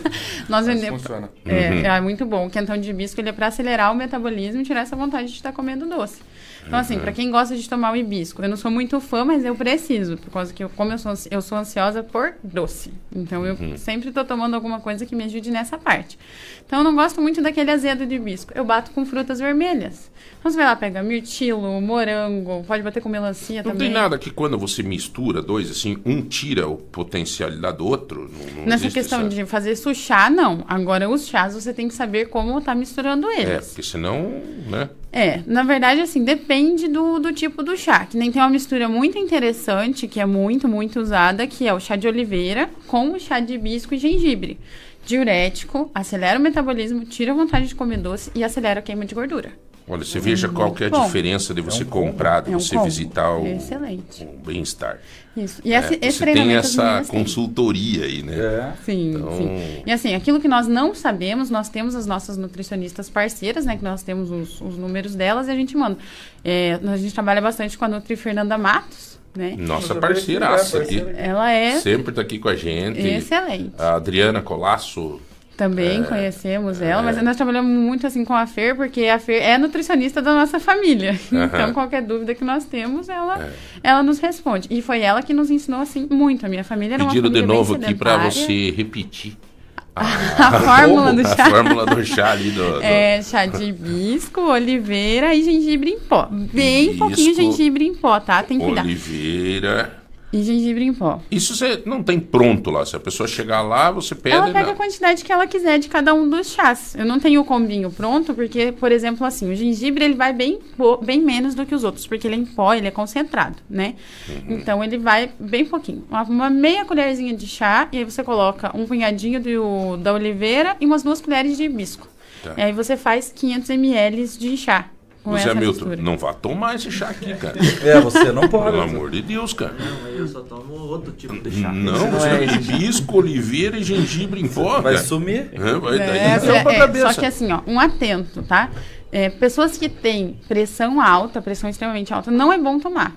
Nós 0.48 0.66
vendemos. 0.66 1.02
funciona. 1.02 1.28
É, 1.44 1.70
Uhum. 1.70 1.84
é 1.86 2.00
muito 2.00 2.24
bom. 2.24 2.46
O 2.46 2.50
quentão 2.50 2.78
de 2.78 2.88
hibisco 2.90 3.20
ele 3.20 3.28
é 3.28 3.32
para 3.32 3.48
acelerar 3.48 3.92
o 3.92 3.94
metabolismo 3.94 4.60
e 4.62 4.64
tirar 4.64 4.80
essa 4.80 4.96
vontade 4.96 5.28
de 5.28 5.34
estar 5.34 5.52
comendo 5.52 5.86
doce. 5.86 6.20
Então, 6.66 6.78
assim, 6.78 6.94
Uhum. 6.96 7.00
para 7.00 7.12
quem 7.12 7.30
gosta 7.30 7.54
de 7.56 7.68
tomar 7.68 7.92
o 7.92 7.96
hibisco, 7.96 8.42
eu 8.42 8.48
não 8.48 8.56
sou 8.56 8.70
muito 8.70 9.00
fã, 9.00 9.24
mas 9.24 9.44
eu 9.44 9.54
preciso, 9.54 10.16
por 10.16 10.30
causa 10.32 10.52
que 10.52 10.64
eu, 10.64 10.68
como 10.70 10.92
eu 10.92 10.98
sou, 10.98 11.12
eu 11.30 11.40
sou 11.40 11.56
ansiosa 11.56 12.02
por 12.02 12.34
doce. 12.42 12.92
Então, 13.14 13.46
eu 13.46 13.54
Uhum. 13.54 13.76
sempre 13.76 14.10
tô 14.10 14.24
tomando 14.24 14.54
alguma 14.54 14.80
coisa 14.80 15.06
que 15.06 15.14
me 15.14 15.24
ajude 15.24 15.50
nessa 15.50 15.78
parte. 15.78 16.18
Então, 16.66 16.80
eu 16.80 16.84
não 16.84 16.94
gosto 16.96 17.22
muito 17.22 17.40
daquele 17.40 17.70
azedo 17.70 18.04
de 18.04 18.16
hibisco. 18.16 18.52
Eu 18.54 18.64
bato 18.64 18.90
com 18.90 19.06
frutas 19.06 19.38
vermelhas. 19.38 20.10
Então, 20.40 20.50
você 20.50 20.56
vai 20.56 20.66
lá, 20.66 20.74
pega 20.76 21.02
mirtilo, 21.02 21.80
morango, 21.80 22.64
pode 22.66 22.82
bater 22.82 23.00
com 23.00 23.08
melancia 23.08 23.62
Não 23.62 23.70
também. 23.70 23.86
tem 23.88 23.94
nada 23.94 24.18
que 24.18 24.30
quando 24.30 24.58
você 24.58 24.82
mistura 24.82 25.40
dois, 25.40 25.70
assim, 25.70 25.98
um 26.04 26.20
tira 26.22 26.66
o 26.68 26.76
potencialidade 26.76 27.78
do 27.78 27.86
outro? 27.86 28.28
Não, 28.32 28.56
não 28.62 28.66
Nessa 28.66 28.90
questão 28.90 29.20
essa- 29.20 29.28
de 29.28 29.44
fazer 29.46 29.76
chá, 29.94 30.28
não. 30.28 30.64
Agora, 30.66 31.08
os 31.08 31.26
chás, 31.28 31.54
você 31.54 31.72
tem 31.72 31.86
que 31.86 31.94
saber 31.94 32.26
como 32.28 32.60
tá 32.60 32.74
misturando 32.74 33.28
É, 33.30 33.40
eles. 33.42 33.66
porque 33.68 33.82
senão, 33.84 34.42
né? 34.68 34.90
É, 35.16 35.40
na 35.46 35.62
verdade, 35.62 36.02
assim, 36.02 36.22
depende 36.22 36.88
do, 36.88 37.18
do 37.18 37.32
tipo 37.32 37.62
do 37.62 37.74
chá. 37.74 38.04
Que 38.04 38.18
nem 38.18 38.30
tem 38.30 38.42
uma 38.42 38.50
mistura 38.50 38.86
muito 38.86 39.16
interessante, 39.16 40.06
que 40.06 40.20
é 40.20 40.26
muito, 40.26 40.68
muito 40.68 41.00
usada, 41.00 41.46
que 41.46 41.66
é 41.66 41.72
o 41.72 41.80
chá 41.80 41.96
de 41.96 42.06
oliveira 42.06 42.68
com 42.86 43.12
o 43.12 43.18
chá 43.18 43.40
de 43.40 43.54
hibisco 43.54 43.94
e 43.94 43.98
gengibre. 43.98 44.58
Diurético, 45.06 45.90
acelera 45.94 46.38
o 46.38 46.42
metabolismo, 46.42 47.06
tira 47.06 47.32
a 47.32 47.34
vontade 47.34 47.66
de 47.66 47.74
comer 47.74 47.96
doce 47.96 48.30
e 48.34 48.44
acelera 48.44 48.80
a 48.80 48.82
queima 48.82 49.06
de 49.06 49.14
gordura. 49.14 49.52
Olha, 49.88 50.04
você 50.04 50.18
veja 50.18 50.48
qual 50.48 50.72
que 50.72 50.82
é 50.82 50.88
a 50.88 50.90
Bom. 50.90 51.04
diferença 51.06 51.54
de 51.54 51.60
você 51.60 51.84
comprar, 51.84 52.40
de 52.42 52.52
É 52.52 52.56
um 52.56 52.58
você 52.58 52.74
combo. 52.74 52.84
visitar 52.86 53.30
o, 53.36 53.46
Excelente. 53.46 54.24
o 54.24 54.44
bem-estar. 54.44 54.98
Isso. 55.36 55.60
E 55.64 55.72
esse- 55.72 55.94
É, 55.94 55.98
esse 56.08 56.18
você 56.18 56.32
tem 56.32 56.56
essa 56.56 57.00
é 57.00 57.04
consultoria 57.04 58.04
aí, 58.04 58.22
né? 58.22 58.74
Sim, 58.84 59.10
Então- 59.14 59.36
sim. 59.36 59.82
E 59.86 59.92
assim, 59.92 60.14
aquilo 60.14 60.40
que 60.40 60.48
nós 60.48 60.66
não 60.66 60.92
sabemos, 60.94 61.50
nós 61.50 61.68
temos 61.68 61.94
as 61.94 62.04
nossas 62.06 62.36
nutricionistas 62.36 63.08
parceiras, 63.08 63.64
né? 63.64 63.76
Que 63.76 63.84
nós 63.84 64.02
temos 64.02 64.30
os, 64.30 64.60
os 64.60 64.76
números 64.76 65.14
delas 65.14 65.46
e 65.46 65.50
a 65.52 65.54
gente 65.54 65.76
manda. 65.76 65.98
É, 66.44 66.80
a 66.84 66.96
gente 66.96 67.14
trabalha 67.14 67.40
bastante 67.40 67.78
com 67.78 67.84
a 67.84 67.88
Nutri 67.88 68.16
Fernanda 68.16 68.58
Matos, 68.58 69.20
né? 69.36 69.54
Nossa 69.56 69.94
parceiraça 69.94 70.78
aqui. 70.78 71.04
Ela 71.16 71.52
é 71.52 71.78
Sempre 71.78 72.12
tá 72.12 72.22
aqui 72.22 72.38
com 72.40 72.48
a 72.48 72.56
gente. 72.56 72.98
Excelente. 73.06 73.72
A 73.78 73.94
Adriana 73.94 74.42
Colasso. 74.42 75.20
Também 75.56 76.00
É, 76.00 76.04
conhecemos 76.04 76.82
ela, 76.82 77.00
mas 77.02 77.22
nós 77.22 77.34
trabalhamos 77.34 77.70
muito 77.70 78.06
assim 78.06 78.24
com 78.26 78.34
a 78.34 78.46
Fer, 78.46 78.76
porque 78.76 79.06
a 79.06 79.18
Fer 79.18 79.42
é 79.42 79.56
nutricionista 79.56 80.20
da 80.20 80.34
nossa 80.34 80.60
família. 80.60 81.18
Aham. 81.32 81.46
Então, 81.56 81.72
qualquer 81.72 82.02
dúvida 82.02 82.34
que 82.34 82.44
nós 82.44 82.64
temos, 82.66 83.08
ela, 83.08 83.38
É. 83.42 83.50
ela 83.82 84.02
nos 84.02 84.18
responde. 84.18 84.68
E 84.70 84.82
foi 84.82 85.00
ela 85.00 85.22
que 85.22 85.32
nos 85.32 85.50
ensinou 85.50 85.80
assim 85.80 86.06
muito. 86.10 86.44
A 86.44 86.48
minha 86.48 86.62
família 86.62 86.94
era 86.96 87.02
uma 87.04 87.08
Pediram 87.10 87.30
de 87.30 87.36
família 87.36 87.46
bem 87.48 87.56
novo 87.56 87.74
aqui 87.74 87.94
pra 87.94 88.10
sedentária. 88.18 88.30
você 88.30 88.70
repetir. 88.76 89.36
A 89.96 90.60
fórmula 90.60 91.12
do 91.14 91.22
chá. 91.26 91.46
A 91.46 91.50
fórmula 91.50 91.86
do 91.86 92.04
chá 92.04 92.32
ali 92.32 92.50
do. 92.50 92.72
do- 92.74 92.82
É 92.84 93.22
chá 93.22 93.46
de 93.46 93.64
hibisco, 93.64 94.42
oliveira 94.42 95.34
e 95.34 95.42
gengibre 95.42 95.88
em 95.90 95.98
pó. 96.00 96.28
Bem 96.30 96.84
Hibisco, 96.84 96.98
pouquinho 96.98 97.34
gengibre 97.34 97.86
em 97.86 97.94
pó, 97.94 98.20
tá? 98.20 98.42
Tem 98.42 98.58
que 98.58 98.64
cuidar. 98.66 98.82
Oliveira. 98.84 100.02
E 100.36 100.42
gengibre 100.42 100.84
em 100.84 100.92
pó. 100.92 101.20
Isso 101.30 101.56
você 101.56 101.82
não 101.86 102.02
tem 102.02 102.20
pronto 102.20 102.70
lá. 102.70 102.84
Se 102.84 102.94
a 102.94 103.00
pessoa 103.00 103.26
chegar 103.26 103.62
lá, 103.62 103.90
você 103.90 104.14
pede. 104.14 104.36
Ela 104.36 104.46
pega 104.52 104.66
não. 104.66 104.72
a 104.72 104.76
quantidade 104.76 105.24
que 105.24 105.32
ela 105.32 105.46
quiser 105.46 105.78
de 105.78 105.88
cada 105.88 106.12
um 106.12 106.28
dos 106.28 106.48
chás. 106.48 106.94
Eu 106.94 107.06
não 107.06 107.18
tenho 107.18 107.40
o 107.40 107.44
combinho 107.44 107.90
pronto, 107.90 108.34
porque, 108.34 108.72
por 108.72 108.92
exemplo, 108.92 109.26
assim, 109.26 109.50
o 109.50 109.54
gengibre 109.54 110.04
ele 110.04 110.14
vai 110.14 110.32
bem, 110.32 110.58
bem 111.02 111.20
menos 111.20 111.54
do 111.54 111.64
que 111.64 111.74
os 111.74 111.84
outros, 111.84 112.06
porque 112.06 112.26
ele 112.26 112.34
é 112.34 112.38
em 112.38 112.44
pó, 112.44 112.74
ele 112.74 112.86
é 112.86 112.90
concentrado, 112.90 113.56
né? 113.68 113.94
Uhum. 114.28 114.56
Então 114.56 114.84
ele 114.84 114.98
vai 114.98 115.30
bem 115.38 115.64
pouquinho. 115.64 116.04
Uma, 116.08 116.22
uma 116.22 116.50
meia 116.50 116.84
colherzinha 116.84 117.34
de 117.34 117.46
chá, 117.46 117.88
e 117.92 117.98
aí 117.98 118.04
você 118.04 118.22
coloca 118.22 118.76
um 118.76 118.84
punhadinho 118.84 119.40
do, 119.40 119.96
da 119.96 120.12
oliveira 120.12 120.76
e 120.80 120.86
umas 120.86 121.02
duas 121.02 121.20
colheres 121.20 121.56
de 121.56 121.64
hibisco. 121.64 122.08
Tá. 122.42 122.54
E 122.56 122.62
aí 122.62 122.72
você 122.72 122.96
faz 122.96 123.32
500 123.34 123.70
ml 123.70 124.28
de 124.38 124.56
chá. 124.56 124.90
Com 125.26 125.32
Você, 125.32 125.48
essa 125.48 125.54
Milton, 125.56 125.86
mistura. 125.86 125.96
não 125.96 126.16
vá 126.16 126.32
tomar 126.32 126.76
esse 126.76 126.88
chá 126.88 127.08
aqui, 127.08 127.34
cara. 127.34 127.56
É, 127.82 128.00
você 128.00 128.30
não 128.30 128.48
pode. 128.48 128.70
Pelo 128.70 128.82
amor 128.82 129.10
de 129.10 129.22
Deus, 129.22 129.52
cara. 129.52 129.74
Não, 129.76 130.08
eu 130.10 130.28
só 130.28 130.40
tomo 130.42 130.72
outro 130.74 131.10
tipo 131.10 131.34
de 131.40 131.50
chá. 131.60 131.72
Não, 131.72 132.12
você 132.12 132.28
é 132.28 132.44
esse 132.44 132.62
chá. 132.62 132.72
hibisco, 132.76 133.16
oliveira 133.18 133.76
e 133.76 133.82
gengibre 133.82 134.40
em 134.40 134.46
pó. 134.46 134.80
Vai 134.80 134.96
sumir. 134.98 135.50
É, 135.52 135.58
vai, 135.58 135.98
daí 135.98 136.16
É, 136.16 136.40
não 136.40 136.54
é, 136.54 136.62
pra 136.62 136.72
é, 136.74 136.78
cabeça. 136.78 137.12
só 137.12 137.20
que 137.20 137.26
assim, 137.26 137.50
ó, 137.50 137.60
um 137.66 137.80
atento, 137.80 138.40
tá? 138.44 138.70
É, 139.10 139.28
pessoas 139.28 139.76
que 139.76 139.88
têm 139.88 140.38
pressão 140.46 141.00
alta, 141.00 141.42
pressão 141.42 141.68
extremamente 141.68 142.14
alta, 142.14 142.30
não 142.30 142.52
é 142.52 142.58
bom 142.58 142.78
tomar. 142.78 143.16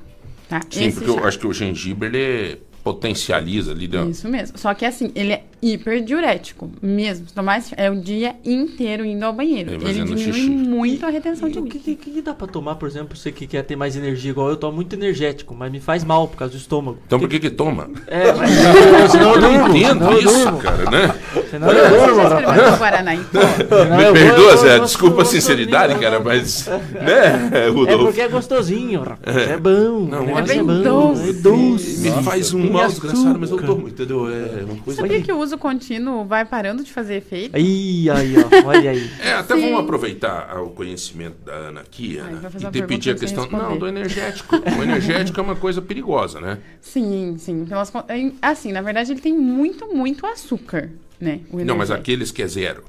Tá? 0.50 0.62
Sim, 0.68 0.86
Esse 0.86 0.98
porque 0.98 1.12
eu 1.12 1.20
chá. 1.22 1.28
acho 1.28 1.38
que 1.38 1.46
o 1.46 1.54
gengibre 1.54 2.08
ele 2.08 2.60
potencializa 2.94 3.72
ali 3.72 3.88
dentro. 3.88 4.10
Isso 4.12 4.28
mesmo. 4.28 4.58
Só 4.58 4.74
que 4.74 4.86
assim, 4.86 5.12
ele 5.16 5.34
é 5.34 5.44
hiperdiurético 5.62 6.70
mesmo. 6.82 7.28
Se 7.28 7.34
tomar 7.34 7.58
esse- 7.60 7.74
é 7.76 7.90
o 7.90 7.96
dia 7.96 8.36
inteiro 8.46 9.04
indo 9.06 9.24
ao 9.26 9.34
banheiro. 9.34 9.72
É, 9.72 9.74
ele 9.76 9.86
fazendo 9.86 10.16
diminui 10.16 10.34
xixi. 10.34 10.50
muito 10.50 11.06
a 11.06 11.10
retenção 11.10 11.50
de 11.50 11.60
O 11.60 11.64
que, 11.64 11.80
que, 11.80 11.96
que 11.96 12.22
dá 12.22 12.34
pra 12.34 12.48
tomar, 12.48 12.76
por 12.76 12.88
exemplo, 12.88 13.18
você 13.18 13.32
que 13.32 13.46
quer 13.46 13.64
ter 13.64 13.76
mais 13.76 13.96
energia 13.96 14.32
igual 14.32 14.50
eu 14.50 14.56
tomo 14.58 14.74
muito 14.76 14.94
energético, 14.96 15.54
mas 15.54 15.72
me 15.72 15.80
faz 15.80 16.04
mal 16.04 16.28
por 16.28 16.38
causa 16.38 16.54
do 16.54 16.58
estômago. 16.58 16.98
Então 17.06 17.20
por 17.20 17.28
que 17.28 17.40
que 17.40 17.50
toma? 17.50 17.90
É, 18.08 18.32
mas 18.34 19.14
Eu 19.14 19.20
não 19.20 19.40
durmo, 19.60 19.78
entendo 19.78 20.20
isso, 20.20 20.54
cara, 20.58 20.90
né? 20.90 21.16
Senão 21.50 21.72
eu 21.72 21.90
durmo, 21.90 22.06
Você 22.06 22.16
já 22.16 22.24
rapaz. 22.24 22.40
experimentou 22.40 22.74
o 22.74 22.78
Guaraná 22.78 23.16
em 23.16 23.24
pó? 23.24 23.40
Não, 23.40 23.98
Me 23.98 24.14
perdoa, 24.20 24.58
Zé, 24.58 24.80
desculpa 24.80 25.22
a 25.22 25.26
sinceridade, 25.26 26.00
cara, 26.00 26.20
mas. 26.20 26.70
Né, 27.00 27.50
É 27.66 27.68
Rudolfo? 27.70 28.06
porque 28.06 28.22
é 28.22 28.28
gostosinho, 28.28 29.02
rapaz. 29.02 29.38
É, 29.38 29.58
bom. 29.58 30.08
Não, 30.10 30.24
o 30.24 30.26
negócio 30.26 30.52
é 30.52 30.56
é 30.56 30.58
bem 30.58 30.64
bom. 30.64 30.82
doce. 31.14 31.30
É 31.30 31.34
doce. 31.34 32.00
Me 32.10 32.24
faz 32.24 32.54
um 32.54 32.78
Mal 32.80 32.88
desgraçado, 32.90 33.40
mas 33.40 33.50
eu 33.52 33.58
tomo, 33.58 33.88
entendeu? 33.88 34.28
É 34.30 34.64
uma 34.64 34.76
coisa. 34.84 35.02
Sabia 35.02 35.22
que 35.22 35.32
eu 35.32 35.40
uso 35.40 35.58
contínuo 35.58 36.26
vai 36.26 36.46
parando 36.46 36.84
de 36.84 36.92
fazer 36.92 37.16
efeito. 37.16 37.56
Aí, 37.56 38.10
aí, 38.10 38.36
ó, 38.38 38.68
olha 38.68 38.92
aí. 38.92 39.10
É, 39.24 39.34
até 39.34 39.56
Sim. 39.56 39.62
vamos 39.62 39.80
aproveitar 39.82 40.58
o 40.62 40.70
conhecimento 40.72 41.38
da 41.46 41.54
Ana 41.54 41.82
aqui, 41.82 42.18
Ana, 42.18 42.32
e 42.32 42.34
uma 42.36 42.50
te 42.50 42.52
pergunta 42.60 42.88
pedir 42.88 43.12
a 43.12 43.16
questão. 43.16 43.48
Não, 43.50 43.78
do 43.78 43.88
energético. 43.88 44.56
O 44.56 44.84
energético 44.84 45.40
é 45.40 45.44
uma 45.44 45.56
coisa 45.56 45.82
perigosa, 45.82 46.40
né? 46.40 46.58
Sim, 46.82 47.36
sim. 47.38 47.66
Pelas, 47.66 47.90
con- 47.90 48.04
em- 48.10 48.36
assim, 48.42 48.72
na 48.72 48.82
verdade, 48.82 49.12
ele 49.12 49.22
tem 49.22 49.38
muito, 49.38 49.88
muito 49.94 50.26
açúcar, 50.26 50.90
né? 51.20 51.42
o 51.52 51.64
Não, 51.64 51.76
mas 51.78 51.92
aqueles 51.92 52.32
que 52.32 52.42
é 52.42 52.48
zero. 52.48 52.84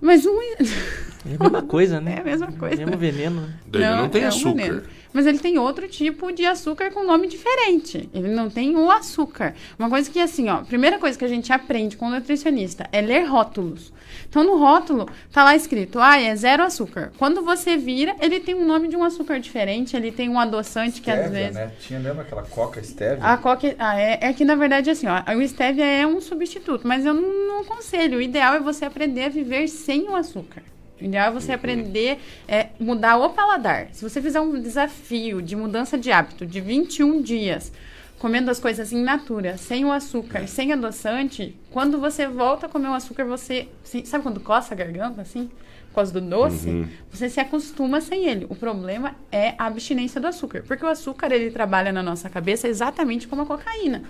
Mas 0.00 0.24
um. 0.24 0.40
É 0.40 1.34
a 1.34 1.42
mesma 1.42 1.62
coisa, 1.62 2.00
né? 2.00 2.14
É 2.18 2.20
a 2.20 2.24
mesma 2.24 2.52
coisa. 2.52 2.76
Mesmo 2.76 2.96
veneno, 2.96 3.40
né? 3.40 3.54
Daí 3.66 3.82
ele 3.82 3.94
não 3.96 4.08
tem 4.08 4.22
é 4.22 4.26
um 4.26 4.28
açúcar. 4.28 4.54
veneno. 4.62 4.82
Mas 5.12 5.26
ele 5.26 5.38
tem 5.38 5.58
outro 5.58 5.88
tipo 5.88 6.30
de 6.32 6.44
açúcar 6.44 6.90
com 6.90 7.04
nome 7.04 7.26
diferente. 7.26 8.08
Ele 8.12 8.28
não 8.28 8.50
tem 8.50 8.76
o 8.76 8.90
açúcar. 8.90 9.54
Uma 9.78 9.88
coisa 9.88 10.10
que, 10.10 10.20
assim, 10.20 10.48
ó, 10.48 10.58
primeira 10.58 10.98
coisa 10.98 11.18
que 11.18 11.24
a 11.24 11.28
gente 11.28 11.52
aprende 11.52 11.96
com 11.96 12.06
o 12.06 12.10
nutricionista 12.10 12.88
é 12.92 13.00
ler 13.00 13.24
rótulos. 13.24 13.92
Então, 14.28 14.44
no 14.44 14.58
rótulo, 14.58 15.08
tá 15.32 15.44
lá 15.44 15.56
escrito, 15.56 15.98
ah, 15.98 16.20
é 16.20 16.34
zero 16.36 16.62
açúcar. 16.62 17.12
Quando 17.18 17.42
você 17.42 17.76
vira, 17.76 18.14
ele 18.20 18.40
tem 18.40 18.54
um 18.54 18.66
nome 18.66 18.88
de 18.88 18.96
um 18.96 19.04
açúcar 19.04 19.40
diferente, 19.40 19.96
ele 19.96 20.12
tem 20.12 20.28
um 20.28 20.38
adoçante 20.38 21.00
que 21.00 21.10
às 21.10 21.30
vezes. 21.30 21.54
né? 21.54 21.72
Tinha, 21.80 21.98
lembra 21.98 22.22
aquela 22.22 22.42
coca 22.42 22.82
stevia? 22.82 23.18
A 23.22 23.36
coca, 23.36 23.74
ah, 23.78 23.98
é, 23.98 24.18
é 24.20 24.32
que 24.32 24.44
na 24.44 24.54
verdade 24.54 24.90
assim, 24.90 25.06
ó, 25.06 25.22
o 25.36 25.46
stevia 25.46 25.84
é 25.84 26.06
um 26.06 26.20
substituto, 26.20 26.86
mas 26.86 27.04
eu 27.04 27.14
não, 27.14 27.46
não 27.46 27.60
aconselho. 27.60 28.18
O 28.18 28.22
ideal 28.22 28.54
é 28.54 28.60
você 28.60 28.84
aprender 28.84 29.24
a 29.24 29.28
viver 29.28 29.68
sem 29.68 30.08
o 30.08 30.16
açúcar. 30.16 30.62
O 31.00 31.04
ideal 31.04 31.28
é 31.28 31.30
você 31.30 31.52
aprender 31.52 32.18
é 32.46 32.68
mudar 32.78 33.16
o 33.16 33.30
paladar. 33.30 33.88
Se 33.92 34.02
você 34.02 34.20
fizer 34.20 34.40
um 34.40 34.60
desafio 34.60 35.40
de 35.40 35.54
mudança 35.54 35.96
de 35.96 36.10
hábito 36.10 36.46
de 36.46 36.60
21 36.60 37.22
dias, 37.22 37.72
comendo 38.18 38.50
as 38.50 38.58
coisas 38.58 38.92
in 38.92 39.02
natura, 39.02 39.56
sem 39.56 39.84
o 39.84 39.92
açúcar, 39.92 40.46
sem 40.46 40.72
adoçante, 40.72 41.56
quando 41.70 41.98
você 41.98 42.26
volta 42.26 42.66
a 42.66 42.68
comer 42.68 42.88
o 42.88 42.94
açúcar, 42.94 43.24
você. 43.24 43.68
Sabe 44.04 44.22
quando 44.22 44.40
coça 44.40 44.74
a 44.74 44.76
garganta, 44.76 45.22
assim? 45.22 45.50
Por 45.88 45.94
causa 45.94 46.12
do 46.12 46.20
doce? 46.20 46.68
Uhum. 46.68 46.88
Você 47.10 47.28
se 47.28 47.40
acostuma 47.40 48.00
sem 48.00 48.26
ele. 48.26 48.46
O 48.48 48.54
problema 48.54 49.14
é 49.32 49.54
a 49.56 49.66
abstinência 49.66 50.20
do 50.20 50.26
açúcar. 50.26 50.62
Porque 50.66 50.84
o 50.84 50.88
açúcar, 50.88 51.32
ele 51.32 51.50
trabalha 51.50 51.92
na 51.92 52.02
nossa 52.02 52.28
cabeça 52.28 52.68
exatamente 52.68 53.26
como 53.26 53.42
a 53.42 53.46
cocaína. 53.46 54.02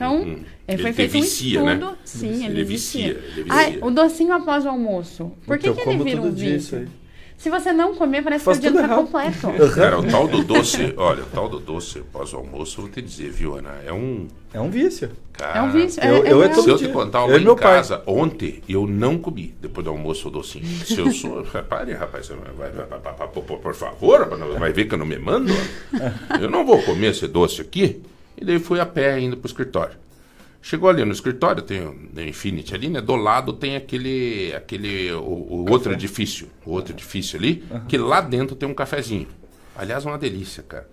Então, 0.00 0.22
Uhum. 0.22 0.38
é, 0.66 0.78
foi 0.78 0.86
Ele 0.86 0.92
feito 0.94 1.18
um 1.18 1.20
vicia, 1.20 1.62
né? 1.62 1.74
estudo. 1.74 1.98
Sim, 2.04 2.34
Ele 2.36 2.44
ele, 2.46 2.64
vicia, 2.64 3.14
vicia. 3.14 3.40
ele 3.42 3.50
Ah, 3.82 3.86
o 3.86 3.90
docinho 3.90 4.32
após 4.32 4.64
o 4.64 4.68
almoço. 4.70 5.30
Por 5.46 5.58
que, 5.58 5.68
eu 5.68 5.74
que 5.74 5.86
ele 5.86 6.02
vira 6.02 6.22
um 6.22 6.32
vício? 6.32 6.88
Se 7.36 7.48
você 7.48 7.72
não 7.72 7.94
comer, 7.94 8.22
parece 8.22 8.44
Faz 8.44 8.58
que 8.58 8.68
o 8.68 8.70
dia 8.70 8.80
tá 8.80 8.86
errado. 8.86 8.98
completo. 9.04 9.48
Cara, 9.74 9.98
o 9.98 10.04
tal 10.06 10.28
do 10.28 10.42
doce, 10.44 10.92
olha, 10.96 11.22
o 11.22 11.26
tal 11.26 11.48
do 11.48 11.58
doce 11.58 11.98
após 12.00 12.32
o 12.34 12.36
almoço, 12.36 12.78
eu 12.80 12.84
vou 12.84 12.92
te 12.92 13.00
dizer, 13.00 13.30
viu, 13.30 13.56
Ana? 13.56 13.76
É 13.86 13.92
um. 13.92 14.26
É 14.52 14.60
um 14.60 14.70
vício. 14.70 15.10
Cara, 15.32 15.58
É 15.58 15.62
um 15.62 15.70
vício. 15.70 16.02
Eu- 16.02 16.24
é, 16.26 16.32
eu 16.32 16.42
é, 16.42 16.52
Se 16.52 16.68
eu 16.68 16.76
te 16.76 16.88
contar 16.88 17.24
uma 17.24 17.36
em 17.38 17.44
meu 17.44 17.56
pai. 17.56 17.76
casa, 17.76 18.02
ontem 18.06 18.62
eu 18.68 18.86
não 18.86 19.16
comi 19.18 19.54
depois 19.60 19.84
do 19.84 19.90
almoço 19.90 20.28
o 20.28 20.30
docinho. 20.30 20.64
Se 20.84 20.98
eu 20.98 21.10
sou. 21.12 21.42
Pare, 21.68 21.92
rapaz, 21.94 22.28
vai, 22.28 22.70
vai, 22.70 22.70
vai, 22.88 23.28
por, 23.28 23.74
favor, 23.74 24.28
vai 24.58 24.72
ver 24.72 24.84
que 24.86 24.94
eu 24.94 24.98
não 24.98 25.06
me 25.06 25.18
mando. 25.18 25.52
Eu 26.40 26.50
não 26.50 26.64
vou 26.66 26.82
comer 26.82 27.10
esse 27.12 27.26
doce 27.26 27.60
aqui. 27.62 28.02
E 28.36 28.44
daí 28.44 28.58
fui 28.58 28.80
a 28.80 28.86
pé 28.86 29.18
indo 29.20 29.36
pro 29.36 29.46
escritório. 29.46 29.96
Chegou 30.62 30.90
ali 30.90 31.04
no 31.04 31.12
escritório, 31.12 31.62
tem 31.62 31.80
o 31.80 31.94
no 32.12 32.22
Infinity 32.22 32.74
ali, 32.74 32.88
né? 32.88 33.00
Do 33.00 33.16
lado 33.16 33.52
tem 33.54 33.76
aquele. 33.76 34.52
aquele 34.54 35.10
o, 35.12 35.20
o 35.20 35.70
outro 35.70 35.92
edifício. 35.92 36.48
O 36.66 36.72
outro 36.72 36.92
edifício 36.92 37.38
ali, 37.38 37.64
que 37.88 37.96
lá 37.96 38.20
dentro 38.20 38.54
tem 38.54 38.68
um 38.68 38.74
cafezinho. 38.74 39.26
Aliás, 39.74 40.04
uma 40.04 40.18
delícia, 40.18 40.62
cara. 40.62 40.86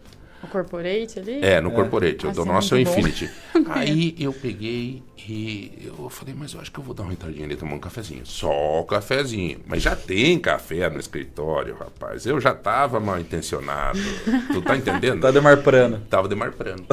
O 0.44 0.48
corporate 0.48 1.20
ali? 1.20 1.40
É, 1.44 1.60
no 1.60 1.72
corporate. 1.72 2.26
O 2.26 2.28
Nossa, 2.30 2.42
do 2.44 2.50
é 2.50 2.54
nosso 2.54 2.76
é 2.76 2.78
o. 2.78 2.82
Infinity. 2.82 3.30
Aí 3.70 4.16
eu 4.20 4.32
peguei 4.32 5.02
e 5.28 5.72
eu 5.84 6.10
falei, 6.10 6.34
mas 6.38 6.54
eu 6.54 6.62
acho 6.62 6.72
que 6.72 6.78
eu 6.80 6.84
vou 6.84 6.94
dar 6.94 7.04
uma 7.04 7.12
entradinha 7.12 7.44
ali 7.46 7.56
tomar 7.56 7.74
um 7.76 7.80
cafezinho. 7.80 8.22
Só 8.26 8.80
o 8.82 8.86
cafezinho. 8.86 9.60
Mas 9.66 9.82
já 9.82 9.96
tem 9.96 10.40
café 10.40 10.90
no 10.90 11.00
escritório, 11.00 11.76
rapaz. 11.76 12.26
Eu 12.26 12.40
já 12.40 12.54
tava 12.54 13.00
mal 13.00 13.20
intencionado. 13.20 14.00
Tu 14.54 14.62
tá 14.62 14.78
entendendo? 14.78 15.20
Tá 15.22 15.32
demarprando. 15.32 16.00
Tava 16.10 16.28
demarprando. 16.28 16.86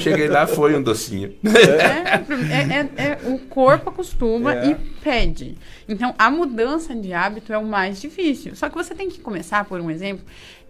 Cheguei 0.00 0.28
lá, 0.28 0.46
foi 0.46 0.74
um 0.76 0.82
docinho. 0.82 1.34
É, 1.44 2.78
é- 2.78 3.08
é- 3.10 3.18
o 3.28 3.38
corpo 3.40 3.90
acostuma 3.90 4.54
É. 4.54 4.70
e 4.70 4.74
pede. 5.02 5.56
Então, 5.88 6.14
a 6.18 6.30
mudança 6.30 6.94
de 6.94 7.12
hábito 7.12 7.52
é 7.52 7.58
o 7.58 7.66
mais 7.66 8.00
difícil. 8.00 8.54
Só 8.56 8.68
que 8.68 8.74
você 8.74 8.94
tem 8.94 9.08
que 9.10 9.18
começar, 9.20 9.64
por 9.64 9.80
um 9.80 9.90
exemplo. 9.90 10.24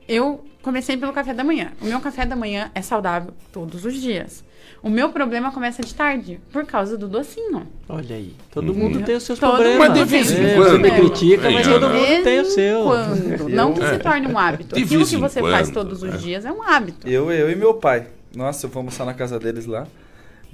Eu 0.08 0.44
comecei 0.62 0.96
pelo 0.96 1.12
café 1.12 1.32
da 1.34 1.44
manhã. 1.44 1.72
O 1.80 1.86
meu 1.86 2.00
café 2.00 2.24
da 2.26 2.36
manhã 2.36 2.70
é 2.74 2.82
saudável 2.82 3.32
todos 3.52 3.84
os 3.84 3.94
dias. 4.00 4.44
O 4.82 4.90
meu 4.90 5.08
problema 5.08 5.50
começa 5.50 5.82
de 5.82 5.94
tarde, 5.94 6.38
por 6.52 6.66
causa 6.66 6.96
do 6.98 7.08
docinho. 7.08 7.66
Olha 7.88 8.16
aí. 8.16 8.34
Todo 8.52 8.70
Uhum. 8.70 8.78
mundo 8.78 9.02
tem 9.02 9.16
os 9.16 9.22
seus 9.22 9.38
Todo 9.38 9.54
problemas. 9.54 9.88
Mas 9.88 9.98
de 9.98 10.04
vez 10.04 10.30
em 10.30 10.44
É, 10.44 10.54
quando, 10.56 10.70
Você 10.72 10.78
me 10.78 10.90
critica, 10.90 11.50
mas 11.50 11.66
todo 11.66 11.88
mundo 11.88 12.22
tem 12.22 12.40
o 12.40 12.44
seu. 12.44 12.82
Quando? 12.84 13.48
Não 13.48 13.72
que 13.72 13.80
se 13.86 13.98
torne 13.98 14.26
um 14.26 14.38
hábito. 14.38 14.78
Aquilo 14.78 15.06
que 15.06 15.16
você 15.16 15.40
faz 15.40 15.70
todos 15.70 16.02
os 16.02 16.10
né? 16.10 16.16
dias 16.18 16.44
é 16.44 16.52
um 16.52 16.62
hábito. 16.62 17.08
Eu, 17.08 17.30
eu 17.32 17.50
e 17.50 17.56
meu 17.56 17.74
pai. 17.74 18.08
Nossa, 18.36 18.66
eu 18.66 18.70
vou 18.70 18.80
almoçar 18.80 19.06
na 19.06 19.14
casa 19.14 19.38
deles 19.38 19.64
lá. 19.64 19.86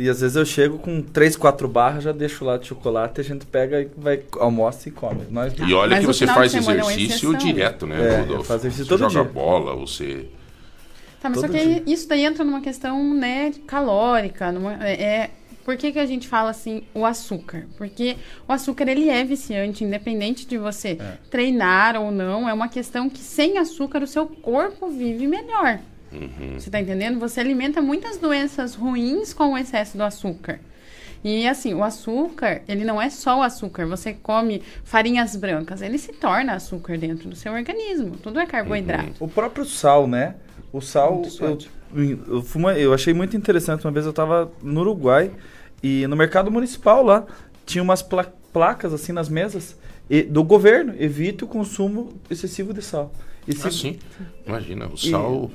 E 0.02 0.08
às 0.08 0.22
vezes 0.22 0.34
eu 0.34 0.46
chego 0.46 0.78
com 0.78 1.02
três, 1.02 1.36
quatro 1.36 1.68
barras, 1.68 2.04
já 2.04 2.10
deixo 2.12 2.42
lá 2.42 2.56
de 2.56 2.66
chocolate, 2.66 3.20
a 3.20 3.24
gente 3.24 3.44
pega 3.44 3.82
e 3.82 3.88
vai, 3.98 4.22
almoça 4.38 4.88
e 4.88 4.92
come. 4.92 5.26
Nós 5.30 5.52
E 5.58 5.74
olha 5.74 5.90
Mas 5.96 6.00
que 6.00 6.06
você 6.06 6.26
faz 6.26 6.54
é 6.54 6.58
exercício 6.58 7.04
exceção. 7.04 7.34
direto, 7.34 7.86
né, 7.86 7.96
É, 8.14 8.20
Rodolfo? 8.20 8.44
faço 8.44 8.60
exercício 8.62 8.86
você 8.86 8.88
todo 8.98 9.10
joga 9.10 9.24
dia. 9.24 9.32
bola, 9.34 9.76
você. 9.76 10.24
Tá, 11.20 11.28
mas 11.28 11.38
Todo 11.42 11.52
só 11.52 11.58
que 11.58 11.82
isso 11.86 12.08
daí 12.08 12.24
entra 12.24 12.42
numa 12.42 12.62
questão, 12.62 13.12
né, 13.12 13.52
calórica. 13.66 14.50
Numa, 14.50 14.82
é, 14.82 15.02
é- 15.02 15.30
por 15.66 15.76
que, 15.76 15.92
que 15.92 15.98
a 15.98 16.06
gente 16.06 16.26
fala 16.26 16.48
assim, 16.48 16.82
o 16.94 17.04
açúcar? 17.04 17.66
Porque 17.76 18.16
o 18.48 18.52
açúcar, 18.54 18.88
ele 18.88 19.10
é 19.10 19.22
viciante, 19.22 19.84
independente 19.84 20.46
de 20.46 20.56
você 20.56 20.96
É. 20.98 21.18
treinar 21.30 22.00
ou 22.00 22.10
não. 22.10 22.48
É 22.48 22.54
uma 22.54 22.68
questão 22.68 23.10
que 23.10 23.18
sem 23.18 23.58
açúcar 23.58 24.02
o 24.02 24.06
seu 24.06 24.26
corpo 24.26 24.88
vive 24.88 25.26
melhor. 25.26 25.78
Uhum. 26.12 26.58
Você 26.58 26.70
tá 26.70 26.80
entendendo? 26.80 27.18
Você 27.20 27.40
alimenta 27.40 27.80
muitas 27.80 28.16
doenças 28.18 28.74
ruins 28.74 29.32
com 29.32 29.52
o 29.52 29.58
excesso 29.58 29.96
do 29.96 30.02
açúcar. 30.02 30.58
E 31.22 31.46
assim, 31.46 31.74
o 31.74 31.84
açúcar, 31.84 32.62
ele 32.66 32.82
não 32.82 33.00
é 33.00 33.10
só 33.10 33.40
o 33.40 33.42
açúcar. 33.42 33.86
Você 33.86 34.14
come 34.14 34.62
farinhas 34.84 35.36
brancas, 35.36 35.82
ele 35.82 35.98
se 35.98 36.12
torna 36.12 36.54
açúcar 36.54 36.96
dentro 36.96 37.28
do 37.28 37.36
seu 37.36 37.52
organismo. 37.52 38.16
Tudo 38.16 38.40
é 38.40 38.46
carboidrato. 38.46 39.12
O 39.22 39.28
próprio 39.28 39.64
sal, 39.66 40.06
né? 40.06 40.36
O 40.72 40.80
sal, 40.80 41.22
eu, 41.40 41.58
eu, 41.94 42.72
eu 42.76 42.94
achei 42.94 43.12
muito 43.12 43.36
interessante. 43.36 43.84
Uma 43.84 43.90
vez 43.92 44.06
eu 44.06 44.12
tava 44.12 44.50
no 44.62 44.80
Uruguai 44.80 45.30
e 45.82 46.06
no 46.06 46.16
mercado 46.16 46.50
municipal 46.50 47.02
lá 47.04 47.26
tinha 47.66 47.82
umas 47.82 48.02
pla- 48.02 48.32
placas 48.52 48.92
assim 48.94 49.12
nas 49.12 49.28
mesas 49.28 49.76
e- 50.08 50.22
do 50.22 50.42
governo: 50.42 50.94
evite 50.98 51.44
o 51.44 51.46
consumo 51.46 52.14
excessivo 52.30 52.72
de 52.72 52.80
sal. 52.82 53.12
E 53.46 53.52
se- 53.54 53.66
Ah, 53.68 53.70
sim. 53.70 53.98
Imagina, 54.46 54.86
o 54.88 54.94
E- 54.94 55.10
sal. 55.10 55.32
O 55.34 55.50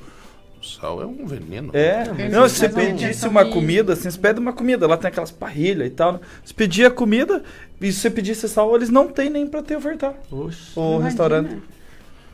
sal 0.66 1.00
é 1.02 1.06
um 1.06 1.24
veneno. 1.26 1.70
É, 1.72 2.04
né? 2.12 2.28
não, 2.28 2.48
se 2.48 2.56
você 2.56 2.66
uma 2.66 2.74
pedisse 2.74 3.26
uma 3.28 3.44
comida, 3.50 3.92
assim, 3.94 4.10
você 4.10 4.18
pede 4.18 4.38
uma 4.40 4.52
comida, 4.52 4.86
lá 4.86 4.96
tem 4.96 5.08
aquelas 5.08 5.30
parrilhas 5.30 5.86
e 5.86 5.90
tal. 5.90 6.14
né? 6.14 6.20
Você 6.44 6.52
pedia 6.52 6.90
comida, 6.90 7.42
e 7.80 7.92
se 7.92 8.00
você 8.00 8.10
pedisse 8.10 8.48
sal, 8.48 8.74
eles 8.76 8.90
não 8.90 9.08
tem 9.08 9.30
nem 9.30 9.46
pra 9.46 9.62
te 9.62 9.74
ofertar. 9.74 10.14
Oxe. 10.30 10.72
O 10.76 10.80
Imagina. 10.82 11.04
restaurante. 11.04 11.62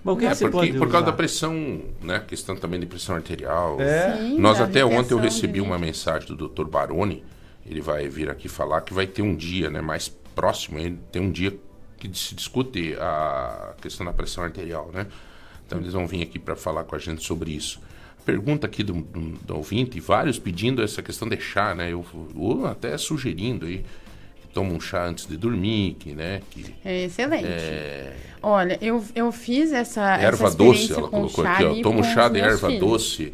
Bom, 0.05 0.13
o 0.15 0.17
que, 0.17 0.25
É, 0.27 0.31
que 0.31 0.35
você 0.35 0.49
porque, 0.49 0.67
pode 0.69 0.79
por 0.79 0.87
causa 0.89 0.99
usar? 0.99 1.11
da 1.13 1.17
pressão, 1.17 1.83
né? 2.03 2.23
Questão 2.27 2.57
também 2.57 2.81
de 2.81 2.87
pressão 2.87 3.15
arterial. 3.15 3.81
É. 3.81 4.17
Sim, 4.17 4.39
Nós 4.39 4.61
até 4.61 4.85
ontem 4.85 5.15
eu 5.15 5.19
recebi 5.19 5.61
uma 5.61 5.77
líquido. 5.77 5.87
mensagem 5.87 6.35
do 6.37 6.49
Dr. 6.49 6.65
Baroni. 6.65 7.23
Ele 7.65 7.81
vai 7.81 8.09
vir 8.09 8.29
aqui 8.29 8.49
falar 8.49 8.81
que 8.81 8.93
vai 8.93 9.07
ter 9.07 9.23
um 9.23 9.37
dia, 9.37 9.71
né, 9.71 9.81
mais 9.81 10.09
próximo, 10.35 10.79
ele 10.81 10.99
tem 11.13 11.23
um 11.23 11.31
dia 11.31 11.57
que 11.99 12.11
se 12.19 12.35
discute 12.35 12.97
a 12.99 13.75
questão 13.81 14.05
da 14.05 14.13
pressão 14.13 14.43
arterial, 14.43 14.91
né? 14.93 15.07
Então 15.65 15.79
eles 15.79 15.93
vão 15.93 16.05
vir 16.07 16.23
aqui 16.23 16.39
para 16.39 16.57
falar 16.57 16.83
com 16.83 16.97
a 16.97 16.99
gente 16.99 17.23
sobre 17.23 17.53
isso. 17.53 17.81
Pergunta 18.25 18.67
aqui 18.67 18.83
do, 18.83 18.95
do, 18.95 19.21
do 19.21 19.57
ouvinte, 19.57 19.99
vários 20.01 20.39
pedindo 20.39 20.83
essa 20.83 21.03
questão 21.03 21.29
de 21.29 21.41
chá, 21.41 21.75
né? 21.75 21.93
Eu, 21.93 22.05
eu 22.37 22.67
até 22.67 22.97
sugerindo 22.97 23.67
aí 23.67 23.85
que 24.41 24.49
toma 24.55 24.73
um 24.73 24.81
chá 24.81 25.07
antes 25.07 25.27
de 25.27 25.37
dormir, 25.37 25.97
que, 25.99 26.13
né? 26.13 26.41
Que, 26.51 26.75
É 26.85 27.05
excelente. 27.05 27.47
é, 27.47 28.15
Olha, 28.43 28.79
eu, 28.81 29.05
eu 29.15 29.31
fiz 29.33 29.73
essa, 29.73 30.15
essa 30.15 30.23
erva 30.23 30.49
experiência 30.49 30.89
doce, 30.89 31.01
ela 31.01 31.09
colocou 31.09 31.47
aqui, 31.47 31.65
ó. 31.65 31.83
Toma 31.83 32.01
um 32.01 32.05
chá 32.05 32.29
de 32.29 32.41
erva 32.41 32.69
filhos. 32.69 32.81
doce. 32.81 33.33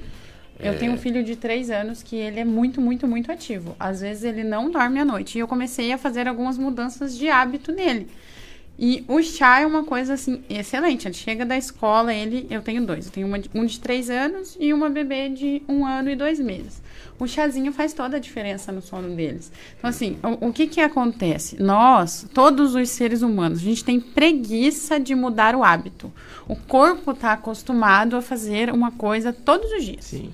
Eu 0.60 0.72
é, 0.72 0.76
tenho 0.76 0.92
um 0.92 0.98
filho 0.98 1.22
de 1.22 1.36
três 1.36 1.70
anos 1.70 2.02
que 2.02 2.16
ele 2.16 2.40
é 2.40 2.44
muito, 2.44 2.80
muito, 2.80 3.06
muito 3.06 3.30
ativo. 3.30 3.76
Às 3.78 4.00
vezes 4.00 4.24
ele 4.24 4.42
não 4.42 4.70
dorme 4.70 4.98
à 4.98 5.04
noite. 5.04 5.38
E 5.38 5.40
eu 5.40 5.46
comecei 5.46 5.92
a 5.92 5.98
fazer 5.98 6.26
algumas 6.26 6.58
mudanças 6.58 7.16
de 7.16 7.28
hábito 7.28 7.70
nele. 7.70 8.08
E 8.78 9.04
o 9.08 9.20
chá 9.22 9.60
é 9.60 9.66
uma 9.66 9.82
coisa 9.82 10.14
assim 10.14 10.40
excelente. 10.48 11.08
Ele 11.08 11.14
chega 11.14 11.44
da 11.44 11.58
escola, 11.58 12.14
ele, 12.14 12.46
eu 12.48 12.62
tenho 12.62 12.86
dois. 12.86 13.06
Eu 13.06 13.12
tenho 13.12 13.26
uma 13.26 13.38
um 13.52 13.66
de 13.66 13.80
três 13.80 14.08
anos 14.08 14.56
e 14.60 14.72
uma 14.72 14.88
bebê 14.88 15.28
de 15.28 15.62
um 15.68 15.84
ano 15.84 16.08
e 16.10 16.14
dois 16.14 16.38
meses. 16.38 16.80
O 17.18 17.26
chazinho 17.26 17.72
faz 17.72 17.92
toda 17.92 18.18
a 18.18 18.20
diferença 18.20 18.70
no 18.70 18.80
sono 18.80 19.16
deles. 19.16 19.50
Então, 19.76 19.90
assim, 19.90 20.16
o, 20.22 20.48
o 20.48 20.52
que 20.52 20.68
que 20.68 20.80
acontece? 20.80 21.60
Nós, 21.60 22.24
todos 22.32 22.76
os 22.76 22.88
seres 22.90 23.22
humanos, 23.22 23.58
a 23.58 23.62
gente 23.62 23.84
tem 23.84 23.98
preguiça 23.98 25.00
de 25.00 25.14
mudar 25.16 25.56
o 25.56 25.64
hábito. 25.64 26.12
O 26.46 26.54
corpo 26.54 27.10
está 27.10 27.32
acostumado 27.32 28.14
a 28.16 28.22
fazer 28.22 28.70
uma 28.72 28.92
coisa 28.92 29.32
todos 29.32 29.72
os 29.72 29.84
dias. 29.84 30.04
Sim. 30.04 30.32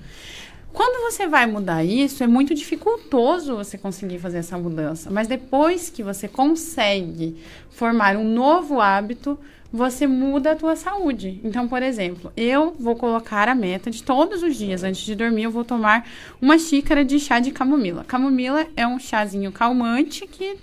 Quando 0.75 1.09
você 1.09 1.25
vai 1.25 1.45
mudar 1.45 1.85
isso, 1.85 2.21
é 2.21 2.27
muito 2.27 2.53
dificultoso 2.53 3.55
você 3.55 3.77
conseguir 3.77 4.19
fazer 4.19 4.39
essa 4.39 4.57
mudança. 4.57 5.09
Mas 5.09 5.25
depois 5.25 5.89
que 5.89 6.03
você 6.03 6.27
consegue 6.27 7.37
formar 7.69 8.17
um 8.17 8.25
novo 8.25 8.81
hábito, 8.81 9.39
você 9.71 10.05
muda 10.05 10.51
a 10.51 10.55
tua 10.55 10.75
saúde. 10.75 11.39
Então, 11.45 11.65
por 11.65 11.81
exemplo, 11.81 12.29
eu 12.35 12.75
vou 12.77 12.97
colocar 12.97 13.47
a 13.47 13.55
meta 13.55 13.89
de 13.89 14.03
todos 14.03 14.43
os 14.43 14.57
dias 14.57 14.83
antes 14.83 15.01
de 15.05 15.15
dormir, 15.15 15.43
eu 15.43 15.51
vou 15.51 15.63
tomar 15.63 16.05
uma 16.41 16.59
xícara 16.59 17.05
de 17.05 17.21
chá 17.21 17.39
de 17.39 17.51
camomila. 17.51 18.03
Camomila 18.03 18.67
é 18.75 18.85
um 18.85 18.99
chazinho 18.99 19.53
calmante 19.53 20.27
que 20.27 20.57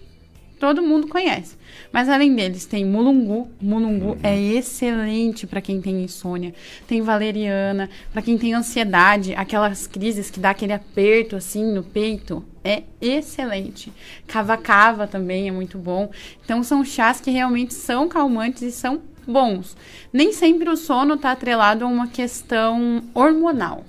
todo 0.61 0.83
mundo 0.83 1.09
conhece. 1.09 1.57
Mas 1.93 2.09
além 2.09 2.35
deles, 2.35 2.65
tem 2.65 2.85
mulungu. 2.85 3.51
Mulungu 3.61 4.17
é 4.23 4.37
excelente 4.41 5.47
para 5.47 5.61
quem 5.61 5.81
tem 5.81 6.03
insônia. 6.03 6.55
Tem 6.89 7.03
valeriana, 7.03 7.91
para 8.13 8.23
quem 8.23 8.39
tem 8.39 8.55
ansiedade, 8.55 9.35
aquelas 9.35 9.87
crises 9.87 10.31
que 10.31 10.41
dá 10.41 10.51
aquele 10.51 10.73
aperto 10.73 11.37
assim 11.37 11.73
no 11.73 11.83
peito. 11.83 12.43
É 12.65 12.83
excelente. 13.01 13.93
Cava-cava 14.27 15.07
também 15.07 15.49
é 15.49 15.53
muito 15.53 15.77
bom. 15.77 16.11
Então 16.43 16.63
são 16.63 16.85
chás 16.85 17.21
que 17.21 17.31
realmente 17.31 17.75
são 17.75 18.09
calmantes 18.09 18.63
e 18.63 18.73
são 18.73 19.03
bons. 19.27 19.77
Nem 20.13 20.33
sempre 20.33 20.71
o 20.71 20.77
sono 20.77 21.15
está 21.15 21.33
atrelado 21.33 21.85
a 21.85 21.89
uma 21.89 22.09
questão 22.09 23.03
hormonal. 23.15 23.85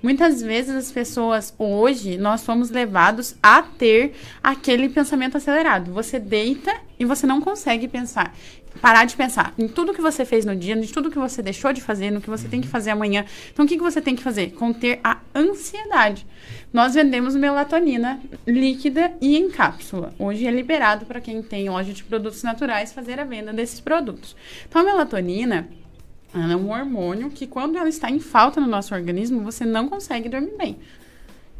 Muitas 0.00 0.40
vezes 0.40 0.74
as 0.76 0.92
pessoas 0.92 1.52
hoje 1.58 2.16
nós 2.18 2.42
somos 2.42 2.70
levados 2.70 3.34
a 3.42 3.62
ter 3.62 4.14
aquele 4.42 4.88
pensamento 4.88 5.36
acelerado. 5.36 5.92
Você 5.92 6.20
deita 6.20 6.72
e 6.98 7.04
você 7.04 7.26
não 7.26 7.40
consegue 7.40 7.88
pensar. 7.88 8.32
Parar 8.80 9.04
de 9.06 9.16
pensar 9.16 9.52
em 9.58 9.66
tudo 9.66 9.92
que 9.92 10.00
você 10.00 10.24
fez 10.24 10.44
no 10.44 10.54
dia, 10.54 10.74
em 10.74 10.86
tudo 10.86 11.10
que 11.10 11.18
você 11.18 11.42
deixou 11.42 11.72
de 11.72 11.80
fazer, 11.80 12.12
no 12.12 12.20
que 12.20 12.30
você 12.30 12.46
tem 12.46 12.60
que 12.60 12.68
fazer 12.68 12.90
amanhã. 12.90 13.24
Então, 13.52 13.64
o 13.64 13.68
que, 13.68 13.76
que 13.76 13.82
você 13.82 14.00
tem 14.00 14.14
que 14.14 14.22
fazer? 14.22 14.52
Conter 14.52 15.00
a 15.02 15.18
ansiedade. 15.34 16.24
Nós 16.72 16.94
vendemos 16.94 17.34
melatonina 17.34 18.20
líquida 18.46 19.12
e 19.20 19.36
em 19.36 19.50
cápsula. 19.50 20.14
Hoje 20.16 20.46
é 20.46 20.50
liberado 20.50 21.06
para 21.06 21.20
quem 21.20 21.42
tem 21.42 21.68
loja 21.68 21.92
de 21.92 22.04
produtos 22.04 22.44
naturais 22.44 22.92
fazer 22.92 23.18
a 23.18 23.24
venda 23.24 23.52
desses 23.52 23.80
produtos. 23.80 24.36
Então, 24.68 24.82
a 24.82 24.84
melatonina 24.84 25.68
ela 26.34 26.52
é 26.52 26.56
um 26.56 26.70
hormônio 26.70 27.30
que, 27.30 27.46
quando 27.46 27.76
ela 27.76 27.88
está 27.88 28.10
em 28.10 28.20
falta 28.20 28.60
no 28.60 28.66
nosso 28.66 28.94
organismo, 28.94 29.40
você 29.40 29.64
não 29.64 29.88
consegue 29.88 30.28
dormir 30.28 30.56
bem. 30.58 30.76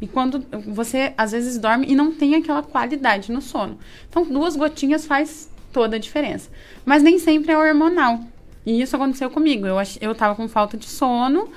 E 0.01 0.07
quando 0.07 0.45
você, 0.67 1.13
às 1.17 1.31
vezes, 1.31 1.57
dorme 1.57 1.87
e 1.89 1.95
não 1.95 2.11
tem 2.11 2.35
aquela 2.35 2.63
qualidade 2.63 3.31
no 3.31 3.41
sono. 3.41 3.77
Então, 4.07 4.23
duas 4.23 4.55
gotinhas 4.55 5.05
faz 5.05 5.49
toda 5.73 5.97
a 5.97 5.99
diferença. 5.99 6.49
Mas 6.85 7.03
nem 7.03 7.19
sempre 7.19 7.51
é 7.51 7.57
hormonal. 7.57 8.21
E 8.65 8.81
isso 8.81 8.95
aconteceu 8.95 9.29
comigo. 9.29 9.65
Eu, 9.65 9.75
eu 9.99 10.15
tava 10.15 10.35
com 10.35 10.47
falta 10.47 10.77
de 10.77 10.85
sono 10.85 11.49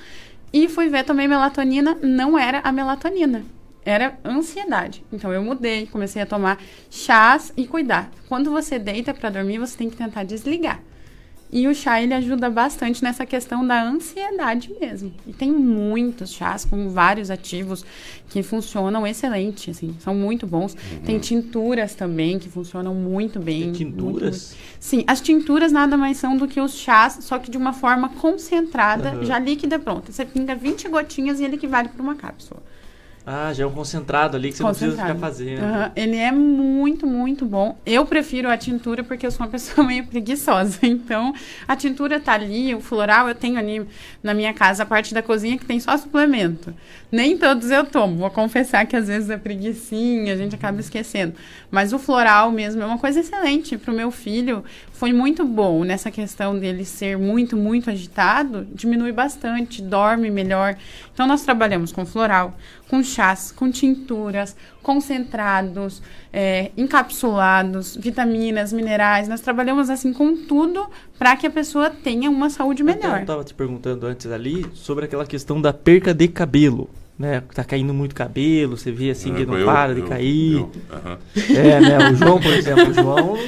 e 0.52 0.68
fui 0.68 0.89
ver 0.89 1.05
também 1.05 1.28
melatonina. 1.28 1.97
Não 2.02 2.36
era 2.36 2.60
a 2.60 2.72
melatonina. 2.72 3.44
Era 3.84 4.18
ansiedade. 4.24 5.05
Então, 5.12 5.32
eu 5.32 5.43
mudei, 5.43 5.86
comecei 5.86 6.22
a 6.22 6.26
tomar 6.26 6.59
chás 6.90 7.52
e 7.56 7.66
cuidar. 7.66 8.10
Quando 8.28 8.51
você 8.51 8.78
deita 8.78 9.14
para 9.14 9.30
dormir, 9.30 9.59
você 9.59 9.76
tem 9.76 9.89
que 9.89 9.97
tentar 9.97 10.24
desligar. 10.24 10.80
E 11.53 11.69
o 11.69 11.74
chá 11.74 12.01
ele 12.01 12.15
ajuda 12.15 12.49
bastante 12.49 13.03
nessa 13.03 13.27
questão 13.27 13.66
da 13.66 13.83
ansiedade 13.83 14.74
mesmo. 14.81 15.12
E 15.27 15.35
tem 15.35 15.53
muitos 15.53 16.33
chás 16.33 16.65
com 16.65 16.89
vários 16.89 17.31
ativos 17.31 17.85
que 18.31 18.43
funcionam 18.43 19.07
excelente, 19.07 19.70
assim, 19.70 19.95
são 20.01 20.15
muito 20.15 20.47
bons. 20.47 20.73
Uhum. 20.73 21.03
Tem 21.05 21.19
tinturas 21.19 21.95
também 21.95 22.39
que 22.39 22.49
funcionam 22.49 22.95
muito 22.95 23.39
bem. 23.39 23.65
Tem 23.65 23.73
tinturas? 23.73 24.57
Muito... 24.57 24.81
Sim, 24.81 25.05
as 25.07 25.20
tinturas 25.20 25.70
nada 25.70 25.95
mais 25.99 26.16
são 26.16 26.39
do 26.39 26.49
que 26.49 26.59
os 26.59 26.73
chás, 26.73 27.19
só 27.20 27.39
que 27.39 27.51
de 27.51 27.59
uma 27.59 27.74
forma 27.74 28.09
concentrada, 28.09 29.16
uhum. 29.16 29.24
já 29.24 29.39
líquida 29.39 29.79
pronta. 29.79 30.11
Você 30.11 30.24
pinga 30.24 30.55
20 30.55 30.89
gotinhas 30.89 31.39
e 31.39 31.45
ele 31.45 31.57
equivale 31.57 31.91
para 31.91 32.03
uma 32.03 32.15
cápsula. 32.15 32.62
Ah, 33.24 33.53
já 33.53 33.62
é 33.62 33.66
um 33.66 33.70
concentrado 33.70 34.36
ali 34.36 34.51
que 34.51 34.57
você 34.57 34.62
não 34.65 34.70
precisa 34.70 34.97
ficar 34.97 35.15
fazendo. 35.15 35.62
Uhum. 35.62 35.90
Ele 35.94 36.16
é 36.16 36.32
muito, 36.32 37.07
muito 37.07 37.47
bom. 37.47 37.78
Eu 37.86 38.05
prefiro 38.05 38.49
a 38.49 38.57
tintura 38.57 39.05
porque 39.05 39.24
eu 39.24 39.31
sou 39.31 39.47
uma 39.47 39.51
pessoa 39.53 39.86
meio 39.86 40.05
preguiçosa. 40.07 40.78
Então, 40.82 41.32
a 41.66 41.77
tintura 41.77 42.19
tá 42.19 42.32
ali, 42.32 42.74
o 42.74 42.81
floral 42.81 43.28
eu 43.28 43.35
tenho 43.35 43.59
ali 43.59 43.86
na 44.23 44.35
minha 44.35 44.53
casa, 44.53 44.82
a 44.82 44.86
parte 44.86 45.15
da 45.15 45.23
cozinha 45.23 45.57
que 45.57 45.65
tem 45.65 45.78
só 45.78 45.97
suplemento. 45.97 46.74
Nem 47.11 47.39
todos 47.39 47.70
eu 47.70 47.85
tomo. 47.86 48.19
Vou 48.19 48.31
confessar 48.31 48.86
que 48.86 48.97
às 48.97 49.07
vezes 49.07 49.31
é 49.31 49.36
preguiçinha, 49.36 50.32
a 50.32 50.36
gente 50.36 50.55
acaba 50.55 50.81
esquecendo. 50.81 51.35
Mas 51.70 51.93
o 51.93 51.99
floral 51.99 52.51
mesmo 52.51 52.82
é 52.82 52.86
uma 52.86 52.99
coisa 52.99 53.20
excelente 53.20 53.78
para 53.78 53.93
o 53.93 53.97
meu 53.97 54.11
filho. 54.11 54.65
Foi 55.03 55.12
muito 55.12 55.45
bom 55.45 55.83
nessa 55.83 56.12
questão 56.12 56.57
dele 56.57 56.85
ser 56.85 57.19
muito, 57.19 57.57
muito 57.57 57.91
agitado. 57.91 58.65
Diminui 58.73 59.11
bastante, 59.11 59.83
dorme 59.83 60.31
melhor. 60.31 60.77
Então, 61.12 61.27
nós 61.27 61.43
trabalhamos 61.43 61.91
com 61.91 62.07
floral, 62.07 62.57
com 62.89 63.03
chás, 63.03 63.51
com 63.51 63.69
tinturas, 63.69 64.55
concentrados, 64.81 66.01
é, 66.33 66.70
encapsulados, 66.77 67.97
vitaminas, 67.97 68.73
minerais. 68.73 69.27
Nós 69.27 69.41
trabalhamos 69.41 69.91
assim 69.91 70.12
com 70.12 70.37
tudo 70.37 70.89
para 71.19 71.35
que 71.35 71.49
a 71.49 71.51
pessoa 71.51 71.91
tenha 71.91 72.31
uma 72.31 72.49
saúde 72.49 72.85
melhor. 72.85 73.16
eu 73.16 73.23
estava 73.23 73.43
te 73.43 73.55
perguntando 73.55 74.07
antes 74.07 74.31
ali 74.31 74.65
sobre 74.73 75.07
aquela 75.07 75.27
questão 75.27 75.61
da 75.61 75.73
perca 75.73 76.15
de 76.15 76.29
cabelo 76.29 76.89
né? 77.18 77.43
Tá 77.55 77.64
caindo 77.64 77.93
muito 77.93 78.14
cabelo, 78.14 78.76
você 78.76 78.90
vê 78.90 79.10
assim 79.10 79.34
que 79.34 79.44
não 79.47 79.59
eu, 79.59 79.66
para 79.66 79.94
de 79.94 80.01
eu, 80.01 80.06
cair. 80.06 80.55
Eu, 80.55 80.62
uh 80.62 80.70
-huh. 80.90 81.56
É, 81.56 81.80
né? 81.80 82.10
O 82.10 82.14
João, 82.16 82.40
por 82.40 82.52
exemplo, 82.52 82.90
o 82.90 82.94
João 82.94 83.39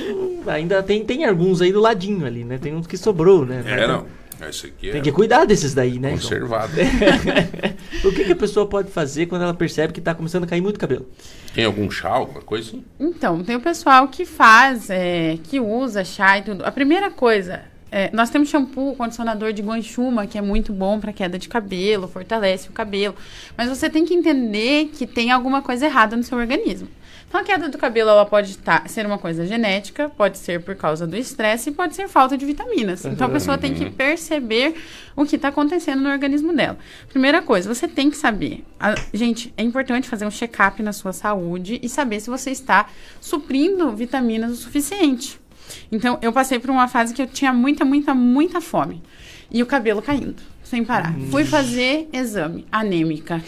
ainda 0.47 0.83
tem, 0.83 1.05
tem 1.05 1.25
alguns 1.25 1.61
aí 1.61 1.73
do 1.73 1.81
ladinho 1.81 2.27
ali, 2.27 2.45
né? 2.45 2.59
Tem 2.59 2.75
uns 2.75 2.87
que 2.87 2.97
sobrou, 2.97 3.45
né? 3.45 3.63
É, 3.67 3.87
não. 3.87 4.07
Esse 4.49 4.67
aqui 4.67 4.91
tem 4.91 5.01
é 5.01 5.03
que 5.03 5.13
cuidar 5.13 5.45
desses 5.45 5.75
daí, 5.75 5.99
né? 5.99 6.11
Conservado. 6.11 6.73
o 8.05 8.13
que, 8.13 8.25
que, 8.25 8.33
a 8.33 8.37
pessoa 8.37 8.67
pode 8.67 8.91
fazer 8.91 9.27
quando 9.27 9.43
ela 9.43 9.55
percebe 9.55 9.93
que 9.93 10.01
está 10.01 10.15
começando 10.15 10.45
a 10.45 10.47
cair 10.47 10.61
muito 10.61 10.79
cabelo? 10.79 11.09
Tem 11.55 11.65
algum 11.65 11.91
chá, 11.91 12.11
alguma 12.11 12.43
coisa 12.43 12.69
assim? 12.69 12.85
Então, 12.99 13.43
tem 13.43 13.57
o 13.57 13.61
pessoal 13.61 14.09
que 14.09 14.25
faz, 14.25 14.91
é, 14.91 15.39
que 15.45 15.61
usa 15.61 16.05
chá 16.05 16.39
e 16.39 16.43
tudo. 16.43 16.65
A 16.65 16.73
primeira 16.73 17.11
coisa, 17.11 17.63
é, 17.97 18.11
nós 18.13 18.29
temos 18.29 18.49
shampoo, 18.49 18.97
condicionador 18.97 19.53
de 19.53 19.63
guanchuma, 19.63 20.27
que 20.27 20.37
é 20.37 20.43
muito 20.43 20.73
bom 20.73 20.99
para 20.99 21.13
queda 21.13 21.39
de 21.39 21.49
cabelo, 21.49 22.09
fortalece 22.09 22.69
o 22.69 22.73
cabelo. 22.73 23.15
Mas 23.57 23.69
você 23.69 23.89
tem 23.89 24.05
que 24.05 24.13
entender 24.13 24.91
que 24.93 25.07
tem 25.07 25.31
alguma 25.31 25.63
coisa 25.63 25.87
errada 25.87 26.17
no 26.17 26.25
seu 26.25 26.37
organismo. 26.37 26.89
Então, 27.29 27.41
a 27.41 27.45
queda 27.45 27.69
do 27.69 27.79
cabelo 27.79 28.11
ela 28.11 28.27
pode 28.27 28.59
tá, 28.59 28.83
ser 28.87 29.07
uma 29.07 29.17
coisa 29.17 29.47
genética, 29.47 30.09
pode 30.09 30.39
ser 30.39 30.61
por 30.63 30.75
causa 30.75 31.07
do 31.07 31.17
estresse 31.17 31.71
e 31.71 31.73
pode 31.73 31.95
ser 31.95 32.09
falta 32.09 32.37
de 32.37 32.45
vitaminas. 32.45 33.05
Então, 33.05 33.29
a 33.29 33.31
pessoa 33.31 33.57
tem 33.57 33.73
que 33.73 33.89
perceber 33.91 34.75
o 35.15 35.25
que 35.25 35.37
está 35.37 35.49
acontecendo 35.49 36.03
no 36.03 36.11
organismo 36.11 36.53
dela. 36.53 36.77
Primeira 37.09 37.43
coisa, 37.43 37.73
você 37.73 37.87
tem 37.87 38.11
que 38.11 38.17
saber. 38.17 38.65
A, 38.79 38.97
gente, 39.13 39.55
é 39.57 39.63
importante 39.63 40.09
fazer 40.09 40.27
um 40.27 40.33
check-up 40.33 40.83
na 40.83 40.93
sua 40.93 41.13
saúde 41.13 41.79
e 41.81 41.89
saber 41.89 42.19
se 42.19 42.29
você 42.29 42.51
está 42.51 42.89
suprindo 43.21 43.95
vitaminas 43.95 44.51
o 44.51 44.57
suficiente. 44.57 45.44
Então, 45.91 46.19
eu 46.23 46.33
passei 46.33 46.59
por 46.59 46.71
uma 46.71 46.89
fase 46.89 47.15
que 47.15 47.23
eu 47.23 47.27
tinha 47.27 47.53
muita, 47.53 47.85
muita, 47.85 48.15
muita 48.15 48.61
fome. 48.61 49.03
E 49.51 49.63
o 49.63 49.67
cabelo 49.67 50.03
caindo, 50.03 50.43
sem 50.63 50.85
parar. 50.85 51.15
Hum. 51.17 51.29
Fui 51.31 51.45
fazer 51.45 52.09
exame, 52.13 52.67
anêmica. 52.73 53.43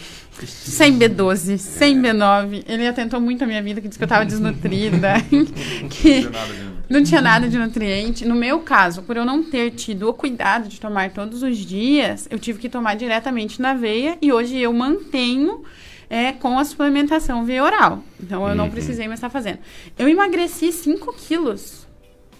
Sem 0.45 0.97
B12, 0.97 1.57
sem 1.57 1.99
B9. 1.99 2.63
Ele 2.67 2.87
atentou 2.87 3.19
muito 3.19 3.43
a 3.43 3.47
minha 3.47 3.61
vida, 3.61 3.81
que 3.81 3.87
disse 3.87 3.97
que 3.97 4.03
eu 4.03 4.07
estava 4.07 4.23
desnutrida. 4.25 5.15
que 5.89 6.29
não 6.89 7.03
tinha 7.03 7.21
nada 7.21 7.49
de 7.49 7.57
nutriente. 7.57 8.25
No 8.25 8.35
meu 8.35 8.59
caso, 8.59 9.01
por 9.01 9.17
eu 9.17 9.25
não 9.25 9.43
ter 9.43 9.71
tido 9.71 10.07
o 10.07 10.13
cuidado 10.13 10.69
de 10.69 10.79
tomar 10.79 11.09
todos 11.09 11.41
os 11.41 11.57
dias, 11.57 12.27
eu 12.29 12.37
tive 12.37 12.59
que 12.59 12.69
tomar 12.69 12.95
diretamente 12.95 13.61
na 13.61 13.73
veia. 13.73 14.17
E 14.21 14.31
hoje 14.31 14.57
eu 14.57 14.71
mantenho 14.71 15.63
é, 16.09 16.31
com 16.31 16.57
a 16.57 16.63
suplementação 16.63 17.43
via 17.43 17.63
oral. 17.63 18.03
Então 18.21 18.47
eu 18.47 18.55
não 18.55 18.65
uhum. 18.65 18.71
precisei 18.71 19.07
mais 19.07 19.17
estar 19.17 19.29
fazendo. 19.29 19.59
Eu 19.97 20.07
emagreci 20.07 20.71
5 20.71 21.13
quilos 21.13 21.86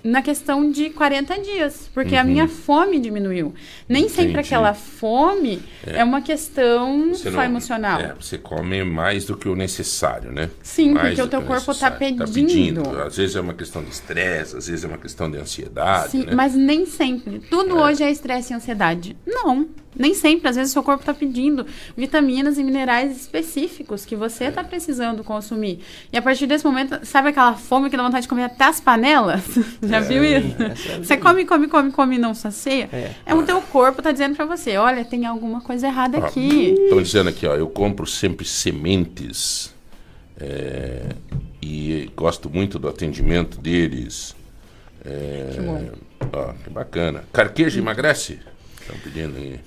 na 0.07 0.21
questão 0.21 0.71
de 0.71 0.89
40 0.89 1.39
dias, 1.41 1.89
porque 1.93 2.15
uhum. 2.15 2.21
a 2.21 2.23
minha 2.23 2.47
fome 2.47 2.99
diminuiu. 2.99 3.53
Nem 3.88 4.03
Entendi. 4.03 4.15
sempre 4.15 4.39
aquela 4.39 4.73
fome 4.73 5.61
é, 5.85 5.99
é 5.99 6.03
uma 6.03 6.21
questão 6.21 7.13
só 7.13 7.29
não, 7.29 7.43
emocional. 7.43 7.99
É, 7.99 8.13
você 8.13 8.38
come 8.38 8.84
mais 8.84 9.25
do 9.25 9.35
que 9.35 9.49
o 9.49 9.55
necessário, 9.55 10.31
né? 10.31 10.49
Sim, 10.63 10.91
mais 10.91 11.09
porque 11.09 11.21
o 11.21 11.27
teu 11.27 11.41
corpo 11.41 11.71
está 11.71 11.91
pedindo. 11.91 12.25
Tá 12.25 12.31
pedindo. 12.31 13.01
Às 13.01 13.17
vezes 13.17 13.35
é 13.35 13.41
uma 13.41 13.53
questão 13.53 13.84
de 13.84 13.89
estresse, 13.89 14.55
às 14.55 14.67
vezes 14.67 14.85
é 14.85 14.88
uma 14.88 14.97
questão 14.97 15.29
de 15.29 15.38
ansiedade. 15.38 16.11
Sim, 16.11 16.25
né? 16.25 16.34
mas 16.34 16.55
nem 16.55 16.85
sempre. 16.85 17.39
Tudo 17.39 17.77
é. 17.77 17.81
hoje 17.84 18.03
é 18.03 18.09
estresse 18.09 18.53
e 18.53 18.55
ansiedade. 18.55 19.17
Não. 19.25 19.67
Nem 19.98 20.14
sempre, 20.14 20.48
às 20.48 20.56
vezes, 20.56 20.72
o 20.72 20.74
seu 20.74 20.84
corpo 20.84 21.02
está 21.02 21.14
pedindo 21.14 21.65
vitaminas 21.95 22.57
e 22.57 22.64
minerais 22.64 23.15
específicos 23.15 24.06
que 24.06 24.15
você 24.15 24.45
está 24.45 24.64
precisando 24.64 25.24
consumir. 25.24 25.80
E 26.11 26.18
a 26.18 26.22
partir 26.22 26.48
desse 26.48 26.65
momento, 26.65 26.99
sabe 27.03 27.30
aquela 27.30 27.56
fome 27.56 27.90
que 27.90 27.98
dá 27.98 28.03
vontade 28.03 28.24
de 28.24 28.28
comer 28.28 28.44
até 28.44 28.65
as 28.65 28.80
panelas? 28.80 29.44
Já 29.82 29.98
é, 29.98 30.02
viu 30.02 30.24
isso? 30.24 30.56
É 30.61 30.98
você 30.99 31.18
come, 31.18 31.45
come, 31.45 31.68
come, 31.68 31.91
come 31.91 32.15
e 32.15 32.19
não 32.19 32.34
sacia? 32.34 32.90
É. 32.91 33.11
é 33.26 33.36
o 33.36 33.44
teu 33.44 33.61
corpo 33.61 33.99
está 33.99 34.11
dizendo 34.11 34.36
para 34.36 34.45
você, 34.45 34.78
olha, 34.78 35.03
tem 35.03 35.26
alguma 35.26 35.61
coisa 35.61 35.88
errada 35.88 36.18
aqui. 36.18 36.76
Estão 36.78 37.02
dizendo 37.02 37.30
aqui, 37.30 37.45
ó, 37.48 37.56
eu 37.56 37.68
compro 37.68 38.06
sempre 38.06 38.45
sementes 38.45 39.76
é, 40.40 41.15
e 41.61 42.11
gosto 42.15 42.49
muito 42.49 42.78
do 42.78 42.88
atendimento 42.88 43.60
deles. 43.60 44.36
É, 45.03 45.52
que 45.53 45.61
bom. 45.61 45.90
Ó, 46.34 46.53
que 46.64 46.69
bacana. 46.69 47.24
Carqueja 47.34 47.80
emagrece? 47.80 48.40
Estão 48.80 48.98
pedindo 48.99 49.38
aí. 49.38 49.60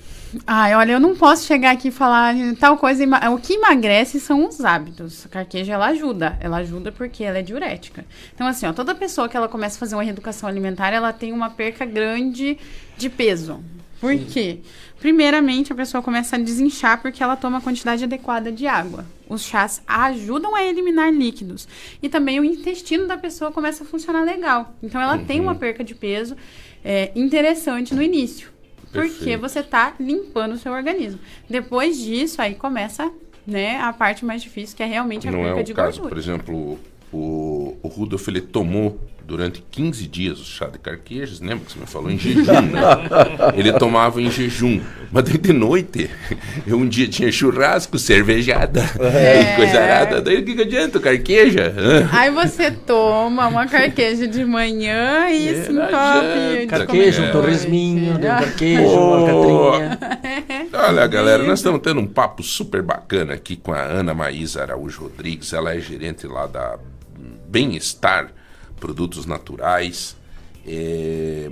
Ai, 0.47 0.73
olha, 0.75 0.93
eu 0.93 0.99
não 0.99 1.15
posso 1.15 1.45
chegar 1.45 1.71
aqui 1.71 1.89
e 1.89 1.91
falar 1.91 2.33
tal 2.59 2.77
coisa. 2.77 3.03
O 3.31 3.37
que 3.37 3.53
emagrece 3.53 4.19
são 4.19 4.47
os 4.47 4.63
hábitos. 4.63 5.25
A 5.25 5.29
carqueja, 5.29 5.73
ela 5.73 5.87
ajuda. 5.87 6.37
Ela 6.39 6.57
ajuda 6.57 6.91
porque 6.91 7.23
ela 7.23 7.39
é 7.39 7.41
diurética. 7.41 8.05
Então, 8.33 8.47
assim, 8.47 8.65
ó, 8.65 8.71
toda 8.71 8.95
pessoa 8.95 9.27
que 9.27 9.35
ela 9.35 9.49
começa 9.49 9.75
a 9.75 9.79
fazer 9.79 9.95
uma 9.95 10.03
reeducação 10.03 10.47
alimentar, 10.47 10.93
ela 10.93 11.11
tem 11.11 11.33
uma 11.33 11.49
perca 11.49 11.85
grande 11.85 12.57
de 12.97 13.09
peso. 13.09 13.61
Por 13.99 14.17
quê? 14.17 14.59
Primeiramente, 14.99 15.73
a 15.73 15.75
pessoa 15.75 16.01
começa 16.01 16.35
a 16.35 16.39
desinchar 16.39 17.01
porque 17.01 17.21
ela 17.21 17.35
toma 17.35 17.57
a 17.57 17.61
quantidade 17.61 18.03
adequada 18.03 18.51
de 18.51 18.65
água. 18.65 19.05
Os 19.27 19.43
chás 19.43 19.81
ajudam 19.85 20.55
a 20.55 20.63
eliminar 20.63 21.11
líquidos. 21.11 21.67
E 22.01 22.07
também 22.07 22.39
o 22.39 22.43
intestino 22.43 23.05
da 23.05 23.17
pessoa 23.17 23.51
começa 23.51 23.83
a 23.83 23.87
funcionar 23.87 24.23
legal. 24.23 24.73
Então, 24.81 24.99
ela 25.01 25.17
tem 25.17 25.41
uma 25.41 25.55
perca 25.55 25.83
de 25.83 25.93
peso 25.93 26.37
é, 26.83 27.11
interessante 27.15 27.93
no 27.93 28.01
início. 28.01 28.49
Porque 28.91 29.37
você 29.37 29.59
está 29.59 29.93
limpando 29.99 30.53
o 30.53 30.57
seu 30.57 30.71
organismo. 30.71 31.19
Depois 31.49 31.97
disso, 31.97 32.41
aí 32.41 32.55
começa 32.55 33.11
né, 33.45 33.77
a 33.79 33.91
parte 33.93 34.23
mais 34.25 34.41
difícil, 34.41 34.75
que 34.75 34.83
é 34.83 34.85
realmente 34.85 35.27
a 35.27 35.31
Não 35.31 35.39
perca 35.39 35.59
é 35.59 35.61
o 35.61 35.63
de 35.63 35.73
caso, 35.73 36.01
gordura. 36.01 36.09
por 36.09 36.17
exemplo, 36.17 36.79
o, 37.11 37.77
o 37.81 37.87
Rudolf 37.87 38.27
ele 38.27 38.41
tomou 38.41 38.99
durante 39.31 39.63
15 39.71 40.07
dias 40.07 40.39
o 40.41 40.43
chá 40.43 40.65
de 40.67 40.77
carquejas, 40.77 41.39
lembra 41.39 41.59
que 41.65 41.71
você 41.71 41.79
me 41.79 41.85
falou? 41.85 42.11
Em 42.11 42.19
jejum. 42.19 42.43
né? 42.63 42.81
ele 43.55 43.71
tomava 43.71 44.21
em 44.21 44.29
jejum. 44.29 44.81
Mas 45.09 45.23
daí 45.23 45.37
de 45.37 45.53
noite, 45.53 46.09
eu 46.67 46.77
um 46.77 46.85
dia 46.85 47.07
tinha 47.07 47.31
churrasco, 47.31 47.97
cervejada, 47.97 48.81
É. 48.99 49.55
coisa 49.55 49.79
arada. 49.79 50.21
Daí 50.21 50.39
o 50.39 50.43
que, 50.43 50.53
que 50.53 50.61
adianta? 50.63 50.99
Carqueja? 50.99 51.73
Aí 52.11 52.29
você 52.29 52.71
toma 52.71 53.47
uma 53.47 53.65
carqueja 53.67 54.27
de 54.27 54.43
manhã 54.43 55.29
e 55.29 55.47
É, 55.47 55.69
não 55.69 55.87
Carquejo, 56.67 57.21
comer 57.21 57.29
um 57.29 57.31
torresminho, 57.31 58.15
um 58.17 58.19
carquejo, 58.19 58.83
Oh. 58.83 59.15
uma 59.15 59.27
catrinha. 59.27 60.69
Olha, 60.73 61.07
galera, 61.07 61.43
nós 61.43 61.59
estamos 61.59 61.79
tendo 61.81 62.01
um 62.01 62.07
papo 62.07 62.43
super 62.43 62.81
bacana 62.81 63.33
aqui 63.33 63.55
com 63.55 63.71
a 63.71 63.79
Ana 63.81 64.13
Maísa 64.13 64.61
Araújo 64.61 65.03
Rodrigues. 65.03 65.53
Ela 65.53 65.73
é 65.73 65.79
gerente 65.79 66.27
lá 66.27 66.47
da 66.47 66.77
Bem-Estar 67.47 68.29
Produtos 68.81 69.25
Naturais. 69.25 70.17
É... 70.67 71.49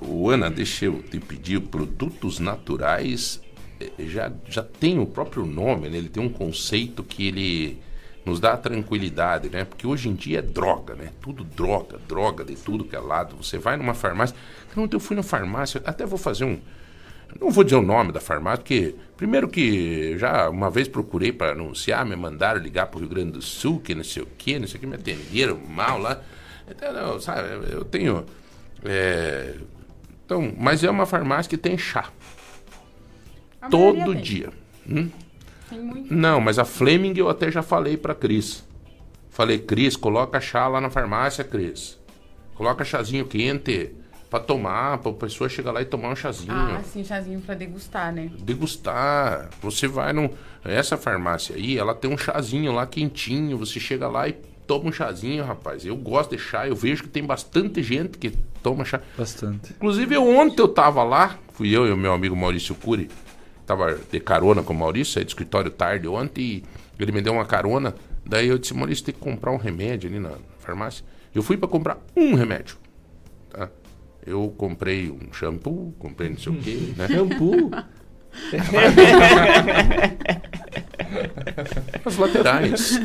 O 0.00 0.30
Ana, 0.30 0.50
deixa 0.50 0.86
eu 0.86 1.02
te 1.02 1.20
pedir, 1.20 1.60
produtos 1.60 2.38
naturais 2.38 3.42
eh, 3.78 3.90
já, 4.06 4.32
já 4.48 4.62
tem 4.62 4.98
o 4.98 5.04
próprio 5.04 5.44
nome, 5.44 5.90
né? 5.90 5.98
Ele 5.98 6.08
tem 6.08 6.22
um 6.22 6.28
conceito 6.30 7.02
que 7.02 7.26
ele 7.26 7.78
nos 8.24 8.40
dá 8.40 8.56
tranquilidade, 8.56 9.50
né? 9.50 9.64
Porque 9.64 9.86
hoje 9.86 10.08
em 10.08 10.14
dia 10.14 10.38
é 10.38 10.42
droga, 10.42 10.94
né? 10.94 11.10
Tudo 11.20 11.44
droga, 11.44 11.98
droga 12.08 12.44
de 12.44 12.54
tudo 12.54 12.84
que 12.84 12.96
é 12.96 12.98
lado. 12.98 13.36
Você 13.36 13.58
vai 13.58 13.76
numa 13.76 13.92
farmácia. 13.92 14.34
Ontem 14.74 14.96
eu 14.96 15.00
fui 15.00 15.14
na 15.14 15.22
farmácia, 15.22 15.82
até 15.84 16.06
vou 16.06 16.18
fazer 16.18 16.44
um. 16.44 16.58
Não 17.38 17.50
vou 17.50 17.64
dizer 17.64 17.76
o 17.76 17.82
nome 17.82 18.12
da 18.12 18.20
farmácia, 18.20 18.58
porque 18.58 18.94
primeiro 19.16 19.48
que 19.48 20.16
já 20.18 20.48
uma 20.48 20.70
vez 20.70 20.88
procurei 20.88 21.32
para 21.32 21.52
anunciar, 21.52 22.06
me 22.06 22.16
mandaram 22.16 22.60
ligar 22.60 22.86
para 22.86 22.96
o 22.96 23.00
Rio 23.00 23.08
Grande 23.08 23.32
do 23.32 23.42
Sul, 23.42 23.80
que 23.80 23.94
não 23.94 24.04
sei 24.04 24.22
o 24.22 24.26
que, 24.38 24.58
não 24.58 24.66
sei 24.66 24.78
o 24.78 24.80
que, 24.80 24.86
me 24.86 24.94
atenderam 24.94 25.58
mal 25.58 25.98
lá. 25.98 26.22
Então, 26.68 27.20
sabe, 27.20 27.48
eu 27.70 27.84
tenho. 27.84 28.24
é, 28.84 29.54
então, 30.24 30.52
mas 30.56 30.82
é 30.82 30.90
uma 30.90 31.04
farmácia 31.06 31.48
que 31.50 31.56
tem 31.58 31.76
chá. 31.76 32.08
A 33.60 33.68
Todo 33.68 34.12
tem. 34.12 34.22
dia. 34.22 34.50
Hum? 34.88 35.08
Tem 35.68 35.80
muito. 35.80 36.12
Não, 36.14 36.40
mas 36.40 36.58
a 36.58 36.64
Fleming 36.64 37.14
eu 37.16 37.28
até 37.28 37.50
já 37.50 37.62
falei 37.62 37.96
pra 37.96 38.14
Cris. 38.14 38.64
Falei, 39.30 39.58
Cris, 39.58 39.96
coloca 39.96 40.40
chá 40.40 40.68
lá 40.68 40.80
na 40.80 40.90
farmácia, 40.90 41.42
Cris. 41.44 41.98
Coloca 42.54 42.84
chazinho 42.84 43.26
quente 43.26 43.90
pra 44.30 44.38
tomar, 44.40 44.98
pra 44.98 45.12
pessoa 45.12 45.48
chegar 45.48 45.72
lá 45.72 45.82
e 45.82 45.84
tomar 45.84 46.10
um 46.10 46.16
chazinho. 46.16 46.52
Ah, 46.52 46.80
sim, 46.84 47.02
chazinho 47.04 47.40
pra 47.40 47.54
degustar, 47.54 48.12
né? 48.12 48.30
Degustar. 48.38 49.50
Você 49.60 49.86
vai 49.88 50.12
num. 50.12 50.30
Essa 50.64 50.96
farmácia 50.96 51.56
aí, 51.56 51.76
ela 51.76 51.94
tem 51.94 52.10
um 52.10 52.16
chazinho 52.18 52.72
lá 52.72 52.86
quentinho. 52.86 53.58
Você 53.58 53.80
chega 53.80 54.08
lá 54.08 54.28
e 54.28 54.36
toma 54.66 54.88
um 54.88 54.92
chazinho, 54.92 55.44
rapaz. 55.44 55.84
Eu 55.84 55.96
gosto 55.96 56.36
de 56.36 56.42
chá, 56.42 56.66
eu 56.66 56.74
vejo 56.74 57.02
que 57.02 57.08
tem 57.08 57.24
bastante 57.24 57.82
gente 57.82 58.18
que 58.18 58.30
toma 58.62 58.84
chá. 58.84 59.00
Bastante. 59.16 59.72
Inclusive, 59.72 60.14
eu, 60.14 60.28
ontem 60.28 60.60
eu 60.60 60.68
tava 60.68 61.02
lá, 61.02 61.38
fui 61.52 61.74
eu 61.74 61.86
e 61.86 61.92
o 61.92 61.96
meu 61.96 62.12
amigo 62.12 62.34
Maurício 62.34 62.74
Cury, 62.74 63.10
tava 63.66 63.98
de 64.10 64.20
carona 64.20 64.62
com 64.62 64.72
o 64.72 64.76
Maurício, 64.76 65.14
saí 65.14 65.24
do 65.24 65.28
escritório 65.28 65.70
tarde 65.70 66.08
ontem, 66.08 66.42
e 66.42 66.64
ele 66.98 67.12
me 67.12 67.20
deu 67.22 67.32
uma 67.32 67.44
carona. 67.44 67.94
Daí 68.24 68.48
eu 68.48 68.58
disse, 68.58 68.74
Maurício, 68.74 69.04
tem 69.04 69.14
que 69.14 69.20
comprar 69.20 69.52
um 69.52 69.58
remédio 69.58 70.08
ali 70.08 70.18
na 70.18 70.32
farmácia. 70.58 71.04
Eu 71.34 71.42
fui 71.42 71.56
pra 71.56 71.68
comprar 71.68 71.98
um 72.16 72.34
remédio, 72.34 72.76
tá? 73.50 73.68
Eu 74.26 74.54
comprei 74.56 75.10
um 75.10 75.32
shampoo, 75.32 75.94
comprei 75.98 76.30
não 76.30 76.38
sei 76.38 76.52
o 76.52 76.56
quê, 76.56 76.94
né? 76.96 77.08
Shampoo? 77.08 77.70
As 82.04 82.16
laterais. 82.16 83.00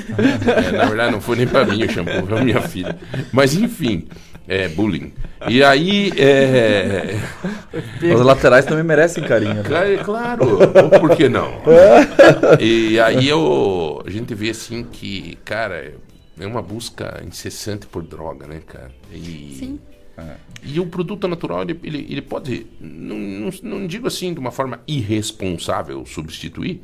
É, 0.47 0.71
na 0.71 0.85
verdade, 0.85 1.11
não 1.11 1.21
foi 1.21 1.37
nem 1.37 1.47
pra 1.47 1.65
mim 1.65 1.83
o 1.83 1.91
shampoo, 1.91 2.13
foi 2.13 2.23
pra 2.23 2.43
minha 2.43 2.61
filha. 2.61 2.97
Mas 3.31 3.53
enfim, 3.53 4.07
é 4.47 4.67
bullying. 4.67 5.13
E 5.47 5.63
aí, 5.63 6.11
é. 6.17 7.15
Os 8.13 8.21
laterais 8.21 8.65
também 8.65 8.83
merecem 8.83 9.23
carinho. 9.23 9.55
né? 9.55 9.63
Claro, 9.63 9.97
claro. 10.03 10.59
Ou 10.83 10.89
por 10.99 11.15
que 11.15 11.29
não? 11.29 11.61
E 12.59 12.99
aí 12.99 13.27
eu, 13.29 14.03
a 14.05 14.09
gente 14.09 14.33
vê 14.33 14.49
assim 14.49 14.83
que, 14.83 15.37
cara, 15.45 15.93
é 16.39 16.45
uma 16.45 16.61
busca 16.61 17.21
incessante 17.25 17.85
por 17.87 18.03
droga, 18.03 18.47
né, 18.47 18.59
cara? 18.65 18.91
E, 19.13 19.55
Sim. 19.59 19.79
E 20.63 20.79
o 20.79 20.85
produto 20.87 21.27
natural, 21.27 21.61
ele, 21.63 21.79
ele, 21.83 22.07
ele 22.09 22.21
pode, 22.21 22.67
não, 22.79 23.17
não, 23.17 23.49
não 23.63 23.87
digo 23.87 24.07
assim 24.07 24.33
de 24.33 24.39
uma 24.39 24.51
forma 24.51 24.81
irresponsável 24.87 26.05
substituir, 26.05 26.81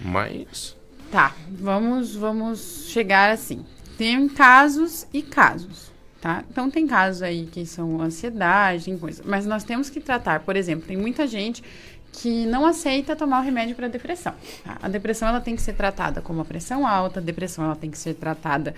mas 0.00 0.76
Tá, 1.14 1.32
vamos, 1.48 2.16
vamos 2.16 2.86
chegar 2.88 3.30
assim. 3.30 3.64
Tem 3.96 4.28
casos 4.28 5.06
e 5.12 5.22
casos, 5.22 5.92
tá? 6.20 6.42
Então 6.50 6.68
tem 6.68 6.88
casos 6.88 7.22
aí 7.22 7.46
que 7.46 7.64
são 7.64 8.02
ansiedade, 8.02 8.86
tem 8.86 8.98
coisa. 8.98 9.22
Mas 9.24 9.46
nós 9.46 9.62
temos 9.62 9.88
que 9.88 10.00
tratar, 10.00 10.40
por 10.40 10.56
exemplo, 10.56 10.88
tem 10.88 10.96
muita 10.96 11.24
gente 11.28 11.62
que 12.10 12.44
não 12.46 12.66
aceita 12.66 13.14
tomar 13.14 13.38
o 13.40 13.44
remédio 13.44 13.76
para 13.76 13.86
depressão. 13.86 14.34
tá? 14.64 14.76
A 14.82 14.88
depressão 14.88 15.28
ela 15.28 15.40
tem 15.40 15.54
que 15.54 15.62
ser 15.62 15.74
tratada 15.74 16.20
como 16.20 16.40
a 16.40 16.44
pressão 16.44 16.84
alta, 16.84 17.20
a 17.20 17.22
depressão 17.22 17.64
ela 17.64 17.76
tem 17.76 17.92
que 17.92 17.98
ser 17.98 18.14
tratada 18.14 18.74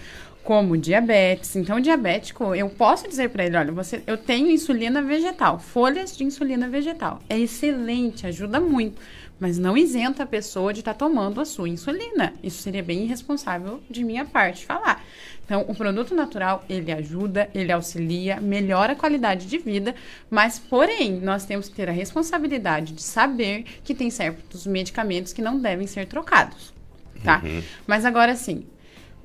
como 0.47 0.77
diabetes. 0.77 1.57
Então, 1.57 1.79
o 1.79 1.81
diabético, 1.81 2.55
eu 2.55 2.71
posso 2.71 3.09
dizer 3.09 3.31
para 3.31 3.45
ele, 3.45 3.57
olha, 3.57 3.73
você, 3.73 4.01
eu 4.07 4.17
tenho 4.17 4.49
insulina 4.49 5.03
vegetal, 5.03 5.59
folhas 5.59 6.17
de 6.17 6.23
insulina 6.23 6.69
vegetal. 6.69 7.21
É 7.29 7.37
excelente, 7.37 8.29
ajuda 8.29 8.61
muito, 8.61 9.03
mas 9.41 9.59
não 9.59 9.77
isenta 9.77 10.23
a 10.23 10.27
pessoa 10.27 10.73
de 10.73 10.81
estar 10.81 10.95
tomando 10.95 11.41
a 11.41 11.45
sua 11.45 11.69
insulina. 11.69 12.33
Isso 12.45 12.63
seria 12.63 12.81
bem 12.81 13.03
irresponsável 13.03 13.83
de 13.91 14.05
minha 14.05 14.25
parte 14.25 14.65
falar. 14.65 15.05
Então, 15.45 15.65
o 15.67 15.75
produto 15.75 16.15
natural, 16.15 16.65
ele 16.71 16.93
ajuda, 16.93 17.51
ele 17.53 17.73
auxilia, 17.73 18.41
melhora 18.41 18.93
a 18.93 18.97
qualidade 18.97 19.49
de 19.49 19.59
vida, 19.59 19.97
mas, 20.31 20.61
porém, 20.61 21.21
nós 21.21 21.45
temos 21.45 21.69
que 21.69 21.75
ter 21.75 21.89
a 21.89 21.93
responsabilidade 21.93 22.93
de 22.93 23.03
saber 23.03 23.65
que 23.83 23.97
tem 23.97 24.11
certos 24.11 24.65
medicamentos 24.65 25.33
que 25.33 25.43
não 25.43 25.59
devem 25.59 25.89
ser 25.89 26.07
trocados, 26.07 26.73
tá? 27.25 27.43
Uhum. 27.45 27.63
Mas 27.85 28.05
agora, 28.05 28.37
sim, 28.37 28.65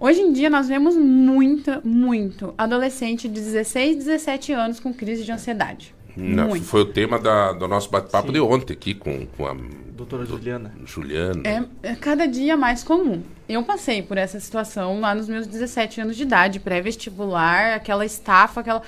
hoje 0.01 0.19
em 0.19 0.33
dia 0.33 0.49
nós 0.49 0.67
vemos 0.67 0.97
muito, 0.97 1.79
muito 1.87 2.53
adolescente 2.57 3.29
de 3.29 3.39
16, 3.39 3.97
17 3.97 4.51
anos 4.51 4.79
com 4.79 4.93
crise 4.93 5.23
de 5.23 5.31
ansiedade. 5.31 5.93
não, 6.17 6.49
muito. 6.49 6.65
foi 6.65 6.81
o 6.81 6.85
tema 6.85 7.17
da, 7.17 7.53
do 7.53 7.67
nosso 7.67 7.89
bate-papo 7.89 8.33
de 8.33 8.39
ontem 8.41 8.73
aqui 8.73 8.93
com, 8.93 9.25
com 9.37 9.45
a 9.45 9.55
Doutora 10.01 10.25
Juliana. 10.25 10.73
Juliana. 10.83 11.43
É, 11.47 11.89
é 11.91 11.95
cada 11.95 12.25
dia 12.25 12.57
mais 12.57 12.83
comum. 12.83 13.21
Eu 13.47 13.61
passei 13.63 14.01
por 14.01 14.17
essa 14.17 14.39
situação 14.39 14.99
lá 14.99 15.13
nos 15.13 15.29
meus 15.29 15.45
17 15.45 16.01
anos 16.01 16.17
de 16.17 16.23
idade, 16.23 16.59
pré-vestibular, 16.59 17.75
aquela 17.75 18.03
estafa, 18.03 18.61
aquela. 18.61 18.81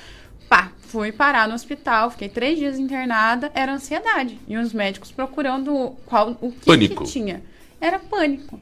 Pá, 0.50 0.72
fui 0.80 1.12
parar 1.12 1.48
no 1.48 1.54
hospital, 1.54 2.10
fiquei 2.10 2.30
três 2.30 2.58
dias 2.58 2.80
internada, 2.80 3.52
era 3.54 3.74
ansiedade. 3.74 4.40
E 4.48 4.58
os 4.58 4.74
médicos 4.74 5.12
procurando 5.12 5.96
qual, 6.06 6.36
o 6.42 6.52
que, 6.52 6.66
Pânico. 6.66 7.04
que 7.04 7.12
tinha. 7.12 7.44
Era 7.80 8.00
pânico. 8.00 8.60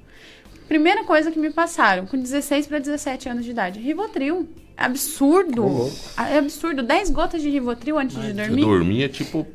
Primeira 0.72 1.04
coisa 1.04 1.30
que 1.30 1.38
me 1.38 1.50
passaram, 1.50 2.06
com 2.06 2.18
16 2.18 2.66
para 2.66 2.80
17 2.80 3.28
anos 3.28 3.44
de 3.44 3.52
idade, 3.52 3.78
Rivotril. 3.78 4.48
Absurdo. 4.78 5.92
É 6.18 6.38
absurdo. 6.38 6.82
10 6.82 7.10
gotas 7.10 7.42
de 7.42 7.50
Rivotril 7.50 8.00
antes 8.00 8.16
de 8.16 8.28
Você 8.28 8.34
dormir. 8.34 8.62
dormia 8.62 9.10
tipo. 9.10 9.46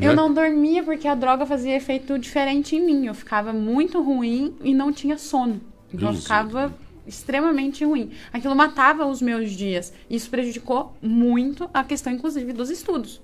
Eu 0.00 0.10
né? 0.10 0.14
não 0.14 0.32
dormia 0.32 0.84
porque 0.84 1.08
a 1.08 1.16
droga 1.16 1.44
fazia 1.44 1.74
efeito 1.74 2.16
diferente 2.16 2.76
em 2.76 2.86
mim. 2.86 3.06
Eu 3.08 3.14
ficava 3.14 3.52
muito 3.52 4.00
ruim 4.00 4.54
e 4.62 4.72
não 4.72 4.92
tinha 4.92 5.18
sono. 5.18 5.60
Então 5.92 6.10
eu 6.10 6.12
Deus 6.12 6.22
ficava 6.22 6.72
extremamente 7.04 7.84
ruim. 7.84 8.12
Aquilo 8.32 8.54
matava 8.54 9.04
os 9.04 9.20
meus 9.20 9.50
dias. 9.50 9.92
Isso 10.08 10.30
prejudicou 10.30 10.94
muito 11.02 11.68
a 11.74 11.82
questão, 11.82 12.12
inclusive, 12.12 12.52
dos 12.52 12.70
estudos. 12.70 13.20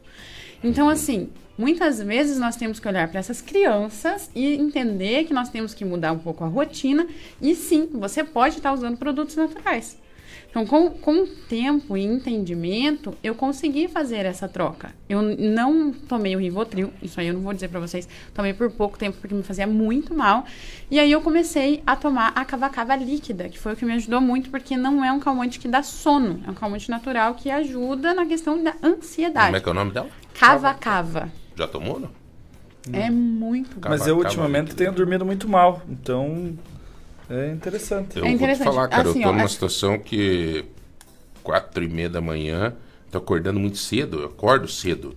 Então, 0.65 0.89
assim, 0.89 1.31
muitas 1.57 2.01
vezes 2.01 2.39
nós 2.39 2.57
temos 2.57 2.81
que 2.81 2.89
olhar 2.89 3.09
para 3.09 3.21
essas 3.21 3.41
crianças 3.41 4.31
e 4.35 4.55
entender 4.55 5.25
que 5.25 5.35
nós 5.35 5.49
temos 5.49 5.75
que 5.75 5.85
mudar 5.85 6.13
um 6.13 6.19
pouco 6.19 6.45
a 6.45 6.49
rotina. 6.49 7.07
E 7.41 7.55
sim, 7.55 7.89
você 7.93 8.25
pode 8.25 8.57
estar 8.57 8.73
usando 8.73 8.97
produtos 8.97 9.37
naturais. 9.37 10.01
Então, 10.53 10.67
com, 10.67 10.91
com 10.91 11.27
tempo 11.49 11.97
e 11.97 12.05
entendimento, 12.05 13.17
eu 13.25 13.35
consegui 13.35 13.89
fazer 13.89 14.27
essa 14.27 14.47
troca. 14.47 14.95
Eu 15.09 15.23
não 15.23 15.93
tomei 15.93 16.37
o 16.37 16.39
Rivotril, 16.39 16.93
isso 17.03 17.19
aí 17.19 17.29
eu 17.29 17.35
não 17.35 17.41
vou 17.41 17.55
dizer 17.55 17.69
para 17.69 17.81
vocês, 17.81 18.07
tomei 18.35 18.53
por 18.53 18.71
pouco 18.71 18.99
tempo 18.99 19.17
porque 19.19 19.35
me 19.35 19.43
fazia 19.43 19.67
muito 19.67 20.15
mal. 20.15 20.45
E 20.91 21.01
aí 21.01 21.11
eu 21.11 21.23
comecei 21.23 21.83
a 21.87 21.97
tomar 21.97 22.33
a 22.35 22.45
cavacava 22.45 22.95
líquida, 22.95 23.49
que 23.49 23.59
foi 23.59 23.73
o 23.73 23.77
que 23.77 23.87
me 23.87 23.95
ajudou 23.95 24.21
muito, 24.21 24.51
porque 24.51 24.77
não 24.77 25.03
é 25.03 25.11
um 25.11 25.19
calmante 25.19 25.59
que 25.59 25.67
dá 25.67 25.83
sono, 25.83 26.43
é 26.47 26.51
um 26.51 26.55
calmante 26.55 26.91
natural 26.91 27.35
que 27.35 27.51
ajuda 27.51 28.13
na 28.13 28.27
questão 28.27 28.63
da 28.63 28.75
ansiedade. 28.83 29.47
Como 29.47 29.57
é 29.57 29.61
que 29.61 29.69
é 29.71 29.73
o 29.73 29.75
nome 29.75 29.93
dela? 29.93 30.11
Cavacava. 30.35 31.33
Já 31.57 31.67
tomou, 31.69 32.01
não? 32.01 32.11
É 32.93 33.11
muito 33.11 33.79
bom. 33.79 33.89
Mas 33.89 34.07
eu 34.07 34.17
ultimamente 34.17 34.75
tenho 34.75 34.93
dormido 34.93 35.25
muito 35.25 35.49
mal, 35.49 35.83
então 35.89 36.57
é 37.31 37.49
interessante. 37.51 38.19
Eu 38.19 38.25
É 38.25 38.29
vou 38.29 38.31
te 38.31 38.35
interessante. 38.43 38.65
falar, 38.65 38.89
cara, 38.89 39.09
Assim, 39.09 39.19
eu 39.21 39.23
tô 39.25 39.29
ó, 39.29 39.33
numa 39.33 39.45
a- 39.45 39.49
situação 39.49 39.99
que 39.99 40.65
quatro 41.43 41.85
e 41.85 41.89
meia 41.89 42.09
da 42.11 42.21
manhã, 42.21 42.75
tô 43.11 43.19
acordando 43.19 43.61
muito 43.61 43.79
cedo, 43.79 44.21
eu 44.21 44.27
acordo 44.27 44.67
cedo. 44.69 45.15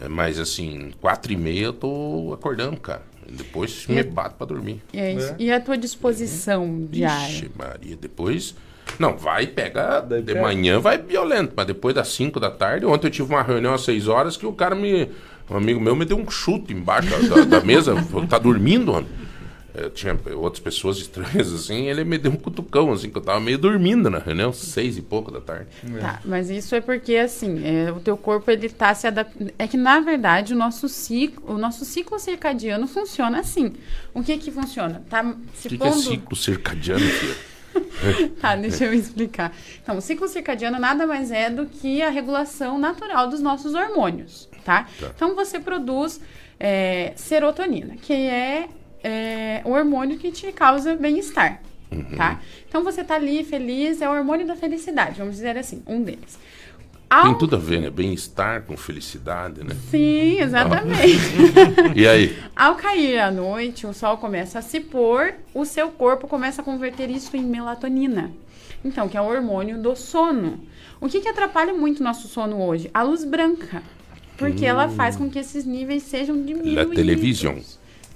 É, 0.00 0.08
Mas 0.08 0.38
assim, 0.38 0.92
quatro 1.00 1.32
e 1.32 1.36
meia 1.36 1.66
eu 1.66 1.72
tô 1.72 2.32
acordando, 2.34 2.78
cara. 2.78 3.02
Depois 3.28 3.86
me 3.88 3.96
E- 4.00 4.02
bato 4.02 4.34
pra 4.36 4.46
dormir. 4.46 4.82
E, 4.92 4.98
é 5.00 5.12
isso. 5.14 5.34
e 5.38 5.50
a 5.50 5.58
tua 5.60 5.78
disposição 5.78 6.86
diária? 6.90 7.26
Ixi, 7.32 7.50
Maria, 7.56 7.96
depois. 7.96 8.54
Não, 8.98 9.16
vai, 9.16 9.46
pega. 9.46 10.00
de 10.02 10.22
pega. 10.22 10.42
manhã 10.42 10.78
vai 10.78 10.98
violento, 10.98 11.54
mas 11.56 11.66
depois 11.66 11.94
das 11.94 12.08
5 12.08 12.38
da 12.38 12.50
tarde. 12.50 12.84
Ontem 12.84 13.06
eu 13.06 13.10
tive 13.10 13.32
uma 13.32 13.42
reunião 13.42 13.72
às 13.72 13.80
6 13.82 14.06
horas 14.08 14.36
que 14.36 14.44
o 14.46 14.52
cara 14.52 14.74
me. 14.74 15.08
Um 15.50 15.56
amigo 15.56 15.80
meu 15.80 15.94
me 15.94 16.04
deu 16.04 16.16
um 16.16 16.30
chute 16.30 16.72
embaixo 16.72 17.08
da, 17.28 17.44
da- 17.44 17.60
mesa. 17.64 17.94
tá 18.28 18.38
dormindo, 18.38 18.92
homem? 18.92 19.06
Eu 19.74 19.90
tinha 19.90 20.16
outras 20.36 20.60
pessoas 20.62 20.98
estranhas 20.98 21.52
assim, 21.52 21.88
ele 21.88 22.04
me 22.04 22.16
deu 22.16 22.30
um 22.30 22.36
cutucão, 22.36 22.92
assim, 22.92 23.10
que 23.10 23.18
eu 23.18 23.22
tava 23.22 23.40
meio 23.40 23.58
dormindo 23.58 24.08
na 24.08 24.18
reunião, 24.20 24.52
seis 24.52 24.96
e 24.96 25.02
pouco 25.02 25.32
da 25.32 25.40
tarde. 25.40 25.66
Tá, 26.00 26.20
mas 26.24 26.48
isso 26.48 26.76
é 26.76 26.80
porque 26.80 27.16
assim, 27.16 27.60
é, 27.66 27.90
o 27.90 27.98
teu 27.98 28.16
corpo 28.16 28.48
ele 28.52 28.68
tá 28.68 28.94
se 28.94 29.08
adaptando. 29.08 29.50
É 29.58 29.66
que 29.66 29.76
na 29.76 29.98
verdade 29.98 30.54
o 30.54 30.56
nosso 30.56 30.88
ciclo, 30.88 31.52
o 31.52 31.58
nosso 31.58 31.84
ciclo 31.84 32.20
circadiano 32.20 32.86
funciona 32.86 33.40
assim. 33.40 33.72
O 34.14 34.22
que 34.22 34.38
que 34.38 34.52
funciona? 34.52 35.02
Tá 35.10 35.34
se 35.54 35.66
O 35.66 35.70
que, 35.70 35.76
que 35.76 35.82
é 35.84 35.90
pondo- 35.90 36.00
ciclo 36.02 36.36
circadiano, 36.36 37.00
filho? 37.00 37.34
Tá, 38.40 38.54
deixa 38.54 38.84
eu 38.84 38.94
explicar. 38.94 39.52
Então, 39.82 39.98
o 39.98 40.00
ciclo 40.00 40.28
circadiano 40.28 40.78
nada 40.78 41.04
mais 41.08 41.32
é 41.32 41.50
do 41.50 41.66
que 41.66 42.00
a 42.00 42.08
regulação 42.10 42.78
natural 42.78 43.28
dos 43.28 43.40
nossos 43.40 43.74
hormônios, 43.74 44.48
tá? 44.64 44.86
Tá. 45.00 45.10
Então, 45.14 45.34
você 45.34 45.60
produz 45.60 46.20
é, 46.58 47.12
serotonina, 47.16 47.96
que 48.00 48.12
é, 48.12 48.68
é, 49.02 49.60
o 49.64 49.70
hormônio 49.70 50.18
que 50.18 50.30
te 50.32 50.50
causa 50.52 50.94
bem-estar, 50.96 51.60
tá? 52.16 52.40
Então, 52.68 52.82
você 52.82 53.04
tá 53.04 53.14
ali 53.14 53.44
feliz, 53.44 54.00
é 54.02 54.08
o 54.08 54.12
hormônio 54.12 54.46
da 54.46 54.56
felicidade, 54.56 55.18
vamos 55.18 55.36
dizer 55.36 55.56
assim, 55.56 55.82
um 55.86 56.02
deles. 56.02 56.38
Ao- 57.10 57.24
Tem 57.24 57.38
tudo 57.38 57.54
a 57.54 57.58
ver, 57.58 57.80
né? 57.82 57.90
Bem-estar 57.90 58.62
com 58.62 58.76
felicidade, 58.76 59.62
né? 59.62 59.76
Sim, 59.90 60.40
exatamente. 60.40 61.20
E 61.94 62.08
aí? 62.08 62.36
Ao 62.56 62.74
cair 62.76 63.18
a 63.20 63.30
noite, 63.30 63.86
o 63.86 63.92
sol 63.92 64.16
começa 64.16 64.58
a 64.58 64.62
se 64.62 64.80
pôr, 64.80 65.34
o 65.52 65.64
seu 65.64 65.90
corpo 65.90 66.26
começa 66.26 66.62
a 66.62 66.64
converter 66.64 67.10
isso 67.10 67.36
em 67.36 67.44
melatonina. 67.44 68.32
Então, 68.84 69.08
que 69.08 69.16
é 69.16 69.20
o 69.20 69.26
hormônio 69.26 69.80
do 69.80 69.94
sono. 69.94 70.58
O 71.00 71.08
que, 71.08 71.20
que 71.20 71.28
atrapalha 71.28 71.72
muito 71.74 72.00
o 72.00 72.02
nosso 72.02 72.26
sono 72.26 72.60
hoje? 72.62 72.90
A 72.92 73.02
luz 73.02 73.22
branca. 73.24 73.82
Porque 74.36 74.64
ela 74.66 74.88
faz 74.88 75.16
com 75.16 75.30
que 75.30 75.38
esses 75.38 75.64
níveis 75.64 76.02
sejam 76.02 76.36
diminuídos. 76.42 76.94
televisão. 76.94 77.58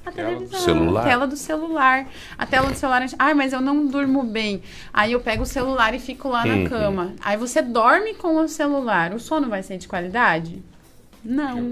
A 0.05 0.11
televisão, 0.11 0.61
celular. 0.61 1.03
a 1.03 1.05
tela 1.05 1.27
do 1.27 1.36
celular. 1.36 2.09
A 2.39 2.47
tela 2.47 2.70
do 2.70 2.74
celular, 2.77 3.05
ah, 3.19 3.35
mas 3.35 3.53
eu 3.53 3.61
não 3.61 3.86
durmo 3.86 4.23
bem. 4.23 4.62
Aí 4.93 5.12
eu 5.12 5.20
pego 5.20 5.43
o 5.43 5.47
celular 5.47 5.95
e 5.95 5.99
fico 5.99 6.28
lá 6.28 6.45
Uhum. 6.45 6.62
na 6.62 6.69
cama. 6.69 7.12
Aí 7.20 7.36
você 7.36 7.61
dorme 7.61 8.15
com 8.15 8.36
o 8.39 8.49
celular. 8.49 9.12
O 9.12 9.20
sono 9.20 9.49
vai 9.49 9.62
ser 9.62 9.77
de 9.77 9.86
qualidade? 9.86 10.62
Não. 11.23 11.59
É, 11.59 11.62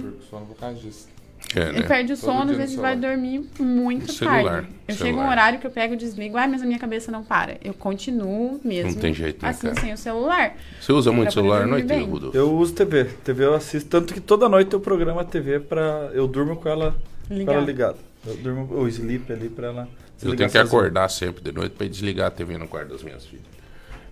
Ele 1.61 1.81
né? 1.81 1.87
perde 1.87 2.13
o 2.13 2.17
sono, 2.17 2.51
às 2.51 2.57
vezes 2.57 2.77
vai 2.77 2.97
dormir 2.97 3.45
muito 3.59 4.13
Celular, 4.13 4.45
tarde. 4.63 4.69
Eu 4.89 4.95
chego 4.95 5.19
um 5.21 5.29
horário 5.29 5.59
que 5.59 5.67
eu 5.67 5.71
pego 5.71 5.95
e 5.95 5.97
desligo, 5.97 6.37
ah, 6.37 6.47
mas 6.47 6.63
a 6.63 6.67
minha 6.67 6.79
cabeça 6.79 7.11
não 7.11 7.23
para. 7.25 7.57
Eu 7.65 7.73
continuo 7.75 8.61
mesmo 8.65 8.93
Não 8.93 8.99
tem 9.01 9.15
jeito, 9.15 9.43
né, 9.43 9.49
assim, 9.51 9.69
cara? 9.69 9.81
sem 9.81 9.93
o 9.93 9.99
celular. 9.99 10.57
Você 10.81 10.93
usa 10.93 11.11
muito 11.11 11.27
Pra 11.33 11.33
celular 11.33 11.63
à 11.63 11.67
noite. 11.67 11.93
Rudolf? 11.95 12.35
Eu 12.35 12.53
uso 12.53 12.75
TV. 12.75 13.05
TV 13.25 13.45
eu 13.45 13.55
assisto, 13.55 13.89
tanto 13.89 14.13
que 14.13 14.21
toda 14.21 14.49
noite 14.49 14.73
eu 14.73 14.81
programo 14.81 15.19
a 15.21 15.25
TV 15.25 15.61
pra. 15.61 16.11
Eu 16.13 16.27
durmo 16.27 16.57
com 16.57 16.69
ela 16.69 16.95
com 17.29 17.35
ela 17.51 17.61
ligada. 17.65 17.97
Eu 18.27 18.37
durmo 18.37 18.69
o 18.75 18.89
sleep 18.89 19.33
ali 19.33 19.49
pra 19.49 19.69
ela. 19.69 19.89
Eu 20.23 20.35
tenho 20.35 20.51
que 20.51 20.59
acordar 20.59 21.09
sempre 21.09 21.43
de 21.43 21.53
noite 21.53 21.73
para 21.77 21.87
desligar 21.87 22.29
a 22.29 22.31
TV 22.31 22.57
no 22.59 22.67
quarto 22.67 22.89
das 22.91 23.03
minhas 23.03 23.25
filhas. 23.27 23.45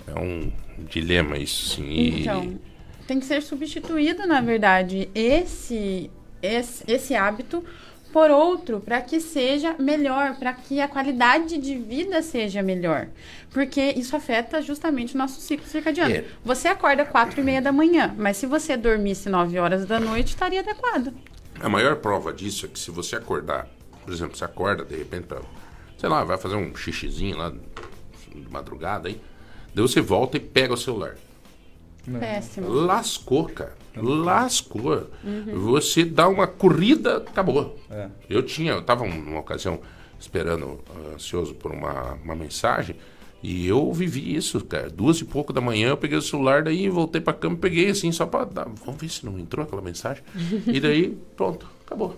É 0.06 0.18
um 0.18 0.52
dilema 0.90 1.36
isso, 1.38 1.76
sim. 1.76 1.84
E- 1.84 2.20
Então, 2.20 2.58
tem 3.06 3.18
que 3.18 3.26
ser 3.26 3.42
substituído, 3.42 4.26
na 4.26 4.40
verdade, 4.40 5.08
esse, 5.14 6.10
esse, 6.44 6.84
esse 6.86 7.14
hábito 7.14 7.64
por 8.14 8.30
outro, 8.30 8.78
para 8.78 9.00
que 9.00 9.18
seja 9.18 9.74
melhor, 9.76 10.36
para 10.36 10.52
que 10.52 10.80
a 10.80 10.86
qualidade 10.86 11.58
de 11.58 11.76
vida 11.76 12.22
seja 12.22 12.62
melhor. 12.62 13.08
Porque 13.50 13.80
isso 13.80 14.14
afeta 14.14 14.62
justamente 14.62 15.16
o 15.16 15.18
nosso 15.18 15.40
ciclo 15.40 15.66
circadiano. 15.66 16.14
É. 16.14 16.24
Você 16.44 16.68
acorda 16.68 17.04
quatro 17.04 17.40
e 17.40 17.42
meia 17.42 17.60
da 17.60 17.72
manhã, 17.72 18.14
mas 18.16 18.36
se 18.36 18.46
você 18.46 18.76
dormisse 18.76 19.28
9 19.28 19.58
horas 19.58 19.84
da 19.84 19.98
noite, 19.98 20.28
estaria 20.28 20.60
adequado. 20.60 21.12
A 21.58 21.68
maior 21.68 21.96
prova 21.96 22.32
disso 22.32 22.66
é 22.66 22.68
que 22.68 22.78
se 22.78 22.92
você 22.92 23.16
acordar, 23.16 23.68
por 24.04 24.12
exemplo, 24.12 24.36
você 24.36 24.44
acorda 24.44 24.84
de 24.84 24.94
repente 24.94 25.26
pra, 25.26 25.40
sei 25.98 26.08
lá, 26.08 26.22
vai 26.22 26.38
fazer 26.38 26.54
um 26.54 26.72
xixizinho 26.76 27.36
lá 27.36 27.50
de 27.50 28.48
madrugada 28.48 29.08
aí, 29.08 29.20
daí 29.74 29.82
você 29.82 30.00
volta 30.00 30.36
e 30.36 30.40
pega 30.40 30.72
o 30.72 30.76
celular. 30.76 31.16
Péssimo. 32.20 32.68
Lascou, 32.68 33.46
cara. 33.46 33.83
Lascou. 33.96 35.08
Uhum. 35.22 35.60
Você 35.72 36.04
dá 36.04 36.28
uma 36.28 36.46
corrida, 36.46 37.18
acabou. 37.18 37.78
É. 37.90 38.08
Eu 38.28 38.42
tinha, 38.42 38.72
eu 38.72 38.82
tava 38.82 39.06
numa 39.06 39.40
ocasião 39.40 39.80
esperando, 40.18 40.80
ah, 40.90 41.14
ansioso 41.14 41.54
por 41.54 41.70
uma, 41.70 42.14
uma 42.14 42.34
mensagem, 42.34 42.96
e 43.42 43.66
eu 43.66 43.92
vivi 43.92 44.34
isso, 44.34 44.64
cara. 44.64 44.88
Duas 44.88 45.20
e 45.20 45.24
pouco 45.24 45.52
da 45.52 45.60
manhã 45.60 45.90
eu 45.90 45.96
peguei 45.96 46.16
o 46.16 46.22
celular, 46.22 46.62
daí 46.62 46.88
voltei 46.88 47.20
pra 47.20 47.34
cama, 47.34 47.56
peguei 47.56 47.90
assim, 47.90 48.10
só 48.10 48.24
pra 48.24 48.44
dar. 48.44 48.66
Vamos 48.84 49.00
ver 49.00 49.08
se 49.10 49.26
não 49.26 49.38
entrou 49.38 49.64
aquela 49.64 49.82
mensagem. 49.82 50.24
e 50.66 50.80
daí, 50.80 51.16
pronto, 51.36 51.68
acabou. 51.84 52.16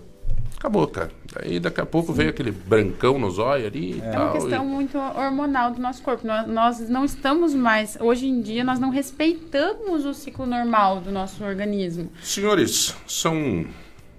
Acabou, 0.57 0.87
cara. 0.87 1.11
Daí 1.35 1.59
daqui 1.59 1.79
a 1.79 1.85
pouco 1.85 2.11
veio 2.11 2.31
aquele 2.31 2.51
brancão 2.51 3.19
no 3.19 3.29
zóio 3.29 3.67
ali 3.67 3.93
e 3.97 4.01
É 4.01 4.05
uma 4.05 4.11
tal. 4.11 4.33
questão 4.33 4.65
muito 4.65 4.97
hormonal 4.97 5.71
do 5.71 5.79
nosso 5.79 6.01
corpo. 6.01 6.25
Nós, 6.25 6.47
nós 6.47 6.89
não 6.89 7.05
estamos 7.05 7.53
mais, 7.53 7.95
hoje 8.01 8.27
em 8.27 8.41
dia, 8.41 8.63
nós 8.63 8.79
não 8.79 8.89
respeitamos 8.89 10.03
o 10.05 10.13
ciclo 10.15 10.47
normal 10.47 10.99
do 10.99 11.11
nosso 11.11 11.43
organismo. 11.43 12.09
e- 12.21 12.25
Senhores, 12.25 12.95
são, 13.07 13.67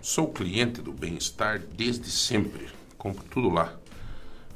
sou 0.00 0.28
cliente 0.28 0.80
do 0.80 0.92
bem-estar 0.92 1.60
desde 1.76 2.08
sempre. 2.08 2.68
Compro 2.96 3.24
tudo 3.30 3.48
lá. 3.50 3.72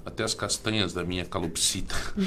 Até 0.04 0.24
as 0.24 0.34
castanhas 0.34 0.92
da 0.92 1.04
minha 1.04 1.24
calopsita. 1.24 1.94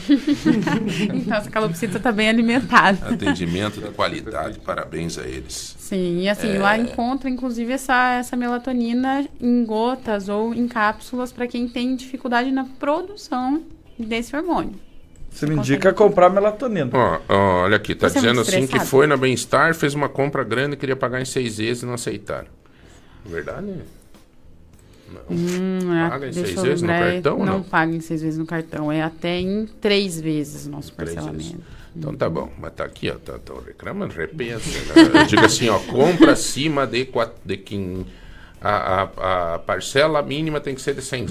então, 1.13 1.35
essa 1.37 1.49
calopsita 1.49 1.97
está 1.97 2.11
bem 2.11 2.29
alimentada. 2.29 3.09
Atendimento 3.09 3.81
de 3.81 3.89
qualidade, 3.91 4.59
parabéns 4.59 5.17
a 5.17 5.27
eles. 5.27 5.75
Sim, 5.77 6.21
e 6.21 6.29
assim, 6.29 6.55
É. 6.55 6.59
lá 6.59 6.77
encontra 6.77 7.29
inclusive 7.29 7.73
essa, 7.73 8.13
essa 8.13 8.37
melatonina 8.37 9.27
em 9.41 9.65
gotas 9.65 10.29
ou 10.29 10.53
em 10.53 10.67
cápsulas 10.69 11.33
para 11.33 11.47
quem 11.47 11.67
tem 11.67 11.95
dificuldade 11.97 12.49
na 12.49 12.63
produção 12.63 13.61
desse 13.99 14.35
hormônio. 14.35 14.75
Você 15.29 15.45
me 15.45 15.55
indica 15.55 15.91
comprar 15.91 16.29
melatonina. 16.29 16.89
Ó, 16.93 17.19
ó, 17.27 17.63
olha 17.63 17.75
aqui, 17.75 17.93
tá 17.93 18.07
Você 18.07 18.19
é 18.19 18.21
dizendo 18.21 18.35
muito 18.37 18.47
assim 18.49 18.67
que 18.67 18.79
foi 18.79 19.05
na 19.05 19.17
Bem-Estar, 19.17 19.75
fez 19.75 19.93
uma 19.93 20.07
compra 20.07 20.45
grande, 20.45 20.77
queria 20.77 20.95
pagar 20.95 21.19
em 21.21 21.25
seis 21.25 21.57
vezes 21.57 21.83
e 21.83 21.85
não 21.85 21.93
aceitaram. 21.93 22.47
Verdade? 23.25 23.65
Não. 23.65 23.81
Hum, 25.29 25.93
é, 25.93 26.09
Paga 26.09 26.27
em 26.27 26.33
seis 26.33 26.61
vezes 26.61 26.81
no 26.81 26.87
cartão 26.87 27.39
não? 27.39 27.45
não? 27.45 27.63
paga 27.63 27.95
em 27.95 27.99
seis 28.01 28.21
vezes 28.21 28.39
no 28.39 28.45
cartão, 28.45 28.91
é 28.91 29.01
até 29.01 29.39
em 29.39 29.65
três 29.65 30.19
vezes 30.19 30.65
o 30.65 30.69
nosso 30.69 30.93
parcelamento. 30.93 31.59
Então 31.95 32.13
tá 32.13 32.29
bom, 32.29 32.51
mas 32.59 32.73
tá 32.73 32.83
aqui, 32.83 33.09
ó, 33.09 33.15
tá, 33.15 33.39
tá 33.39 33.53
reclamando, 33.65 34.13
repensa. 34.13 34.69
Né? 34.69 35.11
Eu 35.21 35.25
digo 35.27 35.45
assim, 35.45 35.69
ó, 35.69 35.79
compra 35.79 36.33
acima 36.33 36.85
de, 36.85 37.05
quatro, 37.05 37.35
de 37.45 37.55
quem 37.55 38.05
a, 38.61 39.03
a, 39.17 39.53
a 39.55 39.59
parcela 39.59 40.21
mínima 40.21 40.59
tem 40.59 40.75
que 40.75 40.81
ser 40.81 40.95
de 40.95 41.01
100 41.01 41.25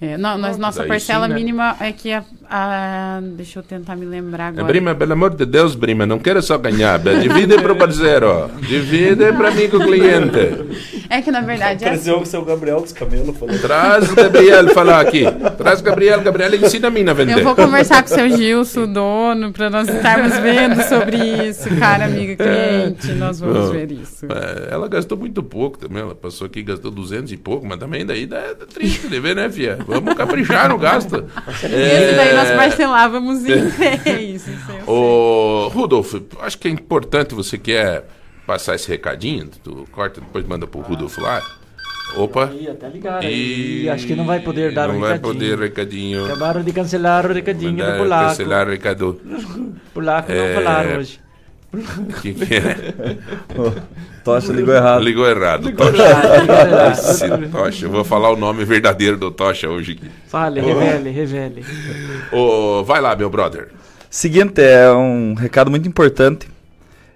É, 0.00 0.18
não, 0.18 0.36
nós, 0.36 0.58
nossa 0.58 0.80
Daí 0.80 0.88
parcela 0.88 1.26
sim, 1.26 1.32
né? 1.32 1.38
mínima 1.38 1.76
é 1.80 1.90
que 1.90 2.12
a, 2.12 2.24
a- 2.50 3.20
Deixa 3.36 3.58
eu 3.58 3.62
tentar 3.62 3.96
me 3.96 4.04
lembrar 4.06 4.48
agora. 4.48 4.64
Brima, 4.64 4.94
pelo 4.94 5.12
amor 5.12 5.30
de 5.34 5.44
Deus, 5.46 5.74
Brima, 5.74 6.04
não 6.06 6.18
quero 6.18 6.40
só 6.42 6.56
ganhar, 6.58 6.98
divide 6.98 7.56
pro 7.60 7.76
parceiro, 7.76 8.26
ó. 8.28 8.46
divide 8.60 9.32
pra 9.32 9.50
mim 9.50 9.68
com 9.68 9.76
o 9.78 9.80
cliente. 9.80 10.98
É 11.10 11.20
que 11.20 11.30
na 11.30 11.40
verdade 11.40 11.84
é 11.84 11.88
Pareceu 11.88 12.18
o 12.20 12.26
seu 12.26 12.44
Gabriel 12.44 12.80
dos 12.80 12.92
Camelos 12.92 13.36
falando. 13.36 13.60
Traz 13.60 14.10
o 14.10 14.14
Gabriel 14.14 14.68
falar 14.70 15.00
aqui. 15.00 15.24
Traz 15.58 15.80
o 15.80 15.82
Gabriel, 15.84 16.20
Gabriel 16.22 16.54
ensina 16.54 16.88
a 16.88 16.90
mim 16.90 17.08
a 17.08 17.12
vender. 17.12 17.38
Eu 17.38 17.44
vou 17.44 17.54
conversar 17.54 18.02
com 18.02 18.10
o 18.10 18.14
seu 18.14 18.28
Gilson, 18.36 18.82
o 18.82 18.86
dono, 18.86 19.52
para 19.52 19.70
nós 19.70 19.88
estarmos 19.88 20.36
vendo 20.38 20.82
sobre 20.82 21.16
isso, 21.48 21.68
cara, 21.78 22.04
amiga, 22.06 22.36
cliente. 22.36 23.12
Nós 23.12 23.40
vamos 23.40 23.66
Não, 23.66 23.72
ver 23.72 23.90
isso. 23.92 24.26
é, 24.26 24.72
ela 24.72 24.88
gastou 24.88 25.16
muito 25.18 25.42
pouco 25.42 25.78
também. 25.78 26.02
Ela 26.02 26.14
passou 26.14 26.46
aqui 26.46 26.60
e 26.60 26.62
gastou 26.62 26.90
200 26.90 27.30
e 27.32 27.36
pouco, 27.36 27.66
mas 27.66 27.78
também 27.78 28.04
daí 28.04 28.26
dá, 28.26 28.40
dá 28.58 28.66
triste 28.66 29.08
de 29.08 29.20
ver, 29.20 29.36
né, 29.36 29.48
Fia? 29.50 29.78
Vamos 29.86 30.14
caprichar 30.14 30.68
no 30.68 30.78
gasto. 30.78 31.24
Esse 31.62 32.16
daí 32.16 32.33
nós 32.34 32.50
parcelávamos 32.50 33.44
em 33.44 33.70
três. 34.00 34.44
Ô, 34.86 35.68
Rudolf, 35.72 36.14
acho 36.40 36.58
que 36.58 36.68
é 36.68 36.70
importante, 36.70 37.34
você 37.34 37.56
quer 37.58 38.04
passar 38.46 38.74
esse 38.74 38.88
recadinho? 38.88 39.48
Tu 39.62 39.86
corta, 39.92 40.20
depois 40.20 40.46
manda 40.46 40.66
pro 40.66 40.80
Rudolf 40.80 41.16
lá. 41.18 41.42
Opa. 42.16 42.50
Ih, 42.52 42.68
até 42.68 42.88
ligaram. 42.88 43.26
E... 43.28 43.88
acho 43.88 44.06
que 44.06 44.14
não 44.14 44.26
vai 44.26 44.38
poder 44.40 44.72
dar 44.72 44.88
não 44.88 44.98
o 44.98 45.00
vai 45.00 45.14
recadinho. 45.14 45.34
poder 45.34 45.58
recadinho. 45.58 46.24
Acabaram 46.26 46.62
de 46.62 46.72
cancelar 46.72 47.26
o 47.26 47.32
recadinho 47.32 47.72
Mandar 47.72 47.92
do 47.92 47.98
polaco. 47.98 48.28
Cancelar 48.28 48.66
o 48.68 48.70
recado. 48.70 49.20
Polaco 49.94 50.30
não 50.32 50.38
É, 50.38 50.54
falaram 50.54 50.98
hoje. 50.98 51.20
Que 52.22 52.34
que 52.34 52.54
é? 52.54 53.16
Tocha 54.24 54.52
ligou 54.52 54.74
errado. 54.74 55.02
Ligou 55.02 55.26
errado. 55.28 55.66
Ligou 55.68 55.86
Tocha. 55.90 56.02
errado, 56.02 56.40
ligou 56.40 56.56
errado. 56.56 56.92
Esse 56.92 57.48
Tocha. 57.50 57.86
Eu 57.86 57.90
vou 57.90 58.04
falar 58.04 58.30
o 58.30 58.36
nome 58.36 58.64
verdadeiro 58.64 59.16
do 59.18 59.30
Tocha 59.30 59.68
hoje 59.68 59.92
aqui. 59.92 60.10
Fale, 60.28 60.60
Ô, 60.60 60.64
revele, 60.66 61.10
revele. 61.10 61.64
ô, 62.32 62.82
vai 62.84 63.00
lá, 63.00 63.14
meu 63.14 63.28
brother. 63.28 63.68
Seguinte, 64.08 64.62
é 64.62 64.90
um 64.92 65.34
recado 65.34 65.70
muito 65.70 65.86
importante. 65.88 66.48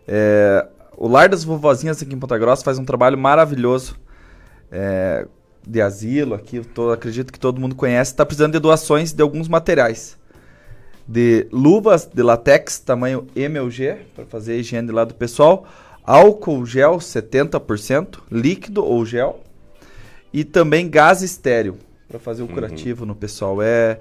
É, 0.07 0.67
o 0.97 1.09
Lar 1.09 1.29
das 1.29 1.45
Vovozinhas 1.45 2.03
aqui 2.03 2.15
em 2.15 2.19
Ponta 2.19 2.37
Grossa 2.37 2.63
faz 2.65 2.79
um 2.79 2.85
trabalho 2.85 3.17
maravilhoso 3.17 3.97
é, 4.71 5.27
de 5.67 5.81
asilo 5.81 6.35
aqui. 6.35 6.57
Eu 6.57 6.65
tô- 6.65 6.91
acredito 6.91 7.33
que 7.33 7.39
todo 7.39 7.61
mundo 7.61 7.75
conhece. 7.75 8.11
Está 8.11 8.27
precisando 8.27 8.53
de 8.53 8.59
doações 8.59 9.13
de 9.13 9.23
alguns 9.23 9.49
materiais. 9.49 10.18
De 11.09 11.49
luvas 11.51 12.05
de 12.05 12.23
latex, 12.23 12.79
tamanho 12.79 13.27
M 13.35 13.59
ou 13.59 13.71
G, 13.71 13.97
para 14.15 14.27
fazer 14.27 14.53
a 14.53 14.57
higiene 14.57 14.93
lá 14.93 15.05
do 15.05 15.15
pessoal. 15.15 15.67
Álcool 16.05 16.67
gel 16.67 16.99
70%, 16.99 18.19
líquido 18.31 18.85
ou 18.85 19.07
gel. 19.07 19.41
E 20.33 20.45
também 20.45 20.89
gás 20.89 21.23
estéreo, 21.23 21.79
para 22.07 22.19
fazer 22.19 22.43
o 22.43 22.49
curativo 22.49 23.07
no 23.07 23.15
pessoal. 23.15 23.63
É, 23.63 23.99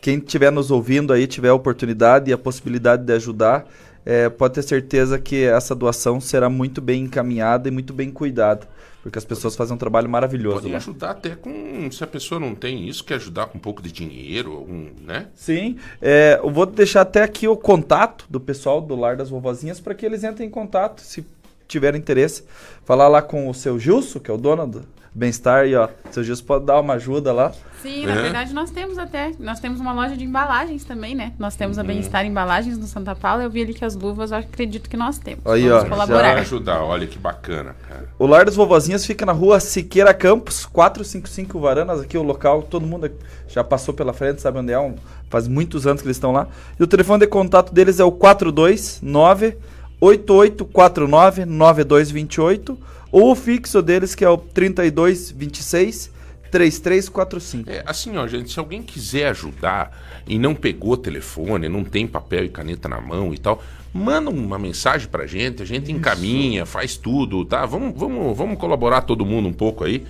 quem 0.00 0.18
estiver 0.18 0.50
nos 0.52 0.70
ouvindo 0.70 1.12
aí, 1.12 1.26
tiver 1.26 1.48
a 1.48 1.54
oportunidade 1.54 2.30
e 2.30 2.32
a 2.32 2.38
possibilidade 2.38 3.04
de 3.04 3.12
ajudar, 3.12 3.66
é, 4.10 4.28
pode 4.28 4.54
ter 4.54 4.62
certeza 4.62 5.20
que 5.20 5.44
essa 5.44 5.72
doação 5.72 6.20
será 6.20 6.50
muito 6.50 6.80
bem 6.80 7.04
encaminhada 7.04 7.68
e 7.68 7.70
muito 7.70 7.92
bem 7.92 8.10
cuidada, 8.10 8.66
porque 9.04 9.16
as 9.16 9.24
pessoas 9.24 9.54
fazem 9.54 9.76
um 9.76 9.78
trabalho 9.78 10.10
maravilhoso. 10.10 10.62
Pode 10.62 10.72
lá. 10.72 10.78
ajudar 10.78 11.10
até 11.10 11.36
com. 11.36 11.88
Se 11.92 12.02
a 12.02 12.08
pessoa 12.08 12.40
não 12.40 12.52
tem 12.52 12.88
isso, 12.88 13.04
quer 13.04 13.14
ajudar 13.14 13.46
com 13.46 13.58
um 13.58 13.60
pouco 13.60 13.80
de 13.80 13.92
dinheiro, 13.92 14.50
algum, 14.50 14.88
né? 15.00 15.28
Sim, 15.36 15.76
é, 16.02 16.40
eu 16.42 16.50
vou 16.50 16.66
deixar 16.66 17.02
até 17.02 17.22
aqui 17.22 17.46
o 17.46 17.56
contato 17.56 18.26
do 18.28 18.40
pessoal 18.40 18.80
do 18.80 18.96
Lar 18.96 19.16
das 19.16 19.30
Vovozinhas 19.30 19.78
para 19.78 19.94
que 19.94 20.04
eles 20.04 20.24
entrem 20.24 20.48
em 20.48 20.50
contato, 20.50 21.02
se 21.02 21.24
tiverem 21.68 22.00
interesse. 22.00 22.42
Falar 22.84 23.06
lá 23.06 23.22
com 23.22 23.48
o 23.48 23.54
seu 23.54 23.78
Gilson, 23.78 24.18
que 24.18 24.28
é 24.28 24.34
o 24.34 24.36
dono 24.36 24.66
do 24.66 24.84
Bem-Estar, 25.12 25.66
e 25.66 25.74
ó, 25.74 25.88
seu 26.12 26.22
Gilson 26.22 26.44
pode 26.44 26.64
dar 26.66 26.78
uma 26.80 26.94
ajuda 26.94 27.32
lá. 27.32 27.52
Sim, 27.82 28.06
na 28.06 28.12
É. 28.12 28.22
verdade 28.22 28.52
nós 28.52 28.70
temos 28.70 28.96
até. 28.98 29.32
Nós 29.40 29.58
temos 29.58 29.80
uma 29.80 29.92
loja 29.92 30.16
de 30.16 30.22
embalagens 30.24 30.84
também, 30.84 31.14
né? 31.14 31.32
Nós 31.38 31.56
temos 31.56 31.78
Uhum. 31.78 31.82
a 31.82 31.86
Bem-Estar 31.86 32.24
Embalagens 32.26 32.76
no 32.78 32.86
Santa 32.86 33.14
Paula. 33.16 33.42
Eu 33.42 33.50
vi 33.50 33.62
ali 33.62 33.74
que 33.74 33.84
as 33.84 33.96
luvas, 33.96 34.30
eu 34.30 34.38
acredito 34.38 34.88
que 34.88 34.96
nós 34.96 35.18
temos. 35.18 35.44
Aí, 35.46 35.66
Vamos 35.68 35.84
ó, 35.84 35.88
colaborar. 35.88 36.34
já- 36.34 36.40
Ajudar, 36.42 36.82
olha 36.84 37.06
que 37.06 37.18
bacana, 37.18 37.74
cara. 37.88 38.08
O 38.18 38.26
Lar 38.26 38.44
das 38.44 38.54
Vovozinhas 38.54 39.04
fica 39.04 39.24
na 39.26 39.32
rua 39.32 39.58
Siqueira 39.60 40.12
Campos, 40.14 40.64
455 40.66 41.58
Varanas, 41.58 42.00
aqui 42.00 42.16
o 42.18 42.22
local, 42.22 42.62
todo 42.62 42.86
mundo 42.86 43.10
já 43.48 43.64
passou 43.64 43.92
pela 43.94 44.12
frente, 44.12 44.40
sabe 44.42 44.58
onde 44.58 44.72
é, 44.72 44.78
um- 44.78 44.94
faz 45.30 45.48
muitos 45.48 45.86
anos 45.86 46.02
que 46.02 46.06
eles 46.06 46.18
estão 46.18 46.32
lá. 46.32 46.46
E 46.78 46.82
o 46.82 46.86
telefone 46.86 47.20
de 47.20 47.26
contato 47.26 47.72
deles 47.72 47.98
é 47.98 48.04
o 48.04 48.12
429 48.12 49.56
8849 50.00 51.44
9228 51.46 52.78
ou 53.10 53.32
o 53.32 53.34
fixo 53.34 53.82
deles 53.82 54.14
que 54.14 54.24
é 54.24 54.28
o 54.28 54.36
3226 54.36 56.10
3345. 56.50 57.70
É, 57.70 57.82
assim, 57.86 58.16
ó, 58.16 58.26
gente, 58.26 58.52
se 58.52 58.58
alguém 58.58 58.82
quiser 58.82 59.28
ajudar 59.28 59.96
e 60.26 60.38
não 60.38 60.54
pegou 60.54 60.96
telefone, 60.96 61.68
não 61.68 61.84
tem 61.84 62.06
papel 62.06 62.44
e 62.44 62.48
caneta 62.48 62.88
na 62.88 63.00
mão 63.00 63.32
e 63.32 63.38
tal, 63.38 63.62
manda 63.94 64.30
uma 64.30 64.58
mensagem 64.58 65.08
pra 65.08 65.26
gente, 65.26 65.62
a 65.62 65.66
gente 65.66 65.92
encaminha, 65.92 66.66
faz 66.66 66.96
tudo, 66.96 67.44
tá? 67.44 67.64
Vamos, 67.66 67.96
vamos, 67.96 68.36
vamos 68.36 68.58
colaborar 68.58 69.02
todo 69.02 69.24
mundo 69.24 69.48
um 69.48 69.52
pouco 69.52 69.84
aí, 69.84 70.04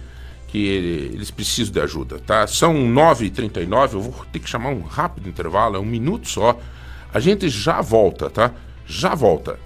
que 0.49 0.67
eles 1.13 1.31
precisam 1.31 1.73
de 1.73 1.81
ajuda, 1.81 2.19
tá? 2.19 2.47
São 2.47 2.75
9h39, 2.75 3.93
eu 3.93 4.01
vou 4.01 4.25
ter 4.33 4.39
que 4.39 4.49
chamar 4.49 4.71
um 4.71 4.81
rápido 4.81 5.29
intervalo, 5.29 5.77
é 5.77 5.79
um 5.79 5.85
minuto 5.85 6.29
só. 6.29 6.59
A 7.13 7.21
gente 7.21 7.49
já 7.49 7.81
volta, 7.81 8.31
tá? 8.31 8.53
Já 8.87 9.15
volta. 9.15 9.59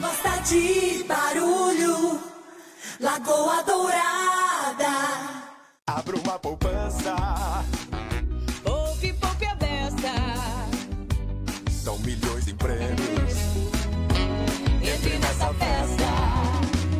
Gosta 0.00 0.30
de 0.42 1.04
barulho, 1.04 2.20
Lagoa 3.00 3.62
Dourada. 3.64 4.92
Abra 5.86 6.16
uma 6.16 6.38
poupança. 6.38 7.16
Poupe, 8.62 9.12
poupe 9.14 9.46
a 9.46 9.54
beça. 9.56 10.12
São 11.70 11.98
milhões 11.98 12.46
em 12.46 12.54
prêmios. 12.54 13.34
Entre 14.82 15.18
nessa 15.18 15.52
festa. 15.54 16.08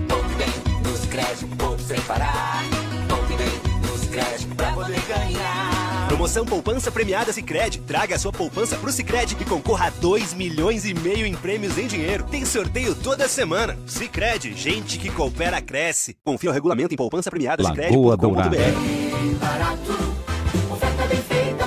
Poupe 0.09 0.35
bem 0.35 0.83
nos 0.83 1.07
créditos, 1.07 1.57
poupe 1.57 1.83
sem 1.83 2.01
parar. 2.03 2.65
Poupe 3.09 3.35
bem 3.37 3.81
nos 3.89 4.09
créditos 4.09 4.55
pra 4.55 4.73
poder. 4.73 5.08
Promoção 6.19 6.45
Poupança 6.45 6.91
Premiada 6.91 7.33
Sicredi. 7.33 7.79
Traga 7.79 8.17
a 8.17 8.19
sua 8.19 8.33
poupança 8.33 8.77
pro 8.77 8.91
Sicredi 8.91 9.37
e 9.41 9.45
concorra 9.45 9.87
a 9.87 9.91
2 9.91 10.35
milhões 10.35 10.85
e 10.85 10.93
meio 10.93 11.25
em 11.25 11.33
prêmios 11.33 11.79
em 11.79 11.87
dinheiro. 11.87 12.25
Tem 12.25 12.45
sorteio 12.45 12.93
toda 12.97 13.29
semana. 13.29 13.79
Sicredi, 13.87 14.53
gente 14.53 14.99
que 14.99 15.13
coopera 15.13 15.63
cresce. 15.63 16.17
Confia 16.25 16.51
o 16.51 16.53
regulamento 16.53 16.93
em 16.93 16.97
poupança 16.97 17.31
premiada 17.31 17.63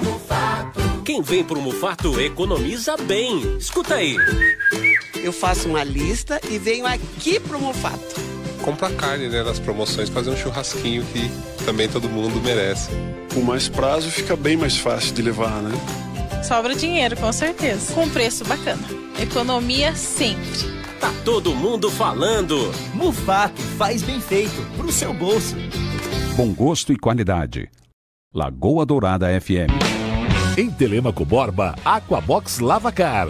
Mufato. 0.02 1.02
Quem 1.06 1.22
vem 1.22 1.45
pro 1.45 1.61
Mufato 1.61 2.19
economiza 2.19 2.98
bem. 2.98 3.56
Escuta 3.56 3.95
aí. 3.95 4.18
Eu 5.15 5.32
faço 5.32 5.69
uma 5.69 5.82
lista 5.82 6.41
e 6.49 6.57
venho 6.57 6.86
aqui 6.86 7.40
pro 7.40 7.57
Mufato. 7.57 8.31
Compra 8.62 8.90
carne, 8.92 9.28
né, 9.28 9.44
nas 9.44 9.60
promoções, 9.60 10.10
fazer 10.10 10.30
um 10.30 10.38
churrasquinho 10.38 11.04
que 11.06 11.30
também 11.66 11.90
todo 11.90 12.10
mundo 12.10 12.42
merece. 12.42 12.90
Com 13.34 13.42
mais 13.42 13.68
prazo 13.68 14.10
fica 14.10 14.36
bem 14.36 14.58
mais 14.58 14.78
fácil 14.78 15.14
de 15.14 15.22
levar, 15.22 15.62
né? 15.62 15.72
Sobra 16.44 16.76
dinheiro, 16.76 17.16
com 17.18 17.32
certeza. 17.32 17.94
Com 17.94 18.10
preço 18.10 18.44
bacana. 18.46 18.82
Economia 19.22 19.96
sempre. 19.96 20.82
Tá 21.00 21.12
todo 21.24 21.54
mundo 21.54 21.90
falando. 21.90 22.72
Mufato 22.94 23.62
faz 23.78 24.02
bem 24.02 24.20
feito 24.20 24.62
pro 24.76 24.92
seu 24.92 25.14
bolso. 25.14 25.56
Bom 26.36 26.54
gosto 26.54 26.92
e 26.94 26.98
qualidade. 26.98 27.70
Lagoa 28.34 28.86
Dourada 28.86 29.28
FM. 29.40 29.72
Em 30.58 30.70
Telemaco 30.70 31.26
Borba, 31.26 31.76
Aquabox 31.84 32.60
Lavacar. 32.60 33.30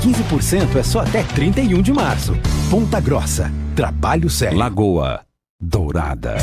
15% 0.01 0.77
é 0.77 0.83
só 0.83 1.01
até 1.01 1.21
31 1.21 1.79
de 1.81 1.93
março. 1.93 2.33
Ponta 2.71 2.99
Grossa. 2.99 3.51
Trabalho 3.75 4.31
sério. 4.31 4.57
Lagoa 4.57 5.21
Dourada. 5.61 6.37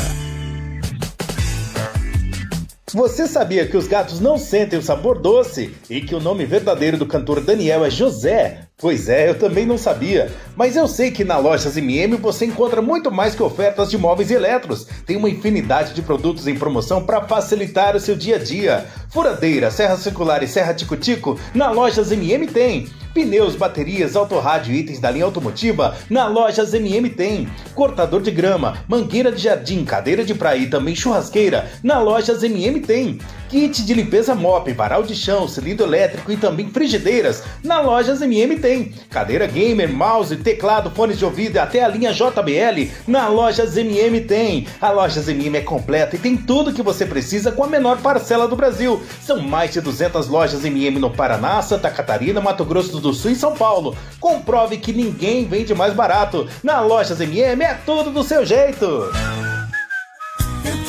Você 2.93 3.27
sabia 3.27 3.67
que 3.67 3.77
os 3.77 3.87
gatos 3.87 4.19
não 4.19 4.37
sentem 4.37 4.79
o 4.79 4.81
sabor 4.81 5.19
doce 5.19 5.75
e 5.89 6.01
que 6.01 6.15
o 6.15 6.19
nome 6.19 6.45
verdadeiro 6.45 6.97
do 6.97 7.05
cantor 7.05 7.39
Daniel 7.41 7.85
é 7.85 7.89
José? 7.89 8.61
Pois 8.77 9.09
é, 9.09 9.29
eu 9.29 9.37
também 9.37 9.65
não 9.65 9.77
sabia. 9.77 10.31
Mas 10.55 10.75
eu 10.75 10.87
sei 10.87 11.11
que 11.11 11.25
na 11.25 11.37
Lojas 11.37 11.77
MM 11.77 12.15
você 12.15 12.45
encontra 12.45 12.81
muito 12.81 13.11
mais 13.11 13.35
que 13.35 13.43
ofertas 13.43 13.91
de 13.91 13.97
móveis 13.97 14.31
e 14.31 14.35
eletros. 14.35 14.87
Tem 15.05 15.17
uma 15.17 15.29
infinidade 15.29 15.93
de 15.93 16.01
produtos 16.01 16.47
em 16.47 16.55
promoção 16.55 17.05
para 17.05 17.21
facilitar 17.27 17.95
o 17.95 17.99
seu 17.99 18.15
dia 18.15 18.37
a 18.37 18.39
dia. 18.39 18.85
Furadeira, 19.09 19.71
serra 19.71 19.97
circular 19.97 20.43
e 20.43 20.47
serra 20.47 20.71
tico-tico, 20.71 21.39
na 21.55 21.71
Lojas 21.71 22.11
MM 22.11 22.45
tem. 22.45 22.87
Pneus, 23.11 23.55
baterias, 23.55 24.15
autorrádio 24.15 24.71
e 24.71 24.81
itens 24.81 24.99
da 24.99 25.09
linha 25.09 25.25
automotiva, 25.25 25.97
na 26.11 26.27
Lojas 26.27 26.75
MM 26.75 27.09
tem. 27.09 27.49
Cortador 27.73 28.21
de 28.21 28.29
grama, 28.29 28.77
mangueira 28.87 29.31
de 29.31 29.41
jardim, 29.41 29.83
cadeira 29.83 30.23
de 30.23 30.35
praia 30.35 30.59
e 30.59 30.69
também 30.69 30.95
churrasqueira, 30.95 31.71
na 31.83 31.99
Lojas 31.99 32.43
MM 32.43 32.81
tem. 32.81 33.19
Kit 33.49 33.83
de 33.83 33.95
limpeza 33.95 34.35
mop, 34.35 34.71
varal 34.73 35.01
de 35.01 35.15
chão, 35.15 35.47
cilindro 35.47 35.83
elétrico 35.87 36.31
e 36.31 36.37
também 36.37 36.69
frigideiras, 36.69 37.41
na 37.63 37.81
Lojas 37.81 38.21
MM 38.21 38.57
tem. 38.57 38.93
Cadeira 39.09 39.47
gamer, 39.47 39.91
mouse, 39.91 40.37
teclado, 40.37 40.91
fones 40.91 41.17
de 41.17 41.25
ouvido 41.25 41.55
e 41.55 41.59
até 41.59 41.83
a 41.83 41.87
linha 41.87 42.13
JBL, 42.13 42.91
na 43.07 43.27
Lojas 43.27 43.75
MM 43.75 44.21
tem. 44.21 44.67
A 44.79 44.91
Lojas 44.91 45.27
MM 45.27 45.57
é 45.57 45.61
completa 45.61 46.15
e 46.15 46.19
tem 46.19 46.37
tudo 46.37 46.71
que 46.71 46.83
você 46.83 47.07
precisa 47.07 47.51
com 47.51 47.63
a 47.63 47.67
menor 47.67 47.97
parcela 47.97 48.47
do 48.47 48.55
Brasil. 48.55 48.98
São 49.21 49.39
mais 49.41 49.71
de 49.71 49.81
200 49.81 50.27
lojas 50.27 50.63
MM 50.65 50.99
no 50.99 51.09
Paraná, 51.09 51.61
Santa 51.61 51.89
Catarina, 51.89 52.41
Mato 52.41 52.65
Grosso 52.65 52.99
do 52.99 53.13
Sul 53.13 53.31
e 53.31 53.35
São 53.35 53.53
Paulo. 53.53 53.95
Comprove 54.19 54.77
que 54.77 54.93
ninguém 54.93 55.45
vende 55.45 55.73
mais 55.73 55.93
barato. 55.93 56.47
Na 56.63 56.81
Lojas 56.81 57.19
MM 57.19 57.63
é 57.63 57.73
tudo 57.85 58.09
do 58.11 58.23
seu 58.23 58.45
jeito. 58.45 58.85
Eu 58.85 60.79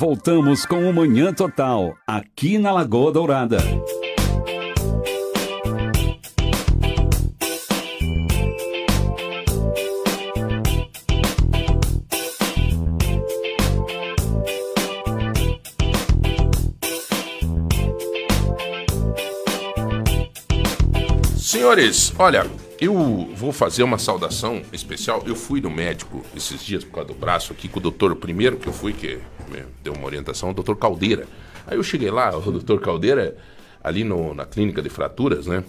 Voltamos 0.00 0.64
com 0.64 0.88
o 0.88 0.94
Manhã 0.94 1.30
Total, 1.30 1.94
aqui 2.06 2.56
na 2.56 2.72
Lagoa 2.72 3.12
Dourada. 3.12 3.58
Senhores, 21.36 22.14
olha, 22.18 22.46
eu 22.80 22.94
vou 23.34 23.52
fazer 23.52 23.82
uma 23.82 23.98
saudação 23.98 24.62
especial. 24.72 25.22
Eu 25.26 25.36
fui 25.36 25.60
no 25.60 25.70
médico 25.70 26.24
esses 26.34 26.64
dias 26.64 26.82
por 26.82 26.94
causa 26.94 27.08
do 27.08 27.14
braço 27.14 27.52
aqui 27.52 27.68
com 27.68 27.78
o 27.78 27.82
doutor, 27.82 28.12
o 28.12 28.16
primeiro 28.16 28.56
que 28.56 28.66
eu 28.66 28.72
fui, 28.72 28.92
que 28.94 29.18
deu 29.82 29.92
uma 29.92 30.06
orientação, 30.06 30.50
o 30.50 30.54
doutor 30.54 30.76
Caldeira. 30.76 31.26
Aí 31.66 31.76
eu 31.76 31.82
cheguei 31.82 32.10
lá, 32.10 32.34
o 32.34 32.40
doutor 32.40 32.80
Caldeira, 32.80 33.36
ali 33.84 34.02
no, 34.02 34.34
na 34.34 34.46
clínica 34.46 34.80
de 34.80 34.88
fraturas, 34.88 35.46
né? 35.46 35.62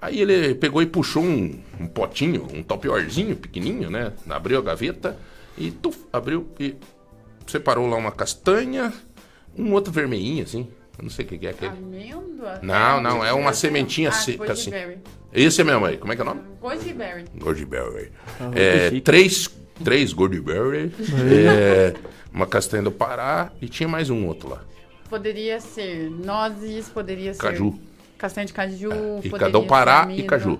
Aí 0.00 0.20
ele 0.20 0.54
pegou 0.54 0.80
e 0.80 0.86
puxou 0.86 1.22
um, 1.22 1.58
um 1.80 1.86
potinho, 1.86 2.46
um 2.52 2.62
topiorzinho 2.62 3.34
pequenininho, 3.36 3.90
né? 3.90 4.12
Abriu 4.30 4.58
a 4.58 4.62
gaveta 4.62 5.16
e 5.58 5.70
tuf, 5.70 5.98
abriu 6.12 6.48
e 6.60 6.76
separou 7.46 7.88
lá 7.88 7.96
uma 7.96 8.12
castanha, 8.12 8.92
um 9.56 9.72
outro 9.72 9.92
vermelhinho, 9.92 10.44
assim. 10.44 10.68
Eu 10.96 11.04
não 11.04 11.10
sei 11.10 11.24
o 11.24 11.28
que 11.28 11.38
que 11.38 11.46
é 11.46 11.50
aquele. 11.50 11.72
Amêndoa? 11.72 12.60
Não, 12.62 13.00
não, 13.00 13.24
é 13.24 13.32
uma 13.32 13.52
sementinha 13.52 14.10
ah, 14.10 14.12
seca 14.12 14.52
assim. 14.52 14.70
Goji 15.32 15.38
berry. 15.38 15.46
Esse 15.46 15.64
mesmo 15.64 15.84
aí, 15.86 15.96
como 15.96 16.12
é 16.12 16.16
que 16.16 16.22
é 16.22 16.24
o 16.24 16.28
nome? 16.28 16.40
Goji 16.60 16.92
berry. 16.92 17.24
Goldberry. 17.38 18.12
Ah, 18.40 18.50
É, 18.54 19.00
três, 19.00 19.48
três 19.82 20.12
Goldberry, 20.12 20.92
é, 21.30 21.94
uma 22.32 22.46
castanha 22.46 22.82
do 22.82 22.92
Pará 22.92 23.50
e 23.60 23.68
tinha 23.68 23.88
mais 23.88 24.10
um 24.10 24.26
outro 24.26 24.48
lá. 24.50 24.62
Poderia 25.08 25.60
ser 25.60 26.10
nozes, 26.10 26.88
poderia 26.88 27.34
ser 27.34 27.40
Caju. 27.40 27.78
castanha 28.16 28.46
de 28.46 28.52
caju, 28.52 28.90
E 29.22 29.28
poderia 29.28 29.38
cada 29.38 29.58
um 29.58 29.66
Pará 29.66 30.08
e 30.10 30.22
caju. 30.22 30.58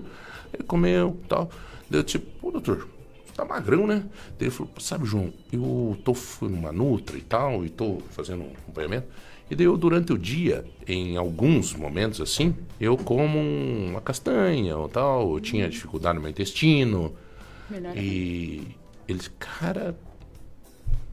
Ele 0.53 0.63
comeu 0.63 1.17
e 1.23 1.27
tal. 1.27 1.49
Daí 1.89 1.99
eu 1.99 2.03
tipo, 2.03 2.25
pô, 2.39 2.51
doutor, 2.51 2.87
você 3.25 3.33
tá 3.35 3.43
magrão, 3.45 3.87
né? 3.87 4.03
Daí 4.37 4.47
ele 4.47 4.51
falou, 4.51 4.71
sabe, 4.79 5.05
João, 5.05 5.33
eu 5.51 5.97
tô 6.03 6.13
fui 6.13 6.49
numa 6.49 6.71
Nutra 6.71 7.17
e 7.17 7.21
tal, 7.21 7.65
e 7.65 7.69
tô 7.69 7.99
fazendo 8.11 8.43
um 8.43 8.51
acompanhamento. 8.51 9.07
E 9.53 9.55
daí 9.55 9.67
eu, 9.67 9.77
durante 9.77 10.11
o 10.11 10.17
dia, 10.17 10.65
em 10.87 11.15
alguns 11.15 11.75
momentos 11.75 12.19
assim, 12.19 12.55
eu 12.81 12.97
como 12.97 13.37
uma 13.39 14.01
castanha 14.01 14.75
ou 14.75 14.89
tal, 14.89 15.31
eu 15.35 15.39
tinha 15.39 15.69
dificuldade 15.69 16.15
no 16.15 16.21
meu 16.21 16.31
intestino. 16.31 17.13
Melhor 17.69 17.95
E 17.95 18.63
eles, 19.07 19.31
cara, 19.37 19.95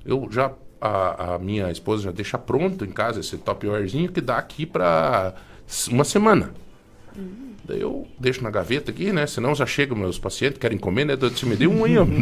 eu 0.07 0.27
já. 0.31 0.51
A, 0.81 1.35
a 1.35 1.39
minha 1.39 1.71
esposa 1.71 2.05
já 2.05 2.11
deixa 2.11 2.39
pronto 2.39 2.83
em 2.87 2.91
casa 2.91 3.21
esse 3.21 3.37
top 3.37 3.67
wearzinho 3.69 4.11
que 4.11 4.23
dá 4.23 4.39
aqui 4.39 4.65
pra 4.65 5.35
uma 5.91 6.05
semana. 6.05 6.55
Daí 7.63 7.83
eu 7.83 8.09
deixo 8.19 8.43
na 8.43 8.49
gaveta 8.49 8.91
aqui, 8.91 9.13
né? 9.13 9.27
Senão 9.27 9.55
já 9.55 9.67
chegam 9.67 9.95
meus 9.95 10.19
pacientes, 10.19 10.59
querem 10.59 10.79
comer, 10.79 11.05
né? 11.05 11.15
Você 11.15 11.45
me 11.45 11.57
deu 11.57 11.71
um 11.71 11.85
aí, 11.85 11.99
ó. 11.99 12.07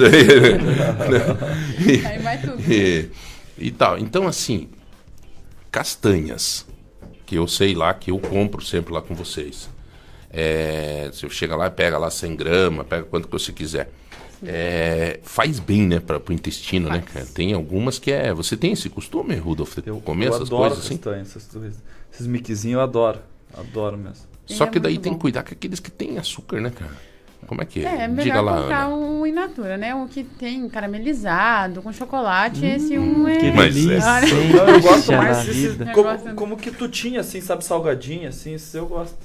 Aí 2.08 2.18
vai 2.18 2.40
tudo. 2.40 2.60
e, 2.68 3.08
e 3.56 3.70
tal. 3.70 3.96
Então, 3.96 4.26
assim, 4.26 4.68
castanhas, 5.70 6.66
que 7.26 7.36
eu 7.36 7.46
sei 7.46 7.74
lá, 7.74 7.92
que 7.94 8.10
eu 8.10 8.18
compro 8.18 8.64
sempre 8.64 8.92
lá 8.92 9.02
com 9.02 9.14
vocês. 9.14 9.68
É, 10.30 11.10
você 11.12 11.28
chega 11.30 11.56
lá 11.56 11.66
e 11.66 11.70
pega 11.70 11.98
lá 11.98 12.10
100 12.10 12.36
gramas, 12.36 12.86
pega 12.86 13.04
quanto 13.04 13.26
que 13.26 13.32
você 13.32 13.52
quiser. 13.52 13.90
É, 14.44 15.18
faz 15.22 15.58
bem, 15.58 15.86
né, 15.86 15.98
para 15.98 16.20
o 16.28 16.32
intestino, 16.32 16.88
né, 16.88 17.02
cara? 17.02 17.26
Tem 17.26 17.52
algumas 17.52 17.98
que 17.98 18.12
é. 18.12 18.32
Você 18.32 18.56
tem 18.56 18.72
esse 18.72 18.88
costume, 18.88 19.34
Rudolf, 19.34 19.76
de 19.76 19.90
comer 20.00 20.26
eu 20.26 20.34
essas 20.34 20.48
adoro 20.48 20.74
coisas 20.74 20.84
assim? 20.84 21.00
essas 21.20 21.46
coisas. 21.46 21.82
Esses 22.12 22.26
miquezinhos 22.26 22.76
eu 22.76 22.80
adoro. 22.82 23.18
Adoro 23.52 23.96
mesmo. 23.96 24.26
Só 24.46 24.64
é 24.64 24.68
que 24.68 24.78
daí 24.78 24.98
tem 24.98 25.12
bom. 25.12 25.18
que 25.18 25.22
cuidar 25.22 25.42
com 25.42 25.52
aqueles 25.52 25.80
que 25.80 25.90
têm 25.90 26.18
açúcar, 26.18 26.60
né, 26.60 26.70
cara? 26.70 26.92
Como 27.46 27.62
é 27.62 27.64
que 27.64 27.84
É, 27.84 27.88
é 28.04 28.08
Diga 28.08 28.08
melhor 28.08 28.40
lá, 28.44 28.60
comprar 28.60 28.84
Ana. 28.86 28.96
o 28.96 29.26
in 29.26 29.32
natura, 29.32 29.76
né? 29.78 29.94
O 29.94 30.06
que 30.06 30.22
tem 30.24 30.68
caramelizado, 30.68 31.80
com 31.80 31.92
chocolate, 31.92 32.64
esse 32.66 32.98
um 32.98 33.26
é... 33.26 33.36
Que 33.38 33.50
delícia. 33.50 34.06
Olha. 34.06 34.26
Não, 34.66 34.68
eu 34.74 34.80
gosto 34.82 35.10
da 35.10 35.16
mais 35.18 35.38
desses, 35.46 35.72
vida. 35.72 35.84
como, 35.92 36.08
Negócio- 36.10 36.34
como 36.34 36.56
quitutinha, 36.56 37.20
assim, 37.20 37.40
sabe? 37.40 37.64
Salgadinho, 37.64 38.28
assim, 38.28 38.54
esses 38.54 38.74
eu 38.74 38.86
gosto. 38.86 39.16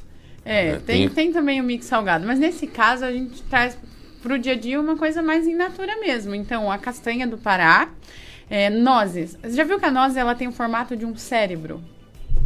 É, 0.45 0.68
É, 0.69 0.72
tem, 0.76 0.81
tem- 0.81 1.10
tem 1.10 1.31
também 1.34 1.60
o 1.60 1.64
mix 1.64 1.85
salgado, 1.85 2.26
mas 2.27 2.38
nesse 2.40 2.68
caso 2.68 3.03
a 3.03 3.11
gente 3.11 3.41
traz 3.44 3.77
pro 4.22 4.38
dia 4.40 4.53
a 4.53 4.57
dia 4.57 4.80
uma 4.80 4.95
coisa 4.95 5.22
mais 5.22 5.45
in 5.48 5.56
natura 5.56 5.99
mesmo. 5.99 6.34
Então, 6.35 6.72
a 6.72 6.77
castanha 6.77 7.27
do 7.27 7.38
Pará, 7.38 7.90
é, 8.49 8.69
nozes. 8.69 9.38
Você 9.41 9.53
já 9.56 9.64
viu 9.64 9.80
que 9.80 9.85
a 9.85 9.91
noz 9.91 10.15
ela 10.15 10.34
tem 10.35 10.48
o 10.48 10.52
formato 10.52 10.95
de 10.95 11.06
um 11.06 11.15
cérebro? 11.15 11.81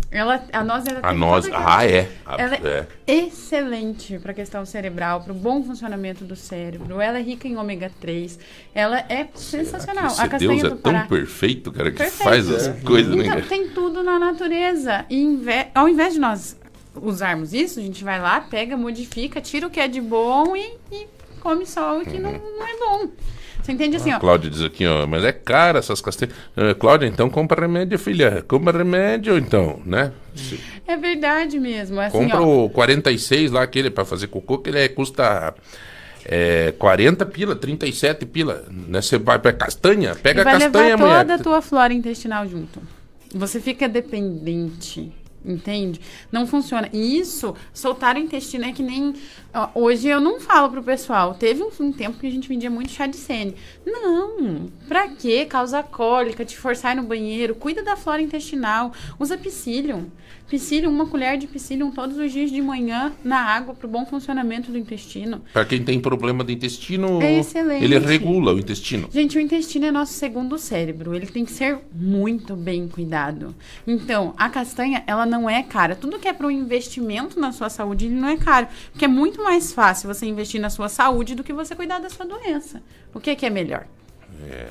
Ela, 0.10 0.42
a 0.54 0.64
noz 0.64 0.86
ela 0.88 1.00
A 1.04 1.14
noz, 1.14 1.50
ah, 1.54 1.86
é. 1.86 2.10
A- 2.26 2.42
Ela 2.42 2.56
é. 2.56 2.88
é 3.06 3.14
excelente 3.26 4.18
para 4.20 4.32
a 4.32 4.34
questão 4.34 4.66
cerebral, 4.66 5.22
para 5.22 5.34
o 5.34 5.36
bom 5.36 5.62
funcionamento 5.64 6.24
do 6.24 6.36
cérebro. 6.36 7.02
Ela 7.02 7.20
é 7.20 7.22
rica 7.22 7.46
em 7.48 7.58
ômega 7.58 7.92
3. 8.00 8.40
Ela 8.74 9.00
é 9.10 9.28
sensacional. 9.36 10.06
A 10.06 10.28
castanha 10.30 10.38
Deus 10.40 10.64
é 10.64 10.70
do 10.70 10.76
tão 10.78 10.94
Pará. 10.94 11.06
perfeito, 11.08 11.72
cara, 11.74 11.92
que 11.92 11.98
Perfeito. 11.98 12.24
faz 12.24 12.50
as 12.50 12.82
coisas, 12.84 13.14
né, 13.16 13.24
Então, 13.26 13.36
cara? 13.36 13.46
tem 13.48 13.68
tudo 13.70 14.02
na 14.02 14.18
natureza. 14.18 15.06
E 15.10 15.22
inve- 15.22 15.68
ao 15.76 15.90
invés 15.90 16.14
de 16.14 16.20
nós 16.20 16.58
usarmos 16.96 17.54
isso, 17.54 17.80
a 17.80 17.84
gente 17.84 18.04
vai 18.04 18.20
lá, 18.22 18.40
pega, 18.40 18.78
modifica, 18.78 19.42
tira 19.42 19.68
o 19.68 19.70
que 19.70 19.80
é 19.80 19.88
de 19.90 20.00
bom 20.02 20.56
e, 20.56 20.74
e 20.92 21.08
come 21.42 21.66
só 21.66 22.00
o 22.00 22.06
que 22.06 22.18
não, 22.18 22.32
não 22.32 22.64
é 22.66 22.78
bom. 22.80 23.10
Você 23.68 23.74
entende 23.74 23.98
assim, 23.98 24.14
ó? 24.14 24.18
Cláudia 24.20 24.50
diz 24.50 24.62
aqui, 24.62 24.88
ó, 24.88 25.06
mas 25.06 25.26
é 25.26 25.34
cara 25.34 25.80
essas 25.80 26.00
castanhas. 26.00 26.34
Eh, 26.56 26.74
Cláudia, 26.74 27.06
então 27.06 27.30
compra 27.30 27.60
remédio, 27.60 28.00
filha. 28.00 28.42
Compra 28.48 28.78
remédio, 28.78 29.38
então, 29.38 29.82
né? 29.86 30.14
É 30.88 30.96
verdade 30.96 31.60
mesmo. 31.60 32.00
Assim, 32.00 32.18
compra 32.18 32.42
ó, 32.42 32.64
o 32.64 32.70
46 32.70 33.52
lá, 33.52 33.64
aquele 33.64 33.90
pra 33.90 34.06
fazer 34.06 34.28
cocô, 34.28 34.60
que 34.60 34.70
ele 34.70 34.80
é, 34.80 34.88
custa 34.88 35.54
é, 36.24 36.74
40 36.80 37.26
pila, 37.26 37.58
37 37.58 38.26
pila. 38.26 38.64
Né? 38.72 39.02
Você 39.02 39.18
vai 39.18 39.38
pra 39.38 39.52
castanha, 39.52 40.16
pega 40.16 40.40
e 40.40 40.42
a 40.42 40.44
vai 40.46 40.60
castanha, 40.62 40.86
levar 40.86 40.98
mulher. 41.06 41.20
toda 41.24 41.34
a 41.36 41.40
tua 41.40 41.62
flora 41.62 41.94
intestinal 41.94 42.48
junto. 42.48 42.82
Você 43.36 43.60
fica 43.60 43.90
dependente. 43.90 45.12
Entende? 45.48 46.02
Não 46.32 46.46
funciona. 46.46 46.90
E 46.92 47.18
isso, 47.20 47.56
soltar 47.74 48.16
o 48.16 48.20
intestino 48.20 48.66
é 48.66 48.74
que 48.74 48.84
nem. 48.84 49.14
ó, 49.54 49.70
hoje 49.74 50.08
eu 50.10 50.20
não 50.20 50.40
falo 50.42 50.70
pro 50.70 50.84
pessoal. 50.84 51.34
Teve 51.36 51.64
um, 51.64 51.70
um 51.80 51.92
tempo 51.92 52.20
que 52.20 52.28
a 52.28 52.32
gente 52.32 52.50
vendia 52.50 52.70
muito 52.70 52.92
chá 52.92 53.08
de 53.08 53.16
sene. 53.16 53.56
Não. 53.86 54.68
Pra 54.88 55.08
quê? 55.10 55.46
Causa 55.46 55.82
cólica, 55.82 56.44
te 56.44 56.58
forçar 56.58 56.96
no 56.96 57.04
banheiro. 57.04 57.56
Cuida 57.56 57.82
da 57.84 57.96
flora 57.96 58.22
intestinal. 58.22 58.92
Usa 59.20 59.38
psyllium. 59.38 60.06
Psyllium, 60.50 60.90
uma 60.92 61.06
colher 61.06 61.38
de 61.38 61.46
psyllium 61.46 61.92
todos 61.92 62.18
os 62.18 62.32
dias 62.32 62.50
de 62.50 62.62
manhã 62.62 63.12
na 63.22 63.38
água 63.38 63.74
pro 63.74 63.86
bom 63.88 64.06
funcionamento 64.06 64.72
do 64.72 64.78
intestino. 64.78 65.42
Pra 65.52 65.66
quem 65.66 65.84
tem 65.84 66.00
problema 66.00 66.42
de 66.42 66.54
intestino, 66.54 67.22
É 67.22 67.40
excelente. 67.40 67.84
ele 67.84 68.00
regula 68.00 68.54
o 68.54 68.60
intestino. 68.60 69.10
Gente, 69.12 69.38
o 69.38 69.42
intestino 69.42 69.88
é 69.88 69.92
nosso 69.92 70.14
segundo 70.14 70.58
cérebro. 70.58 71.14
Ele 71.14 71.26
tem 71.26 71.44
que 71.44 71.52
ser 71.52 71.80
muito 71.94 72.56
bem 72.56 72.88
cuidado. 72.88 73.54
Então, 73.86 74.34
a 74.38 74.48
castanha, 74.50 75.04
ela 75.06 75.26
não 75.26 75.37
é 75.50 75.62
cara. 75.62 75.96
Tudo 75.96 76.18
que 76.20 76.28
é 76.28 76.34
para 76.34 76.48
um 76.48 76.52
investimento 76.52 77.40
na 77.40 77.52
sua 77.52 77.70
saúde, 77.70 78.06
ele 78.06 78.16
não 78.16 78.30
é 78.30 78.38
caro. 78.38 78.68
Porque 78.92 79.06
é 79.06 79.08
muito 79.08 79.44
mais 79.44 79.74
fácil 79.74 80.12
você 80.14 80.26
investir 80.26 80.62
na 80.62 80.70
sua 80.70 80.88
saúde 80.90 81.36
do 81.36 81.44
que 81.44 81.52
você 81.52 81.76
cuidar 81.76 82.00
da 82.00 82.10
sua 82.10 82.26
doença. 82.26 82.82
O 83.14 83.20
que, 83.20 83.36
que 83.36 83.46
é 83.46 83.50
melhor? 83.50 83.86
É. 84.50 84.70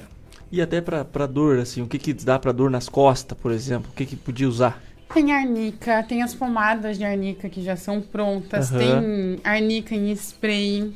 E 0.50 0.62
até 0.62 0.80
pra 0.80 1.26
dor, 1.26 1.58
assim, 1.58 1.82
o 1.82 1.86
que 1.86 1.98
que 1.98 2.12
dá 2.12 2.38
pra 2.38 2.52
dor 2.52 2.70
nas 2.70 2.88
costas, 2.88 3.36
por 3.36 3.52
exemplo? 3.52 3.90
O 3.92 3.94
que 3.94 4.06
que 4.06 4.16
podia 4.16 4.48
usar? 4.48 4.82
Tem 5.12 5.32
arnica, 5.32 6.02
tem 6.02 6.22
as 6.22 6.34
pomadas 6.34 6.98
de 6.98 7.04
arnica 7.04 7.48
que 7.48 7.62
já 7.62 7.76
são 7.76 8.00
prontas, 8.00 8.72
Aham. 8.72 8.78
tem 8.78 9.40
arnica 9.44 9.94
em 9.94 10.10
spray, 10.12 10.92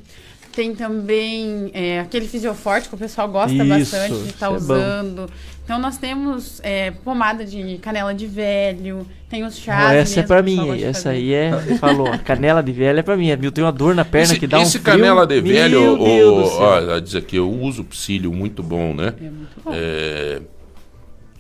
tem 0.53 0.75
também 0.75 1.71
é, 1.73 2.01
aquele 2.01 2.27
fisioforte 2.27 2.89
que 2.89 2.95
o 2.95 2.99
pessoal 2.99 3.29
gosta 3.29 3.53
Isso, 3.53 3.67
bastante 3.67 4.15
de 4.23 4.29
estar 4.29 4.47
isso 4.47 4.73
é 4.73 4.75
usando. 4.75 5.31
Então 5.65 5.79
nós 5.79 5.97
temos 5.99 6.61
é, 6.65 6.91
pomada 6.91 7.45
de 7.45 7.79
canela 7.79 8.13
de 8.13 8.27
velho, 8.27 9.07
tem 9.29 9.45
os 9.45 9.57
chás. 9.57 9.91
Ó, 9.91 9.93
essa 9.93 10.15
é 10.15 10.17
mesmo 10.17 10.27
pra 10.27 10.41
o 10.41 10.45
pessoal 10.45 10.67
mim, 10.67 10.83
essa 10.83 11.11
aí 11.11 11.33
é, 11.33 11.53
falou, 11.79 12.09
a 12.09 12.19
canela 12.19 12.63
de 12.63 12.73
velho 12.73 12.99
é 12.99 13.03
pra 13.03 13.17
mim. 13.17 13.29
Eu 13.29 13.53
tenho 13.53 13.67
uma 13.67 13.73
dor 13.73 13.95
na 13.95 14.05
perna 14.05 14.33
esse, 14.33 14.41
que 14.41 14.47
dá 14.47 14.59
um 14.59 14.63
esse 14.63 14.81
canela 14.81 15.25
de 15.27 15.41
velho, 15.41 15.97
Meu 15.97 16.35
o, 16.35 16.59
ó, 16.59 16.99
diz 16.99 17.15
aqui, 17.15 17.37
eu 17.37 17.49
uso 17.49 17.85
psyllium 17.85 18.33
muito 18.33 18.63
bom, 18.63 18.93
né? 18.93 19.15
É 19.17 19.23
muito 19.23 19.61
bom. 19.65 19.71
É, 19.73 20.43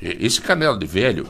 esse 0.00 0.40
canela 0.40 0.78
de 0.78 0.86
velho, 0.86 1.26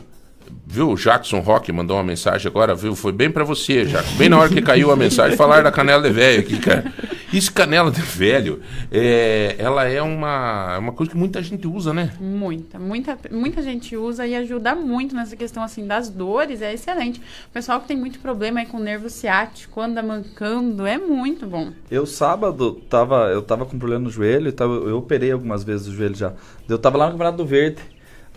viu? 0.70 0.90
O 0.90 0.94
Jackson 0.94 1.40
Rock 1.40 1.72
mandou 1.72 1.96
uma 1.96 2.04
mensagem 2.04 2.46
agora, 2.46 2.74
viu? 2.74 2.94
Foi 2.94 3.12
bem 3.12 3.30
pra 3.30 3.42
você, 3.42 3.84
Jackson. 3.84 4.16
Bem 4.16 4.28
na 4.28 4.38
hora 4.38 4.48
que 4.48 4.62
caiu 4.62 4.90
a 4.90 4.96
mensagem, 4.96 5.36
falar 5.36 5.62
da 5.62 5.72
canela 5.72 6.02
de 6.02 6.10
velho 6.10 6.40
aqui, 6.40 6.58
cara. 6.58 6.92
Esse 7.32 7.50
canela 7.50 7.92
de 7.92 8.00
velho, 8.00 8.60
é, 8.90 9.54
ela 9.56 9.84
é 9.84 10.02
uma, 10.02 10.72
é 10.74 10.78
uma 10.78 10.92
coisa 10.92 11.12
que 11.12 11.16
muita 11.16 11.40
gente 11.40 11.64
usa, 11.66 11.94
né? 11.94 12.12
Muita, 12.20 12.76
muita, 12.76 13.16
muita 13.30 13.62
gente 13.62 13.96
usa 13.96 14.26
e 14.26 14.34
ajuda 14.34 14.74
muito 14.74 15.14
nessa 15.14 15.36
questão 15.36 15.62
assim 15.62 15.86
das 15.86 16.08
dores, 16.08 16.60
é 16.60 16.72
excelente. 16.72 17.20
O 17.20 17.52
pessoal 17.52 17.80
que 17.80 17.86
tem 17.86 17.96
muito 17.96 18.18
problema 18.18 18.58
aí 18.60 18.66
com 18.66 18.80
nervo 18.80 19.08
ciático, 19.08 19.80
anda 19.80 20.02
mancando, 20.02 20.84
é 20.86 20.98
muito 20.98 21.46
bom. 21.46 21.72
Eu 21.88 22.04
sábado 22.04 22.72
tava, 22.88 23.28
eu 23.28 23.42
tava 23.42 23.64
com 23.64 23.78
problema 23.78 24.04
no 24.04 24.10
joelho, 24.10 24.48
e 24.48 24.52
tava, 24.52 24.74
eu 24.74 24.98
operei 24.98 25.30
algumas 25.30 25.62
vezes 25.62 25.86
o 25.86 25.92
joelho 25.92 26.16
já. 26.16 26.32
Eu 26.68 26.78
tava 26.78 26.98
lá 26.98 27.06
no 27.06 27.12
Campeonato 27.12 27.36
do 27.36 27.46
Verde. 27.46 27.80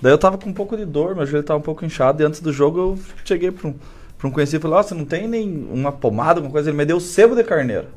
Daí 0.04 0.12
eu 0.12 0.18
tava 0.18 0.38
com 0.38 0.50
um 0.50 0.54
pouco 0.54 0.76
de 0.76 0.84
dor, 0.84 1.16
meu 1.16 1.26
joelho 1.26 1.46
tava 1.46 1.60
um 1.60 1.64
pouco 1.64 1.86
inchado 1.86 2.22
e 2.22 2.26
antes 2.26 2.42
do 2.42 2.52
jogo 2.52 2.78
eu 2.78 3.00
cheguei 3.24 3.52
pra 3.52 3.70
um, 3.70 3.76
pra 4.18 4.28
um 4.28 4.32
conhecido 4.32 4.60
e 4.60 4.62
falei: 4.62 4.78
"Ó, 4.78 4.84
você 4.84 4.94
não 4.94 5.06
tem 5.06 5.30
nem 5.30 5.66
uma 5.72 5.94
pomada, 5.94 6.40
alguma 6.40 6.52
coisa?" 6.52 6.70
Ele 6.70 6.76
me 6.76 6.84
deu 6.84 7.00
sebo 7.00 7.34
de 7.34 7.44
carneiro. 7.46 7.88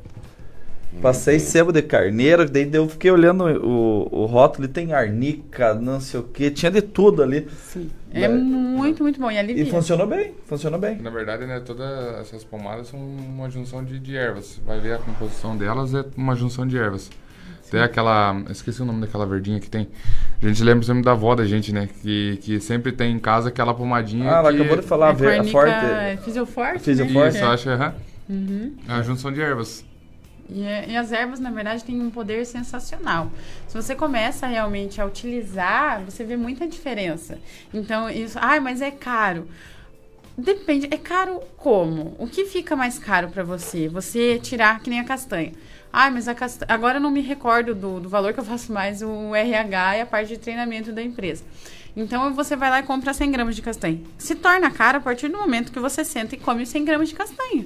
Passei 1.03 1.41
sebo 1.41 1.73
de 1.73 1.83
carneiro, 1.83 2.49
daí 2.49 2.71
eu 2.73 2.89
fiquei 2.89 3.11
olhando 3.11 3.45
o, 3.45 4.23
o 4.23 4.25
rótulo, 4.25 4.67
e 4.67 4.69
tem 4.69 4.93
arnica, 4.93 5.75
não 5.75 6.01
sei 6.01 6.21
o 6.21 6.23
que, 6.23 6.49
tinha 6.49 6.71
de 6.71 6.81
tudo 6.81 7.25
ali. 7.25 7.49
Sim. 7.59 7.91
É 8.13 8.29
muito, 8.29 9.03
muito 9.03 9.21
bom. 9.21 9.29
E 9.29 9.37
alivia. 9.37 9.65
E 9.65 9.69
funcionou 9.69 10.07
bem, 10.07 10.33
funcionou 10.47 10.79
bem. 10.79 10.97
Na 10.99 11.11
verdade, 11.11 11.45
né, 11.45 11.59
todas 11.59 12.21
essas 12.21 12.45
pomadas 12.45 12.87
são 12.87 13.01
uma 13.01 13.51
junção 13.51 13.85
de, 13.85 13.99
de 13.99 14.17
ervas. 14.17 14.61
Vai 14.65 14.79
ver 14.79 14.95
a 14.95 14.99
composição 14.99 15.57
delas, 15.57 15.93
é 15.93 16.05
uma 16.17 16.37
junção 16.37 16.65
de 16.65 16.79
ervas. 16.79 17.11
Tem 17.71 17.81
aquela. 17.81 18.43
Esqueci 18.51 18.81
o 18.81 18.85
nome 18.85 19.01
daquela 19.01 19.27
verdinha 19.27 19.59
que 19.61 19.69
tem. 19.69 19.89
A 20.43 20.47
gente 20.47 20.63
lembra 20.63 20.85
sempre 20.85 21.03
da 21.03 21.13
avó 21.13 21.35
da 21.35 21.45
gente, 21.45 21.73
né? 21.73 21.89
Que, 22.03 22.39
que 22.43 22.61
sempre 22.61 22.93
tem 22.93 23.13
em 23.15 23.19
casa 23.19 23.49
aquela 23.49 23.75
pomadinha. 23.75 24.31
Ah, 24.31 24.39
ela 24.39 24.53
que... 24.53 24.61
acabou 24.61 24.77
de 24.81 24.87
falar, 24.87 25.07
É 25.09 25.11
a 25.11 25.13
ver- 25.13 25.41
a 25.41 25.45
forte. 25.45 25.71
é 25.73 26.19
fisioforte, 26.25 26.79
Fisioforte. 26.81 27.35
né? 27.35 27.41
Isso, 27.41 27.45
acho, 27.47 27.71
aham. 27.71 27.95
Uhum. 28.29 28.75
É 28.89 28.93
a 28.93 29.03
junção 29.03 29.33
de 29.33 29.41
ervas. 29.41 29.85
E, 30.49 30.63
é- 30.63 30.91
e 30.91 30.97
as 30.97 31.11
ervas, 31.11 31.41
na 31.41 31.51
verdade, 31.51 31.83
têm 31.85 32.01
um 32.01 32.11
poder 32.11 32.45
sensacional. 32.47 33.31
Se 33.67 33.75
você 33.75 33.95
começa 33.97 34.47
realmente 34.47 35.01
a 35.01 35.05
utilizar, 35.07 36.03
você 36.03 36.23
vê 36.25 36.37
muita 36.37 36.67
diferença. 36.69 37.39
Então, 37.75 38.09
isso. 38.09 38.39
Ai, 38.41 38.61
mas 38.61 38.81
é 38.81 38.91
caro. 38.93 39.49
Depende. 40.39 40.87
É 40.91 40.97
caro 40.99 41.41
como? 41.57 42.15
O 42.19 42.27
que 42.27 42.45
fica 42.45 42.77
mais 42.77 42.99
caro 42.99 43.29
para 43.31 43.43
você? 43.43 43.89
Você 43.89 44.39
tirar 44.39 44.81
que 44.81 44.91
nem 44.91 45.01
a 45.01 45.05
castanha. 45.05 45.53
Ai, 45.99 46.11
mas 46.11 46.29
a 46.29 46.35
castanha. 46.35 46.67
Agora 46.69 46.99
eu 46.99 47.01
não 47.01 47.11
me 47.11 47.23
recordo 47.23 47.75
do, 47.75 48.01
do 48.01 48.07
valor 48.07 48.35
que 48.35 48.39
eu 48.39 48.45
faço 48.45 48.71
mais 48.71 49.01
o 49.01 49.35
RH 49.35 49.97
e 49.97 50.01
a 50.03 50.05
parte 50.05 50.29
de 50.29 50.37
treinamento 50.37 50.93
da 50.93 51.03
empresa. 51.03 51.43
Então 51.97 52.35
você 52.35 52.55
vai 52.55 52.69
lá 52.69 52.81
e 52.81 52.83
compra 52.83 53.15
100 53.15 53.33
gramas 53.33 53.57
de 53.57 53.63
castanha. 53.63 53.99
Se 54.19 54.35
torna 54.35 54.71
caro 54.71 54.99
a 54.99 55.01
partir 55.01 55.29
do 55.29 55.39
momento 55.39 55.73
que 55.73 55.81
você 55.81 56.05
senta 56.05 56.35
e 56.35 56.39
come 56.39 56.67
100 56.67 56.85
gramas 56.85 57.09
de 57.09 57.15
castanha. 57.15 57.65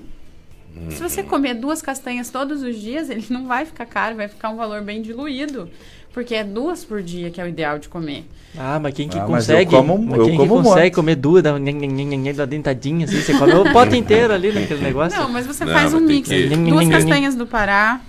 Se 0.91 1.03
você 1.03 1.25
comer 1.25 1.55
duas 1.55 1.83
castanhas 1.83 2.31
todos 2.31 2.63
os 2.63 2.77
dias, 2.77 3.11
ele 3.11 3.27
não 3.31 3.49
vai 3.49 3.67
ficar 3.67 3.87
caro, 3.87 4.15
vai 4.15 4.29
ficar 4.29 4.51
um 4.51 4.57
valor 4.57 4.81
bem 4.81 5.03
diluído. 5.03 5.69
Porque 6.13 6.35
é 6.35 6.43
duas 6.45 6.85
por 6.85 7.03
dia 7.03 7.31
que 7.31 7.41
é 7.41 7.45
o 7.45 7.49
ideal 7.49 7.79
de 7.79 7.89
comer. 7.89 8.25
Ah, 8.59 8.81
mas 8.81 8.93
quem 8.95 9.09
que 9.09 9.17
Ah, 9.17 9.21
mas 9.29 9.49
eu 9.49 9.55
consegue, 9.57 9.71
como- 9.71 9.97
mas 9.99 10.19
eu 10.19 10.25
quem 10.25 10.37
como 10.37 10.57
que 10.57 10.63
consegue 10.69 10.95
comer 10.97 11.15
duas 11.15 11.41
da, 11.41 11.57
da 12.37 12.45
dentadinha, 12.47 13.05
assim, 13.05 13.21
você 13.23 13.33
come 13.33 13.53
o 13.53 13.73
pote 13.73 13.97
inteiro 13.97 14.33
ali 14.35 14.51
naquele 14.51 14.83
negócio. 14.83 15.17
Não, 15.17 15.29
mas 15.29 15.47
você 15.47 15.65
Não, 15.65 15.73
faz 15.73 15.95
um 15.95 16.01
mas 16.01 16.07
tem 16.09 16.17
mix. 16.17 16.29
que- 16.29 16.57
Duas 16.71 16.89
castanhas 16.89 17.35
do 17.37 17.47
Pará, 17.47 18.01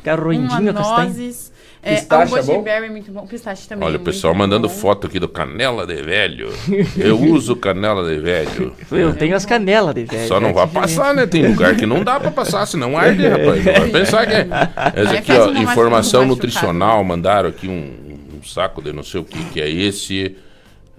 uma 0.64 0.72
a 0.72 0.74
castanha. 0.74 1.06
nozes, 1.10 1.51
Pistache 1.84 2.34
o 2.34 2.38
é 2.38 2.44
bom? 2.44 2.62
berry 2.62 2.86
é 2.86 2.90
muito 2.90 3.12
bom, 3.12 3.26
pistache 3.26 3.68
também 3.68 3.88
Olha 3.88 3.96
é 3.96 3.98
o 3.98 4.02
pessoal 4.02 4.36
mandando 4.36 4.68
bom. 4.68 4.74
foto 4.74 5.08
aqui 5.08 5.20
do 5.20 5.28
canela 5.28 5.88
de 5.88 5.96
velho. 6.02 6.54
Eu 6.96 7.20
uso 7.20 7.56
canela 7.56 8.08
de 8.08 8.22
velho. 8.22 8.76
Eu 8.92 9.16
tenho 9.16 9.36
as 9.36 9.46
canelas 9.46 9.96
de 9.96 10.04
velho. 10.06 10.28
Só 10.28 10.40
não 10.40 10.50
é 10.50 10.54
vai 10.54 10.68
passar, 10.68 11.14
né? 11.14 11.26
Tem 11.26 11.48
lugar 11.48 11.76
que 11.76 11.88
não 11.88 12.04
dá 12.04 12.20
pra 12.20 12.30
passar, 12.30 12.68
senão 12.68 12.96
arde, 12.96 13.28
rapaz. 13.28 13.64
Vai 13.64 13.90
pensar 13.90 14.28
que 14.28 14.34
é. 14.34 14.48
Essa 14.96 15.14
aqui, 15.18 15.32
ó, 15.32 15.52
informação 15.54 16.26
nutricional, 16.26 17.04
mandaram 17.04 17.50
aqui 17.50 17.68
um, 17.68 18.38
um 18.38 18.44
saco 18.44 18.82
de 18.82 18.94
não 18.94 19.04
sei 19.04 19.22
o 19.22 19.24
que 19.24 19.44
que 19.46 19.60
é 19.60 19.70
esse. 19.70 20.36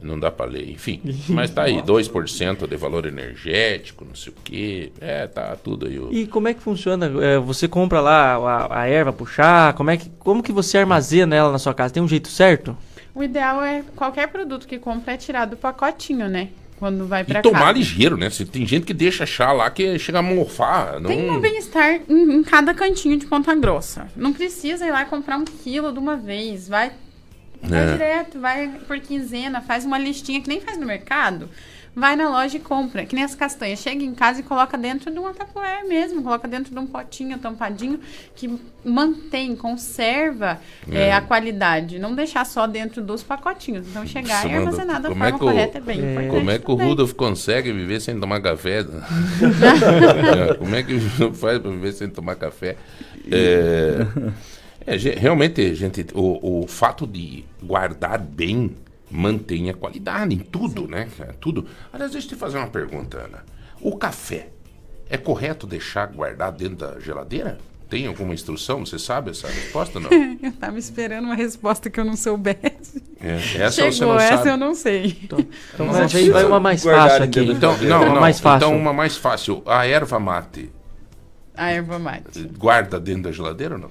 Não 0.03 0.19
dá 0.19 0.31
pra 0.31 0.47
ler, 0.47 0.69
enfim. 0.71 1.01
Mas 1.29 1.51
tá 1.51 1.63
aí, 1.63 1.81
2% 1.83 2.67
de 2.67 2.77
valor 2.77 3.07
energético, 3.07 4.05
não 4.05 4.15
sei 4.15 4.33
o 4.33 4.37
que. 4.43 4.93
É, 5.01 5.27
tá 5.27 5.57
tudo 5.57 5.87
aí. 5.87 5.99
o- 5.99 6.13
E 6.13 6.27
como 6.27 6.49
é 6.49 6.55
que 6.55 6.61
funciona? 6.61 7.11
É, 7.25 7.39
você 7.39 7.67
compra 7.69 8.01
lá 8.01 8.35
a, 8.37 8.81
a 8.83 8.87
erva 8.87 9.13
pro 9.13 9.27
chá, 9.27 9.73
como, 9.77 9.91
é 9.91 9.97
que, 9.97 10.11
como 10.19 10.43
que 10.43 10.53
você 10.53 10.79
armazena 10.79 11.35
ela 11.37 11.53
na 11.53 11.59
sua 11.59 11.75
casa? 11.75 11.95
Tem 11.95 12.03
um 12.03 12.09
jeito 12.09 12.29
certo? 12.29 12.77
O 13.15 13.23
ideal 13.23 13.63
é 13.63 13.83
qualquer 13.95 14.29
produto 14.29 14.67
que 14.67 14.79
compra 14.79 15.15
é 15.15 15.17
tirar 15.17 15.45
do 15.45 15.57
pacotinho, 15.57 16.29
né? 16.29 16.49
Quando 16.79 17.07
vai 17.07 17.23
pra 17.23 17.39
E 17.39 17.43
tomar 17.43 17.61
casa. 17.61 17.73
ligeiro, 17.75 18.17
né? 18.17 18.29
Se 18.29 18.45
tem 18.45 18.67
gente 18.67 18.85
que 18.85 18.93
deixa 18.95 19.25
chá 19.25 19.53
lá 19.53 19.71
que 19.71 19.99
chega 20.01 20.19
a 20.19 20.23
mofar. 20.23 20.99
Não... 20.99 21.09
Tem 21.11 21.31
um 21.31 21.39
bem-estar 21.39 22.01
em, 22.09 22.33
em 22.39 22.43
cada 22.43 22.75
cantinho 22.75 23.17
de 23.17 23.25
Ponta 23.27 23.55
Grossa. 23.55 24.09
Não 24.17 24.33
precisa 24.33 24.85
ir 24.85 24.91
lá 24.91 25.05
comprar 25.05 25.37
um 25.39 25.45
quilo 25.45 25.93
de 25.93 25.99
uma 26.01 26.17
vez. 26.17 26.69
Vai, 26.69 26.91
vai 27.63 27.81
É. 27.89 27.93
direto, 27.93 28.41
vai 28.41 28.69
por 28.87 28.99
quinzena, 29.01 29.61
faz 29.61 29.85
uma 29.85 29.99
listinha 29.99 30.41
que 30.41 30.49
nem 30.49 30.61
faz 30.61 30.77
no 30.79 30.87
mercado. 30.87 31.49
Vai 31.95 32.17
na 32.17 32.27
loja 32.31 32.57
e 32.57 32.61
compra. 32.61 33.05
Que 33.05 33.15
nem 33.15 33.23
as 33.23 33.35
castanhas. 33.35 33.79
Chega 33.81 34.03
em 34.03 34.15
casa 34.15 34.41
e 34.41 34.43
coloca 34.43 34.79
dentro 34.79 35.11
de 35.11 35.19
uma 35.19 35.35
tapoé 35.35 35.83
mesmo. 35.83 36.23
Coloca 36.23 36.49
dentro 36.49 36.73
de 36.73 36.79
um 36.79 36.87
potinho 36.87 37.37
tampadinho 37.37 38.01
que 38.35 38.59
mantém, 38.83 39.55
conserva 39.55 40.59
É. 40.91 41.09
é, 41.09 41.13
a 41.13 41.21
qualidade. 41.21 41.99
Não 41.99 42.15
deixar 42.15 42.47
só 42.47 42.67
dentro 42.67 43.03
dos 43.03 43.23
pacotinhos. 43.23 43.87
Então 43.87 44.07
chegar 44.07 44.37
Nossa, 44.37 44.49
e 44.49 44.55
armazenar 44.57 45.03
da 45.03 45.09
como 45.11 45.21
forma 45.21 45.27
é 45.29 45.39
que 45.39 45.45
o- 45.45 45.49
correta 45.49 45.77
é 45.77 45.81
bem 45.83 45.99
importante. 45.99 46.29
Como 46.31 46.51
é 46.51 46.59
que 46.59 46.71
o. 46.71 46.75
Rudolf 46.77 47.13
consegue 47.13 47.71
viver 47.73 48.01
sem 48.01 48.19
tomar 48.19 48.41
café? 48.41 48.87
É, 50.51 50.55
como 50.55 50.75
é 50.75 50.83
que 50.83 50.99
faz 51.35 51.59
para 51.59 51.71
viver 51.71 51.93
sem 51.93 52.09
tomar 52.09 52.37
café? 52.37 52.77
É, 53.31 54.07
é, 54.87 54.97
realmente, 55.19 55.75
gente, 55.75 56.07
o, 56.15 56.63
o 56.63 56.67
fato 56.67 57.07
de 57.07 57.45
guardar 57.63 58.19
bem 58.19 58.75
mantém 59.11 59.69
a 59.71 59.75
qualidade 59.75 60.35
em 60.35 60.39
tudo, 60.39 60.89
né? 60.89 61.09
cara? 61.17 61.35
Tudo. 61.41 61.67
Aliás, 61.93 62.13
deixa 62.13 62.27
eu 62.27 62.31
te 62.31 62.37
fazer 62.37 62.59
uma 62.59 62.69
pergunta, 62.69 63.19
Ana. 63.19 63.45
O 63.81 63.97
café, 63.97 64.49
é 65.11 65.17
correto 65.19 65.67
deixar 65.67 66.07
guardado 66.07 66.57
dentro 66.57 66.77
da 66.77 66.99
geladeira? 67.01 67.59
Tem 67.91 68.07
alguma 68.07 68.33
instrução? 68.33 68.87
Você 68.87 68.99
sabe 68.99 69.33
essa 69.33 69.47
resposta 69.49 69.99
ou 69.99 70.05
não? 70.05 70.11
Eu 70.43 70.53
tava 70.53 70.79
esperando 70.79 71.27
uma 71.27 71.35
resposta 71.35 71.91
que 71.91 72.01
eu 72.01 72.05
não 72.07 72.17
soubesse. 72.17 73.03
É, 73.21 73.35
essa 73.37 73.71
você 73.83 73.93
Chegou, 73.93 74.15
não 74.15 74.21
essa 74.21 74.37
sabe. 74.39 74.49
eu 74.49 74.57
não 74.57 74.75
sei. 74.75 75.19
Então 75.25 75.39
Não 75.79 75.93
vai, 75.93 76.01
precisa 76.09 76.33
vai 76.33 76.45
uma 76.47 76.59
mais 76.59 76.83
guardar 76.83 77.09
fácil 77.11 77.25
aqui. 77.25 77.41
Então, 77.41 77.77
não, 77.83 78.03
Uma 78.03 78.15
não. 78.15 78.21
mais 78.21 78.41
fácil. 78.41 78.67
Então, 78.69 78.79
uma 78.81 78.93
mais 78.95 79.17
fácil. 79.19 79.63
A 79.67 79.87
erva 79.87 80.19
mate 80.19 80.71
A 81.55 81.71
erva 81.71 81.99
mate. 81.99 82.45
guarda 82.59 82.99
dentro 82.99 83.25
da 83.25 83.33
geladeira 83.33 83.75
ou 83.75 83.81
não? 83.83 83.91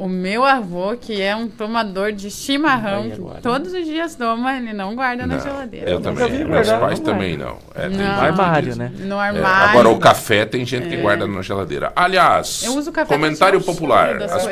O 0.00 0.08
meu 0.08 0.44
avô, 0.44 0.96
que 0.96 1.20
é 1.20 1.36
um 1.36 1.46
tomador 1.46 2.10
de 2.12 2.30
chimarrão, 2.30 3.10
que 3.10 3.42
todos 3.42 3.70
os 3.74 3.84
dias 3.84 4.14
toma, 4.14 4.56
ele 4.56 4.72
não 4.72 4.94
guarda 4.94 5.26
na 5.26 5.36
Não, 5.36 5.42
geladeira. 5.42 5.90
Eu 5.90 6.00
também. 6.00 6.26
vi 6.30 6.44
Meus 6.44 6.70
pais 6.70 6.98
não 7.00 7.04
também 7.04 7.36
não. 7.36 7.58
É, 7.74 7.86
Não. 7.86 7.98
No 7.98 8.10
armário, 8.20 8.76
né? 8.76 8.90
No 8.98 9.16
É, 9.16 9.28
armário. 9.28 9.68
agora, 9.70 9.88
o 9.90 9.98
café 9.98 10.46
tem 10.46 10.64
gente 10.64 10.88
que 10.88 10.96
guarda 10.96 11.26
na 11.26 11.42
geladeira. 11.42 11.92
Aliás, 11.94 12.62
Eu 12.64 12.76
uso 12.76 12.90
café 12.90 13.08
pra 13.08 13.16
comentário 13.16 13.60
popular. 13.60 14.22
As, 14.22 14.46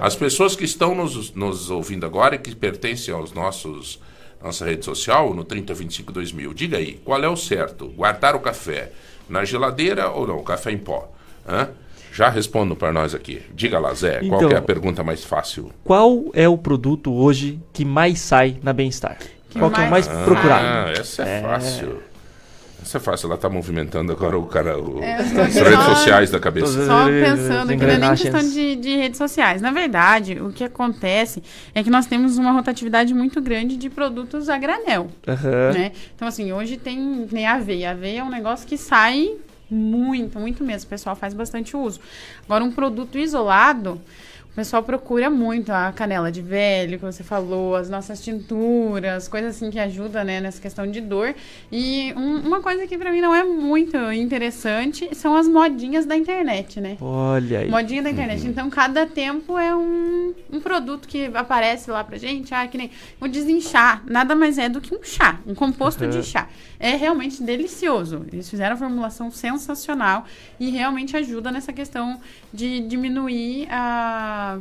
as 0.00 0.16
pessoas 0.16 0.56
que 0.56 0.64
estão 0.64 0.94
nos, 0.94 1.30
nos 1.34 1.70
ouvindo 1.70 2.06
agora 2.06 2.36
e 2.36 2.38
que 2.38 2.54
pertencem 2.54 3.12
aos 3.12 3.32
nossos 3.34 4.00
nossa 4.42 4.64
rede 4.64 4.84
social, 4.84 5.34
no 5.34 5.44
3025 5.44 6.10
2000, 6.12 6.54
diga 6.54 6.78
aí, 6.78 7.00
qual 7.04 7.22
é 7.22 7.28
o 7.28 7.36
certo? 7.36 7.88
Guardar 7.88 8.34
o 8.34 8.40
café 8.40 8.92
na 9.28 9.44
geladeira 9.44 10.08
ou 10.10 10.26
não? 10.26 10.42
Café 10.42 10.70
em 10.70 10.78
pó? 10.78 11.10
Hã? 11.46 11.68
Já 12.16 12.30
respondo 12.30 12.74
para 12.74 12.90
nós 12.92 13.14
aqui. 13.14 13.42
Diga 13.54 13.78
lá, 13.78 13.92
Zé, 13.92 14.20
qual 14.20 14.24
Então- 14.38 14.48
que 14.48 14.54
é 14.54 14.58
a 14.58 14.62
pergunta 14.62 15.04
mais 15.04 15.22
fácil? 15.22 15.70
Qual 15.84 16.24
é 16.32 16.48
o 16.48 16.56
produto 16.56 17.12
hoje 17.12 17.60
que 17.74 17.84
mais 17.84 18.18
sai 18.20 18.56
na 18.62 18.72
Bem-Estar? 18.72 19.18
Qual 19.52 19.70
que 19.70 19.80
é 19.80 19.84
o 19.84 19.90
mais 19.90 20.08
mais 20.08 20.24
procurado? 20.24 20.64
Ah, 20.66 20.92
essa 20.98 21.22
é, 21.24 21.38
É. 21.38 21.42
fácil. 21.42 21.98
Isso 22.82 22.96
é 22.96 23.00
fácil, 23.00 23.26
ela 23.26 23.36
tá 23.36 23.48
movimentando 23.50 24.12
agora 24.12 24.38
o 24.38 24.46
cara, 24.46 24.78
o, 24.78 25.02
É, 25.02 25.14
as 25.16 25.32
redes 25.32 25.54
só- 25.74 25.94
sociais 25.94 26.30
da 26.30 26.38
cabeça. 26.38 26.86
Só 26.86 27.06
pensando 27.06 27.68
que 27.76 27.84
não 27.84 27.92
é 27.92 27.98
nem 27.98 28.10
questão 28.14 28.40
de, 28.48 28.76
de 28.76 28.96
redes 28.96 29.18
sociais. 29.18 29.60
Na 29.60 29.72
verdade, 29.72 30.40
o 30.40 30.52
que 30.52 30.62
acontece 30.62 31.42
é 31.74 31.82
que 31.82 31.90
nós 31.90 32.06
temos 32.06 32.38
uma 32.38 32.52
rotatividade 32.52 33.12
muito 33.12 33.40
grande 33.42 33.76
de 33.76 33.90
produtos 33.90 34.48
a 34.48 34.56
granel. 34.56 35.08
Aham. 35.26 35.72
né? 35.72 35.92
Então, 36.14 36.28
assim, 36.28 36.52
hoje 36.52 36.76
tem, 36.76 37.26
tem 37.28 37.46
aveia. 37.46 37.90
Aveia 37.90 38.20
é 38.20 38.24
um 38.24 38.30
negócio 38.30 38.66
que 38.66 38.78
sai 38.78 39.32
muito, 39.70 40.38
muito 40.38 40.62
mesmo. 40.64 40.86
O 40.86 40.90
pessoal 40.90 41.16
faz 41.16 41.34
bastante 41.34 41.76
uso. 41.76 42.00
Agora, 42.44 42.62
um 42.64 42.70
produto 42.72 43.18
isolado, 43.18 44.00
o 44.52 44.56
pessoal 44.56 44.82
procura 44.82 45.28
muito 45.28 45.70
a 45.70 45.92
canela 45.92 46.32
de 46.32 46.40
velho, 46.40 46.98
que 46.98 47.04
você 47.04 47.22
falou, 47.22 47.76
as 47.76 47.90
nossas 47.90 48.22
tinturas, 48.24 49.28
coisas 49.28 49.54
assim 49.54 49.70
que 49.70 49.78
ajudam, 49.78 50.24
né, 50.24 50.40
nessa 50.40 50.58
questão 50.62 50.90
de 50.90 50.98
dor. 51.00 51.34
E 51.70 52.14
um- 52.16 52.38
uma 52.38 52.60
coisa 52.62 52.86
que 52.86 52.96
pra 52.96 53.12
mim 53.12 53.20
não 53.20 53.34
é 53.34 53.44
muito 53.44 53.98
interessante 54.12 55.14
são 55.14 55.36
as 55.36 55.46
modinhas 55.46 56.06
da 56.06 56.16
internet, 56.16 56.80
né? 56.80 56.96
Olha 57.02 57.58
aí. 57.60 57.68
Modinha 57.70 58.02
da 58.02 58.08
internet. 58.10 58.46
Então, 58.46 58.70
cada 58.70 59.04
tempo 59.04 59.58
é 59.58 59.76
um, 59.76 60.32
um 60.50 60.58
produto 60.60 61.06
que 61.06 61.26
aparece 61.34 61.90
lá 61.90 62.02
pra 62.02 62.16
gente. 62.16 62.54
Ah, 62.54 62.66
que 62.66 62.78
nem 62.78 62.90
o 63.20 63.28
desinchar. 63.28 64.02
Nada 64.06 64.34
mais 64.34 64.56
é 64.56 64.70
do 64.70 64.80
que 64.80 64.94
um 64.94 65.02
chá, 65.02 65.38
um 65.46 65.54
composto 65.54 66.04
Uhum. 66.04 66.10
de 66.10 66.22
chá. 66.22 66.48
É 66.78 66.94
realmente 66.96 67.42
delicioso. 67.42 68.24
Eles 68.32 68.48
fizeram 68.48 68.74
a 68.74 68.78
formulação 68.78 69.30
sensacional 69.30 70.24
e 70.60 70.70
realmente 70.70 71.16
ajuda 71.16 71.50
nessa 71.50 71.72
questão 71.72 72.20
de 72.52 72.80
diminuir 72.80 73.66
a, 73.70 74.58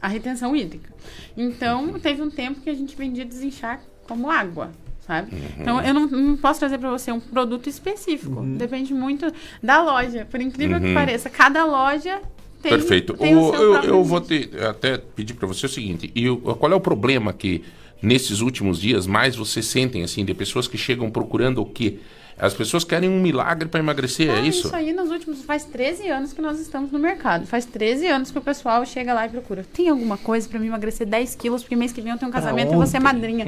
a 0.00 0.08
retenção 0.08 0.54
hídrica. 0.54 0.92
Então, 1.36 1.98
teve 1.98 2.22
um 2.22 2.30
tempo 2.30 2.60
que 2.60 2.70
a 2.70 2.74
gente 2.74 2.94
vendia 2.96 3.24
desinchar 3.24 3.80
como 4.06 4.30
água. 4.30 4.70
Sabe? 5.04 5.32
Então, 5.60 5.82
eu 5.82 5.92
não, 5.92 6.06
não 6.06 6.36
posso 6.36 6.60
trazer 6.60 6.78
para 6.78 6.88
você 6.88 7.10
um 7.10 7.18
produto 7.18 7.68
específico. 7.68 8.40
Depende 8.56 8.94
muito 8.94 9.32
da 9.60 9.82
loja. 9.82 10.24
Por 10.30 10.40
incrível 10.40 10.78
que 10.80 10.86
Uhum. 10.86 10.94
pareça, 10.94 11.28
cada 11.28 11.64
loja 11.64 12.20
tem, 12.62 12.70
Perfeito. 12.70 13.14
tem 13.14 13.34
o 13.34 13.50
O- 13.50 13.54
eu, 13.56 13.74
eu 13.82 14.04
vou 14.04 14.20
te, 14.20 14.48
até 14.70 14.96
pedir 14.98 15.34
para 15.34 15.48
você 15.48 15.66
o 15.66 15.68
seguinte: 15.68 16.08
e 16.14 16.30
o- 16.30 16.36
qual 16.38 16.70
é 16.70 16.74
o 16.76 16.80
problema 16.80 17.32
que 17.32 17.64
nesses 18.02 18.40
últimos 18.40 18.80
dias 18.80 19.06
mais 19.06 19.36
vocês 19.36 19.66
sentem 19.66 20.02
assim 20.02 20.24
de 20.24 20.34
pessoas 20.34 20.66
que 20.66 20.76
chegam 20.76 21.10
procurando 21.10 21.60
o 21.62 21.64
quê? 21.66 21.98
As 22.38 22.54
pessoas 22.54 22.82
querem 22.82 23.08
um 23.10 23.20
milagre 23.20 23.68
para 23.68 23.78
emagrecer, 23.78 24.28
é 24.30 24.38
Ah, 24.38 24.40
isso? 24.40 24.66
Isso 24.66 24.74
aí 24.74 24.92
nos 24.92 25.10
últimos. 25.10 25.42
Faz 25.44 25.64
13 25.64 26.08
anos 26.08 26.32
que 26.32 26.40
nós 26.40 26.58
estamos 26.58 26.90
no 26.90 26.98
mercado. 26.98 27.46
Faz 27.46 27.64
13 27.66 28.06
anos 28.08 28.30
que 28.30 28.38
o 28.38 28.40
pessoal 28.40 28.84
chega 28.86 29.12
lá 29.12 29.26
e 29.26 29.28
procura. 29.28 29.64
Tem 29.72 29.88
alguma 29.90 30.16
coisa 30.16 30.48
pra 30.48 30.58
me 30.58 30.66
emagrecer 30.66 31.06
10 31.06 31.34
quilos? 31.36 31.62
Porque 31.62 31.76
mês 31.76 31.92
que 31.92 32.00
vem 32.00 32.10
eu 32.10 32.18
tenho 32.18 32.30
um 32.30 32.32
casamento 32.32 32.72
e 32.72 32.76
você 32.76 32.96
é 32.96 33.00
madrinha. 33.00 33.44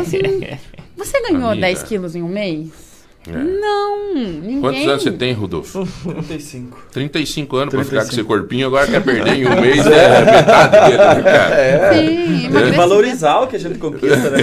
Assim, 0.00 0.18
você 0.96 1.20
ganhou 1.30 1.50
Amiga. 1.50 1.66
10 1.66 1.82
quilos 1.84 2.16
em 2.16 2.22
um 2.22 2.28
mês? 2.28 2.95
É. 3.28 3.32
Não, 3.32 4.14
ninguém. 4.14 4.60
Quantos 4.60 4.86
anos 4.86 5.02
você 5.02 5.10
tem, 5.10 5.32
Rodolfo? 5.32 5.84
35. 6.04 6.78
35 6.92 7.56
anos 7.56 7.74
para 7.74 7.84
ficar 7.84 7.96
com 8.02 8.06
35. 8.08 8.20
esse 8.20 8.24
corpinho, 8.24 8.66
agora 8.68 8.86
quer 8.86 9.02
perder 9.02 9.34
em 9.34 9.46
um 9.46 9.58
mês, 9.60 9.84
é 9.84 10.24
metade 10.24 10.90
dele, 10.90 10.96
né, 10.96 11.22
cara? 11.22 11.54
É. 11.56 11.92
Sim, 11.92 12.06
Tem 12.06 12.16
que 12.16 12.32
emagrecimento. 12.46 12.76
valorizar 12.76 13.40
o 13.40 13.46
que 13.48 13.56
a 13.56 13.58
gente 13.58 13.78
conquista, 13.78 14.30
né? 14.30 14.38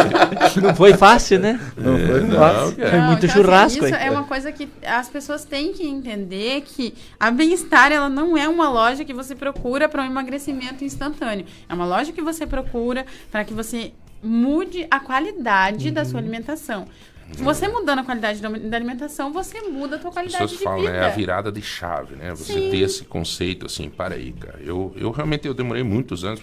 Não 0.62 0.74
foi 0.74 0.94
fácil, 0.94 1.38
né? 1.38 1.60
Não 1.76 1.98
foi 1.98 2.20
Não, 2.22 2.36
fácil. 2.38 2.74
Foi 2.76 2.90
Não, 2.98 3.06
muito 3.08 3.26
então, 3.26 3.30
assim, 3.30 3.42
churrasco, 3.44 3.84
isso 3.84 3.94
é 3.94 4.10
uma 4.10 4.24
coisa 4.24 4.52
que 4.52 4.68
as 4.86 5.08
pessoas 5.08 5.44
têm 5.44 5.72
que 5.72 5.86
entender 5.86 6.62
que 6.62 6.94
a 7.20 7.30
Bem-Estar 7.30 7.92
ela 7.92 8.08
não 8.08 8.36
é 8.38 8.48
uma 8.48 8.70
loja 8.70 9.04
que 9.04 9.12
você 9.12 9.34
procura 9.34 9.88
para 9.88 10.02
um 10.02 10.06
emagrecimento 10.06 10.82
instantâneo. 10.84 11.44
É 11.68 11.74
uma 11.74 11.84
loja 11.86 12.10
que 12.12 12.22
você 12.22 12.46
procura 12.46 13.04
para 13.30 13.44
que 13.44 13.52
você 13.52 13.92
mude 14.22 14.86
a 14.90 14.98
qualidade 14.98 15.90
da 15.90 16.00
Uhum. 16.02 16.08
sua 16.08 16.20
alimentação. 16.20 16.86
Você 17.32 17.66
mudando 17.68 18.00
a 18.00 18.04
qualidade 18.04 18.40
da 18.40 18.76
alimentação, 18.76 19.32
você 19.32 19.60
muda 19.62 19.96
a 19.96 19.98
tua 19.98 20.10
As 20.10 20.14
qualidade 20.14 20.42
pessoas 20.42 20.58
de 20.58 20.64
falam, 20.64 20.80
vida. 20.80 20.92
né? 20.92 20.98
É 20.98 21.04
a 21.06 21.10
virada 21.10 21.50
de 21.50 21.62
chave, 21.62 22.16
né? 22.16 22.30
Você 22.30 22.52
Sim. 22.52 22.70
ter 22.70 22.78
esse 22.78 23.04
conceito 23.04 23.66
assim, 23.66 23.88
para 23.88 24.14
aí, 24.14 24.32
cara. 24.32 24.60
Eu, 24.62 24.92
eu 24.96 25.10
realmente 25.10 25.46
eu 25.46 25.54
demorei 25.54 25.82
muitos 25.82 26.24
anos. 26.24 26.42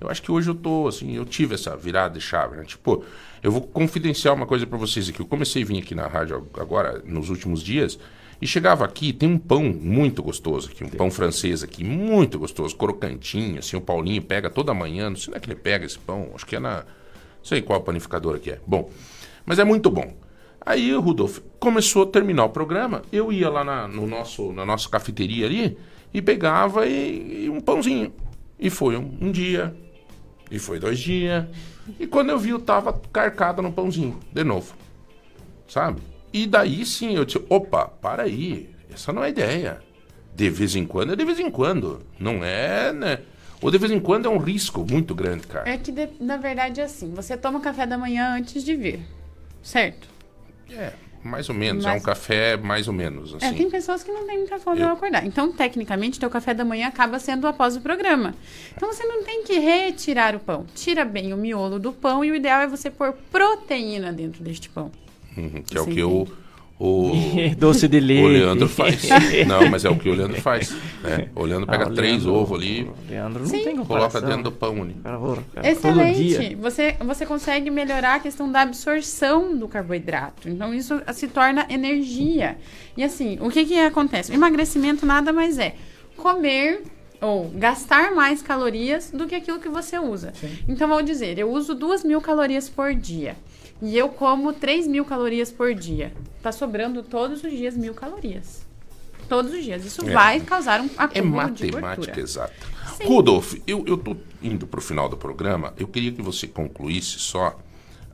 Eu 0.00 0.10
acho 0.10 0.20
que 0.20 0.32
hoje 0.32 0.50
eu 0.50 0.54
tô, 0.54 0.88
assim, 0.88 1.14
eu 1.14 1.24
tive 1.24 1.54
essa 1.54 1.76
virada 1.76 2.18
de 2.18 2.20
chave, 2.20 2.56
né? 2.56 2.64
Tipo, 2.64 3.04
eu 3.42 3.52
vou 3.52 3.60
confidenciar 3.60 4.34
uma 4.34 4.46
coisa 4.46 4.66
para 4.66 4.76
vocês 4.76 5.08
aqui. 5.08 5.20
Eu 5.20 5.26
comecei 5.26 5.62
a 5.62 5.66
vir 5.66 5.78
aqui 5.78 5.94
na 5.94 6.08
rádio 6.08 6.48
agora, 6.54 7.00
nos 7.04 7.30
últimos 7.30 7.62
dias, 7.62 7.98
e 8.40 8.46
chegava 8.46 8.84
aqui, 8.84 9.12
tem 9.12 9.28
um 9.28 9.38
pão 9.38 9.62
muito 9.62 10.20
gostoso 10.20 10.68
aqui, 10.68 10.82
um 10.82 10.88
pão 10.88 11.08
francês 11.08 11.62
aqui, 11.62 11.84
muito 11.84 12.40
gostoso, 12.40 12.74
crocantinho, 12.74 13.60
assim, 13.60 13.76
o 13.76 13.80
Paulinho 13.80 14.20
pega 14.20 14.50
toda 14.50 14.74
manhã, 14.74 15.08
não 15.08 15.16
sei 15.16 15.28
onde 15.28 15.36
é 15.36 15.40
que 15.40 15.48
ele 15.48 15.60
pega 15.60 15.86
esse 15.86 15.96
pão, 15.96 16.32
acho 16.34 16.44
que 16.44 16.56
é 16.56 16.58
na, 16.58 16.78
não 16.78 16.84
sei 17.44 17.62
qual 17.62 17.80
panificadora 17.82 18.40
que 18.40 18.50
é. 18.50 18.58
Bom, 18.66 18.90
mas 19.46 19.60
é 19.60 19.64
muito 19.64 19.88
bom. 19.88 20.12
Aí 20.64 20.92
Rudolf 20.94 21.38
começou 21.58 22.04
a 22.04 22.06
terminar 22.06 22.44
o 22.44 22.50
programa, 22.50 23.02
eu 23.12 23.32
ia 23.32 23.50
lá 23.50 23.64
na, 23.64 23.88
no 23.88 24.06
nosso, 24.06 24.52
na 24.52 24.64
nossa 24.64 24.88
cafeteria 24.88 25.46
ali 25.46 25.76
e 26.14 26.22
pegava 26.22 26.86
e, 26.86 27.44
e 27.44 27.50
um 27.50 27.60
pãozinho. 27.60 28.12
E 28.58 28.70
foi 28.70 28.96
um, 28.96 29.16
um 29.20 29.32
dia, 29.32 29.74
e 30.50 30.58
foi 30.58 30.78
dois 30.78 30.98
dias. 31.00 31.46
E 31.98 32.06
quando 32.06 32.30
eu 32.30 32.38
vi, 32.38 32.50
eu 32.50 32.60
tava 32.60 32.92
carcado 33.12 33.60
no 33.60 33.72
pãozinho, 33.72 34.20
de 34.32 34.44
novo. 34.44 34.74
Sabe? 35.66 36.00
E 36.32 36.46
daí 36.46 36.86
sim 36.86 37.16
eu 37.16 37.24
disse: 37.24 37.44
opa, 37.48 37.86
para 37.86 38.22
aí, 38.22 38.70
essa 38.92 39.12
não 39.12 39.24
é 39.24 39.30
ideia. 39.30 39.80
De 40.34 40.48
vez 40.48 40.76
em 40.76 40.86
quando 40.86 41.12
é 41.12 41.16
de 41.16 41.24
vez 41.24 41.40
em 41.40 41.50
quando. 41.50 42.00
Não 42.18 42.42
é, 42.44 42.92
né? 42.92 43.18
Ou 43.60 43.70
de 43.70 43.78
vez 43.78 43.90
em 43.92 44.00
quando 44.00 44.26
é 44.26 44.28
um 44.28 44.38
risco 44.38 44.86
muito 44.88 45.14
grande, 45.14 45.46
cara. 45.46 45.68
É 45.68 45.76
que, 45.76 45.90
de- 45.92 46.08
na 46.20 46.36
verdade, 46.36 46.80
é 46.80 46.84
assim. 46.84 47.12
Você 47.14 47.36
toma 47.36 47.60
café 47.60 47.84
da 47.86 47.98
manhã 47.98 48.34
antes 48.36 48.64
de 48.64 48.74
vir, 48.76 49.00
certo? 49.62 50.08
É, 50.76 50.92
mais 51.22 51.48
ou 51.48 51.54
menos. 51.54 51.84
É 51.84 51.92
um 51.92 52.00
café 52.00 52.56
mais 52.56 52.88
ou 52.88 52.94
menos, 52.94 53.34
assim. 53.34 53.46
É, 53.46 53.52
tem 53.52 53.70
pessoas 53.70 54.02
que 54.02 54.10
não 54.10 54.26
têm 54.26 54.38
muita 54.38 54.58
fome 54.58 54.80
Eu- 54.80 54.88
ao 54.88 54.94
acordar. 54.94 55.24
Então, 55.24 55.52
tecnicamente, 55.52 56.18
teu 56.18 56.28
café 56.30 56.52
da 56.54 56.64
manhã 56.64 56.88
acaba 56.88 57.18
sendo 57.18 57.46
após 57.46 57.76
o 57.76 57.80
programa. 57.80 58.34
Então, 58.76 58.92
você 58.92 59.04
não 59.04 59.22
tem 59.22 59.44
que 59.44 59.58
retirar 59.58 60.34
o 60.34 60.40
pão. 60.40 60.66
Tira 60.74 61.04
bem 61.04 61.32
o 61.32 61.36
miolo 61.36 61.78
do 61.78 61.92
pão 61.92 62.24
e 62.24 62.30
o 62.30 62.34
ideal 62.34 62.62
é 62.62 62.66
você 62.66 62.90
pôr 62.90 63.12
proteína 63.30 64.12
dentro 64.12 64.42
deste 64.42 64.68
pão. 64.68 64.90
Uhum, 65.36 65.62
que 65.62 65.76
é 65.78 65.80
o 65.80 65.84
Você 65.84 65.92
que 65.92 66.02
o, 66.02 66.26
o, 66.84 67.12
Doce 67.58 67.86
de 67.86 68.00
leite. 68.00 68.24
o 68.24 68.28
Leandro 68.28 68.68
faz. 68.68 69.08
Não, 69.46 69.68
mas 69.70 69.84
é 69.84 69.90
o 69.90 69.96
que 69.96 70.08
o 70.08 70.14
Leandro 70.14 70.40
faz. 70.40 70.74
né? 71.02 71.28
O 71.34 71.44
Leandro 71.44 71.66
pega 71.66 71.84
Ah, 71.84 71.88
o 71.88 71.94
três 71.94 72.24
Leandro- 72.24 72.34
ovos 72.34 72.58
ali, 72.58 72.82
o 72.82 72.94
Leandro 73.10 73.40
não 73.42 73.48
Sim. 73.48 73.62
tem 73.64 73.76
coloca 73.84 74.20
dentro 74.20 74.42
do 74.44 74.52
pão 74.52 74.82
ali. 74.82 74.96
Excelente. 75.62 76.54
Você, 76.56 76.96
você 77.00 77.26
consegue 77.26 77.70
melhorar 77.70 78.14
a 78.16 78.18
questão 78.20 78.50
da 78.50 78.62
absorção 78.62 79.56
do 79.56 79.68
carboidrato. 79.68 80.48
Então, 80.48 80.74
isso 80.74 81.00
se 81.12 81.28
torna 81.28 81.66
energia. 81.70 82.56
E 82.96 83.02
assim, 83.04 83.38
o 83.40 83.50
que 83.50 83.64
que 83.64 83.78
acontece? 83.78 84.32
O 84.32 84.34
emagrecimento 84.34 85.06
nada 85.06 85.32
mais 85.32 85.58
é 85.58 85.74
comer 86.16 86.82
ou 87.20 87.48
gastar 87.54 88.12
mais 88.12 88.42
calorias 88.42 89.10
do 89.12 89.26
que 89.26 89.34
aquilo 89.34 89.60
que 89.60 89.68
você 89.68 89.98
usa. 89.98 90.32
Então, 90.68 90.88
vou 90.88 91.02
dizer, 91.02 91.38
eu 91.38 91.50
uso 91.50 91.74
duas 91.74 92.02
mil 92.02 92.20
calorias 92.20 92.68
por 92.68 92.92
dia. 92.94 93.36
E 93.82 93.98
eu 93.98 94.08
como 94.08 94.52
3 94.52 94.86
mil 94.86 95.04
calorias 95.04 95.50
por 95.50 95.74
dia. 95.74 96.12
Tá 96.40 96.52
sobrando 96.52 97.02
todos 97.02 97.42
os 97.42 97.50
dias 97.50 97.76
mil 97.76 97.92
calorias. 97.94 98.64
Todos 99.28 99.52
os 99.52 99.64
dias. 99.64 99.84
Isso 99.84 100.08
É. 100.08 100.12
vai 100.12 100.40
causar 100.40 100.80
um 100.80 100.86
É 100.86 100.90
acúmulo 100.98 101.50
de 101.50 101.64
matemática 101.72 101.96
gordura. 101.96 102.20
exata. 102.20 102.52
Sim. 102.96 103.04
Rudolf, 103.06 103.54
eu, 103.66 103.84
eu 103.86 103.96
tô 103.96 104.16
indo 104.42 104.66
pro 104.66 104.80
final 104.80 105.08
do 105.08 105.16
programa. 105.16 105.74
Eu 105.76 105.88
queria 105.88 106.12
que 106.12 106.22
você 106.22 106.46
concluísse 106.46 107.18
só 107.18 107.58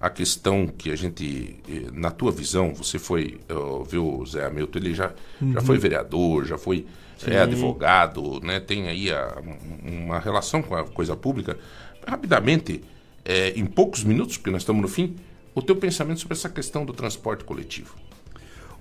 a 0.00 0.08
questão 0.08 0.66
que 0.68 0.90
a 0.90 0.96
gente, 0.96 1.56
eh, 1.68 1.90
na 1.92 2.10
tua 2.10 2.30
visão, 2.30 2.72
você 2.72 2.98
foi, 2.98 3.40
eh, 3.48 3.54
viu, 3.90 4.24
Zé 4.26 4.46
Hamilton, 4.46 4.78
ele 4.78 4.94
já, 4.94 5.08
já 5.40 5.46
Uhum. 5.60 5.66
foi 5.66 5.76
vereador, 5.76 6.44
já 6.46 6.56
foi 6.56 6.86
Sim. 7.18 7.32
é, 7.32 7.40
advogado, 7.40 8.38
né? 8.40 8.60
Tem 8.60 8.86
aí 8.88 9.10
a- 9.10 9.38
um- 9.84 10.04
uma 10.04 10.20
relação 10.20 10.62
com 10.62 10.76
a 10.76 10.84
coisa 10.84 11.16
pública. 11.16 11.58
Rapidamente, 12.06 12.82
eh, 13.24 13.52
em 13.56 13.66
poucos 13.66 14.04
minutos, 14.04 14.36
porque 14.36 14.50
nós 14.50 14.62
estamos 14.62 14.80
no 14.80 14.88
fim, 14.88 15.16
o 15.58 15.62
teu 15.62 15.76
pensamento 15.76 16.20
sobre 16.20 16.34
essa 16.34 16.48
questão 16.48 16.84
do 16.84 16.92
transporte 16.92 17.44
coletivo. 17.44 17.94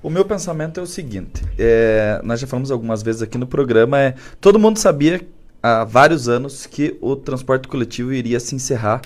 O 0.02 0.10
meu 0.10 0.24
pensamento 0.24 0.80
é 0.80 0.84
o 0.84 0.86
seguinte: 0.86 1.44
é, 1.58 2.22
nós 2.24 2.40
já 2.40 2.48
falamos 2.48 2.72
algumas 2.72 3.02
vezes 3.02 3.22
aqui 3.22 3.38
no 3.38 3.48
programa, 3.48 3.99
é, 3.99 4.16
todo 4.40 4.60
mundo 4.60 4.78
sabia 4.78 5.28
há 5.62 5.84
vários 5.84 6.30
anos 6.30 6.68
que 6.68 6.95
o 7.02 7.16
transporte 7.16 7.68
coletivo 7.68 8.14
iria 8.14 8.40
se 8.40 8.56
encerrar 8.56 9.02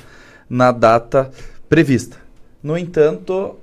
na 0.49 0.71
data 0.71 1.31
prevista. 1.69 2.17
No 2.61 2.77
entanto, 2.77 3.55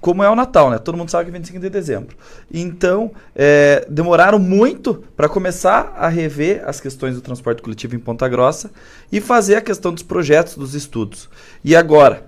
como 0.00 0.22
é 0.22 0.30
o 0.30 0.36
Natal, 0.36 0.70
né? 0.70 0.78
Todo 0.78 0.96
mundo 0.96 1.10
sabe 1.10 1.24
que 1.24 1.30
é 1.30 1.38
25 1.38 1.58
de 1.58 1.70
dezembro. 1.70 2.16
Então, 2.52 3.10
é, 3.34 3.86
demoraram 3.88 4.38
muito 4.38 5.02
para 5.16 5.28
começar 5.28 5.94
a 5.96 6.08
rever 6.08 6.62
as 6.66 6.80
questões 6.80 7.14
do 7.14 7.22
transporte 7.22 7.62
coletivo 7.62 7.96
em 7.96 7.98
Ponta 7.98 8.28
Grossa 8.28 8.70
e 9.10 9.20
fazer 9.20 9.56
a 9.56 9.60
questão 9.60 9.92
dos 9.92 10.02
projetos, 10.02 10.54
dos 10.54 10.74
estudos. 10.74 11.28
E 11.64 11.74
agora, 11.74 12.24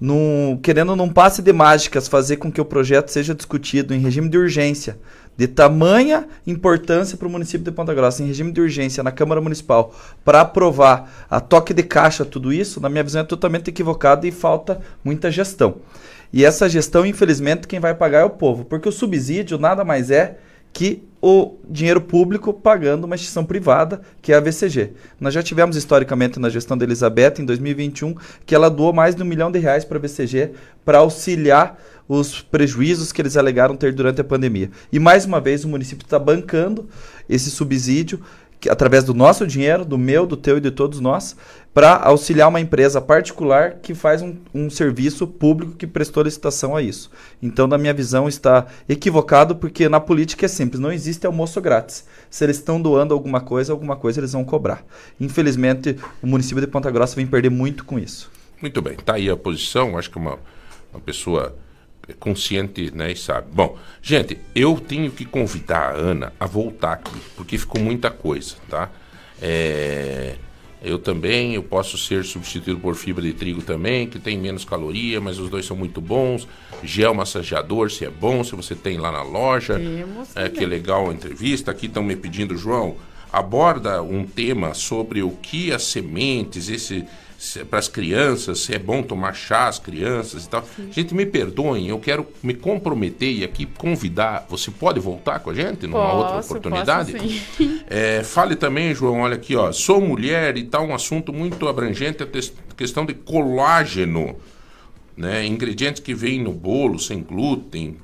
num- 0.00 0.58
querendo 0.62 0.96
num 0.96 1.08
passe 1.08 1.42
de 1.42 1.52
mágicas 1.52 2.08
fazer 2.08 2.36
com 2.36 2.50
que 2.50 2.60
o 2.60 2.64
projeto 2.64 3.08
seja 3.08 3.34
discutido 3.34 3.94
em 3.94 3.98
regime 3.98 4.28
de 4.28 4.38
urgência 4.38 4.98
de 5.36 5.48
tamanha 5.48 6.26
importância 6.46 7.16
para 7.16 7.26
o 7.26 7.30
município 7.30 7.64
de 7.64 7.70
Ponta 7.72 7.94
Grossa, 7.94 8.22
em 8.22 8.26
regime 8.26 8.52
de 8.52 8.60
urgência 8.60 9.02
na 9.02 9.10
Câmara 9.10 9.40
Municipal, 9.40 9.94
para 10.22 10.42
aprovar 10.42 11.26
a 11.30 11.40
toque 11.40 11.72
de 11.72 11.82
caixa 11.82 12.26
tudo 12.26 12.52
isso, 12.52 12.78
na 12.78 12.90
minha 12.90 13.02
visão 13.02 13.22
é 13.22 13.24
totalmente 13.24 13.68
equivocado 13.68 14.26
e 14.26 14.30
falta 14.30 14.82
muita 15.02 15.30
gestão. 15.30 15.76
E 16.30 16.44
essa 16.44 16.68
gestão, 16.68 17.06
infelizmente, 17.06 17.66
quem 17.66 17.80
vai 17.80 17.94
pagar 17.94 18.20
é 18.20 18.24
o 18.24 18.28
povo, 18.30 18.66
porque 18.66 18.88
o 18.88 18.92
subsídio 18.92 19.56
nada 19.56 19.82
mais 19.82 20.10
é 20.10 20.36
que 20.74 21.02
o 21.22 21.56
dinheiro 21.68 22.00
público 22.00 22.52
pagando 22.52 23.04
uma 23.04 23.14
instituição 23.14 23.44
privada, 23.44 24.00
que 24.22 24.32
é 24.32 24.36
a 24.36 24.40
VCG. 24.40 24.92
Nós 25.20 25.34
já 25.34 25.42
tivemos 25.42 25.76
historicamente 25.76 26.40
na 26.40 26.48
gestão 26.48 26.78
da 26.78 26.84
Elizabeth, 26.84 27.34
em 27.38 27.44
2021, 27.44 28.14
que 28.46 28.54
ela 28.54 28.70
doou 28.70 28.92
mais 28.92 29.14
de 29.14 29.22
um 29.22 29.26
milhão 29.26 29.50
de 29.50 29.58
reais 29.58 29.84
para 29.84 29.98
a 29.98 30.00
VCG 30.00 30.52
para 30.84 30.98
auxiliar 30.98 31.78
os 32.08 32.40
prejuízos 32.40 33.12
que 33.12 33.22
eles 33.22 33.36
alegaram 33.36 33.76
ter 33.76 33.92
durante 33.92 34.20
a 34.20 34.24
pandemia. 34.24 34.70
E 34.90 34.98
mais 34.98 35.24
uma 35.24 35.40
vez 35.40 35.64
o 35.64 35.68
município 35.68 36.04
está 36.04 36.18
bancando 36.18 36.88
esse 37.28 37.50
subsídio 37.50 38.20
que, 38.58 38.68
através 38.68 39.04
do 39.04 39.14
nosso 39.14 39.46
dinheiro, 39.46 39.84
do 39.84 39.96
meu, 39.96 40.26
do 40.26 40.36
teu 40.36 40.58
e 40.58 40.60
de 40.60 40.70
todos 40.70 41.00
nós, 41.00 41.34
para 41.72 41.96
auxiliar 41.96 42.48
uma 42.48 42.60
empresa 42.60 43.00
particular 43.00 43.76
que 43.76 43.94
faz 43.94 44.22
um, 44.22 44.36
um, 44.52 44.68
serviço 44.68 45.26
público 45.26 45.74
que 45.74 45.86
prestou 45.86 46.22
licitação 46.22 46.74
a 46.74 46.82
isso. 46.82 47.10
Então, 47.40 47.66
na 47.66 47.78
minha 47.78 47.94
visão, 47.94 48.28
está 48.28 48.66
equivocado, 48.88 49.54
porque 49.54 49.88
na 49.88 50.00
política 50.00 50.46
é 50.46 50.48
simples, 50.48 50.80
não 50.80 50.90
existe 50.90 51.26
almoço 51.26 51.60
grátis. 51.60 52.04
Se 52.28 52.44
eles 52.44 52.56
estão 52.56 52.80
doando 52.80 53.14
alguma 53.14 53.40
coisa, 53.40 53.72
alguma 53.72 53.96
coisa 53.96 54.20
eles 54.20 54.32
vão 54.32 54.44
cobrar. 54.44 54.84
Infelizmente, 55.20 55.96
o 56.20 56.26
município 56.26 56.60
de 56.60 56.66
Ponta 56.66 56.90
Grossa 56.90 57.14
vem 57.14 57.26
perder 57.26 57.50
muito 57.50 57.84
com 57.84 57.98
isso. 57.98 58.30
Muito 58.60 58.82
bem, 58.82 58.94
está 58.94 59.14
aí 59.14 59.30
a 59.30 59.36
posição, 59.36 59.96
acho 59.96 60.10
que 60.10 60.18
uma, 60.18 60.38
uma 60.92 61.00
pessoa 61.00 61.54
consciente, 62.18 62.90
né, 62.94 63.12
e 63.12 63.16
sabe. 63.16 63.46
Bom, 63.52 63.78
gente, 64.02 64.38
eu 64.54 64.78
tenho 64.80 65.10
que 65.10 65.24
convidar 65.24 65.92
a 65.92 65.92
Ana 65.92 66.32
a 66.40 66.46
voltar 66.46 66.94
aqui, 66.94 67.16
porque 67.36 67.56
ficou 67.56 67.80
muita 67.80 68.10
coisa, 68.10 68.56
tá? 68.68 68.90
É, 69.40 70.34
eu 70.82 70.98
também, 70.98 71.54
eu 71.54 71.62
posso 71.62 71.98
ser 71.98 72.24
substituído 72.24 72.80
por 72.80 72.94
fibra 72.94 73.22
de 73.22 73.34
trigo 73.34 73.60
também, 73.60 74.06
que 74.06 74.18
tem 74.18 74.38
menos 74.38 74.64
caloria, 74.64 75.20
mas 75.20 75.38
os 75.38 75.50
dois 75.50 75.66
são 75.66 75.76
muito 75.76 76.00
bons. 76.00 76.48
Gel 76.82 77.14
massageador, 77.14 77.90
se 77.90 78.04
é 78.04 78.10
bom, 78.10 78.42
se 78.42 78.54
você 78.56 78.74
tem 78.74 78.98
lá 78.98 79.12
na 79.12 79.22
loja. 79.22 79.78
Temos 79.78 80.34
é 80.34 80.48
que 80.48 80.64
legal 80.64 81.10
a 81.10 81.12
entrevista. 81.12 81.70
Aqui 81.70 81.86
estão 81.86 82.02
me 82.02 82.16
pedindo, 82.16 82.56
João, 82.56 82.96
aborda 83.30 84.02
um 84.02 84.24
tema 84.24 84.72
sobre 84.72 85.22
o 85.22 85.30
que 85.30 85.70
as 85.70 85.84
sementes, 85.84 86.70
esse 86.70 87.04
para 87.70 87.78
as 87.78 87.88
crianças, 87.88 88.60
se 88.60 88.74
é 88.74 88.78
bom 88.78 89.02
tomar 89.02 89.32
chá 89.32 89.66
às 89.66 89.78
crianças 89.78 90.44
e 90.44 90.48
tal. 90.48 90.62
Sim. 90.76 90.92
Gente, 90.92 91.14
me 91.14 91.24
perdoem, 91.24 91.88
eu 91.88 91.98
quero 91.98 92.26
me 92.42 92.52
comprometer 92.52 93.32
e 93.32 93.42
aqui 93.42 93.64
convidar. 93.64 94.46
Você 94.50 94.70
pode 94.70 95.00
voltar 95.00 95.40
com 95.40 95.50
a 95.50 95.54
gente 95.54 95.86
numa 95.86 96.02
posso, 96.02 96.16
outra 96.16 96.40
oportunidade? 96.40 97.12
Posso, 97.12 97.28
sim. 97.56 97.80
É, 97.88 98.22
fale 98.22 98.56
também, 98.56 98.94
João, 98.94 99.20
olha 99.20 99.34
aqui, 99.34 99.56
ó. 99.56 99.72
Sou 99.72 100.00
mulher 100.00 100.56
e 100.56 100.64
tal, 100.64 100.86
um 100.86 100.94
assunto 100.94 101.32
muito 101.32 101.66
abrangente, 101.66 102.22
a 102.22 102.74
questão 102.76 103.06
de 103.06 103.14
colágeno. 103.14 104.36
Né? 105.16 105.44
Ingredientes 105.46 106.00
que 106.00 106.14
vêm 106.14 106.42
no 106.42 106.52
bolo, 106.52 106.98
sem 106.98 107.22
glúten, 107.22 107.96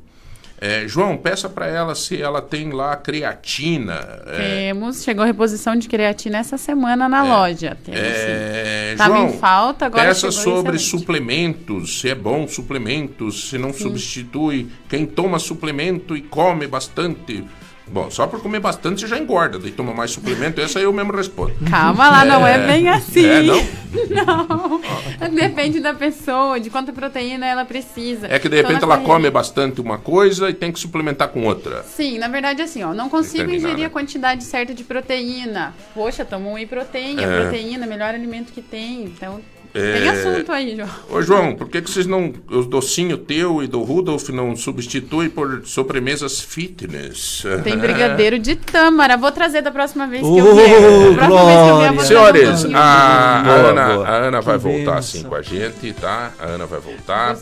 é, 0.59 0.89
João, 0.89 1.17
peça 1.17 1.49
para 1.49 1.67
ela 1.67 1.95
se 1.95 2.21
ela 2.21 2.41
tem 2.41 2.71
lá 2.71 2.97
creatina. 2.97 4.23
É... 4.27 4.73
Temos, 4.73 5.03
chegou 5.03 5.23
a 5.23 5.27
reposição 5.27 5.77
de 5.77 5.87
creatina 5.87 6.39
essa 6.39 6.57
semana 6.57 7.09
na 7.09 7.27
é, 7.27 7.29
loja. 7.29 7.77
Temos, 7.85 8.01
é... 8.01 8.95
Tava 8.97 9.17
João, 9.17 9.29
em 9.29 9.39
falta, 9.39 9.87
agora 9.87 10.05
peça 10.05 10.31
sobre 10.31 10.77
excelente. 10.77 11.01
suplementos, 11.01 12.01
se 12.01 12.09
é 12.09 12.15
bom 12.15 12.49
suplementos, 12.49 13.51
se 13.51 13.59
não 13.59 13.73
Sim. 13.73 13.81
substitui. 13.81 14.69
Quem 14.89 15.05
toma 15.05 15.39
suplemento 15.39 16.17
e 16.17 16.23
come 16.23 16.67
bastante 16.67 17.45
Bom, 17.89 18.11
só 18.11 18.27
por 18.27 18.43
comer 18.43 18.59
bastante 18.59 19.01
você 19.01 19.07
já 19.07 19.17
engorda, 19.17 19.59
daí 19.59 19.71
toma 19.71 19.95
mais 19.95 20.11
suplemento, 20.11 20.61
essa 20.61 20.79
aí 20.79 20.85
eu 20.85 20.93
mesmo 20.93 21.13
respondo. 21.13 21.55
Calma 21.71 22.09
lá, 22.09 22.25
é... 22.25 22.29
não 22.29 22.47
é 22.47 22.67
bem 22.67 22.89
assim. 22.89 23.27
É, 23.27 23.43
não? 23.43 23.65
não. 25.21 25.31
Depende 25.31 25.81
da 25.81 25.95
pessoa, 25.95 26.59
de 26.59 26.69
quanta 26.69 26.93
proteína 26.93 27.47
ela 27.47 27.65
precisa. 27.65 28.27
É 28.27 28.39
que 28.39 28.49
de 28.49 28.57
repente 28.57 28.79
então, 28.79 28.91
ela 28.91 29.03
come 29.03 29.31
bastante 29.31 29.81
uma 29.81 29.99
coisa 29.99 30.51
e 30.51 30.55
tem 30.55 30.73
que 30.73 30.81
suplementar 30.81 31.29
com 31.29 31.45
outra. 31.45 31.85
Sim, 31.85 32.19
na 32.19 32.29
verdade 32.29 32.61
assim, 32.61 32.83
ó, 32.83 32.93
não 32.93 33.09
consigo 33.09 33.51
ingerir 33.51 33.87
a 33.87 33.91
quantidade 33.91 34.43
certa 34.43 34.75
de 34.75 34.83
proteína. 34.83 35.73
Poxa, 35.95 36.25
toma 36.25 36.49
um 36.49 36.55
whey 36.55 36.67
protein, 36.67 37.21
é. 37.21 37.41
proteína, 37.41 37.87
melhor 37.87 38.15
alimento 38.15 38.53
que 38.53 38.61
tem, 38.61 39.05
então 39.05 39.41
tem 39.81 40.09
assunto 40.09 40.53
aí, 40.53 40.77
João. 40.77 40.89
Ô, 41.11 41.23
João, 41.23 41.55
por 41.55 41.69
que, 41.69 41.83
que 41.83 41.91
vocês 41.91 42.07
não. 42.07 42.33
O 42.51 42.63
docinho 42.63 43.19
teu 43.19 43.63
e 43.63 43.67
do 43.67 43.83
Rudolf 43.83 44.29
não 44.31 44.57
substitui 44.57 45.29
por 45.29 45.63
sobremesas 45.65 46.41
fitness? 46.41 47.45
Tem 47.63 47.77
brigadeiro 47.79 48.39
de 48.39 48.57
tâmara. 48.57 49.17
Vou 49.17 49.31
trazer 49.33 49.63
da 49.63 49.71
próxima 49.71 50.07
vez 50.07 50.23
que 50.23 50.39
eu 50.39 50.55
vier. 50.55 51.15
Da 51.15 51.27
próxima 51.27 51.45
vez 51.45 51.63
que 51.63 51.69
eu 51.69 51.79
vier, 51.79 52.07
Senhores, 52.07 52.65
um 52.65 52.77
a, 52.77 52.81
a, 52.81 53.51
Ana, 53.51 53.83
a 53.83 54.17
Ana 54.17 54.41
vai 54.41 54.59
voltar 54.59 54.99
assim 54.99 55.23
com 55.23 55.35
a 55.35 55.43
gente, 55.43 55.93
tá? 55.93 56.33
A 56.39 56.47
Ana 56.47 56.67
vai 56.67 56.81
voltar. 56.81 57.37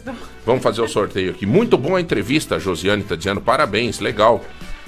Vamos 0.44 0.62
fazer 0.62 0.82
o 0.82 0.88
sorteio 0.88 1.30
aqui. 1.30 1.46
Muito 1.46 1.78
boa 1.78 1.98
a 1.98 2.00
entrevista, 2.00 2.56
a 2.56 2.58
Josiane 2.58 3.02
tá 3.02 3.16
dizendo 3.16 3.40
parabéns, 3.40 4.00
legal. 4.00 4.44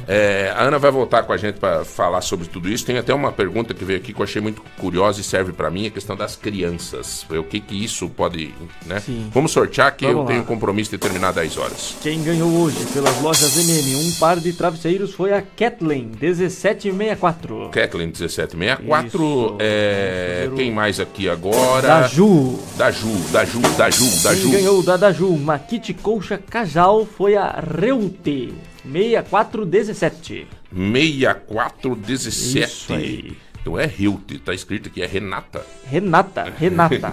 É, 0.06 0.52
a 0.54 0.62
Ana 0.62 0.78
vai 0.78 0.90
voltar 0.90 1.22
com 1.22 1.32
a 1.32 1.36
gente 1.36 1.58
para 1.58 1.84
falar 1.84 2.20
sobre 2.20 2.46
tudo 2.48 2.68
isso. 2.68 2.84
Tem 2.84 2.98
até 2.98 3.14
uma 3.14 3.32
pergunta 3.32 3.74
que 3.74 3.84
veio 3.84 3.98
aqui 3.98 4.12
que 4.12 4.20
eu 4.20 4.24
achei 4.24 4.40
muito 4.42 4.62
curiosa 4.78 5.20
e 5.20 5.24
serve 5.24 5.52
para 5.52 5.70
mim, 5.70 5.86
a 5.86 5.90
questão 5.90 6.16
das 6.16 6.36
crianças. 6.36 7.26
O 7.30 7.42
que 7.44 7.60
que 7.60 7.84
isso 7.84 8.08
pode, 8.08 8.54
né? 8.84 9.00
Sim. 9.00 9.30
Vamos 9.32 9.52
sortear 9.52 9.94
que 9.96 10.04
Vamos 10.04 10.18
eu 10.18 10.22
lá. 10.22 10.28
tenho 10.28 10.42
um 10.42 10.44
compromisso 10.44 10.90
de 10.90 10.98
terminar 10.98 11.32
10 11.32 11.56
horas. 11.58 11.96
Quem 12.02 12.22
ganhou 12.22 12.50
hoje 12.50 12.84
pelas 12.92 13.20
lojas 13.20 13.56
MM 13.56 13.96
um 13.96 14.12
par 14.18 14.38
de 14.38 14.52
travesseiros 14.52 15.12
foi 15.14 15.32
a 15.32 15.42
Kathleen 15.42 16.10
1764. 16.20 17.70
Kathleen 17.70 18.06
1764. 18.08 19.06
Isso. 19.06 19.56
É... 19.58 20.48
Quem 20.54 20.70
mais 20.72 21.00
aqui 21.00 21.28
agora? 21.28 21.86
Da 21.86 22.02
Ju. 22.06 22.58
Da 22.76 22.90
Ju, 22.90 23.12
da 23.32 23.44
Ju, 23.44 23.60
da 23.76 23.90
Ju, 23.90 24.22
da 24.22 24.34
Ju. 24.34 24.42
Quem 24.42 24.50
ganhou 24.52 24.82
da 24.82 24.96
Da 24.96 25.12
Ju 25.12 25.28
uma 25.28 25.58
kit 25.58 25.92
colcha 25.94 26.38
Cajal 26.38 27.06
foi 27.06 27.36
a 27.36 27.62
Reute. 27.80 28.54
6417. 28.90 30.46
6417. 30.72 33.36
Então 33.60 33.78
é 33.78 33.90
Hilt, 33.98 34.38
tá 34.44 34.54
escrito 34.54 34.88
aqui, 34.88 35.02
é 35.02 35.06
Renata. 35.06 35.66
Renata, 35.90 36.44
Renata. 36.56 37.12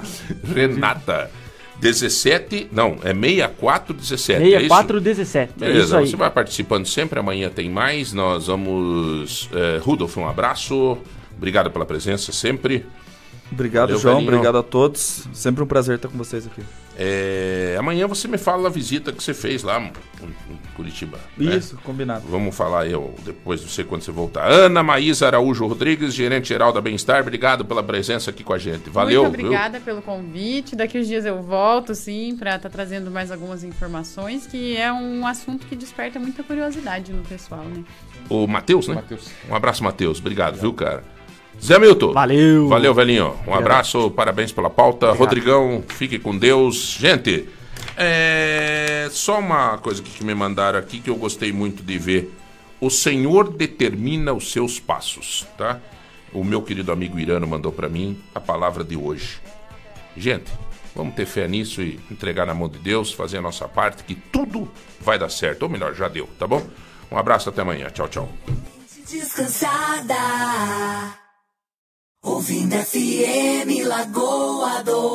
Renata. 0.54 1.32
17, 1.80 2.70
não, 2.72 2.98
é 3.04 3.14
6417. 3.14 4.40
6417. 4.40 5.54
É 5.60 5.66
Beleza, 5.66 6.00
você 6.00 6.16
vai 6.16 6.30
participando 6.30 6.86
sempre, 6.86 7.20
amanhã 7.20 7.50
tem 7.50 7.70
mais. 7.70 8.14
Nós 8.14 8.48
vamos. 8.48 9.50
É, 9.52 9.80
Rudolf, 9.80 10.16
um 10.18 10.28
abraço. 10.28 10.98
Obrigado 11.36 11.72
pela 11.72 11.86
presença 11.86 12.32
sempre. 12.32 12.86
Obrigado, 13.52 13.90
Valeu, 13.90 14.02
João. 14.02 14.16
Velhinho. 14.16 14.32
Obrigado 14.34 14.58
a 14.58 14.64
todos. 14.64 15.28
Sempre 15.34 15.64
um 15.64 15.68
prazer 15.68 15.96
estar 15.96 16.08
com 16.08 16.18
vocês 16.18 16.48
aqui. 16.48 16.62
É, 16.98 17.76
amanhã 17.80 18.08
você 18.08 18.28
me 18.28 18.38
fala 18.38 18.68
a 18.68 18.72
visita 18.72 19.12
que 19.12 19.24
você 19.24 19.34
fez 19.34 19.64
lá 19.64 19.80
em 19.80 19.92
Curitiba. 20.76 21.20
Né? 21.38 21.56
Isso, 21.56 21.76
né? 21.76 21.82
combinado. 21.84 22.26
Vamos 22.28 22.56
falar 22.56 22.88
eu 22.88 23.16
depois, 23.26 23.62
não 23.62 23.70
sei 23.70 23.84
quando 23.84 24.04
você 24.04 24.12
voltar. 24.12 24.46
Ana 24.50 24.84
Maísa 24.84 25.26
Araújo 25.26 25.66
Rodrigues, 25.66 26.14
gerente 26.14 26.50
geral 26.50 26.72
da 26.72 26.82
Bem-Estar, 26.82 27.22
obrigado 27.22 27.66
pela 27.66 27.82
presença 27.82 28.30
aqui 28.30 28.44
com 28.44 28.54
a 28.54 28.60
gente. 28.60 28.90
Valeu. 28.90 29.24
Muito 29.24 29.40
obrigada 29.40 29.80
viu? 29.80 29.86
pelo 29.86 30.02
convite. 30.02 30.76
Daqui 30.76 31.00
uns 31.00 31.08
dias 31.08 31.26
eu 31.26 31.42
volto, 31.42 31.96
sim, 31.96 32.36
para 32.38 32.58
estar 32.58 32.70
tá 32.70 32.74
trazendo 32.74 33.10
mais 33.10 33.32
algumas 33.32 33.64
informações, 33.64 34.46
que 34.46 34.78
é 34.78 34.92
um 34.94 35.26
assunto 35.26 35.66
que 35.66 35.76
desperta 35.76 36.20
muita 36.20 36.44
curiosidade 36.44 37.12
no 37.12 37.24
pessoal, 37.24 37.64
né? 37.64 37.84
O 38.30 38.48
Matheus, 38.48 38.88
né? 38.88 38.96
Mateus. 38.96 39.30
Um 39.50 39.56
abraço, 39.56 39.84
Matheus. 39.84 40.20
Obrigado, 40.20 40.54
obrigado, 40.54 40.62
viu, 40.62 40.74
cara? 40.74 41.04
Zé 41.64 41.80
Milton. 41.80 42.12
Valeu. 42.12 42.68
Valeu, 42.68 42.94
velhinho. 42.94 43.36
Um 43.48 43.54
abraço, 43.54 44.12
parabéns 44.12 44.52
pela 44.52 44.70
pauta. 44.70 45.06
Obrigado. 45.06 45.20
Rodrigão, 45.20 45.84
fique 45.88 46.20
com 46.20 46.38
Deus. 46.38 46.98
Gente, 47.00 47.48
é 47.96 49.08
só 49.12 49.40
uma 49.40 49.78
coisa 49.78 50.04
que 50.04 50.26
me 50.26 50.36
mandaram 50.36 50.78
aqui 50.78 51.00
que 51.00 51.10
eu 51.10 51.16
gostei 51.16 51.54
muito 51.54 51.82
de 51.82 51.98
ver. 51.98 52.38
O 52.82 52.90
Senhor 52.90 53.50
determina 53.50 54.34
os 54.34 54.52
seus 54.52 54.78
passos, 54.78 55.48
tá? 55.58 55.80
O 56.34 56.44
meu 56.44 56.62
querido 56.62 56.92
amigo 56.92 57.18
Irano 57.18 57.48
mandou 57.48 57.72
para 57.72 57.88
mim 57.88 58.22
a 58.36 58.42
palavra 58.42 58.84
de 58.84 58.98
hoje. 58.98 59.40
Gente, 60.18 60.52
vamos 60.94 61.16
ter 61.16 61.26
fé 61.26 61.48
nisso 61.48 61.82
e 61.82 61.98
entregar 62.12 62.46
na 62.46 62.54
mão 62.54 62.68
de 62.68 62.80
Deus, 62.80 63.14
fazer 63.14 63.38
a 63.38 63.42
nossa 63.42 63.70
parte, 63.70 64.04
que 64.04 64.16
tudo 64.16 64.70
vai 65.00 65.18
dar 65.18 65.30
certo. 65.30 65.64
Ou 65.64 65.70
melhor, 65.70 65.94
já 65.94 66.10
deu, 66.10 66.28
tá 66.38 66.46
bom? 66.46 66.62
Um 67.10 67.18
abraço, 67.18 67.48
até 67.48 67.62
amanhã. 67.62 67.88
Tchau, 67.90 68.10
tchau. 68.10 68.30
Descansada. 69.10 70.14
Ouvindo 72.26 72.74
FM 72.78 73.84
Lagoa 73.86 74.82
Dourada. 74.82 75.14